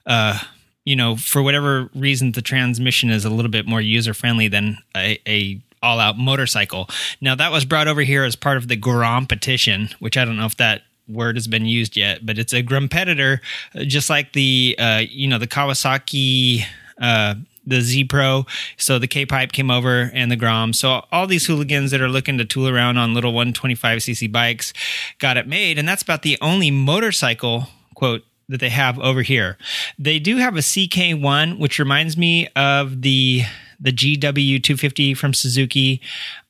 uh, 0.07 0.39
you 0.85 0.97
know, 0.97 1.17
for 1.17 1.43
whatever 1.43 1.91
reason, 1.95 2.33
the 2.33 2.43
transmission 2.43 3.11
is 3.11 3.25
a 3.25 3.31
little 3.31 3.51
bit 3.51 3.67
more 3.67 3.81
user 3.81 4.15
friendly 4.15 4.49
than 4.49 4.79
a, 4.97 5.19
a 5.27 5.61
all 5.83 5.99
out 5.99 6.17
motorcycle. 6.17 6.89
Now 7.21 7.35
that 7.35 7.53
was 7.53 7.65
brought 7.65 7.89
over 7.89 8.03
here 8.03 8.25
as 8.25 8.37
part 8.37 8.57
of 8.57 8.69
the 8.69 8.77
Grom 8.77 9.27
petition, 9.27 9.91
which 9.99 10.17
I 10.17 10.25
don't 10.25 10.37
know 10.37 10.47
if 10.47 10.57
that 10.57 10.83
word 11.09 11.37
has 11.37 11.49
been 11.49 11.67
used 11.67 11.97
yet, 11.97 12.25
but 12.25 12.39
it's 12.39 12.53
a 12.53 12.63
grumpetitor, 12.63 13.41
just 13.87 14.09
like 14.09 14.33
the 14.33 14.77
uh, 14.79 15.03
you 15.09 15.29
know 15.29 15.39
the 15.39 15.49
Kawasaki. 15.49 16.65
Uh, 17.01 17.35
the 17.65 17.81
Z 17.81 18.05
Pro. 18.05 18.45
So 18.77 18.99
the 18.99 19.07
K 19.07 19.25
Pipe 19.25 19.53
came 19.53 19.71
over 19.71 20.11
and 20.13 20.33
the 20.33 20.37
Grom. 20.37 20.73
So 20.73 21.05
all 21.13 21.29
these 21.29 21.47
hooligans 21.47 21.93
that 21.93 22.01
are 22.01 22.09
looking 22.09 22.37
to 22.39 22.45
tool 22.45 22.69
around 22.69 22.99
on 22.99 23.15
little 23.15 23.33
125cc 23.33 24.31
bikes 24.33 24.73
got 25.21 25.37
it 25.37 25.47
made. 25.47 25.79
And 25.79 25.89
that's 25.89 26.03
about 26.03 26.23
the 26.23 26.37
only 26.41 26.73
motorcycle, 26.73 27.69
quote, 27.95 28.25
that 28.53 28.61
they 28.61 28.69
have 28.69 28.99
over 29.01 29.23
here. 29.23 29.59
They 29.99 30.19
do 30.19 30.37
have 30.37 30.57
a 30.57 30.61
CK1, 30.61 31.59
which 31.59 31.79
reminds 31.79 32.17
me 32.17 32.49
of 32.55 33.03
the 33.03 33.43
the 33.81 33.93
GW250 33.93 35.17
from 35.17 35.35
Suzuki. 35.35 36.01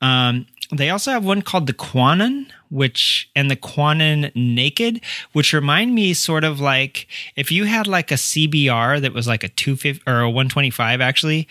Um, 0.02 0.46
they 0.70 0.90
also 0.90 1.10
have 1.10 1.24
one 1.24 1.40
called 1.40 1.66
the 1.66 1.72
Quannon, 1.72 2.52
which 2.70 3.30
and 3.34 3.50
the 3.50 3.56
Quannon 3.56 4.30
Naked, 4.34 5.00
which 5.32 5.52
remind 5.52 5.94
me 5.94 6.12
sort 6.14 6.44
of 6.44 6.60
like 6.60 7.06
if 7.36 7.50
you 7.50 7.64
had 7.64 7.86
like 7.86 8.10
a 8.10 8.16
CBR 8.16 9.00
that 9.00 9.12
was 9.14 9.26
like 9.26 9.44
a 9.44 9.48
250 9.48 10.02
or 10.06 10.20
a 10.20 10.30
125 10.30 11.00
actually, 11.00 11.48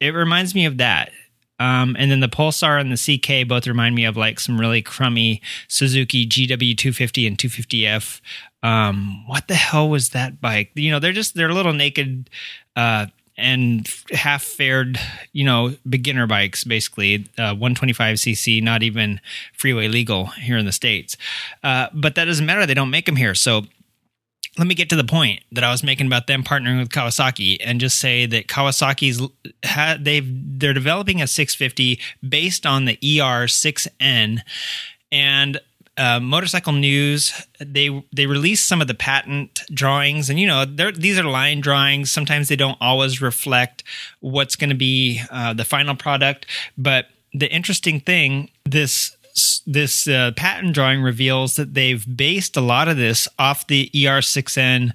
it 0.00 0.14
reminds 0.14 0.54
me 0.54 0.64
of 0.66 0.78
that. 0.78 1.12
Um, 1.60 1.94
and 1.98 2.10
then 2.10 2.20
the 2.20 2.28
Pulsar 2.28 2.80
and 2.80 2.90
the 2.90 2.96
CK 2.96 3.46
both 3.46 3.66
remind 3.66 3.94
me 3.94 4.06
of 4.06 4.16
like 4.16 4.40
some 4.40 4.58
really 4.58 4.80
crummy 4.80 5.42
Suzuki 5.68 6.26
GW250 6.26 7.26
and 7.26 7.36
250F. 7.36 8.20
Um, 8.62 9.26
what 9.26 9.48
the 9.48 9.54
hell 9.54 9.88
was 9.88 10.10
that 10.10 10.40
bike? 10.40 10.70
You 10.74 10.90
know, 10.90 10.98
they're 10.98 11.12
just 11.12 11.34
they're 11.34 11.52
little 11.52 11.72
naked 11.72 12.28
uh, 12.76 13.06
and 13.36 13.88
half 14.12 14.42
faired, 14.42 14.98
you 15.32 15.44
know, 15.44 15.74
beginner 15.88 16.26
bikes, 16.26 16.64
basically, 16.64 17.26
uh, 17.38 17.54
125cc, 17.54 18.62
not 18.62 18.82
even 18.82 19.20
freeway 19.54 19.88
legal 19.88 20.26
here 20.26 20.58
in 20.58 20.66
the 20.66 20.72
States. 20.72 21.16
Uh, 21.62 21.88
but 21.94 22.14
that 22.14 22.26
doesn't 22.26 22.46
matter. 22.46 22.66
They 22.66 22.74
don't 22.74 22.90
make 22.90 23.06
them 23.06 23.16
here. 23.16 23.34
So 23.34 23.62
let 24.58 24.66
me 24.66 24.74
get 24.74 24.90
to 24.90 24.96
the 24.96 25.04
point 25.04 25.42
that 25.52 25.64
I 25.64 25.70
was 25.70 25.82
making 25.82 26.06
about 26.06 26.26
them 26.26 26.42
partnering 26.42 26.80
with 26.80 26.90
Kawasaki 26.90 27.58
and 27.64 27.80
just 27.80 27.98
say 27.98 28.26
that 28.26 28.46
Kawasaki's 28.46 29.22
had 29.62 30.04
they've 30.04 30.26
they're 30.58 30.74
developing 30.74 31.22
a 31.22 31.26
650 31.26 31.98
based 32.26 32.66
on 32.66 32.84
the 32.84 32.96
ER6N 32.96 34.40
and 35.12 35.60
uh, 36.00 36.18
Motorcycle 36.18 36.72
News 36.72 37.46
they 37.58 38.02
they 38.10 38.26
release 38.26 38.62
some 38.62 38.80
of 38.80 38.88
the 38.88 38.94
patent 38.94 39.60
drawings, 39.72 40.30
and 40.30 40.40
you 40.40 40.46
know 40.46 40.64
these 40.64 41.18
are 41.18 41.24
line 41.24 41.60
drawings. 41.60 42.10
Sometimes 42.10 42.48
they 42.48 42.56
don't 42.56 42.78
always 42.80 43.20
reflect 43.20 43.84
what's 44.20 44.56
going 44.56 44.70
to 44.70 44.76
be 44.76 45.20
uh, 45.30 45.52
the 45.52 45.64
final 45.64 45.94
product. 45.94 46.46
But 46.78 47.08
the 47.34 47.52
interesting 47.52 48.00
thing 48.00 48.50
this 48.64 49.14
this 49.66 50.08
uh, 50.08 50.32
patent 50.36 50.74
drawing 50.74 51.02
reveals 51.02 51.56
that 51.56 51.74
they've 51.74 52.04
based 52.16 52.56
a 52.56 52.62
lot 52.62 52.88
of 52.88 52.96
this 52.96 53.28
off 53.38 53.66
the 53.66 53.90
ER6N 53.94 54.92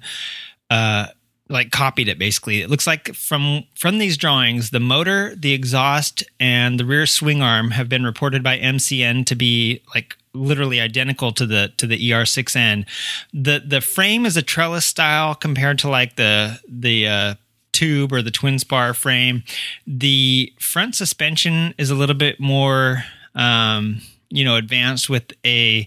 uh, 0.70 1.06
like 1.48 1.70
copied 1.70 2.08
it 2.08 2.18
basically. 2.18 2.62
It 2.62 2.70
looks 2.70 2.86
like 2.86 3.14
from 3.14 3.64
from 3.76 3.98
these 3.98 4.16
drawings, 4.16 4.70
the 4.70 4.80
motor, 4.80 5.34
the 5.36 5.52
exhaust, 5.52 6.24
and 6.40 6.80
the 6.80 6.84
rear 6.84 7.06
swing 7.06 7.42
arm 7.42 7.70
have 7.70 7.88
been 7.88 8.04
reported 8.04 8.42
by 8.42 8.58
MCN 8.58 9.24
to 9.26 9.36
be 9.36 9.80
like 9.94 10.16
literally 10.36 10.80
identical 10.80 11.32
to 11.32 11.46
the 11.46 11.72
to 11.76 11.86
the 11.86 12.10
ER6N. 12.10 12.86
The 13.32 13.62
the 13.64 13.80
frame 13.80 14.26
is 14.26 14.36
a 14.36 14.42
trellis 14.42 14.84
style 14.84 15.34
compared 15.34 15.78
to 15.80 15.88
like 15.88 16.16
the 16.16 16.60
the 16.68 17.08
uh, 17.08 17.34
tube 17.72 18.12
or 18.12 18.22
the 18.22 18.30
twin 18.30 18.58
spar 18.58 18.94
frame. 18.94 19.44
The 19.86 20.52
front 20.58 20.94
suspension 20.94 21.74
is 21.78 21.90
a 21.90 21.94
little 21.94 22.14
bit 22.14 22.40
more 22.40 23.04
um, 23.34 24.00
you 24.30 24.44
know 24.44 24.56
advanced 24.56 25.08
with 25.08 25.32
a 25.44 25.86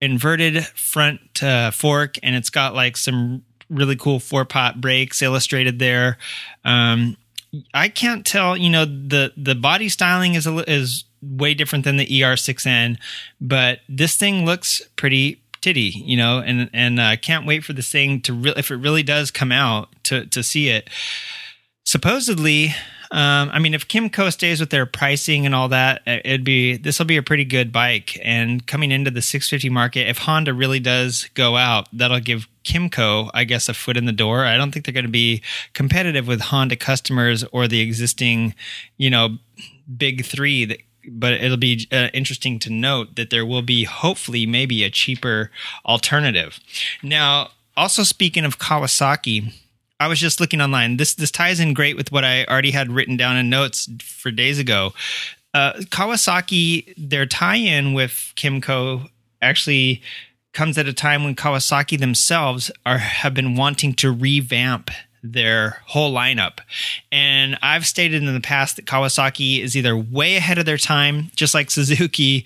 inverted 0.00 0.66
front 0.66 1.42
uh, 1.42 1.70
fork 1.70 2.16
and 2.22 2.34
it's 2.34 2.50
got 2.50 2.74
like 2.74 2.96
some 2.96 3.44
really 3.70 3.96
cool 3.96 4.18
four 4.20 4.44
pot 4.44 4.80
brakes 4.80 5.22
illustrated 5.22 5.78
there. 5.78 6.18
Um, 6.64 7.16
I 7.74 7.88
can't 7.88 8.24
tell. 8.24 8.56
You 8.56 8.70
know 8.70 8.84
the 8.84 9.32
the 9.36 9.54
body 9.54 9.88
styling 9.88 10.34
is 10.34 10.46
a, 10.46 10.70
is 10.70 11.04
way 11.22 11.54
different 11.54 11.84
than 11.84 11.96
the 11.96 12.06
ER6N, 12.06 12.98
but 13.40 13.80
this 13.88 14.16
thing 14.16 14.44
looks 14.44 14.82
pretty 14.96 15.40
titty, 15.60 16.02
you 16.04 16.16
know, 16.16 16.40
and 16.40 16.68
and 16.72 17.00
uh, 17.00 17.16
can't 17.16 17.46
wait 17.46 17.64
for 17.64 17.72
this 17.72 17.90
thing 17.90 18.20
to 18.22 18.32
really 18.32 18.58
if 18.58 18.70
it 18.70 18.76
really 18.76 19.02
does 19.02 19.30
come 19.30 19.52
out 19.52 19.88
to 20.04 20.26
to 20.26 20.42
see 20.42 20.68
it. 20.68 20.90
Supposedly, 21.84 22.74
um, 23.12 23.50
I 23.52 23.58
mean, 23.58 23.74
if 23.74 23.88
Kymco 23.88 24.32
stays 24.32 24.58
with 24.58 24.70
their 24.70 24.86
pricing 24.86 25.44
and 25.44 25.54
all 25.54 25.68
that, 25.68 26.00
it'd 26.06 26.44
be 26.44 26.78
this 26.78 26.98
will 26.98 27.06
be 27.06 27.18
a 27.18 27.22
pretty 27.22 27.44
good 27.44 27.70
bike. 27.72 28.18
And 28.22 28.66
coming 28.66 28.90
into 28.90 29.10
the 29.10 29.20
650 29.20 29.68
market, 29.68 30.08
if 30.08 30.18
Honda 30.18 30.54
really 30.54 30.80
does 30.80 31.28
go 31.34 31.56
out, 31.56 31.88
that'll 31.92 32.20
give 32.20 32.48
Kymco, 32.64 33.30
I 33.34 33.44
guess, 33.44 33.68
a 33.68 33.74
foot 33.74 33.98
in 33.98 34.06
the 34.06 34.12
door. 34.12 34.46
I 34.46 34.56
don't 34.56 34.72
think 34.72 34.86
they're 34.86 34.94
going 34.94 35.04
to 35.04 35.10
be 35.10 35.42
competitive 35.74 36.26
with 36.26 36.40
Honda 36.40 36.76
customers 36.76 37.44
or 37.52 37.68
the 37.68 37.80
existing, 37.80 38.54
you 38.96 39.10
know, 39.10 39.36
big 39.94 40.24
three 40.24 40.64
that 40.64 40.78
but 41.08 41.32
it'll 41.34 41.56
be 41.56 41.86
uh, 41.90 42.08
interesting 42.12 42.58
to 42.60 42.70
note 42.70 43.16
that 43.16 43.30
there 43.30 43.46
will 43.46 43.62
be 43.62 43.84
hopefully 43.84 44.46
maybe 44.46 44.84
a 44.84 44.90
cheaper 44.90 45.50
alternative. 45.84 46.60
Now, 47.02 47.50
also 47.76 48.02
speaking 48.02 48.44
of 48.44 48.58
Kawasaki, 48.58 49.52
I 49.98 50.08
was 50.08 50.18
just 50.18 50.40
looking 50.40 50.60
online. 50.60 50.96
This 50.96 51.14
this 51.14 51.30
ties 51.30 51.60
in 51.60 51.74
great 51.74 51.96
with 51.96 52.10
what 52.10 52.24
I 52.24 52.44
already 52.44 52.72
had 52.72 52.90
written 52.90 53.16
down 53.16 53.36
in 53.36 53.48
notes 53.48 53.88
for 54.00 54.30
days 54.30 54.58
ago. 54.58 54.92
Uh, 55.54 55.74
Kawasaki, 55.90 56.92
their 56.96 57.26
tie-in 57.26 57.92
with 57.92 58.32
Kymco 58.36 59.08
actually 59.40 60.02
comes 60.52 60.78
at 60.78 60.86
a 60.86 60.92
time 60.92 61.24
when 61.24 61.34
Kawasaki 61.34 61.98
themselves 61.98 62.70
are 62.84 62.98
have 62.98 63.34
been 63.34 63.54
wanting 63.54 63.94
to 63.94 64.10
revamp 64.10 64.90
their 65.22 65.82
whole 65.86 66.12
lineup. 66.12 66.58
And 67.10 67.58
I've 67.62 67.86
stated 67.86 68.22
in 68.22 68.34
the 68.34 68.40
past 68.40 68.76
that 68.76 68.86
Kawasaki 68.86 69.60
is 69.60 69.76
either 69.76 69.96
way 69.96 70.36
ahead 70.36 70.58
of 70.58 70.66
their 70.66 70.78
time, 70.78 71.30
just 71.36 71.54
like 71.54 71.70
Suzuki, 71.70 72.44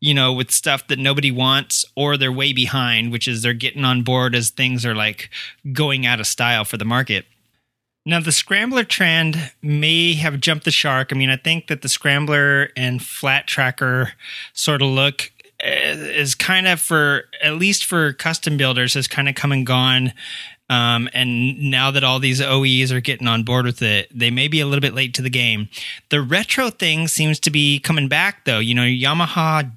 you 0.00 0.14
know, 0.14 0.32
with 0.32 0.50
stuff 0.50 0.86
that 0.88 0.98
nobody 0.98 1.30
wants, 1.30 1.84
or 1.96 2.16
they're 2.16 2.32
way 2.32 2.52
behind, 2.52 3.12
which 3.12 3.28
is 3.28 3.42
they're 3.42 3.52
getting 3.52 3.84
on 3.84 4.02
board 4.02 4.34
as 4.34 4.50
things 4.50 4.84
are 4.84 4.94
like 4.94 5.30
going 5.72 6.06
out 6.06 6.20
of 6.20 6.26
style 6.26 6.64
for 6.64 6.76
the 6.76 6.84
market. 6.84 7.26
Now, 8.06 8.20
the 8.20 8.32
scrambler 8.32 8.84
trend 8.84 9.52
may 9.60 10.14
have 10.14 10.40
jumped 10.40 10.64
the 10.64 10.70
shark. 10.70 11.08
I 11.12 11.14
mean, 11.14 11.30
I 11.30 11.36
think 11.36 11.66
that 11.66 11.82
the 11.82 11.90
scrambler 11.90 12.70
and 12.74 13.02
flat 13.02 13.46
tracker 13.46 14.12
sort 14.54 14.80
of 14.80 14.88
look 14.88 15.30
eh, 15.60 15.92
is 15.92 16.34
kind 16.34 16.66
of 16.66 16.80
for 16.80 17.24
at 17.42 17.56
least 17.56 17.84
for 17.84 18.14
custom 18.14 18.56
builders 18.56 18.94
has 18.94 19.08
kind 19.08 19.28
of 19.28 19.34
come 19.34 19.52
and 19.52 19.66
gone 19.66 20.14
um, 20.70 21.08
and 21.14 21.70
now 21.70 21.90
that 21.90 22.04
all 22.04 22.18
these 22.18 22.42
OEs 22.42 22.92
are 22.92 23.00
getting 23.00 23.26
on 23.26 23.42
board 23.42 23.64
with 23.64 23.80
it, 23.80 24.08
they 24.16 24.30
may 24.30 24.48
be 24.48 24.60
a 24.60 24.66
little 24.66 24.82
bit 24.82 24.94
late 24.94 25.14
to 25.14 25.22
the 25.22 25.30
game. 25.30 25.68
The 26.10 26.20
retro 26.20 26.68
thing 26.68 27.08
seems 27.08 27.40
to 27.40 27.50
be 27.50 27.78
coming 27.78 28.08
back, 28.08 28.44
though. 28.44 28.58
You 28.58 28.74
know, 28.74 28.82
Yamaha, 28.82 29.72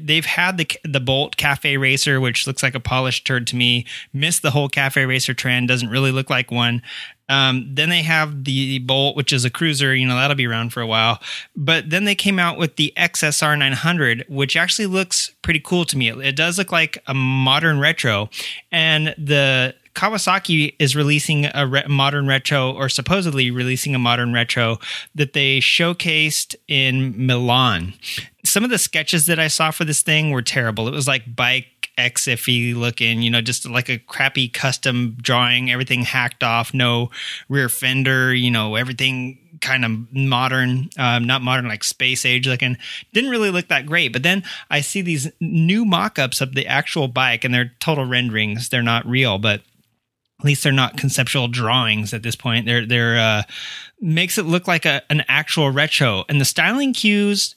they've 0.00 0.26
had 0.26 0.58
the 0.58 0.68
the 0.84 0.98
Bolt 1.00 1.36
Cafe 1.36 1.76
Racer, 1.76 2.20
which 2.20 2.46
looks 2.46 2.62
like 2.62 2.74
a 2.74 2.80
polished 2.80 3.24
turd 3.24 3.46
to 3.48 3.56
me. 3.56 3.86
Missed 4.12 4.42
the 4.42 4.50
whole 4.50 4.68
Cafe 4.68 5.04
Racer 5.04 5.32
trend. 5.32 5.68
Doesn't 5.68 5.90
really 5.90 6.10
look 6.10 6.28
like 6.28 6.50
one. 6.50 6.82
Um, 7.28 7.68
then 7.72 7.88
they 7.88 8.02
have 8.02 8.44
the 8.44 8.80
Bolt, 8.80 9.16
which 9.16 9.32
is 9.32 9.44
a 9.44 9.50
cruiser. 9.50 9.94
You 9.94 10.06
know, 10.06 10.16
that'll 10.16 10.36
be 10.36 10.46
around 10.46 10.72
for 10.72 10.80
a 10.80 10.86
while. 10.86 11.20
But 11.54 11.88
then 11.88 12.04
they 12.04 12.16
came 12.16 12.40
out 12.40 12.58
with 12.58 12.76
the 12.76 12.92
XSR 12.96 13.56
900, 13.56 14.26
which 14.28 14.56
actually 14.56 14.86
looks 14.86 15.30
pretty 15.40 15.60
cool 15.60 15.84
to 15.84 15.96
me. 15.96 16.08
It, 16.08 16.18
it 16.18 16.36
does 16.36 16.58
look 16.58 16.72
like 16.72 16.98
a 17.06 17.14
modern 17.14 17.78
retro, 17.78 18.28
and 18.72 19.14
the 19.16 19.74
Kawasaki 19.94 20.74
is 20.78 20.96
releasing 20.96 21.46
a 21.54 21.66
re- 21.66 21.84
modern 21.88 22.26
retro, 22.26 22.72
or 22.72 22.88
supposedly 22.88 23.50
releasing 23.50 23.94
a 23.94 23.98
modern 23.98 24.32
retro 24.32 24.78
that 25.14 25.32
they 25.32 25.58
showcased 25.58 26.54
in 26.68 27.26
Milan. 27.26 27.94
Some 28.44 28.64
of 28.64 28.70
the 28.70 28.78
sketches 28.78 29.26
that 29.26 29.38
I 29.38 29.48
saw 29.48 29.70
for 29.70 29.84
this 29.84 30.02
thing 30.02 30.30
were 30.30 30.42
terrible. 30.42 30.88
It 30.88 30.94
was 30.94 31.06
like 31.06 31.36
Bike 31.36 31.90
EXIF 31.98 32.74
looking, 32.76 33.22
you 33.22 33.30
know, 33.30 33.40
just 33.40 33.68
like 33.68 33.88
a 33.88 33.98
crappy 33.98 34.48
custom 34.48 35.16
drawing, 35.20 35.70
everything 35.70 36.02
hacked 36.02 36.42
off, 36.42 36.72
no 36.72 37.10
rear 37.48 37.68
fender, 37.68 38.34
you 38.34 38.50
know, 38.50 38.74
everything 38.74 39.38
kind 39.60 39.84
of 39.84 40.12
modern, 40.12 40.88
um, 40.98 41.24
not 41.24 41.42
modern, 41.42 41.68
like 41.68 41.84
space 41.84 42.24
age 42.24 42.48
looking. 42.48 42.76
Didn't 43.12 43.30
really 43.30 43.50
look 43.50 43.68
that 43.68 43.86
great. 43.86 44.12
But 44.12 44.22
then 44.22 44.42
I 44.70 44.80
see 44.80 45.02
these 45.02 45.30
new 45.40 45.84
mock 45.84 46.18
ups 46.18 46.40
of 46.40 46.54
the 46.54 46.66
actual 46.66 47.08
bike 47.08 47.44
and 47.44 47.54
they're 47.54 47.72
total 47.78 48.04
renderings. 48.04 48.70
They're 48.70 48.82
not 48.82 49.06
real, 49.06 49.38
but 49.38 49.62
at 50.42 50.46
least 50.46 50.64
they're 50.64 50.72
not 50.72 50.96
conceptual 50.96 51.46
drawings 51.46 52.12
at 52.12 52.24
this 52.24 52.34
point. 52.34 52.66
They're 52.66 52.84
they're 52.84 53.16
uh, 53.16 53.42
makes 54.00 54.38
it 54.38 54.42
look 54.42 54.66
like 54.66 54.84
a, 54.84 55.00
an 55.08 55.22
actual 55.28 55.70
retro, 55.70 56.24
and 56.28 56.40
the 56.40 56.44
styling 56.44 56.92
cues 56.92 57.54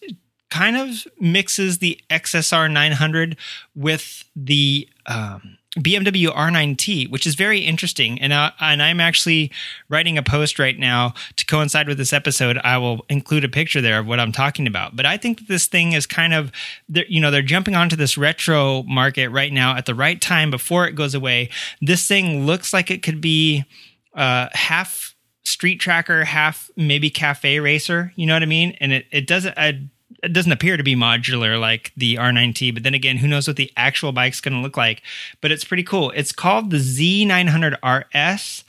kind 0.51 0.77
of 0.77 1.07
mixes 1.19 1.79
the 1.79 1.99
XSR 2.11 2.71
900 2.71 3.37
with 3.73 4.23
the 4.35 4.87
um, 5.07 5.57
BMW 5.77 6.27
R9T, 6.27 7.09
which 7.09 7.27
is 7.27 7.35
very 7.35 7.59
interesting. 7.59 8.19
And, 8.21 8.33
I, 8.33 8.53
and 8.59 8.81
I'm 8.81 8.99
actually 9.01 9.51
writing 9.89 10.17
a 10.17 10.23
post 10.23 10.57
right 10.57 10.77
now 10.77 11.13
to 11.35 11.45
coincide 11.45 11.87
with 11.87 11.97
this 11.97 12.13
episode. 12.13 12.57
I 12.63 12.77
will 12.77 13.05
include 13.09 13.43
a 13.43 13.49
picture 13.49 13.81
there 13.81 13.99
of 13.99 14.07
what 14.07 14.19
I'm 14.19 14.31
talking 14.31 14.67
about. 14.67 14.95
But 14.95 15.05
I 15.05 15.17
think 15.17 15.47
this 15.47 15.67
thing 15.67 15.91
is 15.91 16.05
kind 16.05 16.33
of, 16.33 16.51
you 16.87 17.19
know, 17.19 17.29
they're 17.29 17.41
jumping 17.41 17.75
onto 17.75 17.95
this 17.95 18.17
retro 18.17 18.83
market 18.83 19.29
right 19.29 19.51
now 19.51 19.75
at 19.75 19.85
the 19.85 19.95
right 19.95 20.21
time 20.21 20.49
before 20.49 20.87
it 20.87 20.93
goes 20.93 21.13
away. 21.13 21.49
This 21.81 22.07
thing 22.07 22.45
looks 22.45 22.71
like 22.71 22.89
it 22.89 23.03
could 23.03 23.19
be 23.19 23.65
uh, 24.13 24.47
half 24.53 25.13
street 25.43 25.77
tracker, 25.79 26.23
half 26.23 26.69
maybe 26.75 27.09
cafe 27.09 27.59
racer. 27.59 28.13
You 28.15 28.27
know 28.27 28.33
what 28.33 28.43
I 28.43 28.47
mean? 28.47 28.77
And 28.79 28.93
it, 28.93 29.05
it 29.11 29.27
doesn't, 29.27 29.57
I 29.57 29.89
it 30.25 30.33
doesn't 30.33 30.51
appear 30.51 30.75
to 30.75 30.83
be 30.83 30.95
modular 30.95 31.59
like 31.59 31.91
the 31.95 32.15
R9T, 32.15 32.73
but 32.73 32.83
then 32.83 32.93
again, 32.93 33.17
who 33.17 33.27
knows 33.27 33.47
what 33.47 33.57
the 33.57 33.71
actual 33.77 34.11
bike's 34.11 34.41
going 34.41 34.53
to 34.53 34.59
look 34.59 34.75
like? 34.75 35.01
But 35.41 35.51
it's 35.51 35.63
pretty 35.63 35.83
cool. 35.83 36.11
It's 36.11 36.31
called 36.31 36.71
the 36.71 36.77
Z900RS. 36.77 38.63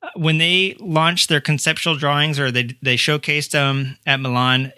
Uh, 0.00 0.10
when 0.14 0.38
they 0.38 0.76
launched 0.78 1.28
their 1.28 1.40
conceptual 1.40 1.96
drawings 1.96 2.38
or 2.38 2.52
they 2.52 2.76
they 2.82 2.96
showcased 2.96 3.50
them 3.50 3.98
at 4.06 4.20
Milan, 4.20 4.72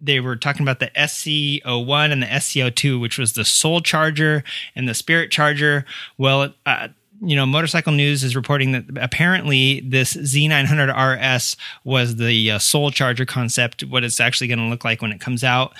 they 0.00 0.20
were 0.20 0.36
talking 0.36 0.62
about 0.62 0.78
the 0.78 0.90
SC01 0.94 2.12
and 2.12 2.22
the 2.22 2.26
SC02, 2.26 3.00
which 3.00 3.18
was 3.18 3.32
the 3.32 3.44
Soul 3.44 3.80
Charger 3.80 4.44
and 4.76 4.88
the 4.88 4.94
Spirit 4.94 5.32
Charger. 5.32 5.84
Well, 6.16 6.54
uh, 6.64 6.88
you 7.24 7.36
know, 7.36 7.46
Motorcycle 7.46 7.92
News 7.92 8.24
is 8.24 8.34
reporting 8.34 8.72
that 8.72 8.84
apparently 8.96 9.80
this 9.80 10.14
Z900 10.14 10.90
RS 10.90 11.56
was 11.84 12.16
the 12.16 12.52
uh, 12.52 12.58
Soul 12.58 12.90
Charger 12.90 13.24
concept, 13.24 13.84
what 13.84 14.02
it's 14.02 14.18
actually 14.18 14.48
going 14.48 14.58
to 14.58 14.66
look 14.66 14.84
like 14.84 15.00
when 15.00 15.12
it 15.12 15.20
comes 15.20 15.44
out. 15.44 15.72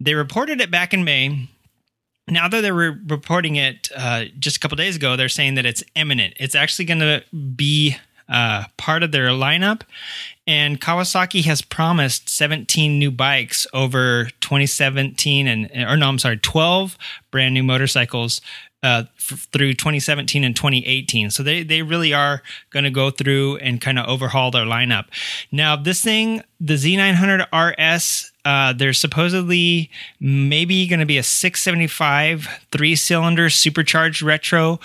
They 0.00 0.14
reported 0.14 0.60
it 0.60 0.70
back 0.70 0.94
in 0.94 1.04
May. 1.04 1.48
Now 2.28 2.48
that 2.48 2.60
they're 2.60 2.72
re- 2.72 2.96
reporting 3.08 3.56
it 3.56 3.90
uh, 3.96 4.26
just 4.38 4.56
a 4.56 4.60
couple 4.60 4.76
days 4.76 4.96
ago, 4.96 5.16
they're 5.16 5.28
saying 5.28 5.56
that 5.56 5.66
it's 5.66 5.82
imminent. 5.96 6.34
It's 6.38 6.54
actually 6.54 6.84
going 6.84 7.00
to 7.00 7.24
be 7.34 7.96
uh, 8.28 8.64
part 8.76 9.02
of 9.02 9.12
their 9.12 9.28
lineup. 9.28 9.82
And 10.46 10.80
Kawasaki 10.80 11.44
has 11.44 11.60
promised 11.60 12.28
17 12.28 12.98
new 12.98 13.10
bikes 13.10 13.66
over 13.72 14.30
2017 14.40 15.46
and, 15.46 15.70
or 15.90 15.96
no, 15.96 16.08
I'm 16.08 16.18
sorry, 16.18 16.38
12 16.38 16.96
brand 17.30 17.52
new 17.52 17.62
motorcycles 17.62 18.40
uh, 18.84 19.04
f- 19.16 19.48
through 19.50 19.72
2017 19.72 20.44
and 20.44 20.54
2018. 20.54 21.30
So 21.30 21.42
they, 21.42 21.62
they 21.62 21.80
really 21.80 22.12
are 22.12 22.42
going 22.68 22.84
to 22.84 22.90
go 22.90 23.10
through 23.10 23.56
and 23.56 23.80
kind 23.80 23.98
of 23.98 24.06
overhaul 24.06 24.50
their 24.50 24.66
lineup. 24.66 25.06
Now, 25.50 25.74
this 25.74 26.02
thing, 26.02 26.42
the 26.60 26.74
Z900 26.74 27.46
RS, 27.50 28.32
uh, 28.44 28.74
there's 28.74 29.00
supposedly 29.00 29.90
maybe 30.20 30.86
going 30.86 31.00
to 31.00 31.06
be 31.06 31.16
a 31.16 31.22
675 31.22 32.66
three 32.70 32.94
cylinder 32.94 33.48
supercharged 33.48 34.20
retro, 34.20 34.78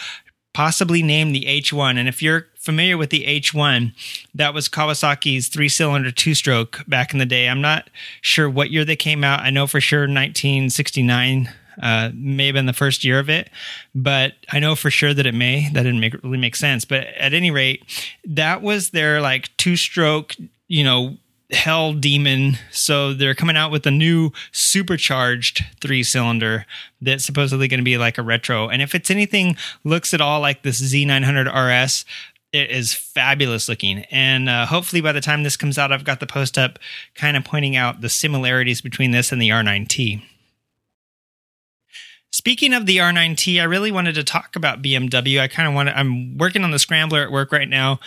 possibly 0.53 1.03
named 1.03 1.35
the 1.35 1.43
H1. 1.43 1.97
And 1.97 2.07
if 2.07 2.21
you're 2.21 2.47
familiar 2.55 2.97
with 2.97 3.09
the 3.09 3.25
H1, 3.25 3.93
that 4.33 4.53
was 4.53 4.69
Kawasaki's 4.69 5.49
three 5.49 5.69
cylinder 5.69 6.11
two 6.11 6.35
stroke 6.35 6.85
back 6.87 7.11
in 7.11 7.19
the 7.19 7.25
day. 7.25 7.49
I'm 7.49 7.61
not 7.61 7.89
sure 8.21 8.49
what 8.49 8.71
year 8.71 8.85
they 8.85 8.95
came 8.95 9.25
out. 9.25 9.41
I 9.41 9.49
know 9.49 9.67
for 9.67 9.81
sure 9.81 10.01
1969 10.03 11.49
uh, 11.81 12.11
may 12.13 12.47
have 12.47 12.53
been 12.53 12.65
the 12.65 12.73
first 12.73 13.03
year 13.03 13.19
of 13.19 13.29
it, 13.29 13.49
but 13.95 14.33
I 14.51 14.59
know 14.59 14.75
for 14.75 14.91
sure 14.91 15.13
that 15.13 15.25
it 15.25 15.33
may. 15.33 15.69
That 15.73 15.83
didn't 15.83 15.99
make 15.99 16.21
really 16.23 16.37
make 16.37 16.55
sense. 16.55 16.85
But 16.85 17.07
at 17.17 17.33
any 17.33 17.51
rate, 17.51 17.83
that 18.25 18.61
was 18.61 18.89
their 18.91 19.21
like 19.21 19.55
two 19.57 19.75
stroke, 19.75 20.35
you 20.67 20.83
know, 20.83 21.17
hell 21.51 21.93
demon. 21.93 22.57
So 22.71 23.13
they're 23.13 23.35
coming 23.35 23.57
out 23.57 23.71
with 23.71 23.85
a 23.87 23.91
new 23.91 24.31
supercharged 24.51 25.63
three 25.81 26.03
cylinder 26.03 26.65
that's 27.01 27.25
supposedly 27.25 27.67
going 27.67 27.79
to 27.79 27.83
be 27.83 27.97
like 27.97 28.17
a 28.17 28.23
retro. 28.23 28.69
And 28.69 28.81
if 28.81 28.93
it's 28.93 29.09
anything 29.09 29.55
looks 29.83 30.13
at 30.13 30.21
all 30.21 30.41
like 30.41 30.63
this 30.63 30.81
Z900 30.81 31.47
RS, 31.47 32.05
it 32.51 32.71
is 32.71 32.93
fabulous 32.93 33.69
looking. 33.69 33.99
And 34.11 34.49
uh, 34.49 34.65
hopefully 34.65 35.01
by 35.01 35.11
the 35.11 35.21
time 35.21 35.43
this 35.43 35.57
comes 35.57 35.77
out, 35.77 35.91
I've 35.91 36.03
got 36.03 36.19
the 36.19 36.27
post 36.27 36.57
up 36.57 36.79
kind 37.15 37.37
of 37.37 37.43
pointing 37.43 37.75
out 37.75 38.01
the 38.01 38.09
similarities 38.09 38.81
between 38.81 39.11
this 39.11 39.31
and 39.31 39.41
the 39.41 39.49
R9T. 39.49 40.21
Speaking 42.31 42.73
of 42.73 42.85
the 42.85 42.97
R9T, 42.97 43.59
I 43.59 43.63
really 43.63 43.91
wanted 43.91 44.15
to 44.15 44.23
talk 44.23 44.55
about 44.55 44.81
BMW. 44.81 45.39
I 45.39 45.47
kind 45.47 45.67
of 45.67 45.73
want 45.73 45.89
I'm 45.89 46.37
working 46.37 46.63
on 46.63 46.71
the 46.71 46.79
Scrambler 46.79 47.23
at 47.23 47.31
work 47.31 47.51
right 47.51 47.67
now. 47.67 47.99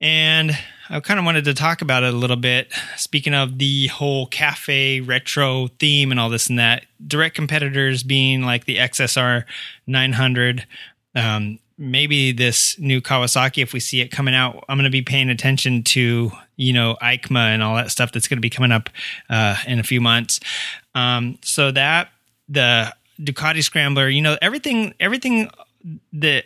And 0.00 0.56
I 0.88 1.00
kind 1.00 1.20
of 1.20 1.26
wanted 1.26 1.44
to 1.44 1.54
talk 1.54 1.82
about 1.82 2.02
it 2.02 2.12
a 2.12 2.16
little 2.16 2.36
bit. 2.36 2.72
Speaking 2.96 3.34
of 3.34 3.58
the 3.58 3.86
whole 3.88 4.26
cafe 4.26 5.00
retro 5.00 5.68
theme 5.78 6.10
and 6.10 6.18
all 6.18 6.30
this 6.30 6.48
and 6.48 6.58
that, 6.58 6.86
direct 7.06 7.36
competitors 7.36 8.02
being 8.02 8.42
like 8.42 8.64
the 8.64 8.76
XSR 8.76 9.44
900, 9.86 10.66
um, 11.14 11.58
maybe 11.78 12.32
this 12.32 12.78
new 12.78 13.00
Kawasaki, 13.00 13.62
if 13.62 13.72
we 13.72 13.80
see 13.80 14.00
it 14.00 14.08
coming 14.08 14.34
out, 14.34 14.64
I'm 14.68 14.76
going 14.76 14.84
to 14.84 14.90
be 14.90 15.02
paying 15.02 15.30
attention 15.30 15.82
to, 15.84 16.32
you 16.56 16.72
know, 16.72 16.96
EICMA 17.02 17.54
and 17.54 17.62
all 17.62 17.76
that 17.76 17.90
stuff 17.90 18.12
that's 18.12 18.26
going 18.26 18.38
to 18.38 18.42
be 18.42 18.50
coming 18.50 18.72
up 18.72 18.90
uh, 19.28 19.56
in 19.66 19.78
a 19.78 19.84
few 19.84 20.00
months. 20.00 20.40
Um, 20.94 21.38
so 21.42 21.70
that, 21.72 22.10
the 22.48 22.92
Ducati 23.20 23.62
Scrambler, 23.62 24.08
you 24.08 24.22
know, 24.22 24.36
everything, 24.40 24.94
everything 25.00 25.50
that 26.12 26.44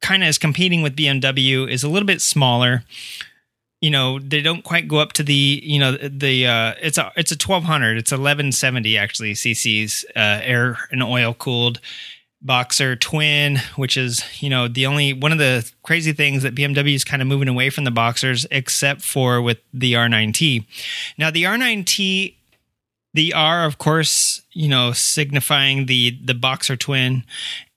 kind 0.00 0.22
of 0.22 0.28
is 0.28 0.38
competing 0.38 0.82
with 0.82 0.96
BMW 0.96 1.70
is 1.70 1.82
a 1.82 1.88
little 1.88 2.06
bit 2.06 2.20
smaller. 2.20 2.84
You 3.80 3.90
know, 3.90 4.18
they 4.18 4.40
don't 4.40 4.64
quite 4.64 4.88
go 4.88 4.98
up 4.98 5.12
to 5.14 5.22
the, 5.22 5.60
you 5.62 5.78
know, 5.78 5.96
the 5.96 6.46
uh 6.46 6.74
it's 6.80 6.98
a 6.98 7.12
it's 7.16 7.30
a 7.30 7.36
1200, 7.36 7.98
it's 7.98 8.10
1170 8.10 8.98
actually 8.98 9.34
cc's 9.34 10.04
uh 10.16 10.40
air 10.42 10.78
and 10.90 11.02
oil 11.02 11.32
cooled 11.34 11.80
boxer 12.40 12.94
twin 12.94 13.58
which 13.74 13.96
is 13.96 14.22
you 14.40 14.48
know 14.48 14.68
the 14.68 14.86
only 14.86 15.12
one 15.12 15.32
of 15.32 15.38
the 15.38 15.68
crazy 15.82 16.12
things 16.12 16.44
that 16.44 16.54
bmw 16.54 16.94
is 16.94 17.02
kind 17.02 17.20
of 17.20 17.26
moving 17.26 17.48
away 17.48 17.68
from 17.68 17.82
the 17.82 17.90
boxers 17.90 18.46
except 18.52 19.02
for 19.02 19.42
with 19.42 19.58
the 19.74 19.94
r9t 19.94 20.64
now 21.18 21.32
the 21.32 21.42
r9t 21.42 22.36
the 23.14 23.32
r 23.32 23.64
of 23.64 23.78
course 23.78 24.42
you 24.52 24.68
know 24.68 24.92
signifying 24.92 25.86
the 25.86 26.18
the 26.24 26.34
boxer 26.34 26.76
twin 26.76 27.24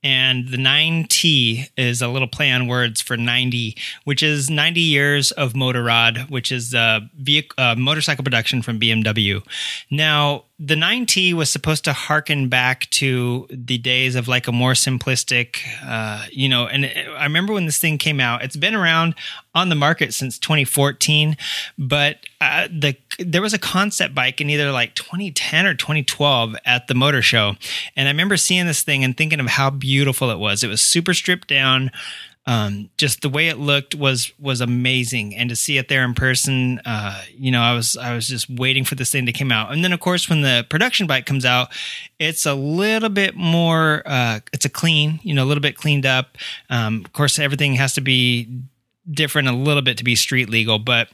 and 0.04 0.48
the 0.48 0.58
9T 0.58 1.70
is 1.78 2.02
a 2.02 2.08
little 2.08 2.28
play 2.28 2.52
on 2.52 2.68
words 2.68 3.02
for 3.02 3.16
90, 3.18 3.78
which 4.04 4.24
is 4.24 4.50
90 4.50 4.82
years 4.82 5.32
of 5.32 5.54
Motorrad, 5.54 6.30
which 6.30 6.52
is 6.52 6.74
uh, 6.74 7.02
vehicle, 7.16 7.54
uh, 7.64 7.76
motorcycle 7.76 8.24
production 8.24 8.62
from 8.62 8.80
BMW. 8.80 9.44
Now, 9.92 10.46
the 10.64 10.76
9T 10.76 11.34
was 11.34 11.49
supposed 11.49 11.84
to 11.86 11.93
harken 11.93 12.47
back 12.47 12.88
to 12.91 13.47
the 13.49 13.80
days 13.80 14.16
of 14.16 14.28
like 14.28 14.47
a 14.47 14.51
more 14.51 14.74
simplistic, 14.74 15.57
uh, 15.84 16.28
you 16.32 16.47
know, 16.47 16.68
and 16.68 16.86
I 16.86 17.24
remember 17.24 17.53
when 17.53 17.66
this 17.66 17.80
thing 17.80 17.97
came 17.97 18.20
out, 18.20 18.43
it's 18.43 18.55
been 18.55 18.76
around 18.76 19.16
on 19.55 19.70
the 19.70 19.76
market 19.76 20.14
since 20.14 20.38
2014, 20.38 21.36
but 21.80 22.18
uh, 22.41 22.68
the 22.72 22.95
there 23.18 23.41
was 23.41 23.55
a 23.55 23.59
concept 23.59 24.14
bike 24.14 24.39
in 24.39 24.51
either 24.51 24.72
like 24.72 24.93
2010 24.93 25.66
or 25.66 25.74
2012 25.74 26.55
at 26.64 26.88
the 26.88 26.93
motor 26.93 27.24
show. 27.24 27.55
And 27.95 28.07
I 28.07 28.12
remember 28.12 28.38
seeing 28.38 28.68
this 28.68 28.84
thing 28.84 29.03
and 29.03 29.18
thinking 29.18 29.39
of 29.39 29.47
how 29.47 29.72
beautiful 29.72 30.30
it 30.30 30.38
was. 30.38 30.64
It 30.64 30.68
was 30.68 30.82
super 30.82 31.16
stripped 31.16 31.47
down 31.47 31.89
um, 32.48 32.89
just 32.98 33.22
the 33.22 33.30
way 33.30 33.50
it 33.50 33.60
looked 33.60 33.94
was 33.94 34.34
was 34.39 34.62
amazing, 34.62 35.36
and 35.36 35.50
to 35.50 35.56
see 35.56 35.78
it 35.78 35.89
there 35.89 36.04
in 36.04 36.16
person, 36.16 36.82
uh, 36.86 37.22
you 37.36 37.52
know, 37.52 37.62
I 37.62 37.74
was 37.74 37.96
I 37.96 38.16
was 38.16 38.28
just 38.28 38.50
waiting 38.50 38.84
for 38.84 38.96
this 38.96 39.12
thing 39.12 39.28
to 39.28 39.32
come 39.32 39.52
out. 39.52 39.72
And 39.72 39.84
then, 39.84 39.94
of 39.94 40.00
course, 40.00 40.28
when 40.28 40.42
the 40.42 40.66
production 40.70 41.06
bike 41.06 41.28
comes 41.28 41.46
out, 41.46 41.70
it's 42.18 42.46
a 42.48 42.56
little 42.56 43.10
bit 43.10 43.36
more. 43.36 44.02
Uh, 44.06 44.39
it's 44.54 44.66
a 44.66 44.70
clean, 44.70 45.20
you 45.22 45.36
know, 45.36 45.44
a 45.44 45.48
little 45.48 45.62
bit 45.62 45.78
cleaned 45.78 46.06
up. 46.06 46.38
Um, 46.70 47.04
of 47.06 47.14
course, 47.14 47.38
everything 47.38 47.76
has 47.76 47.94
to 47.94 48.02
be 48.02 48.50
different 49.10 49.48
a 49.48 49.52
little 49.52 49.82
bit 49.82 49.98
to 49.98 50.04
be 50.04 50.16
street 50.16 50.50
legal. 50.50 50.80
But 50.80 51.10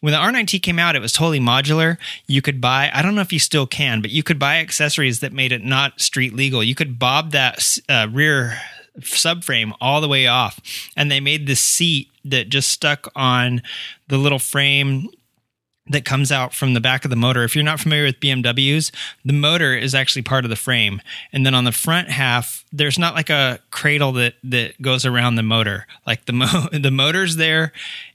when 0.00 0.12
the 0.12 0.18
R9T 0.18 0.62
came 0.62 0.78
out, 0.78 0.96
it 0.96 1.02
was 1.02 1.12
totally 1.12 1.40
modular. 1.40 1.98
You 2.26 2.42
could 2.42 2.60
buy, 2.60 2.90
I 2.92 3.02
don't 3.02 3.14
know 3.14 3.22
if 3.22 3.32
you 3.32 3.38
still 3.38 3.66
can, 3.66 4.00
but 4.00 4.10
you 4.10 4.22
could 4.22 4.38
buy 4.38 4.58
accessories 4.58 5.20
that 5.20 5.32
made 5.32 5.52
it 5.52 5.64
not 5.64 6.00
street 6.00 6.34
legal. 6.34 6.62
You 6.62 6.74
could 6.74 6.98
bob 6.98 7.32
that 7.32 7.78
uh, 7.88 8.08
rear 8.10 8.58
subframe 9.02 9.72
all 9.80 10.00
the 10.00 10.08
way 10.08 10.26
off. 10.26 10.60
And 10.96 11.10
they 11.10 11.20
made 11.20 11.46
this 11.46 11.60
seat 11.60 12.08
that 12.24 12.48
just 12.48 12.70
stuck 12.70 13.10
on 13.14 13.62
the 14.08 14.18
little 14.18 14.38
frame 14.38 15.08
that 15.90 16.04
comes 16.04 16.30
out 16.30 16.54
from 16.54 16.74
the 16.74 16.80
back 16.80 17.04
of 17.04 17.10
the 17.10 17.16
motor. 17.16 17.42
If 17.42 17.54
you're 17.54 17.64
not 17.64 17.80
familiar 17.80 18.04
with 18.04 18.20
BMWs, 18.20 18.92
the 19.24 19.32
motor 19.32 19.74
is 19.74 19.94
actually 19.94 20.22
part 20.22 20.44
of 20.44 20.50
the 20.50 20.56
frame. 20.56 21.02
And 21.32 21.44
then 21.44 21.54
on 21.54 21.64
the 21.64 21.72
front 21.72 22.08
half, 22.08 22.64
there's 22.72 22.98
not 22.98 23.14
like 23.14 23.30
a 23.30 23.58
cradle 23.70 24.12
that 24.12 24.34
that 24.44 24.80
goes 24.80 25.04
around 25.04 25.34
the 25.34 25.42
motor. 25.42 25.86
Like 26.06 26.26
the 26.26 26.32
mo- 26.32 26.68
the 26.72 26.90
motor's 26.90 27.36
there 27.36 27.72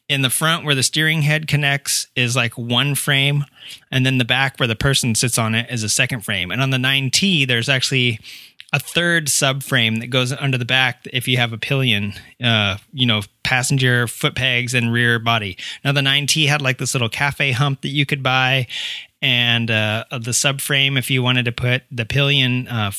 in 0.07 0.21
the 0.21 0.29
front 0.29 0.63
where 0.63 0.75
the 0.75 0.83
steering 0.83 1.23
head 1.23 1.47
connects 1.47 2.07
is 2.15 2.36
like 2.36 2.57
one 2.57 2.93
frame 2.93 3.43
and 3.91 4.05
then 4.05 4.19
the 4.19 4.25
back 4.25 4.57
where 4.57 4.67
the 4.67 4.75
person 4.75 5.15
sits 5.15 5.38
on 5.38 5.55
it 5.55 5.69
is 5.69 5.83
a 5.83 5.89
second 5.89 6.21
frame. 6.21 6.51
And 6.51 6.61
on 6.61 6.69
the 6.69 6.77
9T, 6.77 7.47
there's 7.47 7.69
actually 7.69 8.19
a 8.76 8.80
third 8.80 9.28
subframe 9.28 10.01
that 10.01 10.07
goes 10.07 10.34
under 10.34 10.57
the 10.57 10.65
back 10.65 11.07
if 11.13 11.30
you 11.30 11.38
have 11.38 11.53
a 11.53 11.57
pillion, 11.57 12.13
uh, 12.43 12.76
you 12.91 13.05
know, 13.05 13.21
passenger 13.41 14.05
foot 14.05 14.36
pegs 14.36 14.73
and 14.73 14.91
rear 14.91 15.17
body. 15.17 15.57
Now 15.86 15.93
the 15.93 16.01
9T 16.01 16.49
had 16.49 16.61
like 16.61 16.78
this 16.78 16.93
little 16.93 17.07
cafe 17.07 17.53
hump 17.53 17.82
that 17.82 17.89
you 17.89 18.05
could 18.05 18.21
buy 18.21 18.67
and 19.21 19.71
uh, 19.71 20.03
the 20.11 20.32
subframe 20.32 20.97
if 20.97 21.09
you 21.09 21.23
wanted 21.23 21.45
to 21.45 21.53
put 21.53 21.84
the 21.89 22.05
pillion 22.05 22.67
uh, 22.67 22.91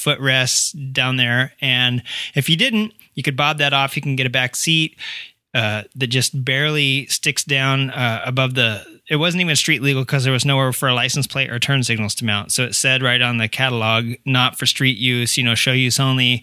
down 0.93 1.17
there. 1.19 1.53
And 1.61 2.03
if 2.35 2.49
you 2.49 2.57
didn't, 2.57 2.95
you 3.13 3.23
could 3.23 3.37
bob 3.37 3.59
that 3.59 3.75
off. 3.75 3.97
You 3.97 4.03
can 4.03 4.17
get 4.17 4.27
a 4.27 4.31
back 4.31 4.57
seat 4.57 4.97
uh, 5.53 5.83
that 5.95 6.07
just 6.07 6.43
barely 6.43 7.05
sticks 7.09 7.45
down 7.45 7.91
uh, 7.91 8.23
above 8.25 8.55
the 8.55 8.96
it 9.09 9.17
wasn't 9.17 9.41
even 9.41 9.57
street 9.57 9.83
legal 9.83 10.03
because 10.03 10.25
there 10.25 10.33
was 10.33 10.45
nowhere 10.45 10.73
for 10.73 10.89
a 10.89 10.95
license 10.95 11.27
plate 11.27 11.51
or 11.51 11.59
turn 11.59 11.83
signals 11.85 12.15
to 12.17 12.25
mount. 12.25 12.53
So 12.53 12.65
it 12.65 12.75
said 12.75 13.03
right 13.03 13.23
on 13.23 13.39
the 13.39 13.49
catalog, 13.49 14.15
not 14.25 14.59
for 14.59 14.67
street 14.67 14.99
use, 14.99 15.37
you 15.37 15.45
know, 15.45 15.55
show 15.55 15.73
use 15.73 16.01
only. 16.01 16.43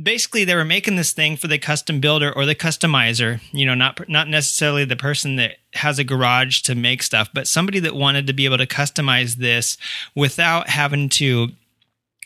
Basically, 0.00 0.44
they 0.44 0.54
were 0.54 0.64
making 0.64 0.96
this 0.96 1.12
thing 1.12 1.38
for 1.38 1.46
the 1.48 1.56
custom 1.58 2.00
builder 2.00 2.30
or 2.30 2.44
the 2.44 2.54
customizer, 2.54 3.40
you 3.52 3.64
know, 3.64 3.74
not 3.74 4.06
not 4.10 4.28
necessarily 4.28 4.84
the 4.84 4.94
person 4.94 5.36
that 5.36 5.56
has 5.72 5.98
a 5.98 6.04
garage 6.04 6.60
to 6.62 6.74
make 6.74 7.02
stuff, 7.02 7.30
but 7.32 7.48
somebody 7.48 7.80
that 7.80 7.96
wanted 7.96 8.26
to 8.26 8.34
be 8.34 8.44
able 8.44 8.58
to 8.58 8.66
customize 8.66 9.36
this 9.36 9.78
without 10.14 10.68
having 10.68 11.08
to 11.08 11.48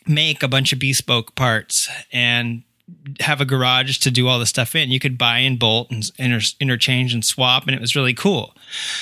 make 0.05 0.43
a 0.43 0.49
bunch 0.49 0.73
of 0.73 0.81
bespoke 0.81 1.37
parts 1.37 1.89
and 2.13 2.65
have 3.21 3.41
a 3.41 3.45
garage 3.45 3.99
to 3.99 4.11
do 4.11 4.29
all 4.29 4.39
the 4.39 4.47
stuff 4.47 4.75
in. 4.75 4.91
You 4.91 5.01
could 5.01 5.19
buy 5.19 5.39
and 5.39 5.59
bolt 5.59 5.91
and 5.91 6.11
inter- 6.19 6.55
interchange 6.61 7.15
and 7.15 7.25
swap, 7.25 7.65
and 7.67 7.75
it 7.75 7.81
was 7.81 7.97
really 7.97 8.15
cool. 8.15 8.55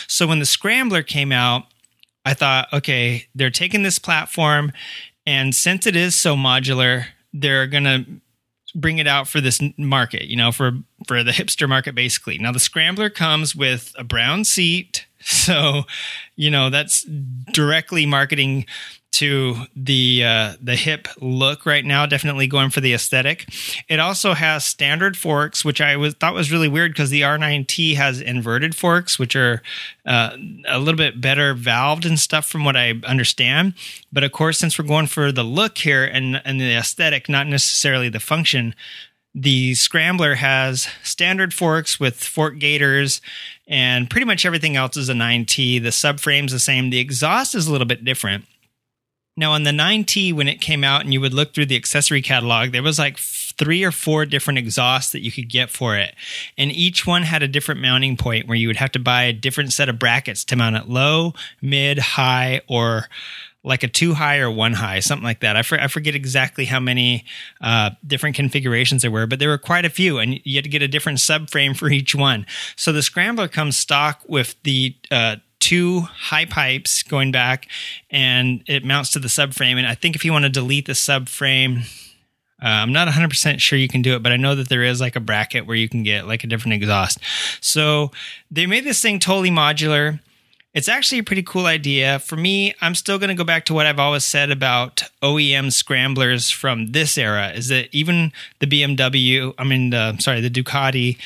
So 0.06 0.26
when 0.26 0.38
the 0.38 0.46
Scrambler 0.46 1.02
came 1.02 1.32
out, 1.32 1.64
I 2.24 2.34
thought, 2.34 2.68
okay, 2.72 3.26
they're 3.34 3.50
taking 3.50 3.82
this 3.82 3.98
platform, 3.98 4.72
and 5.26 5.54
since 5.54 5.86
it 5.86 5.96
is 5.96 6.14
so 6.14 6.36
modular, 6.36 7.06
they're 7.32 7.66
gonna 7.66 8.04
bring 8.74 8.98
it 8.98 9.06
out 9.06 9.28
for 9.28 9.40
this 9.40 9.60
market, 9.76 10.24
you 10.24 10.36
know, 10.36 10.52
for 10.52 10.72
for 11.06 11.22
the 11.22 11.32
hipster 11.32 11.68
market, 11.68 11.94
basically. 11.94 12.38
Now 12.38 12.52
the 12.52 12.60
Scrambler 12.60 13.10
comes 13.10 13.54
with 13.54 13.94
a 13.96 14.04
brown 14.04 14.44
seat, 14.44 15.06
so 15.20 15.82
you 16.36 16.50
know 16.50 16.70
that's 16.70 17.04
directly 17.52 18.06
marketing 18.06 18.66
to 19.12 19.64
the 19.74 20.22
uh, 20.24 20.52
the 20.62 20.76
hip 20.76 21.08
look 21.20 21.66
right 21.66 21.84
now. 21.84 22.06
Definitely 22.06 22.46
going 22.46 22.70
for 22.70 22.80
the 22.80 22.94
aesthetic. 22.94 23.46
It 23.88 23.98
also 23.98 24.34
has 24.34 24.64
standard 24.64 25.16
forks, 25.16 25.64
which 25.64 25.80
I 25.80 25.96
was 25.96 26.14
thought 26.14 26.34
was 26.34 26.52
really 26.52 26.68
weird 26.68 26.92
because 26.92 27.10
the 27.10 27.22
R9T 27.22 27.96
has 27.96 28.20
inverted 28.20 28.76
forks, 28.76 29.18
which 29.18 29.34
are 29.34 29.60
uh, 30.06 30.36
a 30.68 30.78
little 30.78 30.96
bit 30.96 31.20
better 31.20 31.54
valved 31.54 32.04
and 32.04 32.18
stuff 32.18 32.46
from 32.46 32.64
what 32.64 32.76
I 32.76 32.94
understand. 33.04 33.74
But 34.12 34.22
of 34.22 34.30
course, 34.30 34.58
since 34.58 34.78
we're 34.78 34.86
going 34.86 35.08
for 35.08 35.32
the 35.32 35.42
look 35.42 35.78
here 35.78 36.04
and 36.04 36.40
and 36.44 36.60
the 36.60 36.76
aesthetic, 36.76 37.28
not 37.28 37.46
necessarily 37.46 38.08
the 38.08 38.20
function. 38.20 38.74
The 39.34 39.74
Scrambler 39.74 40.36
has 40.36 40.88
standard 41.02 41.52
forks 41.54 42.00
with 42.00 42.22
fork 42.24 42.58
gators, 42.58 43.20
and 43.68 44.08
pretty 44.08 44.24
much 44.24 44.46
everything 44.46 44.74
else 44.74 44.96
is 44.96 45.08
a 45.08 45.12
9T. 45.12 45.82
The 45.82 45.90
subframe's 45.90 46.50
the 46.50 46.58
same. 46.58 46.90
The 46.90 46.98
exhaust 46.98 47.54
is 47.54 47.68
a 47.68 47.72
little 47.72 47.86
bit 47.86 48.04
different 48.04 48.46
now, 49.38 49.52
on 49.52 49.62
the 49.62 49.70
9T, 49.70 50.34
when 50.34 50.48
it 50.48 50.60
came 50.60 50.82
out 50.82 51.02
and 51.02 51.12
you 51.12 51.20
would 51.20 51.32
look 51.32 51.54
through 51.54 51.66
the 51.66 51.76
accessory 51.76 52.20
catalog, 52.20 52.72
there 52.72 52.82
was 52.82 52.98
like 52.98 53.18
three 53.18 53.84
or 53.84 53.92
four 53.92 54.26
different 54.26 54.58
exhausts 54.58 55.12
that 55.12 55.22
you 55.22 55.30
could 55.30 55.48
get 55.48 55.70
for 55.70 55.96
it. 55.96 56.16
And 56.58 56.72
each 56.72 57.06
one 57.06 57.22
had 57.22 57.44
a 57.44 57.46
different 57.46 57.80
mounting 57.80 58.16
point 58.16 58.48
where 58.48 58.56
you 58.56 58.66
would 58.66 58.78
have 58.78 58.90
to 58.92 58.98
buy 58.98 59.22
a 59.22 59.32
different 59.32 59.72
set 59.72 59.88
of 59.88 59.96
brackets 59.96 60.44
to 60.46 60.56
mount 60.56 60.74
it 60.74 60.88
low, 60.88 61.34
mid, 61.62 62.00
high, 62.00 62.62
or 62.66 63.08
like 63.62 63.84
a 63.84 63.88
two 63.88 64.14
high 64.14 64.38
or 64.38 64.50
one 64.50 64.72
high, 64.72 64.98
something 64.98 65.24
like 65.24 65.38
that. 65.40 65.54
I, 65.54 65.62
for, 65.62 65.80
I 65.80 65.86
forget 65.86 66.16
exactly 66.16 66.64
how 66.64 66.80
many 66.80 67.24
uh, 67.60 67.90
different 68.04 68.34
configurations 68.34 69.02
there 69.02 69.10
were, 69.12 69.28
but 69.28 69.38
there 69.38 69.50
were 69.50 69.58
quite 69.58 69.84
a 69.84 69.90
few, 69.90 70.18
and 70.18 70.40
you 70.42 70.56
had 70.56 70.64
to 70.64 70.70
get 70.70 70.82
a 70.82 70.88
different 70.88 71.18
subframe 71.18 71.76
for 71.76 71.88
each 71.88 72.12
one. 72.12 72.44
So 72.74 72.92
the 72.92 73.02
Scrambler 73.02 73.46
comes 73.46 73.76
stock 73.76 74.22
with 74.26 74.60
the 74.64 74.96
uh, 75.12 75.36
two 75.60 76.00
high 76.00 76.44
pipes 76.44 77.02
going 77.02 77.32
back 77.32 77.68
and 78.10 78.62
it 78.66 78.84
mounts 78.84 79.10
to 79.10 79.18
the 79.18 79.28
subframe. 79.28 79.76
And 79.76 79.86
I 79.86 79.94
think 79.94 80.14
if 80.14 80.24
you 80.24 80.32
want 80.32 80.44
to 80.44 80.50
delete 80.50 80.86
the 80.86 80.92
subframe, 80.92 81.84
uh, 82.62 82.66
I'm 82.66 82.92
not 82.92 83.06
100% 83.08 83.60
sure 83.60 83.78
you 83.78 83.88
can 83.88 84.02
do 84.02 84.16
it, 84.16 84.22
but 84.22 84.32
I 84.32 84.36
know 84.36 84.54
that 84.54 84.68
there 84.68 84.82
is 84.82 85.00
like 85.00 85.14
a 85.14 85.20
bracket 85.20 85.66
where 85.66 85.76
you 85.76 85.88
can 85.88 86.02
get 86.02 86.26
like 86.26 86.42
a 86.42 86.46
different 86.46 86.74
exhaust. 86.74 87.18
So 87.60 88.10
they 88.50 88.66
made 88.66 88.84
this 88.84 89.00
thing 89.00 89.20
totally 89.20 89.50
modular. 89.50 90.20
It's 90.74 90.88
actually 90.88 91.18
a 91.18 91.24
pretty 91.24 91.42
cool 91.42 91.66
idea. 91.66 92.18
For 92.18 92.36
me, 92.36 92.74
I'm 92.80 92.94
still 92.94 93.18
going 93.18 93.28
to 93.28 93.34
go 93.34 93.44
back 93.44 93.64
to 93.66 93.74
what 93.74 93.86
I've 93.86 93.98
always 93.98 94.24
said 94.24 94.50
about 94.50 95.02
OEM 95.22 95.72
scramblers 95.72 96.50
from 96.50 96.88
this 96.92 97.16
era 97.16 97.50
is 97.50 97.68
that 97.68 97.88
even 97.92 98.32
the 98.58 98.66
BMW, 98.66 99.54
I 99.56 99.64
mean, 99.64 99.90
the, 99.90 100.16
sorry, 100.18 100.40
the 100.40 100.50
Ducati 100.50 101.16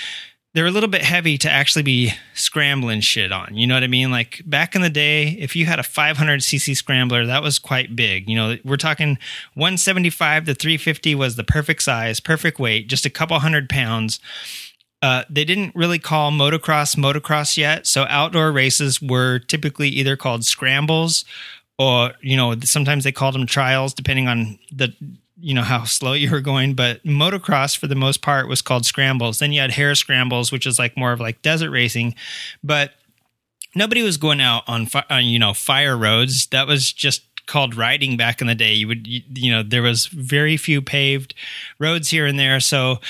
they're 0.55 0.67
a 0.67 0.71
little 0.71 0.89
bit 0.89 1.03
heavy 1.03 1.39
to 1.39 1.51
actually 1.51 1.83
be 1.83 2.13
scrambling 2.35 3.01
shit 3.01 3.33
on. 3.33 3.55
You 3.57 3.67
know 3.67 3.75
what 3.75 3.85
I 3.85 3.87
mean? 3.89 4.11
Like 4.11 4.43
back 4.45 4.75
in 4.75 4.83
the 4.83 4.91
day, 4.91 5.29
if 5.29 5.57
you 5.57 5.65
had 5.65 5.79
a 5.79 5.83
500cc 5.83 6.77
scrambler, 6.77 7.25
that 7.27 7.43
was 7.43 7.59
quite 7.59 7.97
big. 7.97 8.29
You 8.29 8.37
know, 8.37 8.57
we're 8.65 8.77
talking 8.77 9.19
175 9.55 10.45
to 10.47 10.55
350 10.55 11.15
was 11.15 11.37
the 11.37 11.45
perfect 11.45 11.83
size, 11.83 12.21
perfect 12.21 12.59
weight, 12.59 12.89
just 12.89 13.07
a 13.07 13.11
couple 13.11 13.39
hundred 13.39 13.69
pounds. 13.69 14.21
Uh, 15.01 15.25
they 15.29 15.45
didn't 15.45 15.75
really 15.75 15.99
call 15.99 16.31
motocross 16.31 16.97
motocross 16.97 17.57
yet. 17.57 17.87
So 17.87 18.05
outdoor 18.09 18.53
races 18.53 19.01
were 19.01 19.39
typically 19.39 19.89
either 19.89 20.17
called 20.17 20.45
scrambles 20.45 21.25
or, 21.79 22.13
you 22.21 22.37
know, 22.37 22.55
sometimes 22.61 23.05
they 23.05 23.11
called 23.11 23.35
them 23.35 23.47
trials 23.47 23.95
depending 23.95 24.29
on 24.29 24.59
the 24.71 24.95
you 25.41 25.55
know 25.55 25.63
how 25.63 25.85
slow 25.85 26.13
you 26.15 26.31
were 26.31 26.41
going 26.41 26.75
but 26.75 27.03
motocross 27.05 27.77
for 27.77 27.87
the 27.87 27.95
most 27.95 28.23
part 28.23 28.49
was 28.49 28.63
called 28.63 28.87
scrambles. 28.87 29.39
Then 29.39 29.53
you 29.53 29.61
had 29.61 29.73
hare 29.73 29.95
scrambles 29.95 30.53
which 30.53 30.67
is 30.67 30.79
like 30.79 30.97
more 30.97 31.13
of 31.13 31.21
like 31.21 31.43
desert 31.43 31.71
racing 31.71 32.15
but 32.63 32.93
nobody 33.75 34.03
was 34.03 34.17
going 34.17 34.41
out 34.41 34.65
on, 34.67 34.87
on 35.11 35.25
you 35.25 35.39
know 35.39 35.55
fire 35.55 35.97
roads. 35.97 36.47
That 36.49 36.67
was 36.67 36.93
just 36.93 37.23
called 37.47 37.75
riding 37.75 38.17
back 38.17 38.41
in 38.41 38.47
the 38.47 38.55
day. 38.55 38.73
You 38.75 38.89
would 38.89 39.07
you, 39.07 39.23
you 39.35 39.51
know 39.51 39.63
there 39.63 39.83
was 39.83 40.07
very 40.07 40.57
few 40.57 40.83
paved 40.83 41.35
roads 41.79 42.11
here 42.11 42.27
and 42.27 42.39
there. 42.39 42.61
So 42.61 43.01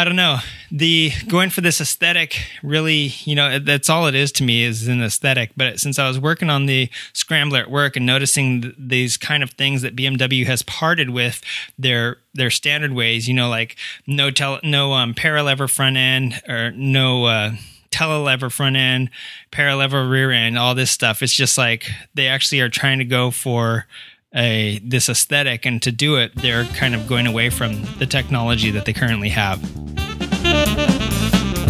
I 0.00 0.04
don't 0.04 0.16
know. 0.16 0.38
The 0.70 1.12
going 1.28 1.50
for 1.50 1.60
this 1.60 1.78
aesthetic 1.78 2.40
really, 2.62 3.12
you 3.24 3.34
know, 3.34 3.58
that's 3.58 3.90
all 3.90 4.06
it 4.06 4.14
is 4.14 4.32
to 4.32 4.42
me 4.42 4.64
is 4.64 4.88
an 4.88 5.02
aesthetic. 5.02 5.50
But 5.58 5.78
since 5.78 5.98
I 5.98 6.08
was 6.08 6.18
working 6.18 6.48
on 6.48 6.64
the 6.64 6.88
scrambler 7.12 7.58
at 7.58 7.70
work 7.70 7.96
and 7.96 8.06
noticing 8.06 8.62
th- 8.62 8.74
these 8.78 9.18
kind 9.18 9.42
of 9.42 9.50
things 9.50 9.82
that 9.82 9.94
BMW 9.94 10.46
has 10.46 10.62
parted 10.62 11.10
with 11.10 11.42
their 11.78 12.16
their 12.32 12.48
standard 12.48 12.92
ways, 12.92 13.28
you 13.28 13.34
know, 13.34 13.50
like 13.50 13.76
no 14.06 14.30
tel- 14.30 14.60
no 14.62 14.94
um, 14.94 15.12
paralever 15.12 15.68
front 15.68 15.98
end 15.98 16.40
or 16.48 16.70
no 16.70 17.26
uh, 17.26 17.52
telelever 17.90 18.50
front 18.50 18.76
end, 18.76 19.10
paralever 19.52 20.10
rear 20.10 20.30
end, 20.30 20.56
all 20.56 20.74
this 20.74 20.90
stuff. 20.90 21.22
It's 21.22 21.34
just 21.34 21.58
like 21.58 21.90
they 22.14 22.26
actually 22.26 22.60
are 22.60 22.70
trying 22.70 23.00
to 23.00 23.04
go 23.04 23.30
for 23.30 23.86
a 24.34 24.78
this 24.84 25.08
aesthetic 25.08 25.66
and 25.66 25.82
to 25.82 25.90
do 25.90 26.16
it 26.16 26.34
they're 26.36 26.64
kind 26.66 26.94
of 26.94 27.06
going 27.06 27.26
away 27.26 27.50
from 27.50 27.82
the 27.98 28.06
technology 28.06 28.70
that 28.70 28.84
they 28.84 28.92
currently 28.92 29.28
have. 29.28 29.62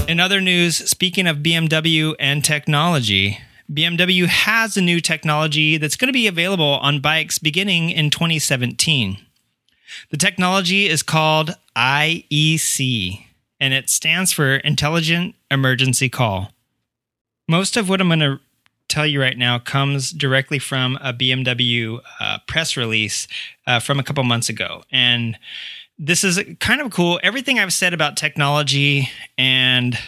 In 0.09 0.21
other 0.21 0.41
news 0.41 0.77
speaking 0.77 1.27
of 1.27 1.39
bmw 1.39 2.15
and 2.19 2.45
technology 2.45 3.39
bmw 3.73 4.27
has 4.27 4.77
a 4.77 4.83
new 4.83 5.01
technology 5.01 5.77
that's 5.77 5.97
going 5.97 6.09
to 6.09 6.13
be 6.13 6.27
available 6.27 6.79
on 6.83 7.01
bikes 7.01 7.39
beginning 7.39 7.91
in 7.91 8.11
2017 8.11 9.19
the 10.11 10.17
technology 10.17 10.87
is 10.87 11.03
called 11.03 11.57
iec 11.77 13.25
and 13.61 13.75
it 13.75 13.91
stands 13.91 14.33
for 14.33 14.57
intelligent 14.57 15.35
emergency 15.51 16.09
call. 16.09 16.53
Most 17.49 17.77
of 17.77 17.89
what 17.89 18.01
i'm 18.01 18.09
going 18.09 18.21
to 18.21 18.41
tell 18.91 19.07
you 19.07 19.21
right 19.21 19.39
now 19.39 19.59
comes 19.59 20.11
directly 20.11 20.59
from 20.59 20.99
a 21.01 21.13
BMW 21.13 22.01
uh, 22.19 22.39
press 22.47 22.77
release 22.77 23.27
uh, 23.67 23.81
from 23.81 23.99
a 23.99 24.03
couple 24.03 24.23
months 24.25 24.49
ago. 24.49 24.83
And 24.93 25.39
this 25.99 26.25
is 26.25 26.41
kind 26.61 26.81
of 26.81 26.91
cool. 26.91 27.21
Everything 27.23 27.59
I've 27.59 27.73
said 27.73 27.95
about 27.95 28.17
technology 28.17 29.09
and 29.39 29.99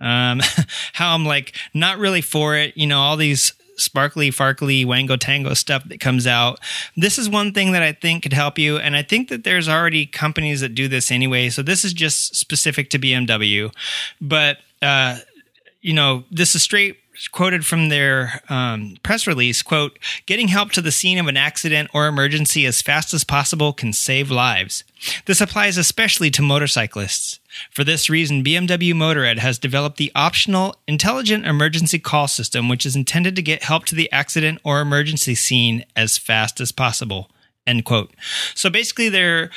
um, 0.00 0.40
how 0.92 1.14
I'm 1.14 1.24
like 1.24 1.56
not 1.74 1.98
really 1.98 2.20
for 2.20 2.56
it, 2.56 2.76
you 2.76 2.86
know, 2.86 3.00
all 3.00 3.16
these 3.16 3.52
sparkly, 3.78 4.30
farkly, 4.30 4.84
wango 4.84 5.16
tango 5.16 5.54
stuff 5.54 5.88
that 5.88 6.00
comes 6.00 6.26
out. 6.26 6.60
This 6.96 7.18
is 7.18 7.28
one 7.28 7.52
thing 7.52 7.72
that 7.72 7.82
I 7.82 7.92
think 7.92 8.24
could 8.24 8.32
help 8.32 8.58
you. 8.58 8.76
And 8.76 8.96
I 8.96 9.02
think 9.02 9.28
that 9.28 9.44
there's 9.44 9.68
already 9.68 10.04
companies 10.04 10.60
that 10.60 10.74
do 10.74 10.88
this 10.88 11.10
anyway. 11.10 11.48
So 11.48 11.62
this 11.62 11.84
is 11.84 11.92
just 11.92 12.34
specific 12.36 12.90
to 12.90 12.98
BMW. 12.98 13.72
But, 14.20 14.58
uh, 14.82 15.18
you 15.80 15.94
know, 15.94 16.24
this 16.30 16.54
is 16.54 16.62
straight 16.62 16.98
quoted 17.26 17.66
from 17.66 17.88
their 17.88 18.42
um, 18.48 18.96
press 19.02 19.26
release 19.26 19.62
quote 19.62 19.98
getting 20.26 20.48
help 20.48 20.70
to 20.72 20.80
the 20.80 20.92
scene 20.92 21.18
of 21.18 21.26
an 21.26 21.36
accident 21.36 21.90
or 21.92 22.06
emergency 22.06 22.64
as 22.64 22.80
fast 22.80 23.12
as 23.12 23.24
possible 23.24 23.72
can 23.72 23.92
save 23.92 24.30
lives. 24.30 24.84
This 25.26 25.40
applies 25.40 25.76
especially 25.76 26.30
to 26.32 26.42
motorcyclists. 26.42 27.40
For 27.72 27.82
this 27.82 28.08
reason 28.08 28.44
bmw 28.44 28.92
motorrad 28.94 29.38
has 29.38 29.58
developed 29.58 29.96
the 29.96 30.12
optional 30.14 30.76
intelligent 30.86 31.46
emergency 31.46 31.98
call 31.98 32.28
system 32.28 32.68
which 32.68 32.86
is 32.86 32.94
intended 32.94 33.34
to 33.36 33.42
get 33.42 33.64
help 33.64 33.84
to 33.86 33.96
the 33.96 34.10
accident 34.12 34.60
or 34.62 34.80
emergency 34.80 35.34
scene 35.34 35.84
as 35.96 36.18
fast 36.18 36.60
as 36.60 36.70
possible. 36.70 37.30
End 37.66 37.84
quote. 37.84 38.14
So 38.54 38.70
basically 38.70 39.08
they're 39.08 39.50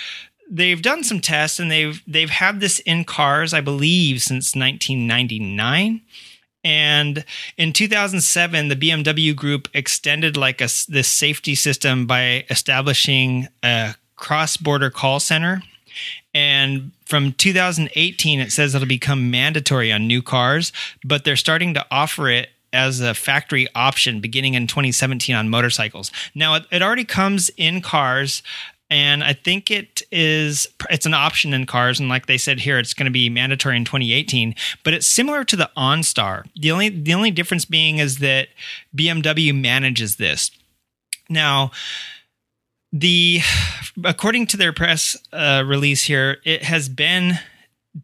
they've 0.51 0.81
done 0.81 1.03
some 1.03 1.21
tests 1.21 1.59
and 1.59 1.71
they've 1.71 2.03
they've 2.05 2.29
had 2.29 2.59
this 2.59 2.79
in 2.79 3.05
cars 3.05 3.53
i 3.53 3.61
believe 3.61 4.21
since 4.21 4.53
1999 4.53 6.01
and 6.63 7.25
in 7.57 7.73
2007, 7.73 8.67
the 8.67 8.75
BMW 8.75 9.35
group 9.35 9.67
extended 9.73 10.37
like 10.37 10.61
a, 10.61 10.69
this 10.87 11.07
safety 11.07 11.55
system 11.55 12.05
by 12.05 12.45
establishing 12.49 13.47
a 13.63 13.95
cross-border 14.15 14.89
call 14.89 15.19
center. 15.19 15.63
And 16.33 16.91
from 17.05 17.33
2018, 17.33 18.39
it 18.39 18.51
says 18.51 18.75
it'll 18.75 18.87
become 18.87 19.31
mandatory 19.31 19.91
on 19.91 20.07
new 20.07 20.21
cars, 20.21 20.71
but 21.03 21.25
they're 21.25 21.35
starting 21.35 21.73
to 21.73 21.85
offer 21.91 22.29
it 22.29 22.49
as 22.73 23.01
a 23.01 23.13
factory 23.13 23.67
option 23.75 24.21
beginning 24.21 24.53
in 24.53 24.67
2017 24.67 25.35
on 25.35 25.49
motorcycles. 25.49 26.11
Now, 26.33 26.55
it, 26.55 26.65
it 26.71 26.81
already 26.81 27.03
comes 27.03 27.49
in 27.57 27.81
cars 27.81 28.43
and 28.91 29.23
I 29.23 29.31
think 29.31 29.71
it 29.71 30.01
is 30.11 30.67
it's 30.89 31.05
an 31.05 31.13
option 31.13 31.53
in 31.53 31.65
cars, 31.65 31.97
and 31.97 32.09
like 32.09 32.25
they 32.25 32.37
said 32.37 32.59
here, 32.59 32.77
it's 32.77 32.93
going 32.93 33.05
to 33.05 33.11
be 33.11 33.29
mandatory 33.29 33.77
in 33.77 33.85
2018. 33.85 34.53
But 34.83 34.93
it's 34.93 35.07
similar 35.07 35.45
to 35.45 35.55
the 35.55 35.71
OnStar. 35.77 36.45
The 36.59 36.71
only 36.71 36.89
the 36.89 37.13
only 37.13 37.31
difference 37.31 37.63
being 37.63 37.99
is 37.99 38.19
that 38.19 38.49
BMW 38.93 39.59
manages 39.59 40.17
this. 40.17 40.51
Now, 41.29 41.71
the 42.91 43.39
according 44.03 44.47
to 44.47 44.57
their 44.57 44.73
press 44.73 45.15
uh, 45.31 45.63
release 45.65 46.03
here, 46.03 46.39
it 46.43 46.63
has 46.63 46.89
been 46.89 47.39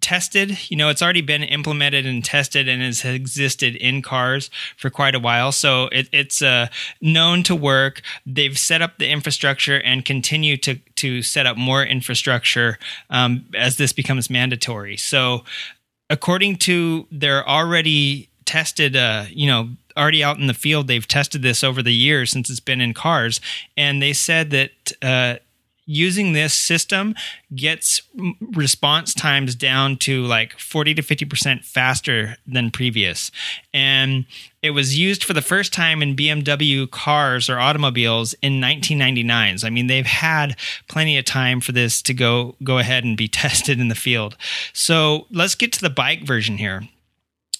tested. 0.02 0.70
You 0.70 0.78
know, 0.78 0.90
it's 0.90 1.02
already 1.02 1.22
been 1.22 1.44
implemented 1.44 2.06
and 2.06 2.24
tested 2.24 2.68
and 2.68 2.82
has 2.82 3.06
existed 3.06 3.76
in 3.76 4.02
cars 4.02 4.50
for 4.76 4.90
quite 4.90 5.16
a 5.16 5.20
while. 5.20 5.52
So 5.52 5.86
it, 5.92 6.10
it's 6.12 6.42
uh, 6.42 6.68
known 7.02 7.44
to 7.44 7.56
work. 7.56 8.02
They've 8.26 8.58
set 8.58 8.82
up 8.82 8.98
the 8.98 9.10
infrastructure 9.10 9.80
and 9.82 10.04
continue 10.04 10.58
to 10.58 10.76
to 10.96 11.22
set 11.22 11.46
up 11.46 11.58
more 11.58 11.84
infrastructure 11.84 12.78
um, 13.10 13.46
as 13.56 13.78
this 13.78 13.94
becomes 13.94 14.30
mandatory. 14.30 14.98
So 14.98 15.44
according 16.10 16.58
to 16.58 17.08
their 17.12 17.48
already 17.48 18.30
tested, 18.46 18.96
uh, 18.96 19.26
you 19.30 19.48
know. 19.48 19.70
Already 19.98 20.24
out 20.24 20.38
in 20.38 20.46
the 20.46 20.54
field, 20.54 20.88
they've 20.88 21.08
tested 21.08 21.42
this 21.42 21.64
over 21.64 21.82
the 21.82 21.92
years 21.92 22.30
since 22.30 22.52
it's 22.52 22.60
been 22.60 22.82
in 22.82 22.94
cars, 22.94 23.42
and 23.76 24.00
they 24.00 24.14
said 24.14 24.52
that 24.52 24.70
uh, 25.02 25.40
using 25.88 26.34
this 26.34 26.54
system 26.54 27.16
gets 27.56 28.02
response 28.54 29.14
times 29.14 29.56
down 29.56 29.96
to 29.98 30.24
like 30.26 30.60
40 30.60 30.94
to 30.96 31.02
50% 31.02 31.64
faster 31.64 32.36
than 32.46 32.70
previous. 32.70 33.32
And 33.74 34.26
it 34.62 34.72
was 34.72 35.00
used 35.00 35.24
for 35.24 35.34
the 35.34 35.42
first 35.42 35.74
time 35.74 36.02
in 36.02 36.16
BMW 36.16 36.92
cars 36.92 37.50
or 37.50 37.58
automobiles 37.58 38.34
in 38.42 38.60
1999. 38.60 39.60
So 39.60 39.68
I 39.68 39.70
mean 39.70 39.88
they've 39.88 40.06
had 40.06 40.58
plenty 40.90 41.18
of 41.18 41.26
time 41.26 41.62
for 41.62 41.72
this 41.72 42.02
to 42.04 42.14
go 42.14 42.56
go 42.64 42.78
ahead 42.78 43.04
and 43.04 43.18
be 43.18 43.28
tested 43.38 43.80
in 43.80 43.88
the 43.88 43.96
field. 43.96 44.36
So 44.74 45.26
let's 45.32 45.56
get 45.56 45.72
to 45.74 45.82
the 45.82 45.90
bike 45.90 46.24
version 46.24 46.58
here 46.58 46.84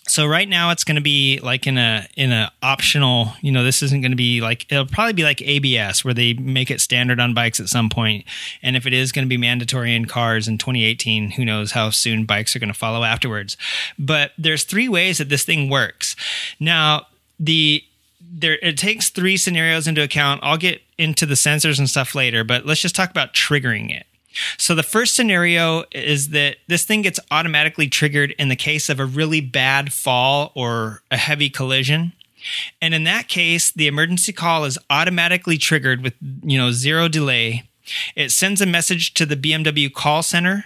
so 0.08 0.26
right 0.26 0.48
now 0.48 0.72
it's 0.72 0.84
going 0.84 0.96
to 0.96 1.02
be 1.02 1.40
like 1.44 1.68
in 1.68 1.78
a 1.78 2.08
in 2.16 2.32
a 2.32 2.52
optional 2.64 3.34
you 3.42 3.52
know 3.52 3.64
this 3.64 3.82
isn't 3.84 4.02
going 4.02 4.12
to 4.12 4.18
be 4.18 4.42
like 4.42 4.66
it'll 4.72 4.86
probably 4.86 5.14
be 5.14 5.24
like 5.24 5.42
abs 5.42 6.04
where 6.04 6.14
they 6.14 6.34
make 6.34 6.72
it 6.72 6.82
standard 6.82 7.20
on 7.20 7.34
bikes 7.34 7.60
at 7.60 7.68
some 7.68 7.90
point. 7.90 8.26
And 8.64 8.76
if 8.76 8.86
it 8.86 8.94
is 8.94 9.12
going 9.12 9.26
to 9.26 9.30
be 9.30 9.38
mandatory 9.38 9.96
in 9.96 10.06
cars 10.06 10.48
in 10.48 10.58
2018 10.58 11.32
who 11.32 11.46
knows 11.46 11.72
how 11.72 11.90
soon 11.90 12.26
bikes 12.26 12.56
are 12.56 12.60
going 12.60 12.72
to 12.72 12.78
follow 12.78 13.04
afterwards. 13.04 13.58
But 14.00 14.32
there's 14.38 14.64
three 14.64 14.90
ways 14.90 15.18
that 15.18 15.30
this 15.30 15.44
thing 15.44 15.70
works. 15.70 16.16
Now 16.60 17.08
the 17.40 17.84
there 18.20 18.58
it 18.62 18.78
takes 18.78 19.10
three 19.10 19.38
scenarios 19.38 19.88
into 19.88 20.02
account. 20.02 20.42
I'll 20.44 20.58
get 20.58 20.82
into 20.98 21.26
the 21.26 21.36
sensors 21.36 21.80
and 21.80 21.90
stuff 21.90 22.16
later 22.16 22.44
but 22.44 22.66
let's 22.66 22.82
just 22.82 22.96
talk 22.96 23.10
about 23.10 23.34
triggering 23.34 23.96
it 23.96 24.06
so 24.58 24.76
the 24.76 24.84
first 24.84 25.16
scenario 25.16 25.84
is 25.92 26.30
that 26.30 26.58
this 26.68 26.84
thing 26.84 27.02
gets 27.02 27.20
automatically 27.32 27.88
triggered 27.88 28.32
in 28.38 28.50
the 28.50 28.56
case 28.56 28.90
of 28.90 29.00
a 29.00 29.06
really 29.06 29.42
bad 29.42 29.94
fall 29.94 30.52
or 30.56 31.02
a 31.12 31.18
heavy 31.18 31.50
collision. 31.50 32.14
And 32.82 32.94
in 32.94 33.04
that 33.06 33.28
case, 33.28 33.72
the 33.72 33.88
emergency 33.88 34.32
call 34.32 34.66
is 34.66 34.78
automatically 34.90 35.58
triggered 35.58 36.02
with, 36.02 36.14
you 36.44 36.58
know, 36.58 36.72
zero 36.72 37.08
delay. 37.08 37.64
It 38.16 38.32
sends 38.32 38.62
a 38.62 38.66
message 38.66 39.14
to 39.16 39.26
the 39.26 39.36
BMW 39.36 39.92
call 39.94 40.24
center 40.24 40.66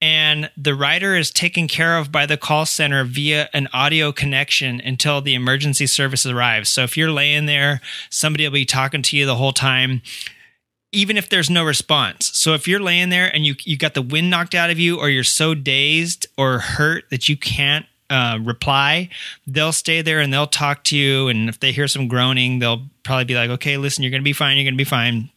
and 0.00 0.50
the 0.56 0.74
rider 0.74 1.16
is 1.16 1.30
taken 1.30 1.66
care 1.66 1.98
of 1.98 2.12
by 2.12 2.24
the 2.24 2.36
call 2.36 2.66
center 2.66 3.02
via 3.04 3.48
an 3.52 3.68
audio 3.72 4.12
connection 4.12 4.80
until 4.80 5.20
the 5.20 5.34
emergency 5.34 5.86
service 5.86 6.24
arrives. 6.24 6.68
So 6.68 6.84
if 6.84 6.96
you're 6.96 7.10
laying 7.10 7.46
there, 7.46 7.80
somebody 8.08 8.44
will 8.44 8.52
be 8.52 8.64
talking 8.64 9.02
to 9.02 9.16
you 9.16 9.26
the 9.26 9.34
whole 9.34 9.52
time 9.52 10.02
even 10.92 11.16
if 11.16 11.28
there's 11.28 11.50
no 11.50 11.64
response. 11.64 12.30
So 12.34 12.54
if 12.54 12.66
you're 12.66 12.80
laying 12.80 13.10
there 13.10 13.26
and 13.34 13.44
you 13.44 13.54
you 13.64 13.76
got 13.76 13.94
the 13.94 14.02
wind 14.02 14.30
knocked 14.30 14.54
out 14.54 14.70
of 14.70 14.78
you, 14.78 14.98
or 14.98 15.08
you're 15.08 15.24
so 15.24 15.54
dazed 15.54 16.26
or 16.36 16.58
hurt 16.58 17.04
that 17.10 17.28
you 17.28 17.36
can't 17.36 17.86
uh, 18.10 18.38
reply, 18.42 19.10
they'll 19.46 19.72
stay 19.72 20.00
there 20.00 20.20
and 20.20 20.32
they'll 20.32 20.46
talk 20.46 20.84
to 20.84 20.96
you. 20.96 21.28
And 21.28 21.48
if 21.48 21.60
they 21.60 21.72
hear 21.72 21.88
some 21.88 22.08
groaning, 22.08 22.58
they'll 22.58 22.82
probably 23.02 23.24
be 23.24 23.34
like, 23.34 23.50
"Okay, 23.50 23.76
listen, 23.76 24.02
you're 24.02 24.10
to 24.12 24.22
be 24.22 24.32
fine. 24.32 24.56
You're 24.56 24.70
to 24.70 24.76
be 24.76 24.84
fine." 24.84 25.30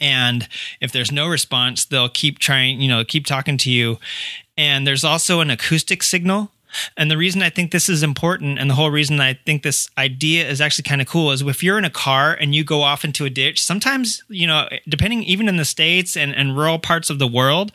And 0.00 0.48
if 0.80 0.90
there's 0.90 1.12
no 1.12 1.28
response, 1.28 1.84
they'll 1.84 2.08
keep 2.08 2.40
trying, 2.40 2.80
you 2.80 2.88
know, 2.88 3.04
keep 3.04 3.24
talking 3.24 3.56
to 3.58 3.70
you. 3.70 3.98
And 4.56 4.84
there's 4.84 5.04
also 5.04 5.40
an 5.40 5.48
acoustic 5.48 6.02
signal 6.02 6.50
and 6.96 7.10
the 7.10 7.16
reason 7.16 7.42
I 7.42 7.50
think 7.50 7.70
this 7.70 7.88
is 7.88 8.02
important 8.02 8.58
and 8.58 8.68
the 8.70 8.74
whole 8.74 8.90
reason 8.90 9.20
I 9.20 9.34
think 9.34 9.62
this 9.62 9.88
idea 9.98 10.48
is 10.48 10.60
actually 10.60 10.84
kind 10.84 11.00
of 11.00 11.06
cool 11.06 11.30
is 11.30 11.42
if 11.42 11.62
you're 11.62 11.78
in 11.78 11.84
a 11.84 11.90
car 11.90 12.34
and 12.34 12.54
you 12.54 12.64
go 12.64 12.82
off 12.82 13.04
into 13.04 13.24
a 13.24 13.30
ditch, 13.30 13.62
sometimes, 13.62 14.22
you 14.28 14.46
know, 14.46 14.68
depending 14.88 15.22
even 15.24 15.48
in 15.48 15.56
the 15.56 15.64
States 15.64 16.16
and, 16.16 16.34
and 16.34 16.56
rural 16.56 16.78
parts 16.78 17.10
of 17.10 17.18
the 17.18 17.26
world, 17.26 17.72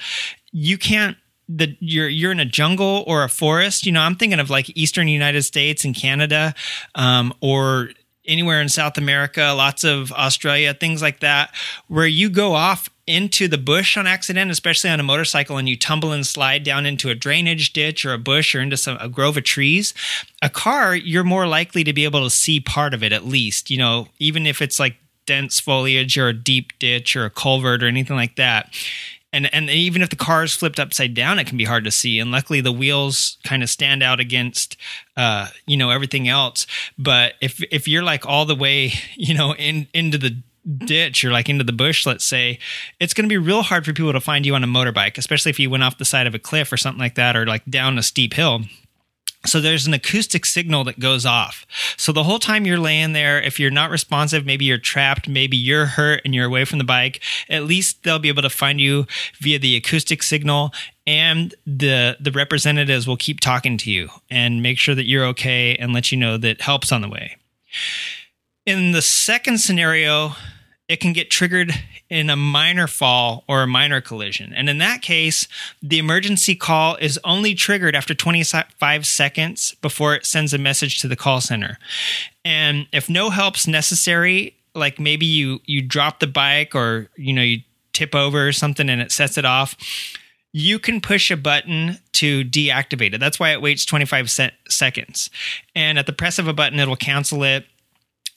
you 0.52 0.78
can't 0.78 1.18
the 1.50 1.78
you're 1.80 2.10
you're 2.10 2.32
in 2.32 2.40
a 2.40 2.46
jungle 2.46 3.04
or 3.08 3.24
a 3.24 3.30
forest. 3.30 3.86
You 3.86 3.92
know 3.92 4.02
i'm 4.02 4.16
thinking 4.16 4.40
of 4.40 4.50
like 4.50 4.70
eastern 4.76 5.08
united 5.08 5.44
states 5.44 5.86
and 5.86 5.96
canada 5.96 6.54
um, 6.96 7.34
or 7.42 7.90
anywhere 8.26 8.60
in 8.62 8.68
south 8.68 8.98
america 8.98 9.54
lots 9.56 9.86
of 9.86 10.12
australia 10.12 10.74
things 10.74 11.02
like 11.02 11.22
that 11.22 11.56
where 11.88 12.06
you 12.06 12.30
go 12.30 12.54
off 12.54 12.90
into 13.08 13.48
the 13.48 13.58
bush 13.58 13.98
on 13.98 14.06
accident, 14.06 14.52
especially 14.52 14.90
on 14.90 15.00
a 15.00 15.04
motorcycle, 15.04 15.58
and 15.58 15.68
you 15.68 15.78
tumble 15.78 16.12
and 16.12 16.28
slide 16.28 16.64
down 16.64 16.86
into 16.86 17.10
a 17.10 17.16
drainage 17.16 17.74
ditch 17.74 18.06
or 18.06 18.14
a 18.14 18.18
bush 18.18 18.54
or 18.54 18.60
into 18.60 18.78
some 18.78 18.98
a 19.00 19.10
grove 19.10 19.38
of 19.38 19.46
trees, 19.46 19.94
a 20.42 20.50
car, 20.50 20.96
you're 20.96 21.24
more 21.24 21.48
likely 21.48 21.84
to 21.86 21.94
be 21.94 22.04
able 22.04 22.24
to 22.24 22.30
see 22.30 22.60
part 22.60 22.94
of 22.94 23.02
it 23.02 23.14
at 23.14 23.26
least. 23.26 23.72
You 23.72 23.78
know, 23.78 24.10
even 24.20 24.46
if 24.46 24.62
it's 24.62 24.80
like 24.80 24.98
dense 25.28 25.60
foliage 25.60 26.18
or 26.18 26.30
a 26.30 26.34
deep 26.34 26.72
ditch 26.80 27.16
or 27.16 27.26
a 27.26 27.30
culvert 27.30 27.84
or 27.84 27.88
anything 27.88 28.16
like 28.16 28.36
that. 28.38 28.74
And 29.34 29.54
and 29.54 29.70
even 29.70 30.02
if 30.02 30.10
the 30.10 30.16
car 30.16 30.46
is 30.46 30.56
flipped 30.56 30.80
upside 30.80 31.14
down, 31.14 31.38
it 31.38 31.46
can 31.46 31.58
be 31.58 31.66
hard 31.66 31.84
to 31.84 31.92
see. 31.92 32.18
And 32.20 32.32
luckily, 32.32 32.62
the 32.62 32.72
wheels 32.72 33.38
kind 33.44 33.62
of 33.62 33.70
stand 33.70 34.02
out 34.02 34.22
against, 34.22 34.78
uh, 35.18 35.50
you 35.68 35.76
know, 35.76 35.90
everything 35.90 36.30
else. 36.30 36.66
But 36.98 37.34
if 37.42 37.62
if 37.70 37.88
you're 37.88 38.04
like 38.04 38.26
all 38.26 38.46
the 38.46 38.56
way, 38.56 38.94
you 39.16 39.36
know, 39.36 39.54
in 39.54 39.88
into 39.94 40.18
the 40.18 40.42
ditch 40.68 41.24
or 41.24 41.32
like 41.32 41.50
into 41.50 41.64
the 41.64 41.72
bush, 41.72 42.06
let's 42.06 42.26
say, 42.26 42.60
it's 43.00 43.14
going 43.14 43.28
to 43.28 43.34
be 43.34 43.38
real 43.38 43.62
hard 43.62 43.86
for 43.86 43.94
people 43.94 44.14
to 44.14 44.22
find 44.22 44.46
you 44.46 44.56
on 44.56 44.64
a 44.64 44.68
motorbike, 44.68 45.18
especially 45.18 45.50
if 45.50 45.60
you 45.60 45.70
went 45.70 45.84
off 45.84 45.98
the 45.98 46.06
side 46.06 46.28
of 46.28 46.36
a 46.36 46.40
cliff 46.40 46.72
or 46.72 46.78
something 46.78 47.00
like 47.00 47.16
that, 47.16 47.36
or 47.36 47.46
like 47.46 47.66
down 47.66 47.98
a 47.98 48.04
steep 48.04 48.34
hill. 48.34 48.62
So 49.46 49.62
there's 49.62 49.88
an 49.88 49.94
acoustic 49.94 50.46
signal 50.46 50.84
that 50.86 51.00
goes 51.00 51.26
off. 51.26 51.66
So 51.96 52.12
the 52.12 52.24
whole 52.24 52.40
time 52.40 52.66
you're 52.66 52.80
laying 52.80 53.14
there, 53.14 53.42
if 53.42 53.60
you're 53.60 53.72
not 53.72 53.92
responsive, 53.92 54.46
maybe 54.46 54.66
you're 54.66 54.78
trapped, 54.78 55.30
maybe 55.30 55.56
you're 55.56 55.86
hurt 55.86 56.22
and 56.26 56.36
you're 56.36 56.48
away 56.48 56.66
from 56.66 56.80
the 56.80 56.84
bike, 56.84 57.22
at 57.50 57.64
least 57.64 58.04
they'll 58.04 58.20
be 58.20 58.28
able 58.28 58.42
to 58.42 58.50
find 58.50 58.82
you 58.82 59.06
via 59.40 59.60
the 59.60 59.76
acoustic 59.76 60.24
signal 60.24 60.74
and 61.06 61.56
the 61.66 62.18
the 62.20 62.32
representatives 62.32 63.08
will 63.08 63.16
keep 63.16 63.40
talking 63.40 63.78
to 63.78 63.92
you 63.92 64.10
and 64.30 64.62
make 64.62 64.78
sure 64.78 64.96
that 64.96 65.08
you're 65.08 65.26
okay 65.26 65.76
and 65.78 65.94
let 65.94 66.12
you 66.12 66.18
know 66.18 66.38
that 66.38 66.60
help's 66.60 66.92
on 66.92 67.02
the 67.02 67.08
way. 67.08 67.38
In 68.66 68.92
the 68.92 69.02
second 69.02 69.60
scenario, 69.60 70.34
it 70.88 71.02
can 71.02 71.12
get 71.14 71.30
triggered 71.30 71.74
in 72.10 72.30
a 72.30 72.36
minor 72.36 72.88
fall 72.88 73.44
or 73.48 73.64
a 73.64 73.68
minor 73.68 74.00
collision. 74.00 74.54
And 74.54 74.70
in 74.70 74.78
that 74.78 75.02
case, 75.02 75.48
the 75.82 76.00
emergency 76.00 76.56
call 76.56 76.96
is 76.96 77.20
only 77.24 77.54
triggered 77.54 77.96
after 77.96 78.14
25 78.14 79.06
seconds 79.06 79.76
before 79.82 80.16
it 80.16 80.26
sends 80.26 80.54
a 80.54 80.58
message 80.58 81.02
to 81.02 81.08
the 81.08 81.18
call 81.18 81.42
center. 81.42 81.78
And 82.46 82.88
if 82.94 83.10
no 83.10 83.30
help's 83.30 83.68
necessary, 83.68 84.56
like 84.74 85.00
maybe 85.00 85.26
you 85.26 85.60
you 85.66 85.82
drop 85.82 86.20
the 86.20 86.28
bike 86.28 86.76
or 86.76 87.10
you 87.16 87.34
know 87.34 87.42
you 87.42 87.62
tip 87.94 88.14
over 88.14 88.48
or 88.48 88.52
something 88.52 88.90
and 88.90 89.02
it 89.02 89.12
sets 89.12 89.38
it 89.38 89.44
off, 89.44 89.76
you 90.54 90.80
can 90.80 91.02
push 91.02 91.30
a 91.32 91.38
button 91.38 91.98
to 92.14 92.44
deactivate 92.46 93.14
it. 93.14 93.20
That's 93.20 93.40
why 93.40 93.52
it 93.52 93.62
waits 93.62 93.86
25 93.86 94.30
se- 94.30 94.52
seconds. 94.70 95.30
And 95.76 96.00
at 96.00 96.06
the 96.06 96.14
press 96.14 96.40
of 96.40 96.48
a 96.48 96.54
button, 96.54 96.80
it'll 96.80 96.96
cancel 96.96 97.44
it 97.44 97.66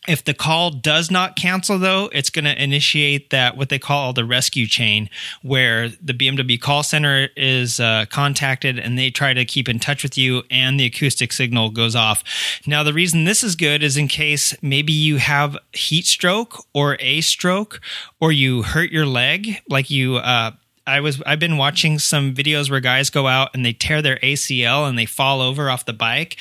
if 0.08 0.24
the 0.24 0.32
call 0.32 0.70
does 0.70 1.10
not 1.10 1.36
cancel, 1.36 1.78
though, 1.78 2.08
it's 2.12 2.30
going 2.30 2.46
to 2.46 2.62
initiate 2.62 3.30
that 3.30 3.56
what 3.56 3.68
they 3.68 3.78
call 3.78 4.12
the 4.12 4.24
rescue 4.24 4.66
chain, 4.66 5.10
where 5.42 5.88
the 5.88 6.14
BMW 6.14 6.60
call 6.60 6.82
center 6.82 7.28
is 7.36 7.80
uh, 7.80 8.06
contacted 8.10 8.78
and 8.78 8.98
they 8.98 9.10
try 9.10 9.34
to 9.34 9.44
keep 9.44 9.68
in 9.68 9.78
touch 9.78 10.02
with 10.02 10.16
you, 10.16 10.42
and 10.50 10.80
the 10.80 10.86
acoustic 10.86 11.32
signal 11.32 11.70
goes 11.70 11.94
off. 11.94 12.24
Now, 12.66 12.82
the 12.82 12.94
reason 12.94 13.24
this 13.24 13.44
is 13.44 13.56
good 13.56 13.82
is 13.82 13.96
in 13.96 14.08
case 14.08 14.54
maybe 14.62 14.92
you 14.92 15.18
have 15.18 15.56
heat 15.72 16.06
stroke 16.06 16.64
or 16.72 16.96
a 17.00 17.20
stroke, 17.20 17.80
or 18.20 18.32
you 18.32 18.62
hurt 18.62 18.90
your 18.90 19.06
leg, 19.06 19.60
like 19.68 19.90
you. 19.90 20.16
Uh, 20.16 20.52
I 20.86 21.00
was 21.00 21.22
I've 21.24 21.38
been 21.38 21.58
watching 21.58 21.98
some 21.98 22.34
videos 22.34 22.70
where 22.70 22.80
guys 22.80 23.10
go 23.10 23.28
out 23.28 23.50
and 23.54 23.64
they 23.64 23.72
tear 23.72 24.02
their 24.02 24.16
ACL 24.16 24.88
and 24.88 24.98
they 24.98 25.06
fall 25.06 25.40
over 25.40 25.70
off 25.70 25.84
the 25.84 25.92
bike 25.92 26.36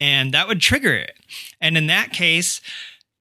and 0.00 0.34
that 0.34 0.48
would 0.48 0.60
trigger 0.60 0.92
it. 0.94 1.16
And 1.60 1.76
in 1.76 1.86
that 1.86 2.12
case, 2.12 2.60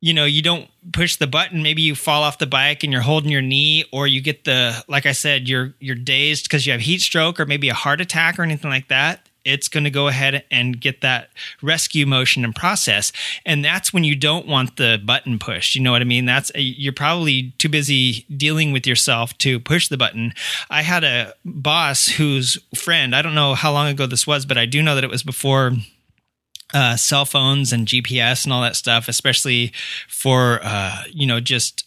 you 0.04 0.14
know, 0.14 0.26
you 0.26 0.42
don't 0.42 0.70
push 0.92 1.16
the 1.16 1.28
button, 1.28 1.64
maybe 1.64 1.82
you 1.82 1.96
fall 1.96 2.24
off 2.24 2.38
the 2.38 2.46
bike 2.46 2.84
and 2.84 2.92
you're 2.92 3.02
holding 3.02 3.32
your 3.32 3.42
knee, 3.42 3.86
or 3.94 4.06
you 4.06 4.20
get 4.20 4.44
the, 4.44 4.84
like 4.90 5.06
I 5.06 5.14
said, 5.14 5.48
you're 5.48 5.74
you're 5.80 5.96
dazed 5.96 6.44
because 6.44 6.66
you 6.66 6.74
have 6.74 6.82
heat 6.82 7.00
stroke 7.00 7.40
or 7.40 7.46
maybe 7.46 7.70
a 7.70 7.74
heart 7.74 8.02
attack 8.02 8.38
or 8.38 8.44
anything 8.44 8.70
like 8.70 8.90
that. 8.90 9.30
It's 9.46 9.70
going 9.70 9.86
to 9.86 9.90
go 9.90 10.10
ahead 10.10 10.44
and 10.52 10.80
get 10.80 11.00
that 11.02 11.30
rescue 11.62 12.06
motion 12.06 12.44
and 12.44 12.54
process, 12.54 13.14
and 13.46 13.64
that's 13.64 13.94
when 13.94 14.04
you 14.04 14.18
don't 14.18 14.46
want 14.46 14.76
the 14.76 15.02
button 15.06 15.40
pushed. 15.40 15.74
You 15.74 15.82
know 15.82 15.94
what 15.94 16.02
I 16.02 16.06
mean? 16.06 16.26
That's 16.26 16.52
you're 16.54 16.92
probably 16.92 17.54
too 17.58 17.70
busy 17.70 18.26
dealing 18.36 18.74
with 18.74 18.86
yourself 18.86 19.38
to 19.38 19.58
push 19.58 19.88
the 19.88 19.98
button. 19.98 20.34
I 20.70 20.82
had 20.82 21.06
a 21.06 21.34
boss 21.46 22.10
whose 22.10 22.58
friend, 22.76 23.16
I 23.16 23.22
don't 23.22 23.36
know 23.36 23.54
how 23.54 23.72
long 23.72 23.88
ago 23.88 24.06
this 24.06 24.28
was, 24.28 24.46
but 24.46 24.58
I 24.58 24.66
do 24.66 24.84
know 24.84 24.96
that 24.96 25.06
it 25.06 25.10
was 25.10 25.24
before 25.24 25.72
uh, 26.74 26.96
cell 26.96 27.26
phones 27.26 27.72
and 27.72 27.88
GPS 27.88 28.44
and 28.44 28.54
all 28.54 28.62
that 28.62 28.76
stuff, 28.76 29.08
especially 29.08 29.74
for 30.08 30.60
uh, 30.64 31.04
you 31.12 31.28
know 31.28 31.40
just 31.40 31.86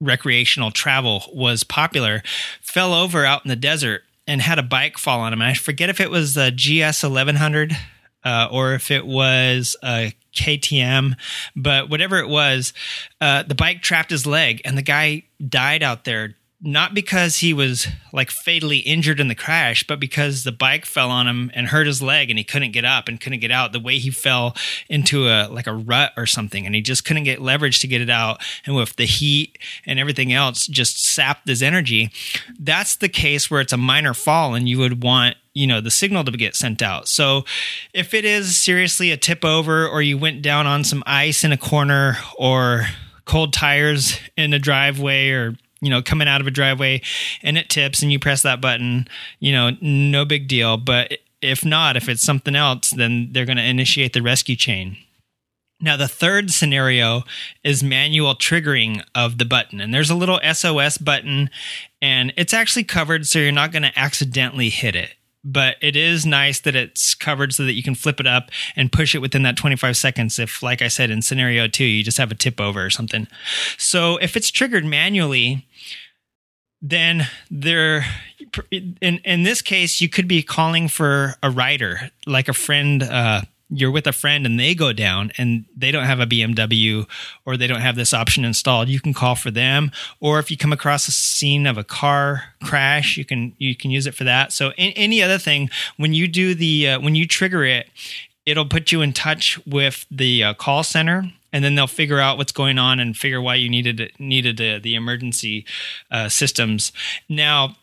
recreational 0.00 0.70
travel, 0.70 1.24
was 1.32 1.64
popular. 1.64 2.22
Fell 2.60 2.92
over 2.92 3.24
out 3.24 3.44
in 3.44 3.48
the 3.48 3.56
desert 3.56 4.02
and 4.26 4.40
had 4.40 4.58
a 4.58 4.62
bike 4.62 4.98
fall 4.98 5.20
on 5.20 5.32
him. 5.32 5.40
And 5.40 5.50
I 5.50 5.54
forget 5.54 5.90
if 5.90 6.00
it 6.00 6.10
was 6.10 6.36
a 6.36 6.50
GS 6.50 7.04
eleven 7.04 7.36
hundred 7.36 7.76
uh, 8.24 8.48
or 8.50 8.74
if 8.74 8.90
it 8.90 9.06
was 9.06 9.76
a 9.82 10.12
KTM, 10.34 11.14
but 11.54 11.88
whatever 11.90 12.18
it 12.18 12.28
was, 12.28 12.72
uh, 13.20 13.42
the 13.44 13.54
bike 13.54 13.82
trapped 13.82 14.10
his 14.10 14.26
leg, 14.26 14.62
and 14.64 14.76
the 14.76 14.82
guy 14.82 15.24
died 15.46 15.82
out 15.82 16.04
there 16.04 16.34
not 16.64 16.94
because 16.94 17.36
he 17.36 17.52
was 17.52 17.86
like 18.10 18.30
fatally 18.30 18.78
injured 18.78 19.20
in 19.20 19.28
the 19.28 19.34
crash, 19.34 19.84
but 19.86 20.00
because 20.00 20.44
the 20.44 20.52
bike 20.52 20.86
fell 20.86 21.10
on 21.10 21.28
him 21.28 21.50
and 21.52 21.68
hurt 21.68 21.86
his 21.86 22.00
leg 22.00 22.30
and 22.30 22.38
he 22.38 22.44
couldn't 22.44 22.72
get 22.72 22.86
up 22.86 23.06
and 23.06 23.20
couldn't 23.20 23.40
get 23.40 23.50
out. 23.50 23.72
The 23.72 23.80
way 23.80 23.98
he 23.98 24.10
fell 24.10 24.56
into 24.88 25.28
a 25.28 25.46
like 25.48 25.66
a 25.66 25.74
rut 25.74 26.12
or 26.16 26.24
something 26.24 26.64
and 26.64 26.74
he 26.74 26.80
just 26.80 27.04
couldn't 27.04 27.24
get 27.24 27.42
leverage 27.42 27.80
to 27.80 27.86
get 27.86 28.00
it 28.00 28.08
out. 28.08 28.42
And 28.64 28.74
with 28.74 28.96
the 28.96 29.04
heat 29.04 29.58
and 29.84 29.98
everything 29.98 30.32
else 30.32 30.66
just 30.66 31.04
sapped 31.04 31.46
his 31.46 31.62
energy. 31.62 32.10
That's 32.58 32.96
the 32.96 33.10
case 33.10 33.50
where 33.50 33.60
it's 33.60 33.72
a 33.74 33.76
minor 33.76 34.14
fall 34.14 34.54
and 34.54 34.66
you 34.66 34.78
would 34.78 35.02
want 35.02 35.36
you 35.52 35.66
know 35.66 35.80
the 35.80 35.90
signal 35.90 36.24
to 36.24 36.32
get 36.32 36.56
sent 36.56 36.82
out 36.82 37.06
so 37.06 37.44
if 37.92 38.12
it 38.12 38.24
is 38.24 38.56
seriously 38.56 39.12
a 39.12 39.16
tip 39.16 39.44
over 39.44 39.86
or 39.86 40.02
you 40.02 40.18
went 40.18 40.42
down 40.42 40.66
on 40.66 40.82
some 40.82 41.00
ice 41.06 41.44
in 41.44 41.52
a 41.52 41.56
corner 41.56 42.16
or 42.36 42.86
cold 43.24 43.52
tires 43.52 44.18
in 44.36 44.52
a 44.52 44.58
driveway 44.58 45.30
or 45.30 45.54
you 45.84 45.90
know, 45.90 46.02
coming 46.02 46.28
out 46.28 46.40
of 46.40 46.46
a 46.46 46.50
driveway 46.50 47.02
and 47.42 47.58
it 47.58 47.68
tips 47.68 48.02
and 48.02 48.10
you 48.12 48.18
press 48.18 48.42
that 48.42 48.60
button, 48.60 49.08
you 49.40 49.52
know, 49.52 49.72
no 49.80 50.24
big 50.24 50.48
deal. 50.48 50.76
But 50.76 51.18
if 51.42 51.64
not, 51.64 51.96
if 51.96 52.08
it's 52.08 52.22
something 52.22 52.56
else, 52.56 52.90
then 52.90 53.28
they're 53.32 53.44
going 53.44 53.58
to 53.58 53.64
initiate 53.64 54.12
the 54.12 54.22
rescue 54.22 54.56
chain. 54.56 54.96
Now, 55.80 55.96
the 55.96 56.08
third 56.08 56.50
scenario 56.50 57.24
is 57.62 57.82
manual 57.82 58.34
triggering 58.34 59.02
of 59.14 59.38
the 59.38 59.44
button. 59.44 59.80
And 59.80 59.92
there's 59.92 60.08
a 60.08 60.14
little 60.14 60.40
SOS 60.50 60.96
button, 60.96 61.50
and 62.00 62.32
it's 62.36 62.54
actually 62.54 62.84
covered 62.84 63.26
so 63.26 63.38
you're 63.38 63.52
not 63.52 63.72
going 63.72 63.82
to 63.82 63.98
accidentally 63.98 64.70
hit 64.70 64.96
it 64.96 65.14
but 65.44 65.76
it 65.82 65.94
is 65.94 66.24
nice 66.24 66.60
that 66.60 66.74
it's 66.74 67.14
covered 67.14 67.52
so 67.52 67.64
that 67.64 67.74
you 67.74 67.82
can 67.82 67.94
flip 67.94 68.18
it 68.18 68.26
up 68.26 68.50
and 68.74 68.90
push 68.90 69.14
it 69.14 69.18
within 69.18 69.42
that 69.42 69.56
25 69.56 69.96
seconds 69.96 70.38
if 70.38 70.62
like 70.62 70.80
i 70.80 70.88
said 70.88 71.10
in 71.10 71.20
scenario 71.22 71.68
2 71.68 71.84
you 71.84 72.02
just 72.02 72.18
have 72.18 72.30
a 72.30 72.34
tip 72.34 72.60
over 72.60 72.84
or 72.84 72.90
something. 72.90 73.26
So 73.76 74.16
if 74.18 74.36
it's 74.36 74.50
triggered 74.50 74.84
manually 74.84 75.66
then 76.80 77.26
there 77.50 78.04
in 78.70 78.96
in 79.00 79.42
this 79.42 79.62
case 79.62 80.00
you 80.00 80.08
could 80.08 80.28
be 80.28 80.42
calling 80.42 80.86
for 80.86 81.34
a 81.42 81.50
rider 81.50 82.10
like 82.26 82.48
a 82.48 82.52
friend 82.52 83.02
uh, 83.02 83.40
you're 83.70 83.90
with 83.90 84.06
a 84.06 84.12
friend 84.12 84.46
and 84.46 84.58
they 84.58 84.74
go 84.74 84.92
down 84.92 85.32
and 85.38 85.64
they 85.76 85.90
don't 85.90 86.04
have 86.04 86.20
a 86.20 86.26
BMW 86.26 87.06
or 87.44 87.56
they 87.56 87.66
don't 87.66 87.80
have 87.80 87.96
this 87.96 88.12
option 88.12 88.44
installed, 88.44 88.88
you 88.88 89.00
can 89.00 89.14
call 89.14 89.34
for 89.34 89.50
them. 89.50 89.90
Or 90.20 90.38
if 90.38 90.50
you 90.50 90.56
come 90.56 90.72
across 90.72 91.08
a 91.08 91.12
scene 91.12 91.66
of 91.66 91.78
a 91.78 91.84
car 91.84 92.44
crash, 92.62 93.16
you 93.16 93.24
can 93.24 93.54
you 93.58 93.74
can 93.74 93.90
use 93.90 94.06
it 94.06 94.14
for 94.14 94.24
that. 94.24 94.52
So 94.52 94.72
any 94.76 95.22
other 95.22 95.38
thing, 95.38 95.70
when 95.96 96.12
you 96.12 96.28
do 96.28 96.54
the 96.54 96.90
uh, 96.90 97.00
when 97.00 97.14
you 97.14 97.26
trigger 97.26 97.64
it, 97.64 97.88
it'll 98.46 98.66
put 98.66 98.92
you 98.92 99.00
in 99.00 99.12
touch 99.12 99.58
with 99.66 100.06
the 100.10 100.44
uh, 100.44 100.54
call 100.54 100.82
center 100.82 101.24
and 101.52 101.64
then 101.64 101.76
they'll 101.76 101.86
figure 101.86 102.18
out 102.18 102.36
what's 102.36 102.52
going 102.52 102.78
on 102.78 102.98
and 102.98 103.16
figure 103.16 103.40
why 103.40 103.54
you 103.54 103.70
needed 103.70 104.12
needed 104.18 104.60
uh, 104.60 104.80
the 104.82 104.94
emergency 104.94 105.64
uh, 106.10 106.28
systems. 106.28 106.92
Now, 107.28 107.76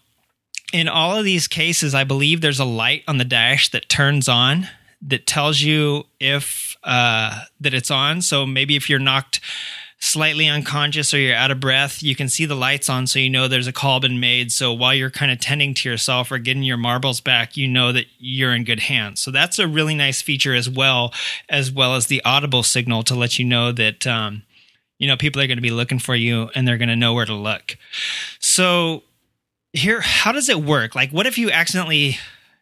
in 0.74 0.88
all 0.88 1.18
of 1.18 1.26
these 1.26 1.48
cases, 1.48 1.96
I 1.96 2.04
believe 2.04 2.42
there's 2.42 2.60
a 2.60 2.66
light 2.66 3.04
on 3.08 3.18
the 3.18 3.26
dash 3.26 3.72
that 3.72 3.90
turns 3.90 4.30
on 4.30 4.68
that 5.02 5.26
tells 5.26 5.62
you 5.62 6.06
if 6.20 6.78
uh, 6.84 7.44
that 7.60 7.74
it's 7.74 7.92
on. 7.92 8.22
So 8.22 8.46
maybe 8.46 8.76
if 8.76 8.90
you're 8.90 9.00
knocked 9.00 9.42
slightly 10.04 10.48
unconscious 10.48 11.14
or 11.14 11.20
you're 11.20 11.36
out 11.36 11.52
of 11.52 11.60
breath, 11.60 12.02
you 12.02 12.16
can 12.16 12.28
see 12.28 12.46
the 12.46 12.56
lights 12.56 12.90
on 12.90 13.06
so 13.06 13.20
you 13.20 13.30
know 13.30 13.48
there's 13.48 13.68
a 13.68 13.72
call 13.72 14.00
been 14.00 14.20
made. 14.20 14.52
So 14.52 14.74
while 14.74 14.96
you're 14.96 15.12
kind 15.12 15.32
of 15.32 15.40
tending 15.40 15.76
to 15.76 15.90
yourself 15.90 16.32
or 16.32 16.40
getting 16.40 16.64
your 16.64 16.78
marbles 16.78 17.22
back, 17.22 17.56
you 17.56 17.68
know 17.68 17.92
that 17.92 18.06
you're 18.18 18.54
in 18.54 18.64
good 18.64 18.80
hands. 18.80 19.22
So 19.22 19.30
that's 19.30 19.60
a 19.60 19.68
really 19.68 19.94
nice 19.94 20.22
feature 20.22 20.56
as 20.56 20.68
well, 20.68 21.14
as 21.50 21.72
well 21.72 21.96
as 21.96 22.08
the 22.08 22.22
audible 22.26 22.64
signal 22.64 23.04
to 23.04 23.16
let 23.16 23.38
you 23.38 23.46
know 23.46 23.72
that, 23.72 24.08
um, 24.08 24.42
you 24.98 25.08
know, 25.08 25.18
people 25.18 25.40
are 25.42 25.48
going 25.48 25.58
to 25.58 25.62
be 25.62 25.72
looking 25.72 26.00
for 26.00 26.16
you 26.16 26.50
and 26.56 26.68
they're 26.68 26.78
going 26.78 26.90
to 26.90 26.96
know 26.96 27.14
where 27.14 27.26
to 27.26 27.36
look. 27.36 27.78
So 28.40 29.04
here, 29.72 30.02
how 30.02 30.32
does 30.32 30.50
it 30.50 30.64
work? 30.64 30.96
Like, 30.96 31.12
what 31.12 31.28
if 31.28 31.38
you 31.38 31.52
accidentally 31.52 32.18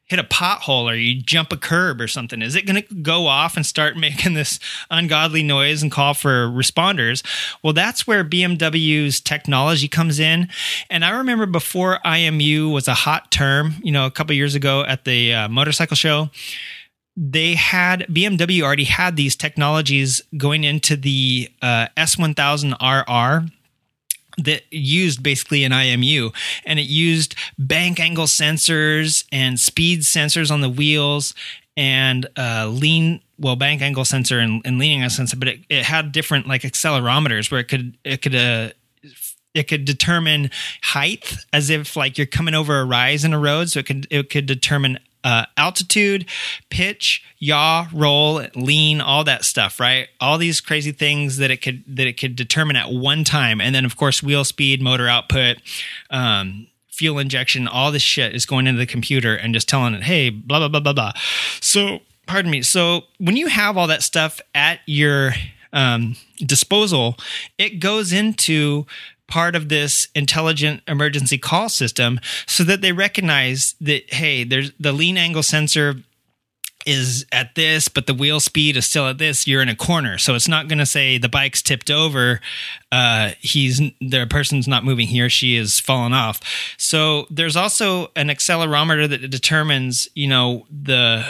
hit 0.09 0.19
a 0.19 0.23
pothole 0.23 0.91
or 0.91 0.95
you 0.95 1.21
jump 1.21 1.53
a 1.53 1.57
curb 1.57 2.01
or 2.01 2.07
something, 2.07 2.41
is 2.41 2.55
it 2.55 2.65
going 2.65 2.81
to 2.81 2.95
go 2.95 3.27
off 3.27 3.55
and 3.55 3.65
start 3.65 3.95
making 4.09 4.33
this 4.33 4.59
ungodly 4.89 5.43
noise 5.43 5.81
and 5.81 5.91
call 5.91 6.13
for 6.13 6.47
responders? 6.47 7.23
Well, 7.63 7.73
that's 7.73 8.05
where 8.05 8.23
BMW's 8.23 9.21
technology 9.21 9.87
comes 9.87 10.19
in. 10.19 10.49
And 10.89 11.05
I 11.05 11.11
remember 11.11 11.45
before 11.45 11.99
IMU 12.03 12.73
was 12.73 12.87
a 12.87 12.93
hot 12.93 13.31
term, 13.31 13.75
you 13.83 13.91
know, 13.91 14.05
a 14.05 14.11
couple 14.11 14.35
years 14.35 14.55
ago 14.55 14.83
at 14.85 15.05
the 15.05 15.33
uh, 15.33 15.49
motorcycle 15.49 15.95
show, 15.95 16.29
they 17.15 17.55
had 17.55 18.05
BMW 18.09 18.61
already 18.61 18.85
had 18.85 19.17
these 19.17 19.35
technologies 19.35 20.21
going 20.37 20.63
into 20.63 20.95
the 20.95 21.49
uh, 21.61 21.87
S1000RR 21.97 23.51
that 24.43 24.63
used 24.71 25.21
basically 25.23 25.63
an 25.63 25.71
IMU 25.71 26.33
and 26.65 26.79
it 26.79 26.83
used 26.87 27.35
bank 27.57 27.99
angle 27.99 28.25
sensors 28.25 29.25
and 29.31 29.59
speed 29.59 30.01
sensors 30.01 30.51
on 30.51 30.61
the 30.61 30.69
wheels 30.69 31.33
and 31.77 32.27
uh, 32.37 32.67
lean 32.67 33.21
well 33.39 33.55
bank 33.55 33.81
angle 33.81 34.05
sensor 34.05 34.39
and, 34.39 34.61
and 34.65 34.79
leaning 34.79 34.97
angle 34.97 35.09
sensor 35.09 35.37
but 35.37 35.47
it, 35.47 35.59
it 35.69 35.83
had 35.83 36.11
different 36.11 36.47
like 36.47 36.63
accelerometers 36.63 37.51
where 37.51 37.59
it 37.59 37.67
could 37.67 37.97
it 38.03 38.21
could 38.21 38.35
uh, 38.35 38.69
it 39.53 39.67
could 39.67 39.85
determine 39.85 40.51
height 40.83 41.35
as 41.53 41.69
if 41.69 41.95
like 41.95 42.17
you're 42.17 42.27
coming 42.27 42.53
over 42.53 42.79
a 42.79 42.85
rise 42.85 43.23
in 43.23 43.33
a 43.33 43.39
road 43.39 43.69
so 43.69 43.79
it 43.79 43.85
could 43.85 44.07
it 44.09 44.29
could 44.29 44.45
determine 44.45 44.99
uh, 45.23 45.45
altitude, 45.57 46.25
pitch, 46.69 47.23
yaw, 47.39 47.87
roll, 47.93 48.45
lean, 48.55 49.01
all 49.01 49.23
that 49.23 49.43
stuff, 49.43 49.79
right? 49.79 50.07
All 50.19 50.37
these 50.37 50.61
crazy 50.61 50.91
things 50.91 51.37
that 51.37 51.51
it 51.51 51.61
could 51.61 51.83
that 51.87 52.07
it 52.07 52.19
could 52.19 52.35
determine 52.35 52.75
at 52.75 52.91
one 52.91 53.23
time, 53.23 53.59
and 53.59 53.73
then 53.75 53.85
of 53.85 53.95
course 53.97 54.23
wheel 54.23 54.43
speed, 54.43 54.81
motor 54.81 55.07
output, 55.07 55.57
um, 56.09 56.67
fuel 56.99 57.17
injection, 57.17 57.67
all 57.67 57.91
this 57.91 58.01
shit 58.01 58.35
is 58.35 58.45
going 58.45 58.67
into 58.67 58.77
the 58.77 58.85
computer 58.85 59.33
and 59.35 59.53
just 59.53 59.69
telling 59.69 59.93
it, 59.93 60.03
hey, 60.03 60.29
blah 60.29 60.59
blah 60.59 60.67
blah 60.67 60.81
blah 60.81 60.93
blah. 60.93 61.13
So, 61.61 61.99
pardon 62.27 62.51
me. 62.51 62.61
So 62.61 63.03
when 63.17 63.37
you 63.37 63.47
have 63.47 63.77
all 63.77 63.87
that 63.87 64.03
stuff 64.03 64.41
at 64.53 64.81
your 64.85 65.33
um, 65.71 66.15
disposal, 66.37 67.17
it 67.57 67.79
goes 67.79 68.11
into 68.11 68.85
part 69.29 69.55
of 69.55 69.69
this 69.69 70.07
intelligent 70.15 70.81
emergency 70.87 71.37
call 71.37 71.69
system 71.69 72.19
so 72.47 72.63
that 72.63 72.81
they 72.81 72.91
recognize 72.91 73.75
that 73.79 74.11
hey 74.13 74.43
there's 74.43 74.71
the 74.79 74.91
lean 74.91 75.17
angle 75.17 75.43
sensor 75.43 75.95
is 76.85 77.25
at 77.31 77.55
this 77.55 77.87
but 77.87 78.07
the 78.07 78.13
wheel 78.13 78.39
speed 78.39 78.77
is 78.77 78.85
still 78.85 79.07
at 79.07 79.17
this. 79.17 79.45
You're 79.45 79.61
in 79.61 79.69
a 79.69 79.75
corner. 79.75 80.17
So 80.17 80.33
it's 80.33 80.47
not 80.47 80.67
going 80.67 80.79
to 80.79 80.85
say 80.85 81.17
the 81.17 81.29
bike's 81.29 81.61
tipped 81.61 81.91
over 81.91 82.39
uh 82.91 83.31
he's 83.39 83.79
the 83.99 84.25
person's 84.29 84.67
not 84.67 84.83
moving 84.83 85.07
he 85.07 85.21
or 85.21 85.29
she 85.29 85.55
is 85.55 85.79
fallen 85.79 86.13
off. 86.13 86.39
So 86.77 87.27
there's 87.29 87.55
also 87.55 88.11
an 88.15 88.29
accelerometer 88.29 89.09
that 89.09 89.29
determines 89.29 90.07
you 90.15 90.27
know 90.27 90.65
the 90.71 91.25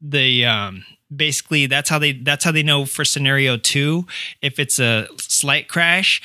the 0.00 0.46
um 0.46 0.84
basically 1.14 1.66
that's 1.66 1.90
how 1.90 1.98
they 1.98 2.12
that's 2.12 2.44
how 2.44 2.52
they 2.52 2.62
know 2.62 2.84
for 2.84 3.04
scenario 3.04 3.56
2 3.56 4.06
if 4.42 4.58
it's 4.58 4.78
a 4.78 5.08
slight 5.18 5.68
crash 5.68 6.22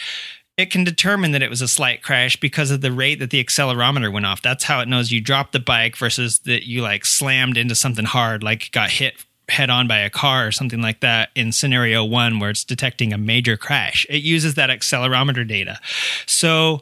it 0.58 0.72
can 0.72 0.84
determine 0.84 1.32
that 1.32 1.44
it 1.44 1.50
was 1.50 1.62
a 1.62 1.68
slight 1.68 2.02
crash 2.02 2.38
because 2.38 2.72
of 2.72 2.82
the 2.82 2.92
rate 2.92 3.20
that 3.20 3.30
the 3.30 3.44
accelerometer 3.44 4.12
went 4.12 4.26
off. 4.26 4.42
That's 4.42 4.64
how 4.64 4.80
it 4.80 4.88
knows 4.88 5.12
you 5.12 5.20
dropped 5.20 5.52
the 5.52 5.60
bike 5.60 5.98
versus 5.98 6.40
that 6.40 6.68
you 6.68 6.82
like 6.82 7.06
slammed 7.06 7.58
into 7.58 7.76
something 7.76 8.06
hard, 8.06 8.42
like 8.42 8.72
got 8.72 8.90
hit 8.90 9.16
head 9.50 9.70
on 9.70 9.88
by 9.88 10.00
a 10.00 10.10
car 10.10 10.48
or 10.48 10.52
something 10.52 10.82
like 10.82 11.02
that 11.02 11.30
in 11.36 11.52
scenario 11.52 12.04
one 12.04 12.40
where 12.40 12.50
it's 12.50 12.64
detecting 12.64 13.14
a 13.14 13.18
major 13.18 13.58
crash. 13.58 14.06
It 14.10 14.24
uses 14.24 14.56
that 14.56 14.70
accelerometer 14.70 15.48
data. 15.48 15.80
So 16.26 16.82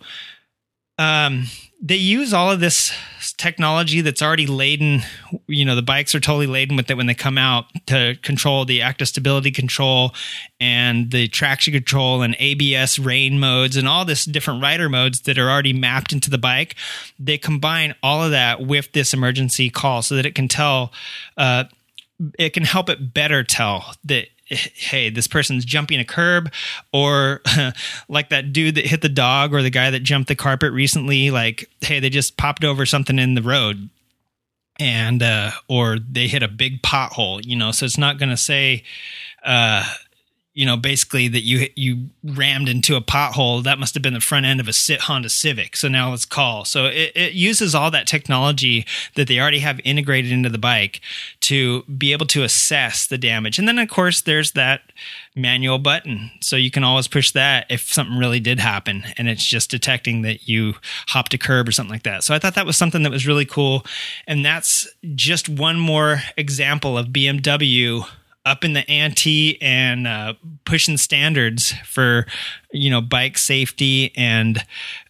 um, 0.97 1.45
they 1.85 1.97
use 1.97 2.33
all 2.33 2.49
of 2.49 2.61
this 2.61 2.93
technology 3.35 3.99
that's 3.99 4.21
already 4.21 4.47
laden. 4.47 5.01
You 5.47 5.65
know, 5.65 5.75
the 5.75 5.81
bikes 5.81 6.15
are 6.15 6.21
totally 6.21 6.47
laden 6.47 6.77
with 6.77 6.89
it 6.89 6.95
when 6.95 7.07
they 7.07 7.13
come 7.13 7.37
out 7.37 7.65
to 7.87 8.15
control 8.21 8.63
the 8.63 8.81
active 8.81 9.09
stability 9.09 9.51
control 9.51 10.13
and 10.61 11.11
the 11.11 11.27
traction 11.27 11.73
control 11.73 12.21
and 12.21 12.37
ABS 12.39 12.99
rain 12.99 13.37
modes 13.37 13.75
and 13.75 13.85
all 13.85 14.05
this 14.05 14.23
different 14.23 14.61
rider 14.61 14.87
modes 14.87 15.21
that 15.21 15.37
are 15.37 15.51
already 15.51 15.73
mapped 15.73 16.13
into 16.13 16.29
the 16.29 16.37
bike. 16.37 16.75
They 17.19 17.37
combine 17.37 17.95
all 18.01 18.23
of 18.23 18.31
that 18.31 18.65
with 18.65 18.93
this 18.93 19.13
emergency 19.13 19.69
call 19.69 20.01
so 20.01 20.15
that 20.15 20.25
it 20.25 20.35
can 20.35 20.47
tell. 20.47 20.93
Uh, 21.35 21.65
it 22.39 22.51
can 22.51 22.63
help 22.63 22.89
it 22.89 23.13
better 23.13 23.43
tell 23.43 23.95
that 24.05 24.27
hey, 24.55 25.09
this 25.09 25.27
person's 25.27 25.65
jumping 25.65 25.99
a 25.99 26.05
curb, 26.05 26.51
or 26.91 27.41
like 28.09 28.29
that 28.29 28.53
dude 28.53 28.75
that 28.75 28.85
hit 28.85 29.01
the 29.01 29.09
dog, 29.09 29.53
or 29.53 29.61
the 29.61 29.69
guy 29.69 29.89
that 29.89 30.01
jumped 30.01 30.27
the 30.27 30.35
carpet 30.35 30.71
recently, 30.71 31.31
like, 31.31 31.69
hey, 31.81 31.99
they 31.99 32.09
just 32.09 32.37
popped 32.37 32.63
over 32.63 32.85
something 32.85 33.19
in 33.19 33.35
the 33.35 33.41
road 33.41 33.89
and 34.79 35.21
uh 35.21 35.51
or 35.67 35.97
they 35.99 36.27
hit 36.27 36.41
a 36.41 36.47
big 36.47 36.81
pothole 36.81 37.39
you 37.45 37.55
know? 37.55 37.71
So 37.71 37.85
it's 37.85 37.97
not 37.97 38.17
going 38.17 38.29
to 38.29 38.37
say 38.37 38.83
uh 39.45 39.83
you 40.53 40.67
know, 40.67 40.77
basically 40.77 41.27
that 41.29 41.41
you 41.41 41.67
you 41.75 42.09
rammed 42.23 42.69
into 42.69 42.95
a 42.95 43.01
pothole. 43.01 43.63
That 43.63 43.79
must 43.79 43.95
have 43.95 44.03
been 44.03 44.13
the 44.13 44.19
front 44.19 44.45
end 44.45 44.59
of 44.59 44.67
a 44.67 44.73
sit 44.73 45.01
Honda 45.01 45.29
Civic. 45.29 45.75
So 45.75 45.87
now 45.87 46.11
let's 46.11 46.25
call. 46.25 46.63
So 46.63 46.85
it, 46.85 47.11
it 47.15 47.33
uses 47.33 47.73
all 47.73 47.89
that 47.91 48.05
technology 48.05 48.85
that 49.15 49.27
they 49.27 49.39
already 49.39 49.59
have 49.59 49.79
integrated 49.83 50.31
into 50.31 50.49
the 50.49 50.59
bike 50.59 51.01
to 51.41 51.83
be 51.83 52.11
able 52.11 52.27
to 52.27 52.43
assess 52.43 53.07
the 53.07 53.17
damage. 53.17 53.57
And 53.57 53.67
then 53.67 53.79
of 53.79 53.89
course 53.89 54.21
there's 54.21 54.51
that 54.51 54.81
manual 55.35 55.79
button, 55.79 56.29
so 56.41 56.55
you 56.55 56.69
can 56.69 56.83
always 56.83 57.07
push 57.07 57.31
that 57.31 57.65
if 57.69 57.91
something 57.91 58.17
really 58.17 58.39
did 58.39 58.59
happen, 58.59 59.03
and 59.17 59.27
it's 59.27 59.43
just 59.43 59.71
detecting 59.71 60.21
that 60.21 60.47
you 60.47 60.75
hopped 61.07 61.33
a 61.33 61.37
curb 61.39 61.67
or 61.67 61.71
something 61.71 61.91
like 61.91 62.03
that. 62.03 62.23
So 62.23 62.35
I 62.35 62.39
thought 62.39 62.53
that 62.53 62.67
was 62.67 62.77
something 62.77 63.01
that 63.01 63.11
was 63.11 63.25
really 63.25 63.45
cool, 63.45 63.85
and 64.27 64.45
that's 64.45 64.87
just 65.15 65.49
one 65.49 65.79
more 65.79 66.21
example 66.37 66.97
of 66.97 67.07
BMW 67.07 68.05
up 68.45 68.63
in 68.63 68.73
the 68.73 68.89
ante 68.89 69.61
and 69.61 70.07
uh, 70.07 70.33
pushing 70.65 70.97
standards 70.97 71.73
for 71.85 72.25
you 72.71 72.89
know 72.89 73.01
bike 73.01 73.37
safety 73.37 74.11
and 74.15 74.63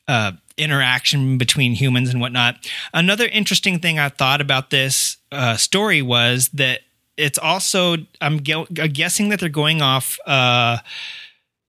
uh, 0.07 0.31
interaction 0.57 1.37
between 1.37 1.73
humans 1.73 2.09
and 2.09 2.21
whatnot. 2.21 2.69
Another 2.93 3.25
interesting 3.27 3.79
thing 3.79 3.99
I 3.99 4.09
thought 4.09 4.41
about 4.41 4.69
this 4.69 5.17
uh, 5.31 5.57
story 5.57 6.01
was 6.01 6.49
that 6.49 6.81
it's 7.17 7.37
also 7.37 7.97
I'm 8.21 8.37
guessing 8.37 9.29
that 9.29 9.39
they're 9.39 9.49
going 9.49 9.81
off 9.81 10.19
uh, 10.25 10.77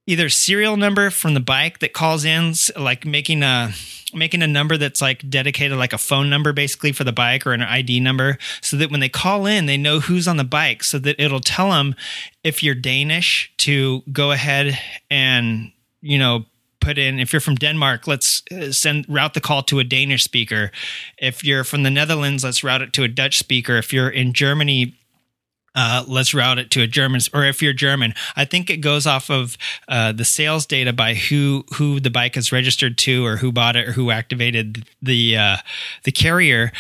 either 0.06 0.28
serial 0.28 0.76
number 0.76 1.10
from 1.10 1.34
the 1.34 1.40
bike 1.40 1.78
that 1.78 1.92
calls 1.92 2.24
in, 2.24 2.54
like 2.76 3.04
making 3.04 3.42
a 3.42 3.72
making 4.14 4.42
a 4.42 4.46
number 4.46 4.76
that's 4.76 5.02
like 5.02 5.28
dedicated 5.28 5.76
like 5.76 5.92
a 5.92 5.98
phone 5.98 6.30
number 6.30 6.52
basically 6.52 6.92
for 6.92 7.04
the 7.04 7.12
bike 7.12 7.46
or 7.46 7.52
an 7.52 7.62
ID 7.62 7.98
number 7.98 8.38
so 8.60 8.76
that 8.76 8.90
when 8.90 9.00
they 9.00 9.08
call 9.08 9.44
in 9.44 9.66
they 9.66 9.76
know 9.76 9.98
who's 9.98 10.28
on 10.28 10.36
the 10.36 10.44
bike 10.44 10.84
so 10.84 11.00
that 11.00 11.20
it'll 11.20 11.40
tell 11.40 11.70
them 11.70 11.96
if 12.44 12.62
you're 12.62 12.76
Danish 12.76 13.52
to 13.58 14.02
go 14.12 14.30
ahead 14.30 14.78
and 15.10 15.72
you 16.00 16.16
know 16.16 16.44
put 16.80 16.96
in 16.96 17.18
if 17.18 17.32
you're 17.32 17.40
from 17.40 17.56
Denmark 17.56 18.06
let's 18.06 18.42
uh, 18.52 18.70
send 18.70 19.04
route 19.08 19.34
the 19.34 19.40
call 19.40 19.62
to 19.64 19.80
a 19.80 19.84
Danish 19.84 20.22
speaker. 20.22 20.70
If 21.18 21.44
you're 21.44 21.64
from 21.64 21.82
the 21.82 21.90
Netherlands 21.90 22.44
let's 22.44 22.62
route 22.62 22.82
it 22.82 22.92
to 22.94 23.02
a 23.02 23.08
Dutch 23.08 23.38
speaker. 23.38 23.76
If 23.78 23.92
you're 23.92 24.10
in 24.10 24.32
Germany 24.32 24.94
uh, 25.74 26.04
let's 26.06 26.32
route 26.34 26.58
it 26.58 26.70
to 26.72 26.82
a 26.82 26.86
German, 26.86 27.20
or 27.32 27.44
if 27.44 27.62
you're 27.62 27.72
German, 27.72 28.14
I 28.36 28.44
think 28.44 28.70
it 28.70 28.78
goes 28.78 29.06
off 29.06 29.30
of 29.30 29.56
uh, 29.88 30.12
the 30.12 30.24
sales 30.24 30.66
data 30.66 30.92
by 30.92 31.14
who 31.14 31.64
who 31.74 32.00
the 32.00 32.10
bike 32.10 32.36
is 32.36 32.52
registered 32.52 32.96
to, 32.98 33.24
or 33.26 33.36
who 33.36 33.52
bought 33.52 33.76
it, 33.76 33.88
or 33.88 33.92
who 33.92 34.10
activated 34.10 34.86
the 35.02 35.36
uh, 35.36 35.56
the 36.04 36.12
carrier. 36.12 36.72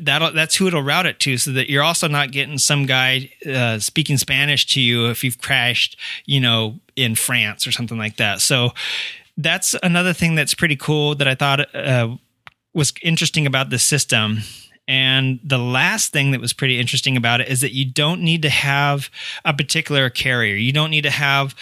That 0.00 0.34
that's 0.34 0.56
who 0.56 0.68
it'll 0.68 0.82
route 0.82 1.06
it 1.06 1.20
to, 1.20 1.36
so 1.38 1.52
that 1.52 1.70
you're 1.70 1.82
also 1.82 2.08
not 2.08 2.30
getting 2.30 2.58
some 2.58 2.86
guy 2.86 3.30
uh, 3.46 3.78
speaking 3.78 4.18
Spanish 4.18 4.66
to 4.66 4.80
you 4.80 5.08
if 5.08 5.24
you've 5.24 5.40
crashed, 5.40 5.98
you 6.24 6.40
know, 6.40 6.78
in 6.96 7.14
France 7.14 7.66
or 7.66 7.72
something 7.72 7.98
like 7.98 8.16
that. 8.16 8.40
So 8.40 8.70
that's 9.36 9.74
another 9.82 10.12
thing 10.12 10.34
that's 10.34 10.54
pretty 10.54 10.76
cool 10.76 11.14
that 11.14 11.28
I 11.28 11.34
thought 11.34 11.74
uh, 11.74 12.16
was 12.74 12.92
interesting 13.02 13.46
about 13.46 13.70
the 13.70 13.78
system 13.78 14.40
And 14.88 15.38
the 15.44 15.58
last 15.58 16.12
thing 16.12 16.30
that 16.30 16.40
was 16.40 16.54
pretty 16.54 16.80
interesting 16.80 17.16
about 17.16 17.42
it 17.42 17.48
is 17.48 17.60
that 17.60 17.74
you 17.74 17.84
don't 17.84 18.22
need 18.22 18.40
to 18.42 18.48
have 18.48 19.10
a 19.44 19.52
particular 19.52 20.08
carrier. 20.08 20.56
You 20.56 20.72
don't 20.72 20.90
need 20.90 21.02
to 21.02 21.10
have 21.10 21.54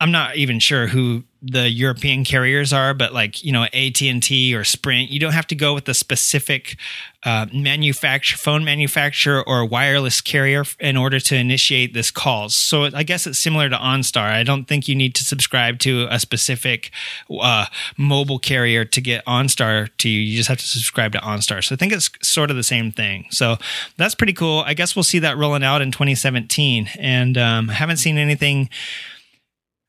I'm 0.00 0.10
not 0.10 0.36
even 0.36 0.58
sure 0.60 0.86
who 0.86 1.24
the 1.42 1.70
European 1.70 2.24
carriers 2.24 2.72
are, 2.72 2.92
but 2.92 3.14
like 3.14 3.42
you 3.42 3.52
know 3.52 3.64
AT 3.64 4.02
and 4.02 4.22
T 4.22 4.54
or 4.54 4.64
Sprint, 4.64 5.10
you 5.10 5.18
don't 5.18 5.32
have 5.32 5.46
to 5.48 5.54
go 5.54 5.74
with 5.74 5.88
a 5.88 5.94
specific 5.94 6.76
uh, 7.22 7.46
manufacturer, 7.52 8.38
phone 8.38 8.64
manufacturer, 8.64 9.46
or 9.46 9.64
wireless 9.64 10.20
carrier 10.20 10.64
in 10.78 10.96
order 10.96 11.20
to 11.20 11.36
initiate 11.36 11.92
this 11.94 12.10
calls. 12.10 12.54
So 12.54 12.84
I 12.84 13.02
guess 13.02 13.26
it's 13.26 13.38
similar 13.38 13.68
to 13.68 13.76
OnStar. 13.76 14.30
I 14.30 14.42
don't 14.42 14.64
think 14.64 14.88
you 14.88 14.94
need 14.94 15.14
to 15.16 15.24
subscribe 15.24 15.78
to 15.80 16.06
a 16.10 16.18
specific 16.18 16.90
uh, 17.30 17.66
mobile 17.96 18.38
carrier 18.38 18.84
to 18.86 19.00
get 19.00 19.24
OnStar 19.26 19.88
to 19.98 20.08
you. 20.08 20.20
You 20.20 20.36
just 20.36 20.48
have 20.48 20.58
to 20.58 20.66
subscribe 20.66 21.12
to 21.12 21.18
OnStar. 21.18 21.62
So 21.64 21.74
I 21.74 21.76
think 21.76 21.92
it's 21.92 22.10
sort 22.22 22.50
of 22.50 22.56
the 22.56 22.62
same 22.62 22.90
thing. 22.92 23.26
So 23.30 23.56
that's 23.96 24.14
pretty 24.14 24.34
cool. 24.34 24.60
I 24.60 24.74
guess 24.74 24.96
we'll 24.96 25.02
see 25.02 25.18
that 25.20 25.36
rolling 25.36 25.64
out 25.64 25.82
in 25.82 25.90
2017, 25.90 26.88
and 26.98 27.36
um, 27.38 27.68
haven't 27.68 27.98
seen 27.98 28.18
anything 28.18 28.68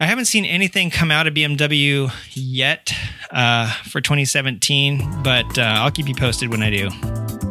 I 0.01 0.05
haven't 0.05 0.25
seen 0.25 0.45
anything 0.45 0.89
come 0.89 1.11
out 1.11 1.27
of 1.27 1.35
BMW 1.35 2.11
yet 2.33 2.91
uh, 3.29 3.71
for 3.83 4.01
2017, 4.01 5.21
but 5.21 5.59
uh, 5.59 5.61
I'll 5.61 5.91
keep 5.91 6.07
you 6.07 6.15
posted 6.15 6.49
when 6.49 6.63
I 6.63 6.71
do. 6.71 7.50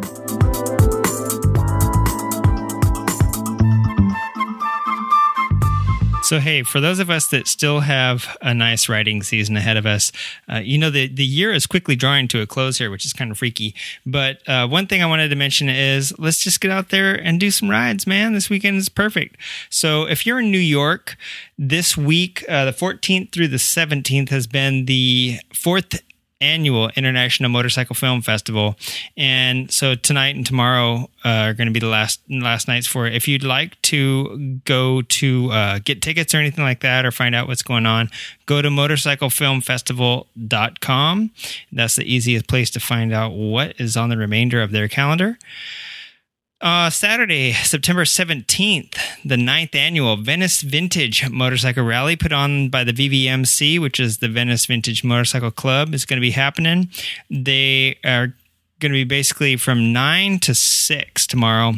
So, 6.31 6.39
hey, 6.39 6.63
for 6.63 6.81
those 6.81 7.01
of 7.01 7.11
us 7.11 7.27
that 7.31 7.49
still 7.49 7.81
have 7.81 8.39
a 8.41 8.55
nice 8.55 8.89
riding 8.89 9.21
season 9.25 9.57
ahead 9.57 9.77
of 9.77 9.85
us, 9.85 10.13
uh, 10.49 10.59
you 10.59 10.79
know, 10.79 10.89
the, 10.89 11.09
the 11.09 11.25
year 11.25 11.53
is 11.53 11.67
quickly 11.67 11.97
drawing 11.97 12.29
to 12.29 12.41
a 12.41 12.47
close 12.47 12.79
here, 12.79 12.89
which 12.89 13.05
is 13.05 13.13
kind 13.13 13.33
of 13.33 13.39
freaky. 13.39 13.75
But 14.07 14.49
uh, 14.49 14.69
one 14.69 14.87
thing 14.87 15.03
I 15.03 15.07
wanted 15.07 15.31
to 15.31 15.35
mention 15.35 15.69
is 15.69 16.17
let's 16.21 16.39
just 16.39 16.61
get 16.61 16.71
out 16.71 16.91
there 16.91 17.17
and 17.17 17.41
do 17.41 17.51
some 17.51 17.69
rides, 17.69 18.07
man. 18.07 18.33
This 18.33 18.49
weekend 18.49 18.77
is 18.77 18.89
perfect. 18.89 19.39
So, 19.71 20.05
if 20.05 20.25
you're 20.25 20.39
in 20.39 20.53
New 20.53 20.59
York, 20.59 21.17
this 21.59 21.97
week, 21.97 22.45
uh, 22.49 22.65
the 22.65 22.73
14th 22.73 23.33
through 23.33 23.49
the 23.49 23.57
17th, 23.57 24.29
has 24.29 24.47
been 24.47 24.85
the 24.85 25.41
fourth 25.53 26.01
annual 26.41 26.91
International 26.97 27.51
Motorcycle 27.51 27.95
Film 27.95 28.23
Festival, 28.23 28.77
and 29.17 29.71
so 29.71 29.95
tonight 29.95 30.35
and 30.37 30.47
tomorrow 30.47 31.09
uh, 31.25 31.29
are 31.29 31.55
going 31.55 31.69
to 31.69 31.73
be 31.73 31.81
the 31.81 31.87
last 31.87 32.21
last 32.29 32.69
nights 32.69 32.87
for 32.87 33.07
it. 33.07 33.15
If 33.15 33.27
you'd 33.29 33.45
like 33.45 33.81
to 33.83 34.61
go 34.65 35.03
to 35.03 35.51
uh, 35.51 35.79
get 35.85 36.01
tickets 36.03 36.35
or 36.35 36.39
anything 36.39 36.65
like 36.65 36.81
that, 36.81 37.05
or 37.05 37.11
find 37.11 37.35
out 37.35 37.49
what's 37.49 37.63
going 37.63 37.87
on, 37.87 38.11
go 38.47 38.63
to 38.63 38.69
motorcyclefilmfestival.com. 38.69 41.31
That's 41.73 41.97
the 41.97 42.13
easiest 42.13 42.47
place 42.49 42.71
to 42.71 42.81
find 42.81 43.13
out 43.13 43.33
what 43.33 43.79
is 43.81 43.97
on 43.97 44.09
the 44.09 44.17
remainder 44.17 44.63
of 44.63 44.71
their 44.73 44.89
calendar. 44.89 45.39
Uh, 46.61 46.91
Saturday, 46.91 47.53
September 47.53 48.05
17th, 48.05 48.99
the 49.25 49.39
ninth 49.39 49.75
annual 49.75 50.19
Venice 50.19 50.61
Vintage 50.61 51.27
Motorcycle 51.31 51.85
Rally 51.85 52.17
put 52.17 52.33
on 52.33 52.69
by 52.69 52.85
the 52.85 52.93
VVMC, 52.93 53.81
which 53.81 53.99
is 53.99 54.19
the 54.19 54.29
Venice 54.29 54.67
Vintage 54.67 55.03
Motorcycle 55.03 55.51
Club, 55.51 55.95
is 55.95 56.05
going 56.05 56.19
to 56.19 56.21
be 56.21 56.33
happening. 56.33 56.91
They 57.31 57.99
are 58.05 58.35
going 58.79 58.93
to 58.93 58.99
be 58.99 59.05
basically 59.05 59.57
from 59.57 59.95
9 59.95 60.39
to 60.41 60.55
6 60.55 61.27
tomorrow. 61.27 61.73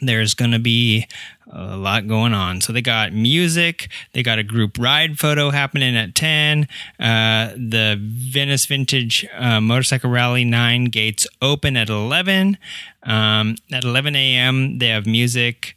There's 0.00 0.34
going 0.34 0.50
to 0.50 0.58
be 0.58 1.06
a 1.50 1.76
lot 1.76 2.08
going 2.08 2.34
on. 2.34 2.60
So 2.60 2.72
they 2.72 2.82
got 2.82 3.12
music, 3.12 3.88
they 4.12 4.22
got 4.22 4.38
a 4.38 4.42
group 4.42 4.78
ride 4.78 5.18
photo 5.18 5.50
happening 5.50 5.96
at 5.96 6.14
10. 6.14 6.68
Uh, 6.98 7.50
the 7.56 7.96
Venice 8.00 8.66
Vintage 8.66 9.26
uh, 9.36 9.60
Motorcycle 9.60 10.10
Rally 10.10 10.44
9 10.44 10.86
gates 10.86 11.26
open 11.40 11.76
at 11.76 11.88
11. 11.88 12.58
Um, 13.04 13.56
at 13.72 13.84
11 13.84 14.16
a.m., 14.16 14.78
they 14.78 14.88
have 14.88 15.06
music. 15.06 15.76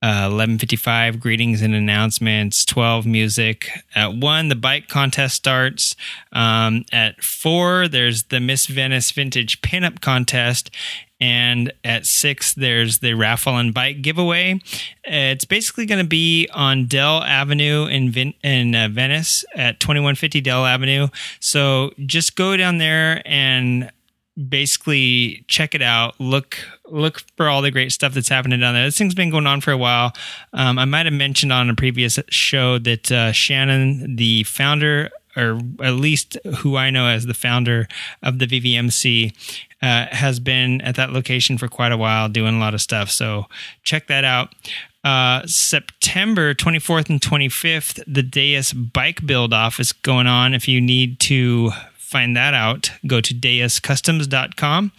Uh, 0.00 0.28
11:55 0.30 1.18
greetings 1.18 1.60
and 1.60 1.74
announcements 1.74 2.64
12 2.64 3.04
music 3.04 3.68
at 3.96 4.14
1 4.14 4.48
the 4.48 4.54
bike 4.54 4.86
contest 4.86 5.34
starts 5.34 5.96
um, 6.32 6.84
at 6.92 7.20
4 7.20 7.88
there's 7.88 8.22
the 8.24 8.38
Miss 8.38 8.66
Venice 8.66 9.10
Vintage 9.10 9.60
Pinup 9.60 10.00
contest 10.00 10.70
and 11.20 11.72
at 11.84 12.06
six 12.06 12.54
there's 12.54 12.98
the 12.98 13.14
raffle 13.14 13.56
and 13.56 13.74
bike 13.74 14.02
giveaway. 14.02 14.60
It's 15.04 15.44
basically 15.44 15.86
going 15.86 16.02
to 16.02 16.08
be 16.08 16.48
on 16.52 16.86
Dell 16.86 17.22
Avenue 17.22 17.86
in 17.86 18.34
in 18.42 18.74
uh, 18.74 18.88
Venice 18.88 19.44
at 19.54 19.80
2150 19.80 20.40
Dell 20.40 20.64
Avenue. 20.64 21.08
So 21.40 21.92
just 22.06 22.36
go 22.36 22.56
down 22.56 22.78
there 22.78 23.22
and 23.26 23.90
basically 24.48 25.44
check 25.48 25.74
it 25.74 25.82
out. 25.82 26.18
Look 26.20 26.58
look 26.86 27.22
for 27.36 27.48
all 27.48 27.62
the 27.62 27.70
great 27.70 27.92
stuff 27.92 28.14
that's 28.14 28.28
happening 28.28 28.60
down 28.60 28.74
there. 28.74 28.84
This 28.84 28.96
thing's 28.96 29.14
been 29.14 29.30
going 29.30 29.46
on 29.46 29.60
for 29.60 29.72
a 29.72 29.78
while. 29.78 30.12
Um, 30.52 30.78
I 30.78 30.84
might 30.84 31.06
have 31.06 31.12
mentioned 31.12 31.52
on 31.52 31.68
a 31.68 31.74
previous 31.74 32.18
show 32.28 32.78
that 32.78 33.10
uh, 33.10 33.32
Shannon, 33.32 34.16
the 34.16 34.44
founder 34.44 35.10
or 35.38 35.60
at 35.82 35.94
least 35.94 36.36
who 36.58 36.76
I 36.76 36.90
know 36.90 37.06
as 37.06 37.26
the 37.26 37.34
founder 37.34 37.88
of 38.22 38.38
the 38.38 38.46
VVMC, 38.46 39.32
uh, 39.80 40.06
has 40.10 40.40
been 40.40 40.80
at 40.80 40.96
that 40.96 41.12
location 41.12 41.56
for 41.56 41.68
quite 41.68 41.92
a 41.92 41.96
while 41.96 42.28
doing 42.28 42.56
a 42.56 42.58
lot 42.58 42.74
of 42.74 42.80
stuff. 42.80 43.10
So 43.10 43.46
check 43.84 44.08
that 44.08 44.24
out. 44.24 44.54
Uh, 45.04 45.46
September 45.46 46.54
24th 46.54 47.08
and 47.08 47.20
25th, 47.20 48.02
the 48.06 48.22
Deus 48.22 48.72
Bike 48.72 49.24
Build 49.24 49.52
Off 49.52 49.78
is 49.78 49.92
going 49.92 50.26
on. 50.26 50.54
If 50.54 50.66
you 50.66 50.80
need 50.80 51.20
to 51.20 51.70
find 51.94 52.36
that 52.36 52.54
out, 52.54 52.90
go 53.06 53.20
to 53.20 53.34
deuscustoms.com. 53.34 54.92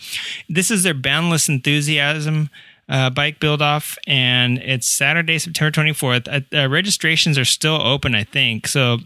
This 0.48 0.72
is 0.72 0.84
their 0.84 0.94
boundless 0.94 1.50
enthusiasm. 1.50 2.50
Uh, 2.88 3.08
bike 3.08 3.40
build 3.40 3.62
off, 3.62 4.00
and 4.08 4.58
it's 4.58 4.88
Saturday, 4.88 5.38
September 5.38 5.70
24th. 5.70 6.28
Uh, 6.28 6.58
uh, 6.58 6.68
registrations 6.68 7.38
are 7.38 7.46
still 7.46 7.80
open, 7.80 8.16
I 8.16 8.24
think. 8.24 8.66
So 8.66 8.98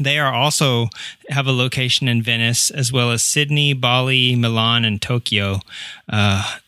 they 0.00 0.18
are 0.18 0.32
also 0.32 0.88
have 1.28 1.46
a 1.46 1.52
location 1.52 2.08
in 2.08 2.22
Venice 2.22 2.70
as 2.70 2.92
well 2.92 3.10
as 3.10 3.22
Sydney, 3.22 3.72
Bali, 3.72 4.34
Milan, 4.36 4.84
and 4.84 5.00
Tokyo. 5.00 5.60
Uh, 6.08 6.58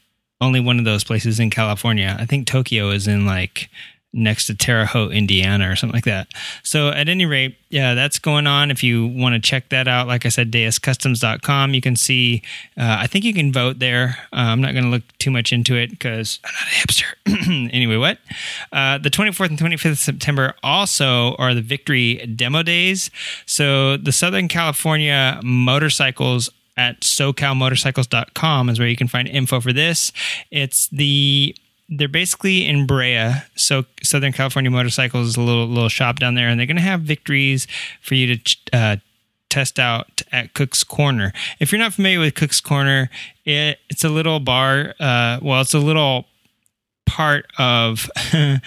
only 0.41 0.61
one 0.61 0.79
of 0.79 0.85
those 0.85 1.05
places 1.05 1.39
in 1.39 1.51
California. 1.51 2.17
I 2.19 2.25
think 2.25 2.47
Tokyo 2.47 2.91
is 2.91 3.07
in 3.07 3.27
like 3.27 3.69
next 4.13 4.47
to 4.47 4.55
Terre 4.55 4.87
Haute, 4.87 5.13
Indiana, 5.13 5.71
or 5.71 5.77
something 5.77 5.95
like 5.95 6.05
that. 6.05 6.29
So, 6.63 6.89
at 6.89 7.09
any 7.09 7.27
rate, 7.27 7.57
yeah, 7.69 7.95
that's 7.95 8.19
going 8.19 8.47
on. 8.47 8.71
If 8.71 8.83
you 8.83 9.07
want 9.07 9.35
to 9.35 9.41
check 9.41 9.69
that 9.69 9.87
out, 9.87 10.09
like 10.09 10.27
I 10.27 10.31
said, 10.31 10.51
deuscustoms.com, 10.51 11.75
you 11.75 11.81
can 11.81 11.95
see, 11.95 12.43
uh, 12.77 12.97
I 12.99 13.07
think 13.07 13.25
you 13.25 13.33
can 13.33 13.53
vote 13.53 13.79
there. 13.79 14.17
Uh, 14.33 14.51
I'm 14.51 14.61
not 14.61 14.73
going 14.73 14.85
to 14.85 14.91
look 14.91 15.03
too 15.19 15.31
much 15.31 15.53
into 15.53 15.77
it 15.77 15.91
because 15.91 16.41
I'm 16.45 16.53
not 16.53 16.63
a 16.63 16.75
hipster. 16.75 17.71
anyway, 17.73 17.97
what? 17.97 18.19
Uh, 18.73 18.99
the 18.99 19.11
24th 19.11 19.51
and 19.51 19.59
25th 19.59 19.91
of 19.93 19.99
September 19.99 20.55
also 20.63 21.37
are 21.37 21.55
the 21.55 21.63
Victory 21.63 22.17
Demo 22.27 22.63
Days. 22.63 23.11
So, 23.47 23.97
the 23.97 24.13
Southern 24.13 24.49
California 24.49 25.41
motorcycles 25.45 26.51
at 26.77 27.01
socalmotorcycles.com 27.01 28.69
is 28.71 28.79
where 28.79 28.89
you 28.89 28.97
can 28.97 29.09
find 29.09 29.29
info 29.29 29.61
for 29.61 29.73
this. 29.73 30.13
It's 30.51 30.89
the 30.89 31.55
they're 31.91 32.09
basically 32.09 32.67
in 32.67 32.87
Brea, 32.87 33.33
so 33.57 33.85
Southern 34.03 34.33
California 34.33 34.71
Motorcycles 34.71 35.29
is 35.29 35.37
a 35.37 35.41
little 35.41 35.67
little 35.67 35.89
shop 35.89 36.19
down 36.21 36.35
there, 36.37 36.49
and 36.49 36.59
they're 36.59 36.67
going 36.67 36.77
to 36.77 36.83
have 36.83 37.01
victories 37.01 37.67
for 38.01 38.15
you 38.15 38.37
to 38.37 38.57
uh, 38.73 38.97
test 39.49 39.79
out 39.79 40.23
at 40.31 40.55
Cook's 40.55 40.85
Corner. 40.85 41.33
If 41.59 41.73
you're 41.73 41.81
not 41.81 41.93
familiar 41.93 42.21
with 42.21 42.35
Cook's 42.35 42.61
Corner, 42.61 43.11
it, 43.45 43.79
it's 43.89 44.05
a 44.05 44.09
little 44.09 44.39
bar. 44.41 44.95
Uh, 45.01 45.41
well, 45.43 45.61
it's 45.61 45.75
a 45.75 45.81
little 45.81 46.27
part 47.07 47.47
of 47.59 48.09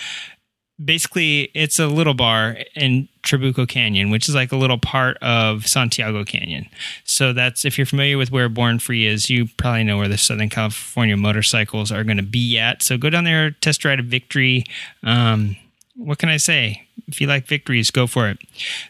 basically 0.84 1.51
it's 1.53 1.79
a 1.79 1.88
little 1.88 2.13
bar 2.13 2.57
in 2.75 3.07
Trabuco 3.23 3.67
Canyon, 3.67 4.09
which 4.09 4.27
is 4.27 4.36
like 4.36 4.51
a 4.51 4.57
little 4.57 4.77
part 4.77 5.17
of 5.17 5.67
Santiago 5.67 6.23
Canyon. 6.23 6.67
So 7.03 7.34
that's 7.34 7.65
if 7.65 7.77
you're 7.77 7.86
familiar 7.86 8.17
with 8.17 8.31
where 8.31 8.49
Born 8.49 8.79
Free 8.79 9.05
is, 9.05 9.29
you 9.29 9.47
probably 9.57 9.84
know 9.84 9.97
where 9.97 10.07
the 10.07 10.17
Southern 10.17 10.49
California 10.49 11.17
motorcycles 11.17 11.91
are 11.91 12.03
going 12.03 12.17
to 12.17 12.23
be 12.23 12.57
at. 12.57 12.84
So 12.84 12.97
go 12.97 13.09
down 13.09 13.23
there, 13.23 13.51
test 13.51 13.86
ride 13.86 13.99
a 13.99 14.03
Victory. 14.03 14.65
Um, 15.03 15.55
what 15.95 16.17
can 16.17 16.29
I 16.29 16.38
say? 16.38 16.88
If 17.08 17.20
you 17.20 17.28
like 17.28 17.47
victories, 17.47 17.91
go 17.91 18.08
for 18.08 18.30
it. 18.30 18.38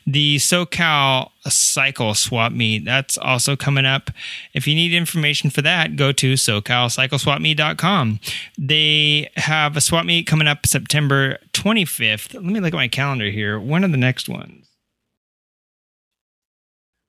The 0.06 0.38
SoCal 0.38 1.32
Cycle 1.48 2.14
Swap 2.14 2.52
Meet, 2.52 2.86
that's 2.86 3.18
also 3.18 3.56
coming 3.56 3.86
up. 3.86 4.12
If 4.54 4.68
you 4.68 4.76
need 4.76 4.94
information 4.94 5.50
for 5.50 5.62
that, 5.62 5.96
go 5.96 6.12
to 6.12 6.34
SoCalCycleSwapMeet.com. 6.34 8.20
They 8.58 9.30
have 9.36 9.76
a 9.76 9.82
swap 9.82 10.06
meet 10.06 10.28
coming 10.28 10.48
up 10.48 10.66
September 10.66 11.38
25th. 11.54 12.34
Let 12.34 12.44
me 12.44 12.60
look 12.60 12.74
at 12.74 12.78
my 12.78 12.88
calendar 12.88 13.30
here. 13.30 13.60
When 13.60 13.84
are 13.84 13.90
the 13.90 13.98
next 13.98 14.30
ones? 14.30 14.68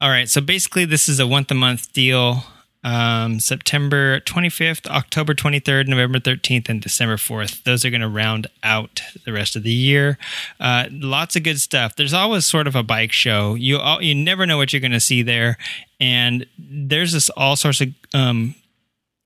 All 0.01 0.11
right, 0.11 0.29
so 0.29 0.41
basically, 0.41 0.85
this 0.85 1.09
is 1.09 1.21
a 1.21 1.27
once 1.27 1.51
a 1.51 1.55
month 1.55 1.93
deal 1.93 2.45
um, 2.85 3.41
September 3.41 4.21
25th, 4.21 4.87
October 4.87 5.35
23rd, 5.35 5.89
November 5.89 6.21
13th, 6.21 6.69
and 6.69 6.81
December 6.81 7.17
4th. 7.17 7.65
Those 7.65 7.85
are 7.85 7.91
going 7.91 8.03
to 8.03 8.09
round 8.09 8.47
out 8.63 9.03
the 9.25 9.33
rest 9.33 9.57
of 9.57 9.63
the 9.63 9.73
year. 9.73 10.19
Uh, 10.61 10.85
lots 10.91 11.35
of 11.35 11.43
good 11.43 11.61
stuff. 11.61 11.97
There's 11.97 12.13
always 12.13 12.45
sort 12.45 12.67
of 12.67 12.77
a 12.77 12.83
bike 12.83 13.13
show. 13.13 13.55
You 13.55 13.79
all, 13.79 14.03
you 14.03 14.15
never 14.15 14.47
know 14.47 14.59
what 14.59 14.73
you're 14.73 14.81
going 14.81 14.93
to 14.93 15.01
see 15.01 15.23
there, 15.23 15.57
and 15.99 16.47
there's 16.59 17.13
this 17.13 17.31
all 17.31 17.57
sorts 17.57 17.81
of 17.81 17.89
um, 18.13 18.55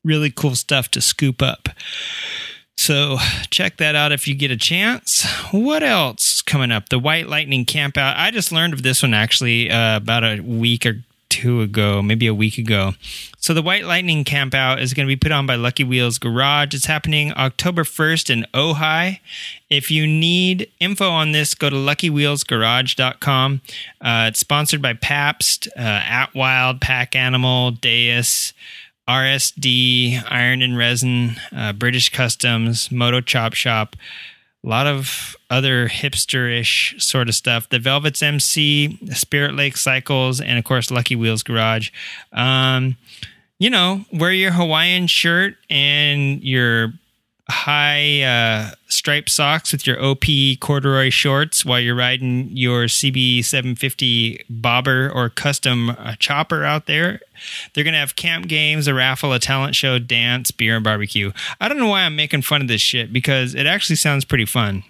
really 0.05 0.31
cool 0.31 0.55
stuff 0.55 0.89
to 0.93 1.01
scoop 1.01 1.43
up. 1.43 1.69
So 2.77 3.19
check 3.51 3.79
that 3.79 3.97
out 3.97 4.13
if 4.13 4.29
you 4.29 4.37
get 4.37 4.53
a 4.53 4.57
chance. 4.57 5.27
What 5.51 5.83
else 5.83 6.43
coming 6.43 6.71
up? 6.71 6.91
The 6.91 7.01
White 7.01 7.29
Lightning 7.29 7.65
Campout. 7.65 8.15
I 8.17 8.31
just 8.31 8.53
learned 8.53 8.73
of 8.73 8.85
this 8.85 9.03
one 9.03 9.15
actually 9.15 9.69
uh, 9.69 9.97
about 9.97 10.23
a 10.23 10.41
week 10.41 10.87
or 10.87 11.03
two 11.29 11.61
ago, 11.61 12.03
maybe 12.03 12.27
a 12.27 12.35
week 12.35 12.59
ago. 12.59 12.93
So 13.39 13.55
the 13.55 13.63
White 13.63 13.85
Lightning 13.85 14.25
Campout 14.25 14.81
is 14.81 14.95
going 14.95 15.07
to 15.07 15.11
be 15.11 15.17
put 15.17 15.33
on 15.33 15.47
by 15.47 15.55
Lucky 15.55 15.85
Wheels 15.85 16.19
Garage. 16.19 16.75
It's 16.75 16.87
happening 16.87 17.33
October 17.33 17.85
1st 17.85 18.31
in 18.31 18.47
Ojai. 18.55 19.21
If 19.71 19.91
you 19.91 20.07
need 20.07 20.71
info 20.81 21.09
on 21.09 21.33
this, 21.33 21.55
go 21.55 21.71
to 21.71 21.77
luckywheelsgarage.com. 21.77 23.61
Uh, 24.01 24.27
it's 24.29 24.41
sponsored 24.41 24.83
by 24.83 24.95
Pabst, 24.95 25.69
uh, 25.77 25.81
At 25.81 26.35
Wild, 26.35 26.81
Pack 26.81 27.15
Animal, 27.15 27.73
Deus, 27.73 28.53
RSD, 29.09 30.23
Iron 30.31 30.61
and 30.61 30.77
Resin, 30.77 31.37
uh, 31.57 31.73
British 31.73 32.11
Customs, 32.11 32.93
Moto 32.93 33.21
Chop 33.21 33.55
Shop, 33.55 33.97
a 34.65 34.69
lot 34.69 34.87
of 34.87 35.37
other 35.51 35.89
hipster-ish 35.89 36.97
sort 36.99 37.29
of 37.29 37.35
stuff. 37.35 37.69
The 37.69 37.79
Velvet's 37.79 38.23
MC, 38.23 38.99
Spirit 39.13 39.55
Lake 39.55 39.77
Cycles, 39.77 40.41
and 40.41 40.59
of 40.59 40.65
course 40.65 40.91
Lucky 40.91 41.17
Wheels 41.17 41.43
Garage. 41.43 41.91
Um, 42.33 42.97
you 43.59 43.71
know, 43.71 44.05
wear 44.13 44.33
your 44.33 44.53
Hawaiian 44.53 45.07
shirt 45.07 45.55
and 45.69 46.43
your 46.43 46.93
high 47.51 48.23
uh, 48.23 48.73
striped 48.89 49.31
socks 49.31 49.73
with 49.73 49.87
your 49.87 50.03
OP 50.03 50.25
corduroy 50.61 51.11
shorts 51.11 51.65
while 51.65 51.81
you're 51.81 51.95
riding 51.95 52.49
your 52.51 52.85
CB 52.85 53.45
750 53.45 54.45
bobber 54.51 55.11
or 55.15 55.31
custom 55.31 55.91
uh, 55.91 56.15
chopper 56.19 56.65
out 56.65 56.87
there. 56.87 57.21
They're 57.73 57.85
going 57.85 57.95
to 57.95 58.01
have 58.01 58.17
camp 58.17 58.49
games, 58.49 58.87
a 58.87 58.95
raffle, 58.95 59.33
a 59.33 59.39
talent 59.39 59.75
show, 59.75 59.99
dance, 59.99 60.51
beer, 60.51 60.77
and 60.77 60.85
barbecue. 60.85 61.33
I 61.61 61.69
don't 61.69 61.79
know 61.79 61.89
why 61.89 62.03
I'm 62.03 62.17
making 62.17 62.43
fun 62.43 62.61
of 62.61 62.69
this 62.69 62.83
shit 62.83 63.13
because 63.13 63.55
it 63.55 63.67
actually 63.67 63.97
sounds 63.97 64.25
pretty 64.25 64.47
fun. 64.47 64.85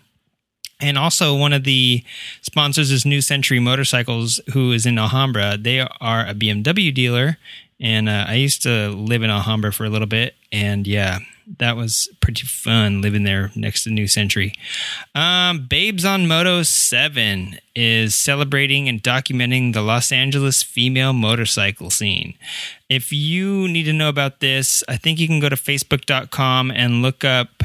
And 0.80 0.96
also, 0.96 1.36
one 1.36 1.52
of 1.52 1.64
the 1.64 2.04
sponsors 2.40 2.90
is 2.90 3.04
New 3.04 3.20
Century 3.20 3.58
Motorcycles, 3.58 4.40
who 4.52 4.70
is 4.70 4.86
in 4.86 4.96
Alhambra. 4.96 5.56
They 5.58 5.80
are 5.80 6.26
a 6.26 6.34
BMW 6.34 6.94
dealer, 6.94 7.36
and 7.80 8.08
uh, 8.08 8.26
I 8.28 8.34
used 8.34 8.62
to 8.62 8.90
live 8.90 9.24
in 9.24 9.30
Alhambra 9.30 9.72
for 9.72 9.84
a 9.84 9.88
little 9.90 10.06
bit. 10.06 10.36
And 10.52 10.86
yeah, 10.86 11.18
that 11.58 11.76
was 11.76 12.08
pretty 12.20 12.44
fun 12.44 13.00
living 13.00 13.24
there 13.24 13.50
next 13.54 13.84
to 13.84 13.90
New 13.90 14.06
Century. 14.06 14.52
Um, 15.14 15.66
Babes 15.66 16.04
on 16.04 16.28
Moto 16.28 16.62
7 16.62 17.58
is 17.74 18.14
celebrating 18.14 18.88
and 18.88 19.02
documenting 19.02 19.72
the 19.72 19.82
Los 19.82 20.12
Angeles 20.12 20.62
female 20.62 21.12
motorcycle 21.12 21.90
scene. 21.90 22.34
If 22.88 23.12
you 23.12 23.68
need 23.68 23.84
to 23.84 23.92
know 23.92 24.08
about 24.08 24.40
this, 24.40 24.84
I 24.88 24.96
think 24.96 25.18
you 25.18 25.26
can 25.26 25.40
go 25.40 25.48
to 25.48 25.56
facebook.com 25.56 26.70
and 26.70 27.02
look 27.02 27.24
up 27.24 27.62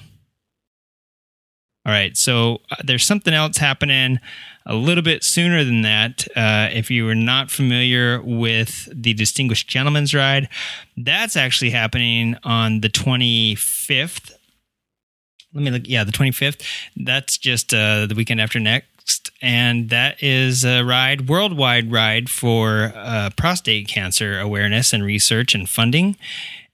All 1.88 1.94
right, 1.94 2.18
so 2.18 2.60
uh, 2.70 2.76
there's 2.84 3.06
something 3.06 3.34
else 3.34 3.56
happening 3.56 4.20
a 4.66 4.76
little 4.76 5.02
bit 5.02 5.24
sooner 5.24 5.64
than 5.64 5.84
that. 5.84 6.28
Uh, 6.36 6.68
if 6.74 6.92
you 6.92 7.08
are 7.08 7.16
not 7.16 7.50
familiar 7.50 8.22
with 8.22 8.90
the 8.94 9.14
Distinguished 9.14 9.70
Gentleman's 9.70 10.14
Ride, 10.14 10.50
that's 10.98 11.38
actually 11.38 11.70
happening 11.70 12.36
on 12.44 12.82
the 12.82 12.90
25th. 12.90 14.34
Let 15.54 15.64
me 15.64 15.72
look. 15.72 15.84
Yeah, 15.86 16.04
the 16.04 16.12
25th. 16.12 16.62
That's 16.98 17.38
just 17.38 17.74
uh, 17.74 18.06
the 18.06 18.16
weekend 18.16 18.42
after 18.42 18.60
next. 18.60 19.32
And 19.42 19.90
that 19.90 20.22
is 20.22 20.66
a 20.66 20.84
ride, 20.84 21.30
worldwide 21.30 21.90
ride 21.90 22.30
for 22.30 22.92
uh, 22.98 23.30
prostate 23.38 23.88
cancer 23.88 24.38
awareness 24.38 24.92
and 24.92 25.06
research 25.06 25.56
and 25.56 25.70
funding. 25.70 26.18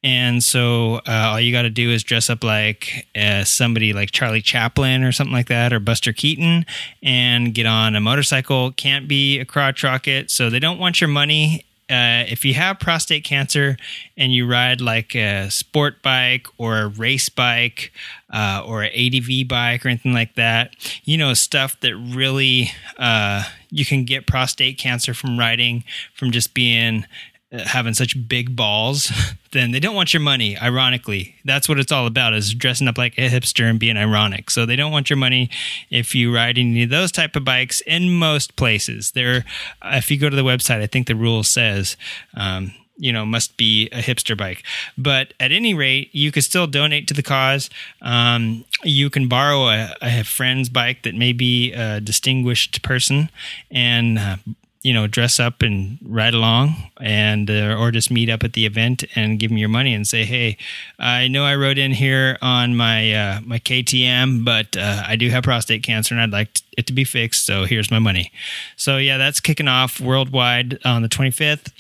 And 0.04 0.44
so 0.44 0.96
uh, 1.08 1.32
all 1.32 1.40
you 1.40 1.52
got 1.52 1.62
to 1.62 1.70
do 1.70 1.90
is 1.90 2.04
dress 2.04 2.30
up 2.30 2.44
like 2.44 3.08
uh, 3.16 3.44
somebody 3.46 3.94
like 3.94 4.12
Charlie 4.12 4.42
Chaplin 4.42 5.04
or 5.04 5.12
something 5.12 5.34
like 5.34 5.48
that, 5.48 5.72
or 5.72 5.80
Buster 5.80 6.12
Keaton, 6.12 6.66
and 7.02 7.54
get 7.54 7.66
on 7.66 7.96
a 7.96 8.02
motorcycle. 8.02 8.72
Can't 8.72 9.08
be 9.08 9.40
a 9.40 9.46
crotch 9.46 9.84
rocket. 9.84 10.30
So 10.30 10.50
they 10.50 10.60
don't 10.60 10.80
want 10.80 11.00
your 11.00 11.08
money. 11.08 11.66
Uh, 11.90 12.24
if 12.28 12.46
you 12.46 12.54
have 12.54 12.80
prostate 12.80 13.24
cancer 13.24 13.78
and 14.18 14.34
you 14.34 14.50
ride 14.50 14.80
like 14.82 15.14
a 15.16 15.52
sport 15.52 16.02
bike 16.02 16.48
or 16.58 16.80
a 16.80 16.88
race 16.88 17.28
bike 17.30 17.92
uh, 18.32 18.64
or 18.66 18.84
an 18.84 18.92
ADV 18.96 19.48
bike 19.48 19.86
or 19.86 19.90
anything 19.90 20.14
like 20.14 20.34
that, 20.36 20.76
you 21.04 21.18
know, 21.18 21.34
stuff 21.34 21.80
that 21.82 21.96
really 21.96 22.72
uh, 22.98 23.44
you 23.70 23.86
can 23.86 24.06
get 24.06 24.26
prostate 24.26 24.78
cancer 24.78 25.14
from 25.14 25.38
riding 25.38 25.84
from 26.14 26.32
just 26.32 26.54
being 26.54 27.06
having 27.54 27.94
such 27.94 28.28
big 28.28 28.56
balls, 28.56 29.12
then 29.52 29.72
they 29.72 29.80
don't 29.80 29.96
want 29.96 30.14
your 30.14 30.22
money. 30.22 30.58
Ironically, 30.58 31.36
that's 31.46 31.70
what 31.70 31.80
it's 31.80 31.92
all 31.92 32.08
about: 32.08 32.34
is 32.34 32.54
dressing 32.54 32.88
up 32.88 32.98
like 32.98 33.18
a 33.18 33.30
hipster 33.30 33.70
and 33.70 33.80
being 33.80 33.98
ironic. 33.98 34.50
So 34.50 34.66
they 34.66 34.76
don't 34.76 34.92
want 34.92 35.10
your 35.10 35.18
money 35.18 35.50
if 35.90 36.16
you 36.16 36.34
ride 36.34 36.58
any 36.58 36.84
of 36.84 36.90
those 36.90 37.12
type 37.12 37.36
of 37.36 37.46
bikes. 37.46 37.82
In 37.82 38.12
most 38.12 38.56
places, 38.56 39.12
there, 39.12 39.46
if 39.84 40.10
you 40.10 40.18
go 40.18 40.30
to 40.30 40.36
the 40.36 40.44
website, 40.44 40.82
I 40.82 40.88
think 40.88 41.08
the 41.08 41.16
rule 41.16 41.44
says. 41.44 41.96
Um, 42.34 42.74
you 42.96 43.12
know, 43.12 43.26
must 43.26 43.58
be 43.58 43.88
a 43.88 44.02
hipster 44.02 44.38
bike. 44.38 44.64
But 44.98 45.34
at 45.40 45.52
any 45.52 45.74
rate, 45.74 46.10
you 46.14 46.32
could 46.32 46.44
still 46.44 46.68
donate 46.68 47.08
to 47.08 47.16
the 47.16 47.24
cause. 47.24 47.72
Um, 48.04 48.66
you 48.84 49.10
can 49.10 49.28
borrow 49.28 49.68
a, 49.68 49.96
a, 50.00 50.24
friend's 50.24 50.70
bike 50.70 51.02
that 51.02 51.16
may 51.16 51.34
be 51.34 51.74
a 51.74 52.00
distinguished 52.00 52.84
person 52.84 53.32
and 53.72 54.20
uh, 54.20 54.38
you 54.84 54.94
know 54.94 55.08
dress 55.08 55.40
up 55.40 55.62
and 55.62 55.98
ride 56.04 56.34
along 56.34 56.76
and 57.00 57.50
uh, 57.50 57.76
or 57.80 57.90
just 57.90 58.12
meet 58.12 58.30
up 58.30 58.44
at 58.44 58.54
the 58.54 58.66
event 58.66 59.04
and 59.16 59.40
give 59.40 59.50
them 59.50 59.58
your 59.58 59.70
money 59.70 59.94
and 59.94 60.06
say 60.06 60.26
hey 60.26 60.58
i 61.00 61.28
know 61.28 61.46
i 61.46 61.56
rode 61.56 61.78
in 61.78 61.92
here 61.92 62.38
on 62.42 62.76
my 62.76 63.14
uh, 63.14 63.40
my 63.42 63.60
ktm 63.60 64.44
but 64.44 64.76
uh, 64.78 65.04
i 65.08 65.16
do 65.16 65.30
have 65.30 65.44
prostate 65.44 65.82
cancer 65.84 66.14
and 66.14 66.22
i'd 66.22 66.32
like 66.32 66.60
it 66.78 66.86
to 66.86 66.94
be 66.94 67.04
fixed 67.04 67.46
so 67.46 67.66
here's 67.66 67.92
my 67.92 68.00
money. 68.00 68.32
So 68.76 68.98
yeah 68.98 69.18
that's 69.18 69.40
kicking 69.40 69.68
off 69.68 70.00
worldwide 70.00 70.80
on 70.86 71.02
the 71.02 71.10
25th 71.10 71.72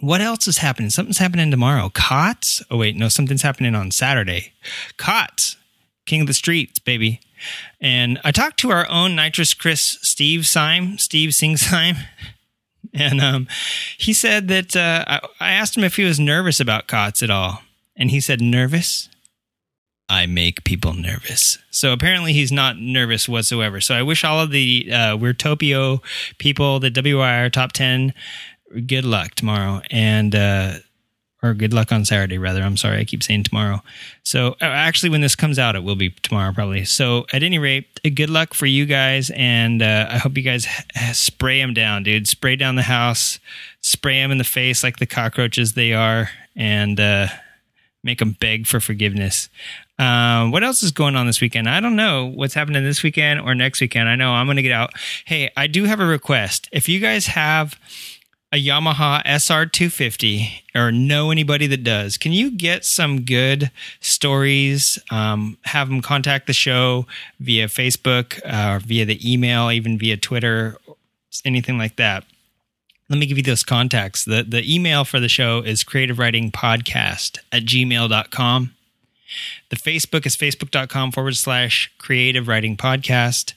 what 0.00 0.20
else 0.20 0.48
is 0.48 0.58
happening? 0.58 0.90
Something's 0.90 1.18
happening 1.18 1.52
tomorrow. 1.52 1.88
Cots? 1.88 2.60
Oh 2.70 2.76
wait 2.76 2.96
no 2.96 3.08
something's 3.08 3.42
happening 3.42 3.74
on 3.74 3.90
saturday. 3.90 4.52
Cots. 4.96 5.56
King 6.04 6.22
of 6.22 6.26
the 6.26 6.34
streets, 6.34 6.80
baby. 6.80 7.20
And 7.82 8.20
I 8.22 8.30
talked 8.30 8.60
to 8.60 8.70
our 8.70 8.88
own 8.88 9.16
nitrous 9.16 9.52
Chris 9.52 9.98
Steve 10.02 10.46
Syme, 10.46 10.96
Steve 10.98 11.34
Sing 11.34 11.58
Syme. 11.58 11.96
And 12.94 13.22
um, 13.22 13.48
he 13.96 14.12
said 14.12 14.48
that 14.48 14.76
uh, 14.76 15.04
I, 15.06 15.20
I 15.40 15.52
asked 15.52 15.78
him 15.78 15.84
if 15.84 15.96
he 15.96 16.04
was 16.04 16.20
nervous 16.20 16.60
about 16.60 16.88
COTS 16.88 17.22
at 17.22 17.30
all. 17.30 17.62
And 17.96 18.10
he 18.10 18.20
said, 18.20 18.42
Nervous? 18.42 19.08
I 20.10 20.26
make 20.26 20.64
people 20.64 20.92
nervous. 20.92 21.56
So 21.70 21.94
apparently 21.94 22.34
he's 22.34 22.52
not 22.52 22.76
nervous 22.76 23.30
whatsoever. 23.30 23.80
So 23.80 23.94
I 23.94 24.02
wish 24.02 24.24
all 24.24 24.40
of 24.40 24.50
the 24.50 24.90
uh, 24.92 25.16
Weirdtopio 25.16 26.02
people, 26.36 26.80
the 26.80 26.90
WIR 26.90 27.48
top 27.48 27.72
10, 27.72 28.12
good 28.86 29.06
luck 29.06 29.36
tomorrow. 29.36 29.80
And, 29.90 30.34
uh, 30.34 30.74
or 31.42 31.54
good 31.54 31.74
luck 31.74 31.90
on 31.90 32.04
Saturday, 32.04 32.38
rather. 32.38 32.62
I'm 32.62 32.76
sorry, 32.76 32.98
I 32.98 33.04
keep 33.04 33.22
saying 33.22 33.42
tomorrow. 33.44 33.82
So 34.22 34.52
uh, 34.60 34.64
actually, 34.64 35.10
when 35.10 35.20
this 35.20 35.34
comes 35.34 35.58
out, 35.58 35.74
it 35.74 35.82
will 35.82 35.96
be 35.96 36.10
tomorrow 36.10 36.52
probably. 36.52 36.84
So 36.84 37.26
at 37.32 37.42
any 37.42 37.58
rate, 37.58 38.00
good 38.14 38.30
luck 38.30 38.54
for 38.54 38.66
you 38.66 38.86
guys, 38.86 39.30
and 39.34 39.82
uh, 39.82 40.06
I 40.10 40.18
hope 40.18 40.36
you 40.36 40.42
guys 40.42 40.68
spray 41.12 41.60
them 41.60 41.74
down, 41.74 42.04
dude. 42.04 42.28
Spray 42.28 42.56
down 42.56 42.76
the 42.76 42.82
house, 42.82 43.40
spray 43.80 44.20
them 44.20 44.30
in 44.30 44.38
the 44.38 44.44
face 44.44 44.84
like 44.84 44.98
the 44.98 45.06
cockroaches 45.06 45.72
they 45.72 45.92
are, 45.92 46.30
and 46.54 47.00
uh, 47.00 47.26
make 48.04 48.18
them 48.18 48.36
beg 48.38 48.66
for 48.66 48.80
forgiveness. 48.80 49.48
Um, 49.98 50.50
what 50.50 50.64
else 50.64 50.82
is 50.82 50.90
going 50.90 51.16
on 51.16 51.26
this 51.26 51.40
weekend? 51.40 51.68
I 51.68 51.80
don't 51.80 51.96
know 51.96 52.26
what's 52.26 52.54
happening 52.54 52.82
this 52.82 53.02
weekend 53.02 53.40
or 53.40 53.54
next 53.54 53.80
weekend. 53.80 54.08
I 54.08 54.16
know 54.16 54.32
I'm 54.32 54.46
going 54.46 54.56
to 54.56 54.62
get 54.62 54.72
out. 54.72 54.90
Hey, 55.24 55.50
I 55.56 55.66
do 55.66 55.84
have 55.84 56.00
a 56.00 56.06
request. 56.06 56.68
If 56.72 56.88
you 56.88 56.98
guys 56.98 57.26
have 57.26 57.78
a 58.52 58.62
Yamaha 58.62 59.24
SR250 59.24 60.62
or 60.74 60.92
know 60.92 61.30
anybody 61.30 61.66
that 61.66 61.82
does, 61.82 62.18
can 62.18 62.32
you 62.32 62.50
get 62.50 62.84
some 62.84 63.22
good 63.22 63.70
stories? 64.00 64.98
Um, 65.10 65.56
have 65.62 65.88
them 65.88 66.02
contact 66.02 66.46
the 66.46 66.52
show 66.52 67.06
via 67.40 67.66
Facebook, 67.66 68.40
uh, 68.42 68.78
via 68.80 69.06
the 69.06 69.32
email, 69.32 69.70
even 69.70 69.98
via 69.98 70.18
Twitter, 70.18 70.76
anything 71.46 71.78
like 71.78 71.96
that. 71.96 72.24
Let 73.08 73.18
me 73.18 73.26
give 73.26 73.38
you 73.38 73.42
those 73.42 73.64
contacts. 73.64 74.24
The, 74.24 74.42
the 74.42 74.62
email 74.72 75.04
for 75.04 75.18
the 75.18 75.28
show 75.28 75.60
is 75.60 75.82
creative 75.82 76.18
riding 76.18 76.50
podcast 76.50 77.38
at 77.50 77.64
gmail.com. 77.64 78.74
The 79.70 79.76
Facebook 79.76 80.26
is 80.26 80.36
facebook.com 80.36 81.12
forward 81.12 81.36
slash 81.36 81.90
creative 81.98 82.48
riding 82.48 82.76
podcast. 82.76 83.54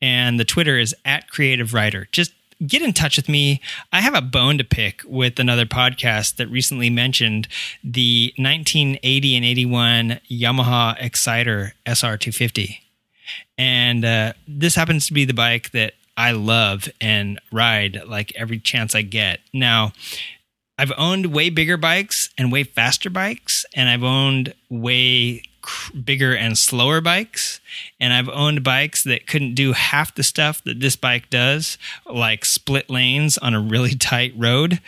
And 0.00 0.40
the 0.40 0.44
Twitter 0.44 0.78
is 0.78 0.94
at 1.04 1.28
creative 1.28 1.74
rider. 1.74 2.08
Just 2.12 2.32
get 2.66 2.82
in 2.82 2.92
touch 2.92 3.16
with 3.16 3.28
me. 3.28 3.60
I 3.92 4.00
have 4.00 4.14
a 4.14 4.22
bone 4.22 4.58
to 4.58 4.64
pick 4.64 5.02
with 5.06 5.38
another 5.38 5.66
podcast 5.66 6.36
that 6.36 6.48
recently 6.48 6.90
mentioned 6.90 7.48
the 7.84 8.32
1980 8.36 9.36
and 9.36 9.44
81 9.44 10.20
Yamaha 10.30 10.96
Exciter 11.00 11.74
SR250. 11.86 12.78
And 13.56 14.04
uh, 14.04 14.32
this 14.46 14.74
happens 14.74 15.06
to 15.06 15.12
be 15.12 15.24
the 15.24 15.34
bike 15.34 15.70
that 15.72 15.94
I 16.16 16.32
love 16.32 16.88
and 17.00 17.40
ride 17.52 18.02
like 18.06 18.32
every 18.34 18.58
chance 18.58 18.94
I 18.94 19.02
get. 19.02 19.40
Now, 19.52 19.92
I've 20.78 20.92
owned 20.96 21.26
way 21.26 21.50
bigger 21.50 21.76
bikes 21.76 22.30
and 22.38 22.52
way 22.52 22.62
faster 22.64 23.10
bikes, 23.10 23.66
and 23.74 23.88
I've 23.88 24.04
owned 24.04 24.54
way 24.68 25.42
bigger 26.04 26.34
and 26.34 26.56
slower 26.56 27.00
bikes. 27.00 27.60
And 28.00 28.12
I've 28.12 28.28
owned 28.28 28.62
bikes 28.62 29.04
that 29.04 29.26
couldn't 29.26 29.54
do 29.54 29.72
half 29.72 30.14
the 30.14 30.22
stuff 30.22 30.62
that 30.64 30.80
this 30.80 30.96
bike 30.96 31.30
does, 31.30 31.78
like 32.06 32.44
split 32.44 32.90
lanes 32.90 33.38
on 33.38 33.54
a 33.54 33.60
really 33.60 33.94
tight 33.94 34.32
road 34.36 34.80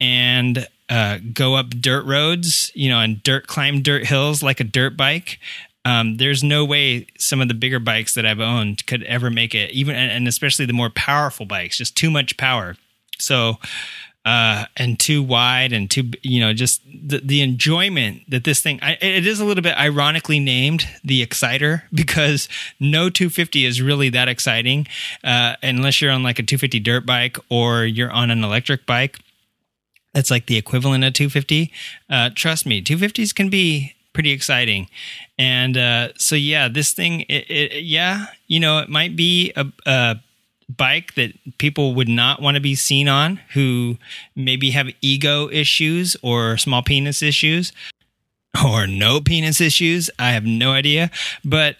and 0.00 0.66
uh, 0.88 1.18
go 1.32 1.54
up 1.54 1.70
dirt 1.70 2.06
roads, 2.06 2.72
you 2.74 2.88
know, 2.88 3.00
and 3.00 3.22
dirt 3.22 3.46
climb 3.46 3.82
dirt 3.82 4.06
hills 4.06 4.42
like 4.42 4.60
a 4.60 4.64
dirt 4.64 4.96
bike. 4.96 5.38
Um, 5.84 6.16
there's 6.16 6.42
no 6.42 6.64
way 6.64 7.06
some 7.18 7.40
of 7.40 7.48
the 7.48 7.54
bigger 7.54 7.78
bikes 7.78 8.14
that 8.14 8.26
I've 8.26 8.40
owned 8.40 8.86
could 8.86 9.02
ever 9.04 9.30
make 9.30 9.54
it, 9.54 9.70
even 9.70 9.96
and 9.96 10.28
especially 10.28 10.66
the 10.66 10.72
more 10.72 10.90
powerful 10.90 11.46
bikes, 11.46 11.78
just 11.78 11.96
too 11.96 12.10
much 12.10 12.36
power. 12.36 12.76
So 13.18 13.58
uh, 14.28 14.66
and 14.76 15.00
too 15.00 15.22
wide 15.22 15.72
and 15.72 15.90
too 15.90 16.10
you 16.20 16.38
know 16.38 16.52
just 16.52 16.82
the, 16.84 17.18
the 17.24 17.40
enjoyment 17.40 18.20
that 18.28 18.44
this 18.44 18.60
thing 18.60 18.78
I, 18.82 18.98
it 19.00 19.26
is 19.26 19.40
a 19.40 19.44
little 19.46 19.62
bit 19.62 19.74
ironically 19.78 20.38
named 20.38 20.86
the 21.02 21.22
exciter 21.22 21.84
because 21.94 22.46
no 22.78 23.08
250 23.08 23.64
is 23.64 23.80
really 23.80 24.10
that 24.10 24.28
exciting 24.28 24.86
uh, 25.24 25.54
unless 25.62 26.02
you're 26.02 26.12
on 26.12 26.22
like 26.22 26.38
a 26.38 26.42
250 26.42 26.78
dirt 26.80 27.06
bike 27.06 27.38
or 27.48 27.86
you're 27.86 28.10
on 28.10 28.30
an 28.30 28.44
electric 28.44 28.84
bike. 28.84 29.18
That's 30.12 30.30
like 30.30 30.44
the 30.44 30.58
equivalent 30.58 31.04
of 31.04 31.14
250 31.14 31.72
uh, 32.10 32.28
trust 32.34 32.66
me 32.66 32.82
250s 32.82 33.34
can 33.34 33.48
be 33.48 33.94
pretty 34.12 34.32
exciting. 34.32 34.90
And 35.38 35.78
uh, 35.78 36.08
so 36.16 36.34
yeah 36.34 36.68
this 36.68 36.92
thing 36.92 37.22
it, 37.30 37.50
it, 37.50 37.84
yeah 37.84 38.26
you 38.46 38.60
know 38.60 38.80
it 38.80 38.90
might 38.90 39.16
be 39.16 39.54
a, 39.56 39.64
a 39.86 40.16
bike 40.68 41.14
that 41.14 41.32
people 41.58 41.94
would 41.94 42.08
not 42.08 42.42
want 42.42 42.54
to 42.56 42.60
be 42.60 42.74
seen 42.74 43.08
on 43.08 43.40
who 43.54 43.96
maybe 44.36 44.70
have 44.70 44.88
ego 45.00 45.48
issues 45.50 46.16
or 46.22 46.58
small 46.58 46.82
penis 46.82 47.22
issues 47.22 47.72
or 48.64 48.86
no 48.86 49.20
penis 49.20 49.60
issues. 49.60 50.10
I 50.18 50.32
have 50.32 50.44
no 50.44 50.72
idea. 50.72 51.10
But 51.44 51.76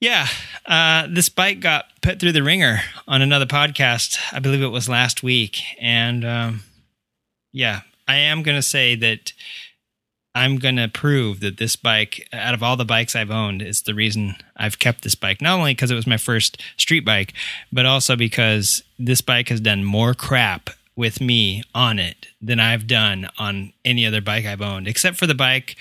yeah, 0.00 0.28
uh, 0.66 1.08
this 1.10 1.28
bike 1.28 1.60
got 1.60 1.86
put 2.02 2.20
through 2.20 2.32
the 2.32 2.42
ringer 2.42 2.80
on 3.06 3.20
another 3.20 3.46
podcast. 3.46 4.18
I 4.32 4.38
believe 4.38 4.62
it 4.62 4.68
was 4.68 4.88
last 4.88 5.22
week. 5.22 5.60
And 5.80 6.24
um, 6.24 6.62
yeah, 7.52 7.80
I 8.06 8.16
am 8.16 8.42
going 8.42 8.56
to 8.56 8.62
say 8.62 8.94
that 8.96 9.32
I'm 10.34 10.58
going 10.58 10.76
to 10.76 10.88
prove 10.88 11.40
that 11.40 11.56
this 11.56 11.74
bike, 11.74 12.28
out 12.32 12.54
of 12.54 12.62
all 12.62 12.76
the 12.76 12.84
bikes 12.84 13.16
I've 13.16 13.30
owned, 13.30 13.62
is 13.62 13.82
the 13.82 13.94
reason 13.94 14.36
I've 14.56 14.78
kept 14.78 15.02
this 15.02 15.14
bike. 15.14 15.40
Not 15.42 15.58
only 15.58 15.74
because 15.74 15.90
it 15.90 15.96
was 15.96 16.06
my 16.06 16.16
first 16.16 16.62
street 16.76 17.04
bike, 17.04 17.34
but 17.72 17.86
also 17.86 18.14
because 18.14 18.82
this 18.98 19.20
bike 19.20 19.48
has 19.48 19.60
done 19.60 19.84
more 19.84 20.14
crap 20.14 20.70
with 20.98 21.20
me 21.20 21.62
on 21.76 22.00
it 22.00 22.26
than 22.42 22.58
I've 22.58 22.88
done 22.88 23.28
on 23.38 23.72
any 23.84 24.04
other 24.04 24.20
bike 24.20 24.44
I've 24.44 24.60
owned, 24.60 24.88
except 24.88 25.16
for 25.16 25.28
the 25.28 25.34
bike 25.34 25.76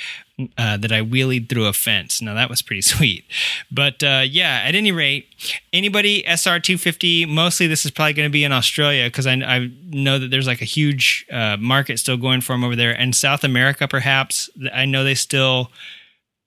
uh, 0.59 0.77
that 0.77 0.91
I 0.91 1.01
wheelied 1.01 1.49
through 1.49 1.65
a 1.65 1.73
fence. 1.73 2.21
Now 2.21 2.35
that 2.35 2.51
was 2.51 2.61
pretty 2.61 2.81
sweet. 2.93 3.25
But 3.71 4.03
uh, 4.03 4.25
yeah, 4.29 4.61
at 4.63 4.75
any 4.75 4.91
rate, 4.91 5.25
anybody 5.73 6.21
SR250, 6.21 7.27
mostly 7.27 7.65
this 7.65 7.83
is 7.83 7.89
probably 7.89 8.13
going 8.13 8.29
to 8.29 8.31
be 8.31 8.43
in 8.43 8.51
Australia 8.51 9.07
because 9.07 9.25
I, 9.25 9.33
I, 9.33 9.71
know 9.89 10.19
that 10.19 10.29
there's 10.29 10.45
like 10.45 10.61
a 10.61 10.65
huge 10.65 11.25
uh, 11.31 11.57
market 11.57 11.97
still 11.97 12.17
going 12.17 12.41
for 12.41 12.53
them 12.53 12.63
over 12.63 12.75
there. 12.75 12.91
And 12.91 13.15
South 13.15 13.43
America, 13.43 13.87
perhaps. 13.87 14.51
I 14.71 14.85
know 14.85 15.03
they 15.03 15.15
still. 15.15 15.71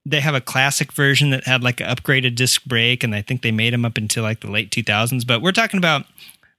They 0.07 0.21
have 0.21 0.35
a 0.35 0.41
classic 0.41 0.93
version 0.93 1.29
that 1.31 1.45
had 1.45 1.63
like 1.63 1.81
an 1.81 1.95
upgraded 1.95 2.35
disc 2.35 2.65
brake, 2.65 3.05
and 3.05 3.15
I 3.15 3.21
think 3.21 3.43
they 3.43 3.53
made 3.53 3.75
them 3.75 3.85
up 3.85 3.99
until 3.99 4.23
like 4.23 4.41
the 4.41 4.51
late 4.51 4.71
2000s. 4.71 5.27
But 5.27 5.43
we're 5.43 5.53
talking 5.53 5.77
about 5.77 6.07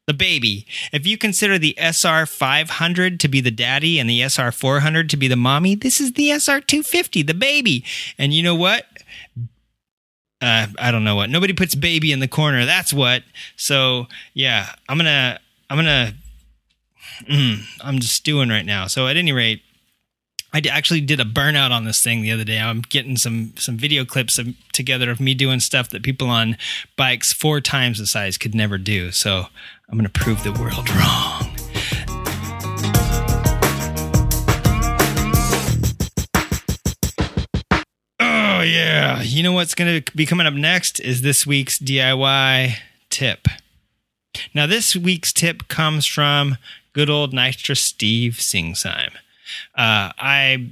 the 0.07 0.14
baby. 0.14 0.65
If 0.91 1.06
you 1.06 1.18
consider 1.18 1.57
the 1.57 1.76
SR 1.78 2.26
500 2.26 3.19
to 3.19 3.28
be 3.28 3.41
the 3.41 3.52
daddy 3.52 3.99
and 3.99 4.10
the 4.10 4.22
SR 4.22 4.52
400 4.52 5.10
to 5.10 5.18
be 5.18 5.28
the 5.28 5.36
mommy, 5.36 5.76
this 5.76 6.02
is 6.02 6.14
the 6.14 6.32
SR 6.32 6.61
250, 6.61 7.23
the 7.23 7.34
baby. 7.34 7.86
And 8.18 8.34
you 8.34 8.44
know 8.44 8.56
what? 8.56 8.86
Uh, 10.41 10.68
I 10.80 10.91
don't 10.91 11.03
know 11.03 11.15
what. 11.15 11.30
Nobody 11.30 11.53
puts 11.53 11.76
baby 11.76 12.11
in 12.11 12.19
the 12.19 12.28
corner. 12.28 12.65
That's 12.65 12.91
what. 12.91 13.23
So 13.56 14.07
yeah, 14.34 14.73
I'm 14.90 14.98
gonna, 14.98 15.40
I'm 15.69 15.78
gonna, 15.78 16.14
mm, 17.30 17.60
I'm 17.82 17.99
just 17.99 18.15
stewing 18.15 18.49
right 18.49 18.65
now. 18.65 18.88
So 18.88 19.07
at 19.07 19.18
any 19.18 19.32
rate, 19.32 19.61
I 20.53 20.61
actually 20.69 20.99
did 20.99 21.22
a 21.22 21.26
burnout 21.26 21.72
on 21.72 21.86
this 21.86 22.03
thing 22.03 22.22
the 22.22 22.32
other 22.32 22.44
day. 22.44 22.60
I'm 22.60 22.82
getting 22.82 23.15
some 23.15 23.53
some 23.56 23.78
video 23.78 24.03
clips 24.03 24.38
of, 24.38 24.48
together 24.73 25.10
of 25.10 25.22
me 25.22 25.34
doing 25.34 25.61
stuff 25.61 25.90
that 25.90 26.03
people 26.03 26.30
on 26.30 26.57
bikes 26.98 27.32
four 27.32 27.61
times 27.61 27.99
the 27.99 28.06
size 28.06 28.38
could 28.38 28.53
never 28.53 28.78
do. 28.78 29.11
So 29.11 29.45
I'm 29.90 29.98
going 29.98 30.10
to 30.10 30.19
prove 30.19 30.44
the 30.44 30.52
world 30.52 30.90
wrong. 30.90 31.48
Oh 38.19 38.61
yeah, 38.64 39.22
you 39.22 39.44
know 39.44 39.53
what's 39.53 39.73
going 39.73 40.03
to 40.03 40.11
be 40.18 40.26
coming 40.26 40.45
up 40.45 40.53
next 40.53 40.99
is 40.99 41.22
this 41.22 41.48
week's 41.48 41.80
DIY 41.80 42.76
tip. 43.10 43.48
Now, 44.53 44.65
this 44.65 44.95
week's 44.95 45.34
tip 45.34 45.68
comes 45.68 46.06
from 46.06 46.57
good 46.94 47.10
old 47.10 47.34
nitrous 47.34 47.82
Steve 47.82 48.34
Singsime. 48.34 49.14
Uh, 49.76 50.11
I 50.18 50.72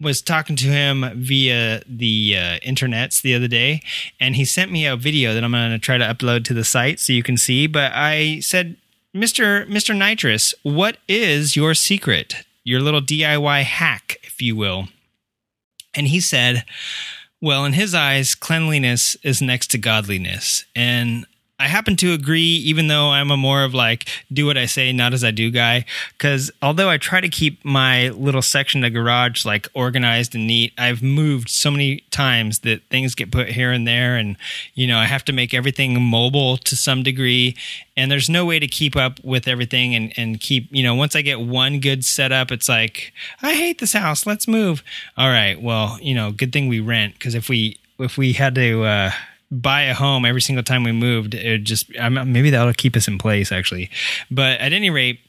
was 0.00 0.22
talking 0.22 0.56
to 0.56 0.66
him 0.66 1.04
via 1.14 1.82
the 1.86 2.34
uh, 2.36 2.58
internets 2.60 3.20
the 3.20 3.34
other 3.34 3.48
day, 3.48 3.82
and 4.18 4.34
he 4.34 4.44
sent 4.44 4.72
me 4.72 4.86
a 4.86 4.96
video 4.96 5.34
that 5.34 5.44
I'm 5.44 5.52
going 5.52 5.72
to 5.72 5.78
try 5.78 5.98
to 5.98 6.04
upload 6.04 6.44
to 6.44 6.54
the 6.54 6.64
site 6.64 7.00
so 7.00 7.12
you 7.12 7.22
can 7.22 7.36
see. 7.36 7.66
But 7.66 7.92
I 7.94 8.40
said, 8.40 8.76
Mister 9.12 9.66
Mister 9.66 9.92
Nitrous, 9.92 10.54
what 10.62 10.96
is 11.06 11.54
your 11.56 11.74
secret, 11.74 12.36
your 12.64 12.80
little 12.80 13.02
DIY 13.02 13.62
hack, 13.62 14.16
if 14.22 14.40
you 14.40 14.56
will? 14.56 14.88
And 15.94 16.06
he 16.06 16.20
said, 16.20 16.64
well, 17.42 17.64
in 17.64 17.72
his 17.72 17.94
eyes, 17.94 18.34
cleanliness 18.34 19.16
is 19.22 19.42
next 19.42 19.70
to 19.72 19.78
godliness, 19.78 20.64
and 20.74 21.26
I 21.60 21.68
happen 21.68 21.94
to 21.96 22.14
agree, 22.14 22.40
even 22.40 22.88
though 22.88 23.10
I'm 23.10 23.30
a 23.30 23.36
more 23.36 23.64
of 23.64 23.74
like 23.74 24.08
do 24.32 24.46
what 24.46 24.56
I 24.56 24.64
say, 24.64 24.92
not 24.92 25.12
as 25.12 25.22
I 25.22 25.30
do 25.30 25.50
guy. 25.50 25.84
Because 26.12 26.50
although 26.62 26.88
I 26.88 26.96
try 26.96 27.20
to 27.20 27.28
keep 27.28 27.62
my 27.62 28.08
little 28.08 28.40
section 28.40 28.82
of 28.82 28.94
garage 28.94 29.44
like 29.44 29.68
organized 29.74 30.34
and 30.34 30.46
neat, 30.46 30.72
I've 30.78 31.02
moved 31.02 31.50
so 31.50 31.70
many 31.70 32.00
times 32.10 32.60
that 32.60 32.82
things 32.88 33.14
get 33.14 33.30
put 33.30 33.48
here 33.48 33.72
and 33.72 33.86
there, 33.86 34.16
and 34.16 34.38
you 34.74 34.86
know 34.86 34.96
I 34.96 35.04
have 35.04 35.22
to 35.26 35.34
make 35.34 35.52
everything 35.52 36.00
mobile 36.00 36.56
to 36.56 36.74
some 36.74 37.02
degree. 37.02 37.54
And 37.94 38.10
there's 38.10 38.30
no 38.30 38.46
way 38.46 38.58
to 38.58 38.66
keep 38.66 38.96
up 38.96 39.22
with 39.22 39.46
everything 39.46 39.94
and 39.94 40.14
and 40.16 40.40
keep 40.40 40.66
you 40.70 40.82
know 40.82 40.94
once 40.94 41.14
I 41.14 41.20
get 41.20 41.40
one 41.40 41.78
good 41.78 42.06
setup, 42.06 42.50
it's 42.50 42.70
like 42.70 43.12
I 43.42 43.52
hate 43.52 43.80
this 43.80 43.92
house, 43.92 44.24
let's 44.24 44.48
move. 44.48 44.82
All 45.18 45.28
right, 45.28 45.60
well 45.60 45.98
you 46.00 46.14
know 46.14 46.32
good 46.32 46.54
thing 46.54 46.68
we 46.68 46.80
rent 46.80 47.14
because 47.14 47.34
if 47.34 47.50
we 47.50 47.78
if 47.98 48.16
we 48.16 48.32
had 48.32 48.54
to. 48.54 48.84
uh 48.84 49.10
buy 49.50 49.82
a 49.82 49.94
home 49.94 50.24
every 50.24 50.40
single 50.40 50.62
time 50.62 50.84
we 50.84 50.92
moved, 50.92 51.34
it 51.34 51.64
just 51.64 51.90
maybe 51.98 52.50
that'll 52.50 52.72
keep 52.72 52.96
us 52.96 53.08
in 53.08 53.18
place 53.18 53.50
actually. 53.50 53.90
But 54.30 54.60
at 54.60 54.72
any 54.72 54.90
rate, 54.90 55.20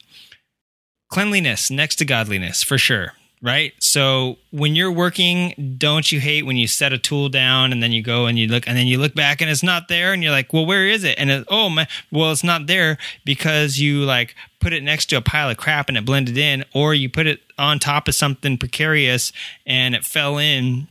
cleanliness 1.10 1.70
next 1.70 1.98
to 1.98 2.06
godliness 2.06 2.64
for 2.64 2.78
sure. 2.78 3.14
Right. 3.44 3.74
So 3.80 4.38
when 4.52 4.76
you're 4.76 4.92
working, 4.92 5.76
don't 5.80 6.12
you 6.12 6.20
hate 6.20 6.46
when 6.46 6.58
you 6.58 6.68
set 6.68 6.94
a 6.94 7.00
tool 7.00 7.28
down 7.28 7.72
and 7.72 7.82
then 7.82 7.92
you 7.92 8.04
go 8.04 8.28
and 8.28 8.38
you 8.38 8.48
look 8.48 8.68
and 8.68 8.78
then 8.78 8.86
you 8.86 9.00
look 9.00 9.16
back 9.16 9.42
and 9.42 9.50
it's 9.50 9.64
not 9.64 9.88
there 9.88 10.14
and 10.14 10.22
you're 10.22 10.32
like, 10.32 10.54
well, 10.54 10.64
where 10.64 10.86
is 10.86 11.04
it? 11.04 11.18
And 11.18 11.32
it, 11.32 11.48
oh 11.48 11.68
my, 11.68 11.88
well, 12.12 12.32
it's 12.32 12.44
not 12.44 12.68
there 12.68 13.00
because 13.26 13.80
you 13.80 14.04
like 14.06 14.36
put 14.60 14.74
it 14.74 14.84
next 14.84 15.08
to 15.08 15.16
a 15.16 15.22
pile 15.22 15.50
of 15.50 15.58
crap 15.58 15.90
and 15.90 15.98
it 15.98 16.06
blended 16.06 16.38
in, 16.38 16.64
or 16.72 16.94
you 16.94 17.10
put 17.10 17.26
it 17.26 17.42
on 17.58 17.80
top 17.80 18.08
of 18.08 18.14
something 18.14 18.60
precarious 18.60 19.34
and 19.66 19.96
it 19.96 20.06
fell 20.06 20.38
in 20.38 20.88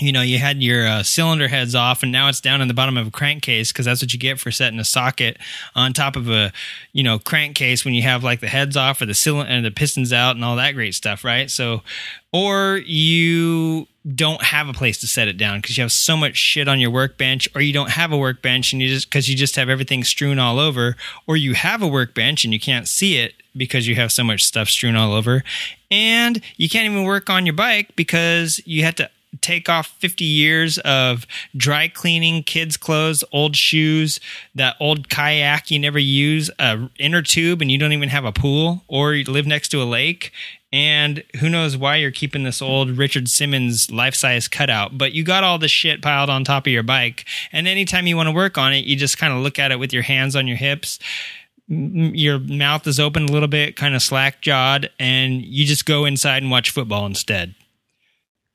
you 0.00 0.12
know, 0.12 0.22
you 0.22 0.38
had 0.38 0.62
your 0.62 0.86
uh, 0.86 1.02
cylinder 1.02 1.48
heads 1.48 1.74
off, 1.74 2.02
and 2.02 2.10
now 2.10 2.28
it's 2.28 2.40
down 2.40 2.60
in 2.60 2.68
the 2.68 2.74
bottom 2.74 2.96
of 2.96 3.06
a 3.06 3.10
crankcase 3.10 3.72
because 3.72 3.84
that's 3.84 4.02
what 4.02 4.12
you 4.12 4.18
get 4.18 4.40
for 4.40 4.50
setting 4.50 4.78
a 4.78 4.84
socket 4.84 5.36
on 5.74 5.92
top 5.92 6.16
of 6.16 6.28
a, 6.30 6.52
you 6.92 7.02
know, 7.02 7.18
crankcase 7.18 7.84
when 7.84 7.94
you 7.94 8.02
have 8.02 8.24
like 8.24 8.40
the 8.40 8.48
heads 8.48 8.76
off 8.76 9.00
or 9.00 9.06
the 9.06 9.14
cylinder 9.14 9.50
and 9.50 9.64
the 9.64 9.70
pistons 9.70 10.12
out 10.12 10.36
and 10.36 10.44
all 10.44 10.56
that 10.56 10.72
great 10.72 10.94
stuff, 10.94 11.24
right? 11.24 11.50
So, 11.50 11.82
or 12.32 12.80
you 12.86 13.86
don't 14.14 14.42
have 14.42 14.68
a 14.68 14.72
place 14.72 14.98
to 15.00 15.06
set 15.06 15.28
it 15.28 15.36
down 15.36 15.60
because 15.60 15.76
you 15.76 15.82
have 15.82 15.92
so 15.92 16.16
much 16.16 16.36
shit 16.36 16.68
on 16.68 16.80
your 16.80 16.90
workbench, 16.90 17.48
or 17.54 17.60
you 17.60 17.72
don't 17.72 17.90
have 17.90 18.12
a 18.12 18.16
workbench 18.16 18.72
and 18.72 18.80
you 18.80 18.88
just 18.88 19.08
because 19.10 19.28
you 19.28 19.36
just 19.36 19.56
have 19.56 19.68
everything 19.68 20.04
strewn 20.04 20.38
all 20.38 20.58
over, 20.58 20.96
or 21.26 21.36
you 21.36 21.54
have 21.54 21.82
a 21.82 21.88
workbench 21.88 22.44
and 22.44 22.54
you 22.54 22.60
can't 22.60 22.88
see 22.88 23.18
it 23.18 23.34
because 23.56 23.86
you 23.86 23.96
have 23.96 24.12
so 24.12 24.22
much 24.22 24.44
stuff 24.44 24.68
strewn 24.68 24.96
all 24.96 25.12
over, 25.12 25.44
and 25.90 26.40
you 26.56 26.68
can't 26.68 26.90
even 26.90 27.04
work 27.04 27.28
on 27.28 27.44
your 27.44 27.52
bike 27.52 27.94
because 27.96 28.60
you 28.64 28.84
had 28.84 28.96
to 28.96 29.10
take 29.40 29.68
off 29.68 29.88
50 29.98 30.24
years 30.24 30.78
of 30.78 31.26
dry 31.56 31.88
cleaning 31.88 32.42
kids 32.42 32.76
clothes 32.76 33.22
old 33.32 33.56
shoes 33.56 34.20
that 34.54 34.76
old 34.80 35.08
kayak 35.08 35.70
you 35.70 35.78
never 35.78 35.98
use 35.98 36.50
a 36.58 36.88
inner 36.98 37.22
tube 37.22 37.62
and 37.62 37.70
you 37.70 37.78
don't 37.78 37.92
even 37.92 38.08
have 38.08 38.24
a 38.24 38.32
pool 38.32 38.82
or 38.88 39.14
you 39.14 39.24
live 39.24 39.46
next 39.46 39.68
to 39.68 39.82
a 39.82 39.84
lake 39.84 40.32
and 40.72 41.24
who 41.40 41.48
knows 41.48 41.76
why 41.76 41.96
you're 41.96 42.12
keeping 42.12 42.44
this 42.44 42.62
old 42.62 42.90
Richard 42.90 43.28
Simmons 43.28 43.90
life 43.90 44.14
size 44.14 44.46
cutout, 44.46 44.96
but 44.96 45.12
you 45.12 45.24
got 45.24 45.42
all 45.42 45.58
the 45.58 45.66
shit 45.66 46.00
piled 46.00 46.30
on 46.30 46.44
top 46.44 46.66
of 46.66 46.72
your 46.72 46.84
bike. 46.84 47.24
And 47.50 47.66
anytime 47.66 48.06
you 48.06 48.16
want 48.16 48.28
to 48.28 48.32
work 48.32 48.56
on 48.56 48.72
it, 48.72 48.84
you 48.84 48.94
just 48.94 49.18
kind 49.18 49.32
of 49.32 49.40
look 49.40 49.58
at 49.58 49.72
it 49.72 49.80
with 49.80 49.92
your 49.92 50.04
hands 50.04 50.36
on 50.36 50.46
your 50.46 50.56
hips. 50.56 51.00
Your 51.66 52.38
mouth 52.38 52.86
is 52.86 53.00
open 53.00 53.24
a 53.24 53.32
little 53.32 53.48
bit, 53.48 53.74
kind 53.74 53.96
of 53.96 54.02
slack 54.02 54.42
jawed, 54.42 54.90
and 54.98 55.42
you 55.42 55.64
just 55.66 55.86
go 55.86 56.04
inside 56.04 56.42
and 56.42 56.52
watch 56.52 56.70
football 56.70 57.04
instead. 57.04 57.54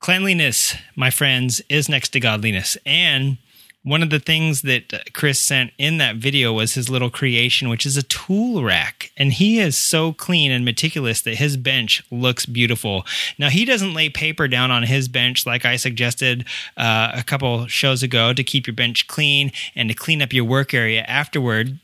Cleanliness, 0.06 0.76
my 0.94 1.10
friends, 1.10 1.60
is 1.68 1.88
next 1.88 2.10
to 2.10 2.20
godliness. 2.20 2.78
And 2.86 3.38
one 3.82 4.04
of 4.04 4.10
the 4.10 4.20
things 4.20 4.62
that 4.62 5.12
Chris 5.14 5.40
sent 5.40 5.72
in 5.78 5.98
that 5.98 6.14
video 6.14 6.52
was 6.52 6.74
his 6.74 6.88
little 6.88 7.10
creation, 7.10 7.68
which 7.68 7.84
is 7.84 7.96
a 7.96 8.04
tool 8.04 8.62
rack. 8.62 9.10
And 9.16 9.32
he 9.32 9.58
is 9.58 9.76
so 9.76 10.12
clean 10.12 10.52
and 10.52 10.64
meticulous 10.64 11.22
that 11.22 11.38
his 11.38 11.56
bench 11.56 12.04
looks 12.12 12.46
beautiful. 12.46 13.04
Now, 13.36 13.48
he 13.48 13.64
doesn't 13.64 13.94
lay 13.94 14.08
paper 14.08 14.46
down 14.46 14.70
on 14.70 14.84
his 14.84 15.08
bench 15.08 15.44
like 15.44 15.64
I 15.64 15.74
suggested 15.74 16.46
uh, 16.76 17.10
a 17.12 17.24
couple 17.24 17.66
shows 17.66 18.04
ago 18.04 18.32
to 18.32 18.44
keep 18.44 18.68
your 18.68 18.76
bench 18.76 19.08
clean 19.08 19.50
and 19.74 19.88
to 19.88 19.94
clean 19.96 20.22
up 20.22 20.32
your 20.32 20.44
work 20.44 20.72
area 20.72 21.02
afterward. 21.02 21.80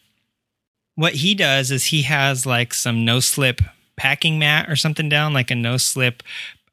What 0.94 1.15
he 1.15 1.35
does 1.35 1.73
is 1.73 1.86
he 1.86 2.03
has 2.03 2.47
like 2.47 2.73
some 2.73 3.05
no 3.05 3.19
slip 3.19 3.61
packing 3.97 4.39
mat 4.39 4.70
or 4.70 4.77
something 4.77 5.09
down, 5.09 5.32
like 5.32 5.51
a 5.51 5.57
no 5.57 5.77
slip 5.77 6.23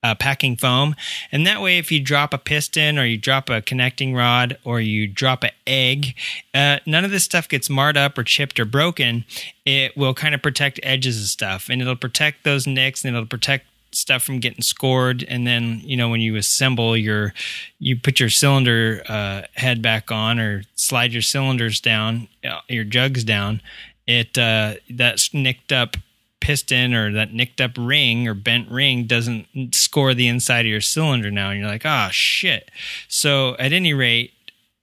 uh, 0.03 0.15
packing 0.15 0.55
foam. 0.55 0.95
And 1.31 1.45
that 1.45 1.61
way, 1.61 1.77
if 1.77 1.91
you 1.91 1.99
drop 1.99 2.33
a 2.33 2.37
piston 2.37 2.97
or 2.97 3.05
you 3.05 3.17
drop 3.17 3.49
a 3.49 3.61
connecting 3.61 4.15
rod 4.15 4.57
or 4.63 4.79
you 4.79 5.07
drop 5.07 5.43
an 5.43 5.51
egg, 5.67 6.15
uh, 6.53 6.79
none 6.85 7.05
of 7.05 7.11
this 7.11 7.23
stuff 7.23 7.47
gets 7.49 7.69
marred 7.69 7.97
up 7.97 8.17
or 8.17 8.23
chipped 8.23 8.59
or 8.59 8.65
broken. 8.65 9.25
It 9.65 9.97
will 9.97 10.13
kind 10.13 10.33
of 10.33 10.41
protect 10.41 10.79
edges 10.83 11.21
of 11.21 11.27
stuff 11.27 11.69
and 11.69 11.81
it'll 11.81 11.95
protect 11.95 12.43
those 12.43 12.65
nicks 12.65 13.03
and 13.03 13.15
it'll 13.15 13.27
protect 13.27 13.65
stuff 13.91 14.21
from 14.21 14.39
getting 14.39 14.61
scored 14.61 15.25
and 15.27 15.47
then 15.47 15.81
you 15.83 15.97
know 15.97 16.09
when 16.09 16.21
you 16.21 16.35
assemble 16.35 16.95
your 16.95 17.33
you 17.79 17.97
put 17.97 18.19
your 18.19 18.29
cylinder 18.29 19.01
uh, 19.09 19.41
head 19.55 19.81
back 19.81 20.11
on 20.11 20.39
or 20.39 20.61
slide 20.75 21.11
your 21.11 21.23
cylinders 21.23 21.81
down 21.81 22.27
uh, 22.47 22.59
your 22.67 22.83
jugs 22.83 23.23
down 23.23 23.59
it 24.05 24.37
uh, 24.37 24.75
that's 24.91 25.33
nicked 25.33 25.71
up 25.71 25.97
piston 26.39 26.93
or 26.93 27.11
that 27.11 27.33
nicked 27.33 27.61
up 27.61 27.71
ring 27.77 28.27
or 28.27 28.33
bent 28.33 28.69
ring 28.69 29.05
doesn't 29.05 29.73
score 29.73 30.13
the 30.13 30.27
inside 30.27 30.61
of 30.61 30.71
your 30.71 30.81
cylinder 30.81 31.31
now. 31.31 31.49
And 31.49 31.59
you're 31.59 31.69
like 31.69 31.85
oh 31.85 32.09
shit. 32.11 32.69
So 33.07 33.55
at 33.59 33.73
any 33.73 33.93
rate 33.93 34.33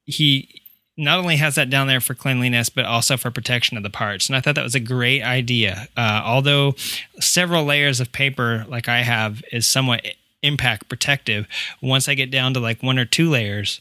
he 0.05 0.63
not 0.99 1.19
only 1.19 1.37
has 1.37 1.57
that 1.57 1.69
down 1.69 1.87
there 1.87 2.01
for 2.01 2.15
cleanliness 2.15 2.69
but 2.69 2.85
also 2.85 3.17
for 3.17 3.31
protection 3.31 3.77
of 3.77 3.83
the 3.83 3.91
parts. 3.91 4.29
And 4.29 4.37
i 4.37 4.41
thought 4.41 4.55
that 4.55 4.65
was 4.65 4.75
a 4.75 4.81
great 4.81 5.23
idea. 5.23 5.89
Uh, 5.97 6.23
although 6.25 6.75
several 7.21 7.65
layers 7.65 8.01
of 8.01 8.13
paper 8.13 8.65
like 8.69 8.89
i 8.89 9.03
have 9.03 9.43
is 9.53 9.67
somewhat 9.67 10.07
impact 10.43 10.89
protective 10.89 11.47
once 11.83 12.09
i 12.09 12.15
get 12.15 12.31
down 12.31 12.55
to 12.55 12.61
like 12.61 12.83
one 12.83 12.99
or 12.99 13.05
two 13.05 13.31
layers 13.31 13.81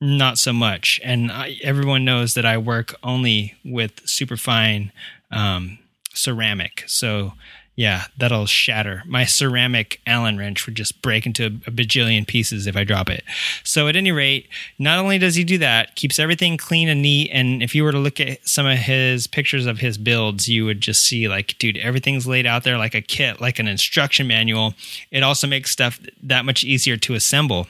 not 0.00 0.38
so 0.38 0.52
much. 0.52 1.00
And 1.02 1.32
I, 1.32 1.56
everyone 1.62 2.04
knows 2.04 2.34
that 2.34 2.44
i 2.44 2.58
work 2.58 2.94
only 3.02 3.54
with 3.64 4.06
superfine 4.08 4.92
um, 5.30 5.78
ceramic. 6.18 6.84
So 6.86 7.32
yeah, 7.78 8.06
that'll 8.16 8.46
shatter. 8.46 9.04
My 9.06 9.24
ceramic 9.24 10.00
Allen 10.04 10.36
wrench 10.36 10.66
would 10.66 10.74
just 10.74 11.00
break 11.00 11.26
into 11.26 11.46
a 11.46 11.70
bajillion 11.70 12.26
pieces 12.26 12.66
if 12.66 12.76
I 12.76 12.82
drop 12.82 13.08
it. 13.08 13.22
So 13.62 13.86
at 13.86 13.94
any 13.94 14.10
rate, 14.10 14.48
not 14.80 14.98
only 14.98 15.16
does 15.16 15.36
he 15.36 15.44
do 15.44 15.58
that, 15.58 15.94
keeps 15.94 16.18
everything 16.18 16.56
clean 16.56 16.88
and 16.88 17.00
neat. 17.00 17.30
And 17.32 17.62
if 17.62 17.76
you 17.76 17.84
were 17.84 17.92
to 17.92 17.98
look 18.00 18.18
at 18.18 18.48
some 18.48 18.66
of 18.66 18.78
his 18.78 19.28
pictures 19.28 19.64
of 19.64 19.78
his 19.78 19.96
builds, 19.96 20.48
you 20.48 20.64
would 20.64 20.80
just 20.80 21.04
see 21.04 21.28
like, 21.28 21.56
dude, 21.58 21.76
everything's 21.76 22.26
laid 22.26 22.46
out 22.46 22.64
there 22.64 22.78
like 22.78 22.96
a 22.96 23.00
kit, 23.00 23.40
like 23.40 23.60
an 23.60 23.68
instruction 23.68 24.26
manual. 24.26 24.74
It 25.12 25.22
also 25.22 25.46
makes 25.46 25.70
stuff 25.70 26.00
that 26.24 26.44
much 26.44 26.64
easier 26.64 26.96
to 26.96 27.14
assemble. 27.14 27.68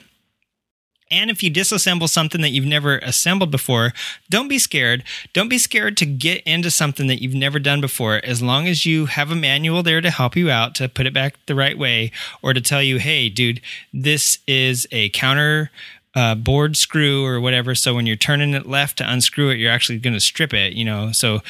And 1.11 1.29
if 1.31 1.41
you 1.41 1.51
disassemble 1.51 2.07
something 2.07 2.41
that 2.41 2.49
you've 2.49 2.65
never 2.65 2.99
assembled 2.99 3.51
before, 3.51 3.93
don't 4.29 4.47
be 4.47 4.59
scared. 4.59 5.03
Don't 5.33 5.49
be 5.49 5.57
scared 5.57 5.97
to 5.97 6.05
get 6.05 6.43
into 6.43 6.69
something 6.69 7.07
that 7.07 7.21
you've 7.21 7.33
never 7.33 7.57
done 7.57 7.81
before, 7.81 8.21
as 8.23 8.41
long 8.41 8.67
as 8.67 8.85
you 8.85 9.07
have 9.07 9.31
a 9.31 9.35
manual 9.35 9.81
there 9.81 10.01
to 10.01 10.11
help 10.11 10.35
you 10.35 10.51
out 10.51 10.75
to 10.75 10.87
put 10.87 11.07
it 11.07 11.13
back 11.13 11.35
the 11.47 11.55
right 11.55 11.77
way 11.77 12.11
or 12.41 12.53
to 12.53 12.61
tell 12.61 12.83
you, 12.83 12.97
hey, 12.97 13.29
dude, 13.29 13.61
this 13.91 14.39
is 14.47 14.87
a 14.91 15.09
counter 15.09 15.71
uh, 16.15 16.35
board 16.35 16.77
screw 16.77 17.25
or 17.25 17.39
whatever. 17.39 17.75
So 17.75 17.95
when 17.95 18.05
you're 18.05 18.15
turning 18.15 18.53
it 18.53 18.67
left 18.67 18.97
to 18.97 19.11
unscrew 19.11 19.49
it, 19.49 19.57
you're 19.57 19.71
actually 19.71 19.99
going 19.99 20.13
to 20.13 20.19
strip 20.19 20.53
it, 20.53 20.73
you 20.73 20.85
know. 20.85 21.11
So, 21.11 21.41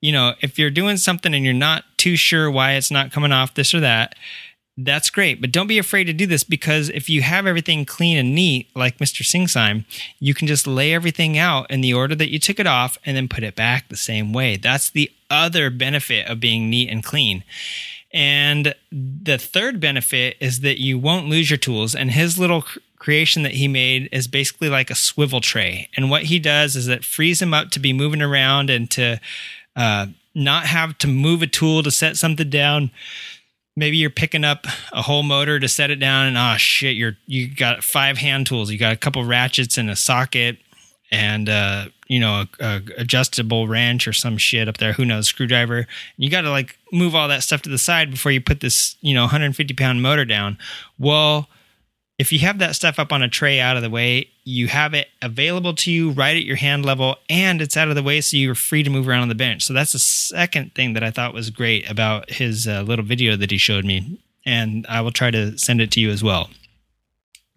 you 0.00 0.12
know, 0.12 0.34
if 0.40 0.58
you're 0.58 0.70
doing 0.70 0.96
something 0.96 1.34
and 1.34 1.44
you're 1.44 1.54
not 1.54 1.84
too 1.96 2.16
sure 2.16 2.50
why 2.50 2.72
it's 2.72 2.90
not 2.90 3.12
coming 3.12 3.32
off 3.32 3.54
this 3.54 3.74
or 3.74 3.80
that, 3.80 4.14
that's 4.84 5.10
great. 5.10 5.40
But 5.40 5.52
don't 5.52 5.66
be 5.66 5.78
afraid 5.78 6.04
to 6.04 6.12
do 6.12 6.26
this 6.26 6.44
because 6.44 6.88
if 6.90 7.08
you 7.08 7.22
have 7.22 7.46
everything 7.46 7.84
clean 7.84 8.16
and 8.16 8.34
neat, 8.34 8.68
like 8.74 8.98
Mr. 8.98 9.22
Singsime, 9.22 9.84
you 10.18 10.34
can 10.34 10.46
just 10.46 10.66
lay 10.66 10.94
everything 10.94 11.38
out 11.38 11.70
in 11.70 11.80
the 11.80 11.94
order 11.94 12.14
that 12.14 12.30
you 12.30 12.38
took 12.38 12.58
it 12.58 12.66
off 12.66 12.98
and 13.04 13.16
then 13.16 13.28
put 13.28 13.44
it 13.44 13.56
back 13.56 13.88
the 13.88 13.96
same 13.96 14.32
way. 14.32 14.56
That's 14.56 14.90
the 14.90 15.10
other 15.28 15.70
benefit 15.70 16.26
of 16.26 16.40
being 16.40 16.70
neat 16.70 16.88
and 16.88 17.04
clean. 17.04 17.44
And 18.12 18.74
the 18.90 19.38
third 19.38 19.78
benefit 19.78 20.36
is 20.40 20.60
that 20.60 20.80
you 20.80 20.98
won't 20.98 21.28
lose 21.28 21.50
your 21.50 21.58
tools. 21.58 21.94
And 21.94 22.10
his 22.10 22.38
little 22.38 22.64
creation 22.98 23.42
that 23.44 23.52
he 23.52 23.68
made 23.68 24.08
is 24.12 24.26
basically 24.26 24.68
like 24.68 24.90
a 24.90 24.96
swivel 24.96 25.40
tray. 25.40 25.88
And 25.96 26.10
what 26.10 26.24
he 26.24 26.38
does 26.38 26.76
is 26.76 26.88
it 26.88 27.04
frees 27.04 27.40
him 27.40 27.54
up 27.54 27.70
to 27.70 27.78
be 27.78 27.92
moving 27.92 28.20
around 28.20 28.68
and 28.68 28.90
to 28.92 29.20
uh, 29.76 30.06
not 30.34 30.66
have 30.66 30.98
to 30.98 31.06
move 31.08 31.42
a 31.42 31.46
tool 31.46 31.82
to 31.82 31.90
set 31.90 32.16
something 32.16 32.50
down 32.50 32.90
maybe 33.76 33.96
you're 33.96 34.10
picking 34.10 34.44
up 34.44 34.66
a 34.92 35.02
whole 35.02 35.22
motor 35.22 35.58
to 35.60 35.68
set 35.68 35.90
it 35.90 35.96
down 35.96 36.26
and 36.26 36.36
oh 36.36 36.56
shit 36.56 36.96
you're 36.96 37.16
you 37.26 37.52
got 37.54 37.84
five 37.84 38.18
hand 38.18 38.46
tools. 38.46 38.70
You 38.70 38.78
got 38.78 38.92
a 38.92 38.96
couple 38.96 39.24
ratchets 39.24 39.78
and 39.78 39.90
a 39.90 39.96
socket 39.96 40.58
and 41.10 41.48
uh, 41.48 41.86
you 42.06 42.20
know 42.20 42.44
a, 42.60 42.64
a, 42.64 42.82
adjustable 42.98 43.68
wrench 43.68 44.06
or 44.06 44.12
some 44.12 44.36
shit 44.38 44.68
up 44.68 44.78
there 44.78 44.92
who 44.92 45.04
knows 45.04 45.28
screwdriver. 45.28 45.86
You 46.16 46.30
got 46.30 46.42
to 46.42 46.50
like 46.50 46.78
move 46.92 47.14
all 47.14 47.28
that 47.28 47.42
stuff 47.42 47.62
to 47.62 47.70
the 47.70 47.78
side 47.78 48.10
before 48.10 48.32
you 48.32 48.40
put 48.40 48.60
this 48.60 48.96
you 49.00 49.14
know 49.14 49.22
150 49.22 49.74
pound 49.74 50.02
motor 50.02 50.24
down. 50.24 50.58
Well 50.98 51.48
if 52.20 52.32
you 52.32 52.38
have 52.40 52.58
that 52.58 52.76
stuff 52.76 52.98
up 52.98 53.14
on 53.14 53.22
a 53.22 53.28
tray 53.30 53.60
out 53.60 53.78
of 53.78 53.82
the 53.82 53.88
way, 53.88 54.28
you 54.44 54.68
have 54.68 54.92
it 54.92 55.08
available 55.22 55.72
to 55.72 55.90
you 55.90 56.10
right 56.10 56.36
at 56.36 56.42
your 56.42 56.56
hand 56.56 56.84
level 56.84 57.16
and 57.30 57.62
it's 57.62 57.78
out 57.78 57.88
of 57.88 57.94
the 57.94 58.02
way 58.02 58.20
so 58.20 58.36
you're 58.36 58.54
free 58.54 58.82
to 58.82 58.90
move 58.90 59.08
around 59.08 59.22
on 59.22 59.30
the 59.30 59.34
bench. 59.34 59.62
So 59.62 59.72
that's 59.72 59.92
the 59.92 59.98
second 59.98 60.74
thing 60.74 60.92
that 60.92 61.02
I 61.02 61.10
thought 61.10 61.32
was 61.32 61.48
great 61.48 61.90
about 61.90 62.28
his 62.28 62.68
uh, 62.68 62.82
little 62.82 63.06
video 63.06 63.36
that 63.36 63.50
he 63.50 63.56
showed 63.56 63.86
me. 63.86 64.20
And 64.44 64.84
I 64.86 65.00
will 65.00 65.12
try 65.12 65.30
to 65.30 65.56
send 65.56 65.80
it 65.80 65.90
to 65.92 66.00
you 66.00 66.10
as 66.10 66.22
well. 66.22 66.50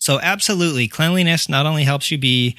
So, 0.04 0.20
absolutely, 0.20 0.90
cleanliness 0.90 1.48
not 1.48 1.66
only 1.66 1.86
helps 1.86 2.12
you 2.12 2.18
be 2.18 2.58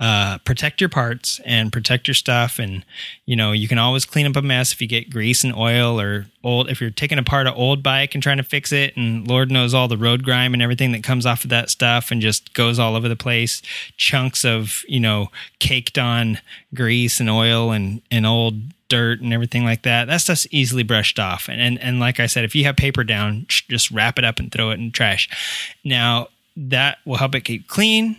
uh, 0.00 0.38
protect 0.38 0.80
your 0.80 0.88
parts 0.88 1.38
and 1.44 1.70
protect 1.70 2.08
your 2.08 2.14
stuff. 2.14 2.58
And, 2.58 2.82
you 3.26 3.36
know, 3.36 3.52
you 3.52 3.68
can 3.68 3.76
always 3.76 4.06
clean 4.06 4.24
up 4.24 4.36
a 4.36 4.40
mess 4.40 4.72
if 4.72 4.80
you 4.80 4.88
get 4.88 5.10
grease 5.10 5.44
and 5.44 5.54
oil 5.54 6.00
or 6.00 6.28
old, 6.42 6.70
if 6.70 6.80
you're 6.80 6.88
taking 6.88 7.18
apart 7.18 7.46
an 7.46 7.52
old 7.52 7.82
bike 7.82 8.14
and 8.14 8.22
trying 8.22 8.38
to 8.38 8.42
fix 8.42 8.72
it. 8.72 8.96
And 8.96 9.28
Lord 9.28 9.50
knows 9.50 9.74
all 9.74 9.86
the 9.86 9.98
road 9.98 10.22
grime 10.22 10.54
and 10.54 10.62
everything 10.62 10.92
that 10.92 11.04
comes 11.04 11.26
off 11.26 11.44
of 11.44 11.50
that 11.50 11.68
stuff 11.68 12.10
and 12.10 12.22
just 12.22 12.54
goes 12.54 12.78
all 12.78 12.96
over 12.96 13.06
the 13.06 13.16
place. 13.16 13.60
Chunks 13.98 14.42
of, 14.42 14.82
you 14.88 15.00
know, 15.00 15.28
caked 15.58 15.98
on 15.98 16.38
grease 16.72 17.20
and 17.20 17.28
oil 17.28 17.70
and, 17.70 18.00
and 18.10 18.24
old 18.24 18.62
dirt 18.88 19.20
and 19.20 19.34
everything 19.34 19.62
like 19.62 19.82
that. 19.82 20.06
That 20.06 20.22
stuff's 20.22 20.46
easily 20.50 20.84
brushed 20.84 21.18
off. 21.18 21.50
And, 21.50 21.60
and, 21.60 21.78
and 21.82 22.00
like 22.00 22.18
I 22.18 22.24
said, 22.24 22.44
if 22.44 22.54
you 22.54 22.64
have 22.64 22.76
paper 22.76 23.04
down, 23.04 23.44
just 23.48 23.90
wrap 23.90 24.18
it 24.18 24.24
up 24.24 24.38
and 24.38 24.50
throw 24.50 24.70
it 24.70 24.78
in 24.78 24.90
trash. 24.90 25.28
Now, 25.84 26.28
that 26.58 26.98
will 27.04 27.16
help 27.16 27.34
it 27.34 27.42
keep 27.42 27.68
clean. 27.68 28.16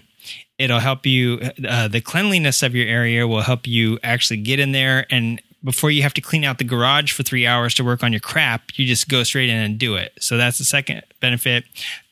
It'll 0.57 0.79
help 0.79 1.05
you 1.05 1.39
uh, 1.67 1.87
the 1.87 2.01
cleanliness 2.01 2.63
of 2.63 2.73
your 2.73 2.87
area 2.87 3.27
will 3.27 3.41
help 3.41 3.67
you 3.67 3.99
actually 4.03 4.37
get 4.37 4.59
in 4.59 4.71
there. 4.71 5.05
And 5.09 5.41
before 5.63 5.91
you 5.91 6.03
have 6.03 6.13
to 6.13 6.21
clean 6.21 6.45
out 6.45 6.57
the 6.57 6.63
garage 6.63 7.11
for 7.11 7.23
three 7.23 7.45
hours 7.45 7.73
to 7.75 7.83
work 7.83 8.01
on 8.01 8.13
your 8.13 8.21
crap 8.21 8.77
you 8.77 8.85
just 8.85 9.09
go 9.09 9.23
straight 9.23 9.49
in 9.49 9.57
and 9.57 9.77
do 9.77 9.95
it. 9.95 10.13
So 10.19 10.37
that's 10.37 10.57
the 10.57 10.63
second 10.63 11.03
benefit. 11.19 11.65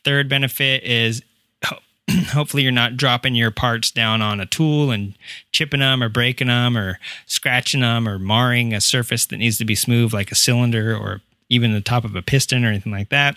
Third 0.04 0.28
benefit 0.28 0.82
is 0.84 1.22
hopefully 2.28 2.62
you're 2.62 2.72
not 2.72 2.96
dropping 2.96 3.34
your 3.34 3.50
parts 3.50 3.90
down 3.90 4.20
on 4.20 4.40
a 4.40 4.46
tool 4.46 4.90
and 4.90 5.14
chipping 5.50 5.80
them 5.80 6.02
or 6.02 6.10
breaking 6.10 6.48
them 6.48 6.76
or 6.76 6.98
scratching 7.26 7.80
them 7.80 8.06
or 8.06 8.18
marring 8.18 8.74
a 8.74 8.80
surface 8.80 9.24
that 9.26 9.38
needs 9.38 9.58
to 9.58 9.64
be 9.64 9.74
smooth 9.74 10.12
like 10.12 10.30
a 10.30 10.34
cylinder 10.34 10.94
or 10.94 11.22
even 11.48 11.72
the 11.72 11.80
top 11.80 12.04
of 12.04 12.14
a 12.14 12.22
piston 12.22 12.64
or 12.64 12.68
anything 12.68 12.92
like 12.92 13.08
that 13.08 13.36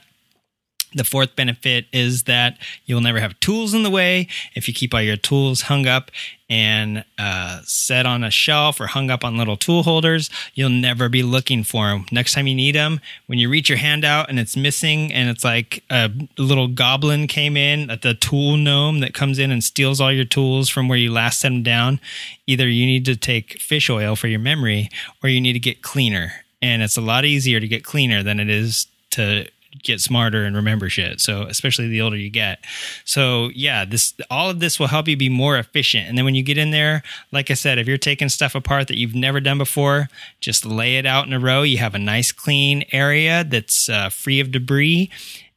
the 0.93 1.03
fourth 1.03 1.35
benefit 1.35 1.85
is 1.93 2.23
that 2.23 2.57
you'll 2.85 3.01
never 3.01 3.19
have 3.19 3.39
tools 3.39 3.73
in 3.73 3.83
the 3.83 3.89
way 3.89 4.27
if 4.55 4.67
you 4.67 4.73
keep 4.73 4.93
all 4.93 5.01
your 5.01 5.17
tools 5.17 5.61
hung 5.63 5.87
up 5.87 6.11
and 6.49 7.05
uh, 7.17 7.61
set 7.63 8.05
on 8.05 8.25
a 8.25 8.29
shelf 8.29 8.81
or 8.81 8.87
hung 8.87 9.09
up 9.09 9.23
on 9.23 9.37
little 9.37 9.55
tool 9.55 9.83
holders. 9.83 10.29
You'll 10.53 10.69
never 10.69 11.07
be 11.07 11.23
looking 11.23 11.63
for 11.63 11.87
them. 11.87 12.05
Next 12.11 12.33
time 12.33 12.45
you 12.45 12.55
need 12.55 12.75
them, 12.75 12.99
when 13.27 13.39
you 13.39 13.49
reach 13.49 13.69
your 13.69 13.77
hand 13.77 14.03
out 14.03 14.29
and 14.29 14.37
it's 14.37 14.57
missing 14.57 15.13
and 15.13 15.29
it's 15.29 15.45
like 15.45 15.81
a 15.89 16.11
little 16.37 16.67
goblin 16.67 17.27
came 17.27 17.55
in, 17.55 17.87
the 17.87 18.17
tool 18.19 18.57
gnome 18.57 18.99
that 18.99 19.13
comes 19.13 19.39
in 19.39 19.49
and 19.49 19.63
steals 19.63 20.01
all 20.01 20.11
your 20.11 20.25
tools 20.25 20.67
from 20.67 20.89
where 20.89 20.97
you 20.97 21.11
last 21.11 21.39
set 21.39 21.49
them 21.49 21.63
down, 21.63 22.01
either 22.47 22.67
you 22.67 22.85
need 22.85 23.05
to 23.05 23.15
take 23.15 23.57
fish 23.61 23.89
oil 23.89 24.17
for 24.17 24.27
your 24.27 24.39
memory 24.39 24.89
or 25.23 25.29
you 25.29 25.39
need 25.39 25.53
to 25.53 25.59
get 25.59 25.81
cleaner. 25.81 26.43
And 26.61 26.81
it's 26.81 26.97
a 26.97 27.01
lot 27.01 27.23
easier 27.23 27.61
to 27.61 27.67
get 27.67 27.85
cleaner 27.85 28.23
than 28.23 28.41
it 28.41 28.49
is 28.49 28.87
to 29.11 29.47
get 29.83 30.01
smarter 30.01 30.43
and 30.43 30.55
remember 30.55 30.89
shit. 30.89 31.21
So 31.21 31.43
especially 31.43 31.87
the 31.87 32.01
older 32.01 32.17
you 32.17 32.29
get. 32.29 32.59
So 33.05 33.49
yeah, 33.53 33.85
this 33.85 34.13
all 34.29 34.49
of 34.49 34.59
this 34.59 34.79
will 34.79 34.87
help 34.87 35.07
you 35.07 35.17
be 35.17 35.29
more 35.29 35.57
efficient. 35.57 36.07
And 36.07 36.17
then 36.17 36.25
when 36.25 36.35
you 36.35 36.43
get 36.43 36.57
in 36.57 36.71
there, 36.71 37.03
like 37.31 37.49
I 37.49 37.55
said, 37.55 37.77
if 37.77 37.87
you're 37.87 37.97
taking 37.97 38.29
stuff 38.29 38.55
apart 38.55 38.87
that 38.87 38.97
you've 38.97 39.15
never 39.15 39.39
done 39.39 39.57
before, 39.57 40.09
just 40.39 40.65
lay 40.65 40.97
it 40.97 41.05
out 41.05 41.27
in 41.27 41.33
a 41.33 41.39
row. 41.39 41.63
You 41.63 41.77
have 41.77 41.95
a 41.95 41.99
nice 41.99 42.31
clean 42.31 42.83
area 42.91 43.43
that's 43.43 43.89
uh, 43.89 44.09
free 44.09 44.39
of 44.39 44.51
debris 44.51 45.09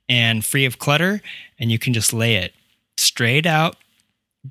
and 0.09 0.45
free 0.45 0.65
of 0.65 0.79
clutter, 0.79 1.23
and 1.59 1.73
you 1.73 1.79
can 1.79 1.95
just 1.95 2.13
lay 2.13 2.37
it 2.37 2.53
straight 2.97 3.47
out, 3.47 3.77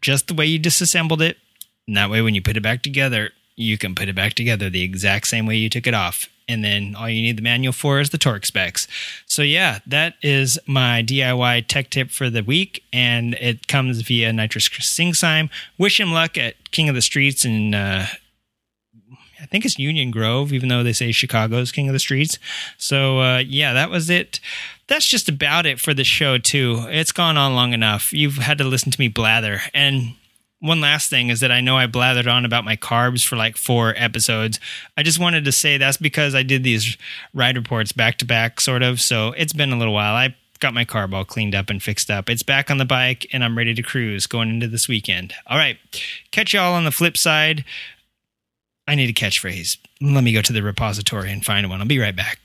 just 0.01 0.27
the 0.27 0.33
way 0.33 0.45
you 0.45 0.59
disassembled 0.59 1.21
it. 1.21 1.37
And 1.87 1.97
that 1.97 2.09
way, 2.09 2.21
when 2.21 2.33
you 2.33 2.41
put 2.41 2.57
it 2.57 2.63
back 2.63 2.81
together, 2.81 3.31
you 3.55 3.77
can 3.77 3.93
put 3.93 4.09
it 4.09 4.15
back 4.15 4.33
together 4.33 4.69
the 4.69 4.83
exact 4.83 5.27
same 5.27 5.45
way 5.45 5.57
you 5.57 5.69
took 5.69 5.85
it 5.85 5.93
off 5.93 6.27
and 6.47 6.63
then 6.63 6.95
all 6.95 7.09
you 7.09 7.21
need 7.21 7.37
the 7.37 7.41
manual 7.41 7.73
for 7.73 7.99
is 7.99 8.09
the 8.09 8.17
torque 8.17 8.45
specs. 8.45 8.87
So 9.25 9.41
yeah, 9.41 9.79
that 9.87 10.15
is 10.21 10.59
my 10.67 11.03
DIY 11.03 11.67
tech 11.67 11.89
tip 11.89 12.11
for 12.11 12.29
the 12.29 12.43
week, 12.43 12.83
and 12.91 13.35
it 13.35 13.67
comes 13.67 14.01
via 14.01 14.31
Nitrous 14.33 14.69
SingSime. 14.69 15.49
Wish 15.77 15.99
him 15.99 16.11
luck 16.11 16.37
at 16.37 16.71
King 16.71 16.89
of 16.89 16.95
the 16.95 17.01
Streets 17.01 17.45
and 17.45 17.73
uh, 17.73 18.05
I 19.43 19.45
think 19.45 19.65
it's 19.65 19.77
Union 19.77 20.09
Grove, 20.09 20.53
even 20.53 20.69
though 20.69 20.83
they 20.83 20.93
say 20.93 21.11
Chicago's 21.11 21.73
King 21.73 21.89
of 21.89 21.93
the 21.93 21.99
Streets. 21.99 22.39
So 22.77 23.19
uh, 23.19 23.39
yeah, 23.39 23.73
that 23.73 23.89
was 23.89 24.09
it. 24.09 24.39
That's 24.87 25.05
just 25.05 25.27
about 25.27 25.65
it 25.65 25.81
for 25.81 25.93
the 25.93 26.05
show 26.05 26.37
too. 26.37 26.85
It's 26.87 27.11
gone 27.11 27.35
on 27.35 27.53
long 27.53 27.73
enough. 27.73 28.13
You've 28.13 28.37
had 28.37 28.57
to 28.59 28.63
listen 28.63 28.89
to 28.91 28.99
me 28.99 29.09
blather 29.09 29.61
and 29.73 30.15
one 30.63 30.79
last 30.79 31.09
thing 31.09 31.27
is 31.27 31.41
that 31.41 31.51
I 31.51 31.59
know 31.59 31.75
I 31.75 31.87
blathered 31.87 32.31
on 32.31 32.45
about 32.45 32.63
my 32.63 32.77
carbs 32.77 33.27
for 33.27 33.35
like 33.35 33.57
four 33.57 33.93
episodes. 33.97 34.61
I 34.95 35.03
just 35.03 35.19
wanted 35.19 35.43
to 35.43 35.51
say 35.51 35.77
that's 35.77 35.97
because 35.97 36.33
I 36.33 36.43
did 36.43 36.63
these 36.63 36.97
ride 37.33 37.57
reports 37.57 37.91
back 37.91 38.17
to 38.19 38.25
back, 38.25 38.61
sort 38.61 38.81
of. 38.81 39.01
So 39.01 39.33
it's 39.35 39.51
been 39.51 39.73
a 39.73 39.77
little 39.77 39.93
while. 39.93 40.15
I 40.15 40.33
got 40.61 40.73
my 40.73 40.85
carb 40.85 41.13
all 41.13 41.25
cleaned 41.25 41.53
up 41.53 41.69
and 41.69 41.83
fixed 41.83 42.09
up. 42.09 42.29
It's 42.29 42.43
back 42.43 42.71
on 42.71 42.77
the 42.77 42.85
bike 42.85 43.27
and 43.33 43.43
I'm 43.43 43.57
ready 43.57 43.73
to 43.73 43.83
cruise 43.83 44.25
going 44.25 44.49
into 44.49 44.69
this 44.69 44.87
weekend. 44.87 45.33
All 45.47 45.57
right. 45.57 45.77
Catch 46.31 46.53
y'all 46.53 46.73
on 46.73 46.85
the 46.85 46.91
flip 46.91 47.17
side. 47.17 47.65
I 48.87 48.95
need 48.95 49.09
a 49.09 49.13
catchphrase. 49.13 49.77
Let 49.99 50.23
me 50.23 50.31
go 50.31 50.41
to 50.41 50.53
the 50.53 50.63
repository 50.63 51.29
and 51.29 51.43
find 51.43 51.69
one. 51.69 51.81
I'll 51.81 51.87
be 51.87 51.99
right 51.99 52.15
back. 52.15 52.39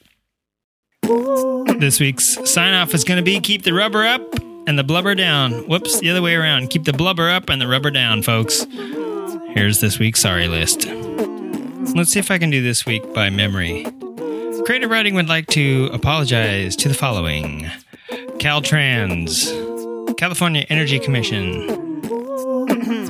This 1.78 2.00
week's 2.00 2.50
sign 2.50 2.74
off 2.74 2.92
is 2.94 3.04
going 3.04 3.18
to 3.18 3.24
be 3.24 3.38
keep 3.38 3.62
the 3.62 3.72
rubber 3.72 4.04
up 4.04 4.47
and 4.68 4.78
the 4.78 4.84
blubber 4.84 5.14
down. 5.14 5.66
Whoops, 5.66 5.98
the 5.98 6.10
other 6.10 6.20
way 6.20 6.34
around. 6.34 6.68
Keep 6.68 6.84
the 6.84 6.92
blubber 6.92 7.30
up 7.30 7.48
and 7.48 7.58
the 7.58 7.66
rubber 7.66 7.90
down, 7.90 8.20
folks. 8.22 8.66
Here's 9.54 9.80
this 9.80 9.98
week's 9.98 10.20
sorry 10.20 10.46
list. 10.46 10.86
Let's 11.96 12.12
see 12.12 12.18
if 12.18 12.30
I 12.30 12.36
can 12.36 12.50
do 12.50 12.60
this 12.62 12.84
week 12.84 13.14
by 13.14 13.30
memory. 13.30 13.86
Creative 14.66 14.90
Riding 14.90 15.14
would 15.14 15.30
like 15.30 15.46
to 15.48 15.88
apologize 15.94 16.76
to 16.76 16.88
the 16.88 16.94
following 16.94 17.70
Caltrans, 18.40 19.48
California 20.18 20.66
Energy 20.68 20.98
Commission, 20.98 21.70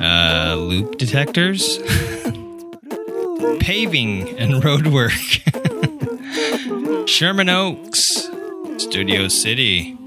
uh, 0.01 0.55
loop 0.57 0.97
detectors, 0.97 1.77
paving 3.59 4.39
and 4.39 4.63
road 4.63 4.87
work, 4.87 5.11
Sherman 7.05 7.49
Oaks, 7.49 8.29
Studio 8.77 9.27
City, 9.27 9.97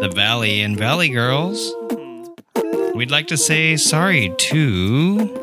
the 0.00 0.08
Valley 0.14 0.60
and 0.60 0.76
Valley 0.76 1.08
Girls. 1.08 1.72
We'd 2.94 3.10
like 3.10 3.28
to 3.28 3.36
say 3.36 3.76
sorry 3.76 4.34
to 4.36 5.40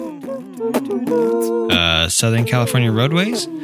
uh, 1.72 2.10
Southern 2.10 2.46
California 2.46 2.92
Roadways. 2.92 3.46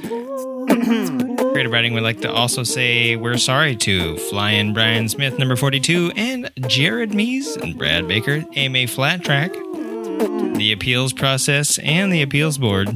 Creative 0.68 1.72
Riding 1.72 1.94
We'd 1.94 2.02
like 2.02 2.22
to 2.22 2.32
also 2.32 2.64
say 2.64 3.16
we're 3.16 3.38
sorry 3.38 3.76
to 3.78 4.18
Flying 4.18 4.74
Bryan 4.74 5.10
Smith, 5.10 5.38
number 5.40 5.56
42, 5.56 6.14
and 6.16 6.52
Jared 6.68 7.14
Mees 7.14 7.56
and 7.56 7.78
Brad 7.78 8.08
Baker, 8.08 8.46
AMA 8.56 8.88
Flat 8.88 9.24
Track, 9.24 9.54
the 9.54 10.72
appeals 10.74 11.14
process, 11.14 11.78
and 11.80 12.12
the 12.12 12.22
appeals 12.22 12.58
board. 12.58 12.88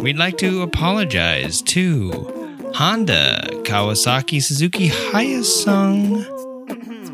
We'd 0.00 0.18
like 0.18 0.38
to 0.38 0.62
apologize 0.62 1.62
to 1.62 2.35
Honda, 2.76 3.40
Kawasaki, 3.62 4.42
Suzuki, 4.42 4.90
Hyosung, 4.90 6.26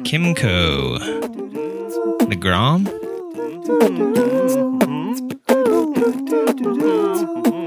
Kymco, 0.02 0.98
the 2.28 2.34
Grom. 2.34 2.86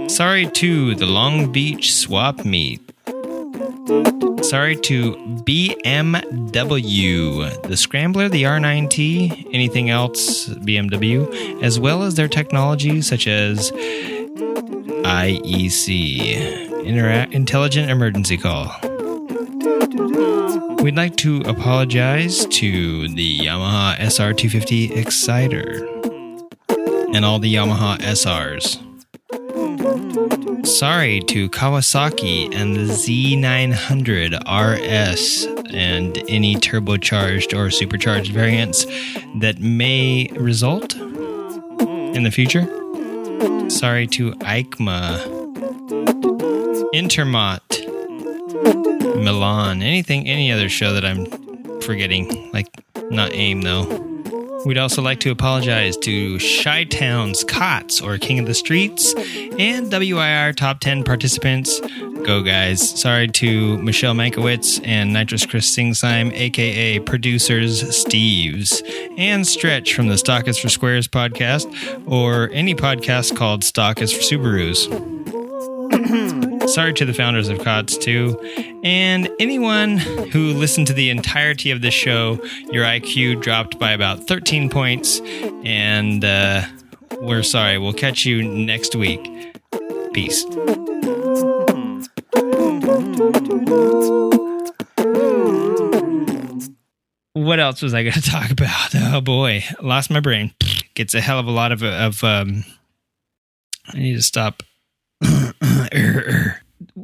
Sorry 0.09 0.47
to 0.47 0.93
the 0.95 1.05
Long 1.05 1.53
Beach 1.53 1.95
Swap 1.95 2.43
Meet. 2.43 2.81
Sorry 4.43 4.75
to 4.75 5.15
BMW, 5.45 7.61
the 7.61 7.77
Scrambler, 7.77 8.27
the 8.27 8.43
R9T, 8.43 9.51
anything 9.53 9.89
else 9.89 10.49
BMW, 10.49 11.63
as 11.63 11.79
well 11.79 12.03
as 12.03 12.15
their 12.15 12.27
technology 12.27 13.01
such 13.01 13.25
as 13.25 13.71
IEC, 15.05 16.64
Intelligent 16.85 17.89
Emergency 17.89 18.37
Call. 18.37 18.71
We'd 20.83 20.95
like 20.95 21.15
to 21.17 21.41
apologize 21.41 22.45
to 22.45 23.07
the 23.07 23.39
Yamaha 23.39 23.97
SR250 23.97 24.95
Exciter 24.95 25.83
and 27.15 27.25
all 27.25 27.39
the 27.39 27.53
Yamaha 27.55 27.97
SRs. 27.97 28.77
Sorry 30.67 31.21
to 31.21 31.49
Kawasaki 31.49 32.53
and 32.55 32.75
the 32.75 32.81
Z900 32.93 34.35
RS 34.45 35.45
and 35.73 36.17
any 36.29 36.55
turbocharged 36.55 37.57
or 37.57 37.71
supercharged 37.71 38.31
variants 38.31 38.85
that 39.39 39.59
may 39.59 40.29
result 40.35 40.95
in 40.95 42.21
the 42.23 42.31
future. 42.31 42.67
Sorry 43.69 44.05
to 44.07 44.33
EICMA, 44.33 45.44
Intermot, 46.95 47.59
Milan, 49.21 49.81
anything, 49.81 50.29
any 50.29 50.49
other 50.49 50.69
show 50.69 50.93
that 50.93 51.03
I'm 51.03 51.25
forgetting. 51.81 52.49
Like, 52.53 52.67
not 53.11 53.33
aim, 53.33 53.63
though. 53.63 53.83
We'd 54.65 54.77
also 54.77 55.01
like 55.01 55.19
to 55.19 55.29
apologize 55.29 55.97
to 55.97 56.39
Chi 56.39 56.85
Town's 56.85 57.43
Cots 57.43 57.99
or 57.99 58.17
King 58.17 58.39
of 58.39 58.45
the 58.45 58.53
Streets 58.53 59.13
and 59.59 59.91
WIR 59.91 60.53
Top 60.53 60.79
10 60.79 61.03
participants. 61.03 61.81
Go, 62.23 62.41
guys. 62.41 62.97
Sorry 62.97 63.27
to 63.27 63.77
Michelle 63.79 64.15
Mankiewicz 64.15 64.79
and 64.87 65.11
Nitrous 65.11 65.45
Chris 65.45 65.69
Singsime, 65.75 66.31
aka 66.31 66.99
producers 66.99 67.83
Steves, 67.83 68.81
and 69.17 69.45
Stretch 69.45 69.93
from 69.93 70.07
the 70.07 70.17
Stock 70.17 70.47
is 70.47 70.57
for 70.57 70.69
Squares 70.69 71.09
podcast 71.09 71.67
or 72.07 72.49
any 72.51 72.73
podcast 72.73 73.35
called 73.35 73.65
Stock 73.65 74.01
is 74.01 74.13
for 74.13 74.21
Subarus. 74.21 75.24
Sorry 76.67 76.93
to 76.93 77.05
the 77.05 77.13
founders 77.13 77.47
of 77.49 77.59
COTS 77.59 77.97
too. 77.97 78.39
And 78.83 79.29
anyone 79.39 79.97
who 79.97 80.53
listened 80.53 80.87
to 80.87 80.93
the 80.93 81.09
entirety 81.09 81.71
of 81.71 81.81
the 81.81 81.91
show, 81.91 82.39
your 82.71 82.85
IQ 82.85 83.41
dropped 83.41 83.77
by 83.77 83.91
about 83.91 84.27
13 84.27 84.69
points. 84.69 85.21
And 85.63 86.25
uh, 86.25 86.65
we're 87.19 87.43
sorry. 87.43 87.77
We'll 87.77 87.93
catch 87.93 88.25
you 88.25 88.43
next 88.43 88.95
week. 88.95 89.21
Peace. 90.13 90.43
What 97.33 97.59
else 97.59 97.81
was 97.81 97.93
I 97.93 98.03
going 98.03 98.13
to 98.13 98.21
talk 98.21 98.49
about? 98.49 98.95
Oh 98.95 99.21
boy, 99.21 99.63
lost 99.81 100.09
my 100.09 100.19
brain. 100.19 100.53
Gets 100.93 101.13
a 101.13 101.21
hell 101.21 101.37
of 101.37 101.47
a 101.47 101.51
lot 101.51 101.71
of 101.71 101.83
of. 101.83 102.23
Um, 102.23 102.63
I 103.87 103.97
need 103.97 104.15
to 104.15 104.21
stop 104.23 104.63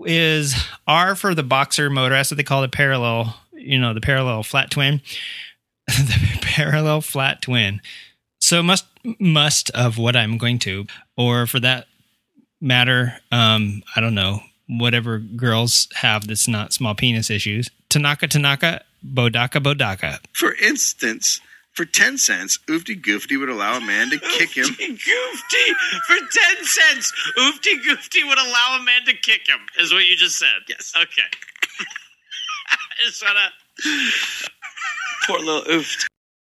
is 0.05 0.55
R 0.87 1.15
for 1.15 1.33
the 1.35 1.43
boxer 1.43 1.89
motor. 1.89 2.15
That's 2.15 2.31
what 2.31 2.37
they 2.37 2.43
call 2.43 2.61
the 2.61 2.69
parallel, 2.69 3.35
you 3.53 3.79
know, 3.79 3.93
the 3.93 4.01
parallel 4.01 4.43
flat 4.43 4.71
twin. 4.71 5.01
the 5.87 6.39
parallel 6.41 7.01
flat 7.01 7.41
twin. 7.41 7.81
So 8.39 8.61
must 8.63 8.85
must 9.19 9.69
of 9.71 9.97
what 9.97 10.15
I'm 10.15 10.37
going 10.37 10.59
to, 10.59 10.85
or 11.17 11.47
for 11.47 11.59
that 11.59 11.87
matter, 12.59 13.17
um, 13.31 13.83
I 13.95 14.01
don't 14.01 14.15
know, 14.15 14.41
whatever 14.67 15.19
girls 15.19 15.87
have 15.95 16.27
that's 16.27 16.47
not 16.47 16.73
small 16.73 16.95
penis 16.95 17.29
issues. 17.29 17.69
Tanaka 17.89 18.27
Tanaka, 18.27 18.83
Bodaka 19.03 19.59
Bodaka. 19.59 20.19
For 20.33 20.53
instance, 20.55 21.41
for 21.73 21.85
10 21.85 22.17
cents, 22.17 22.59
Oofty 22.67 23.01
Goofty 23.01 23.39
would 23.39 23.49
allow 23.49 23.77
a 23.77 23.81
man 23.81 24.09
to 24.09 24.19
kick 24.19 24.55
him. 24.55 24.65
Oofty 24.65 24.87
Goofty 24.87 25.73
for 26.07 26.15
10 26.15 26.65
cents. 26.65 27.11
Oofty 27.37 27.81
Goofty 27.85 28.27
would 28.27 28.37
allow 28.37 28.77
a 28.79 28.83
man 28.83 29.05
to 29.05 29.13
kick 29.13 29.47
him, 29.47 29.59
is 29.79 29.93
what 29.93 30.05
you 30.07 30.15
just 30.15 30.37
said. 30.37 30.47
Yes. 30.67 30.93
Okay. 30.95 31.27
I 32.71 33.05
just 33.05 33.23
want 33.23 33.37
to. 33.37 34.11
Poor 35.27 35.39
little 35.39 35.63
Ooft. 35.63 36.07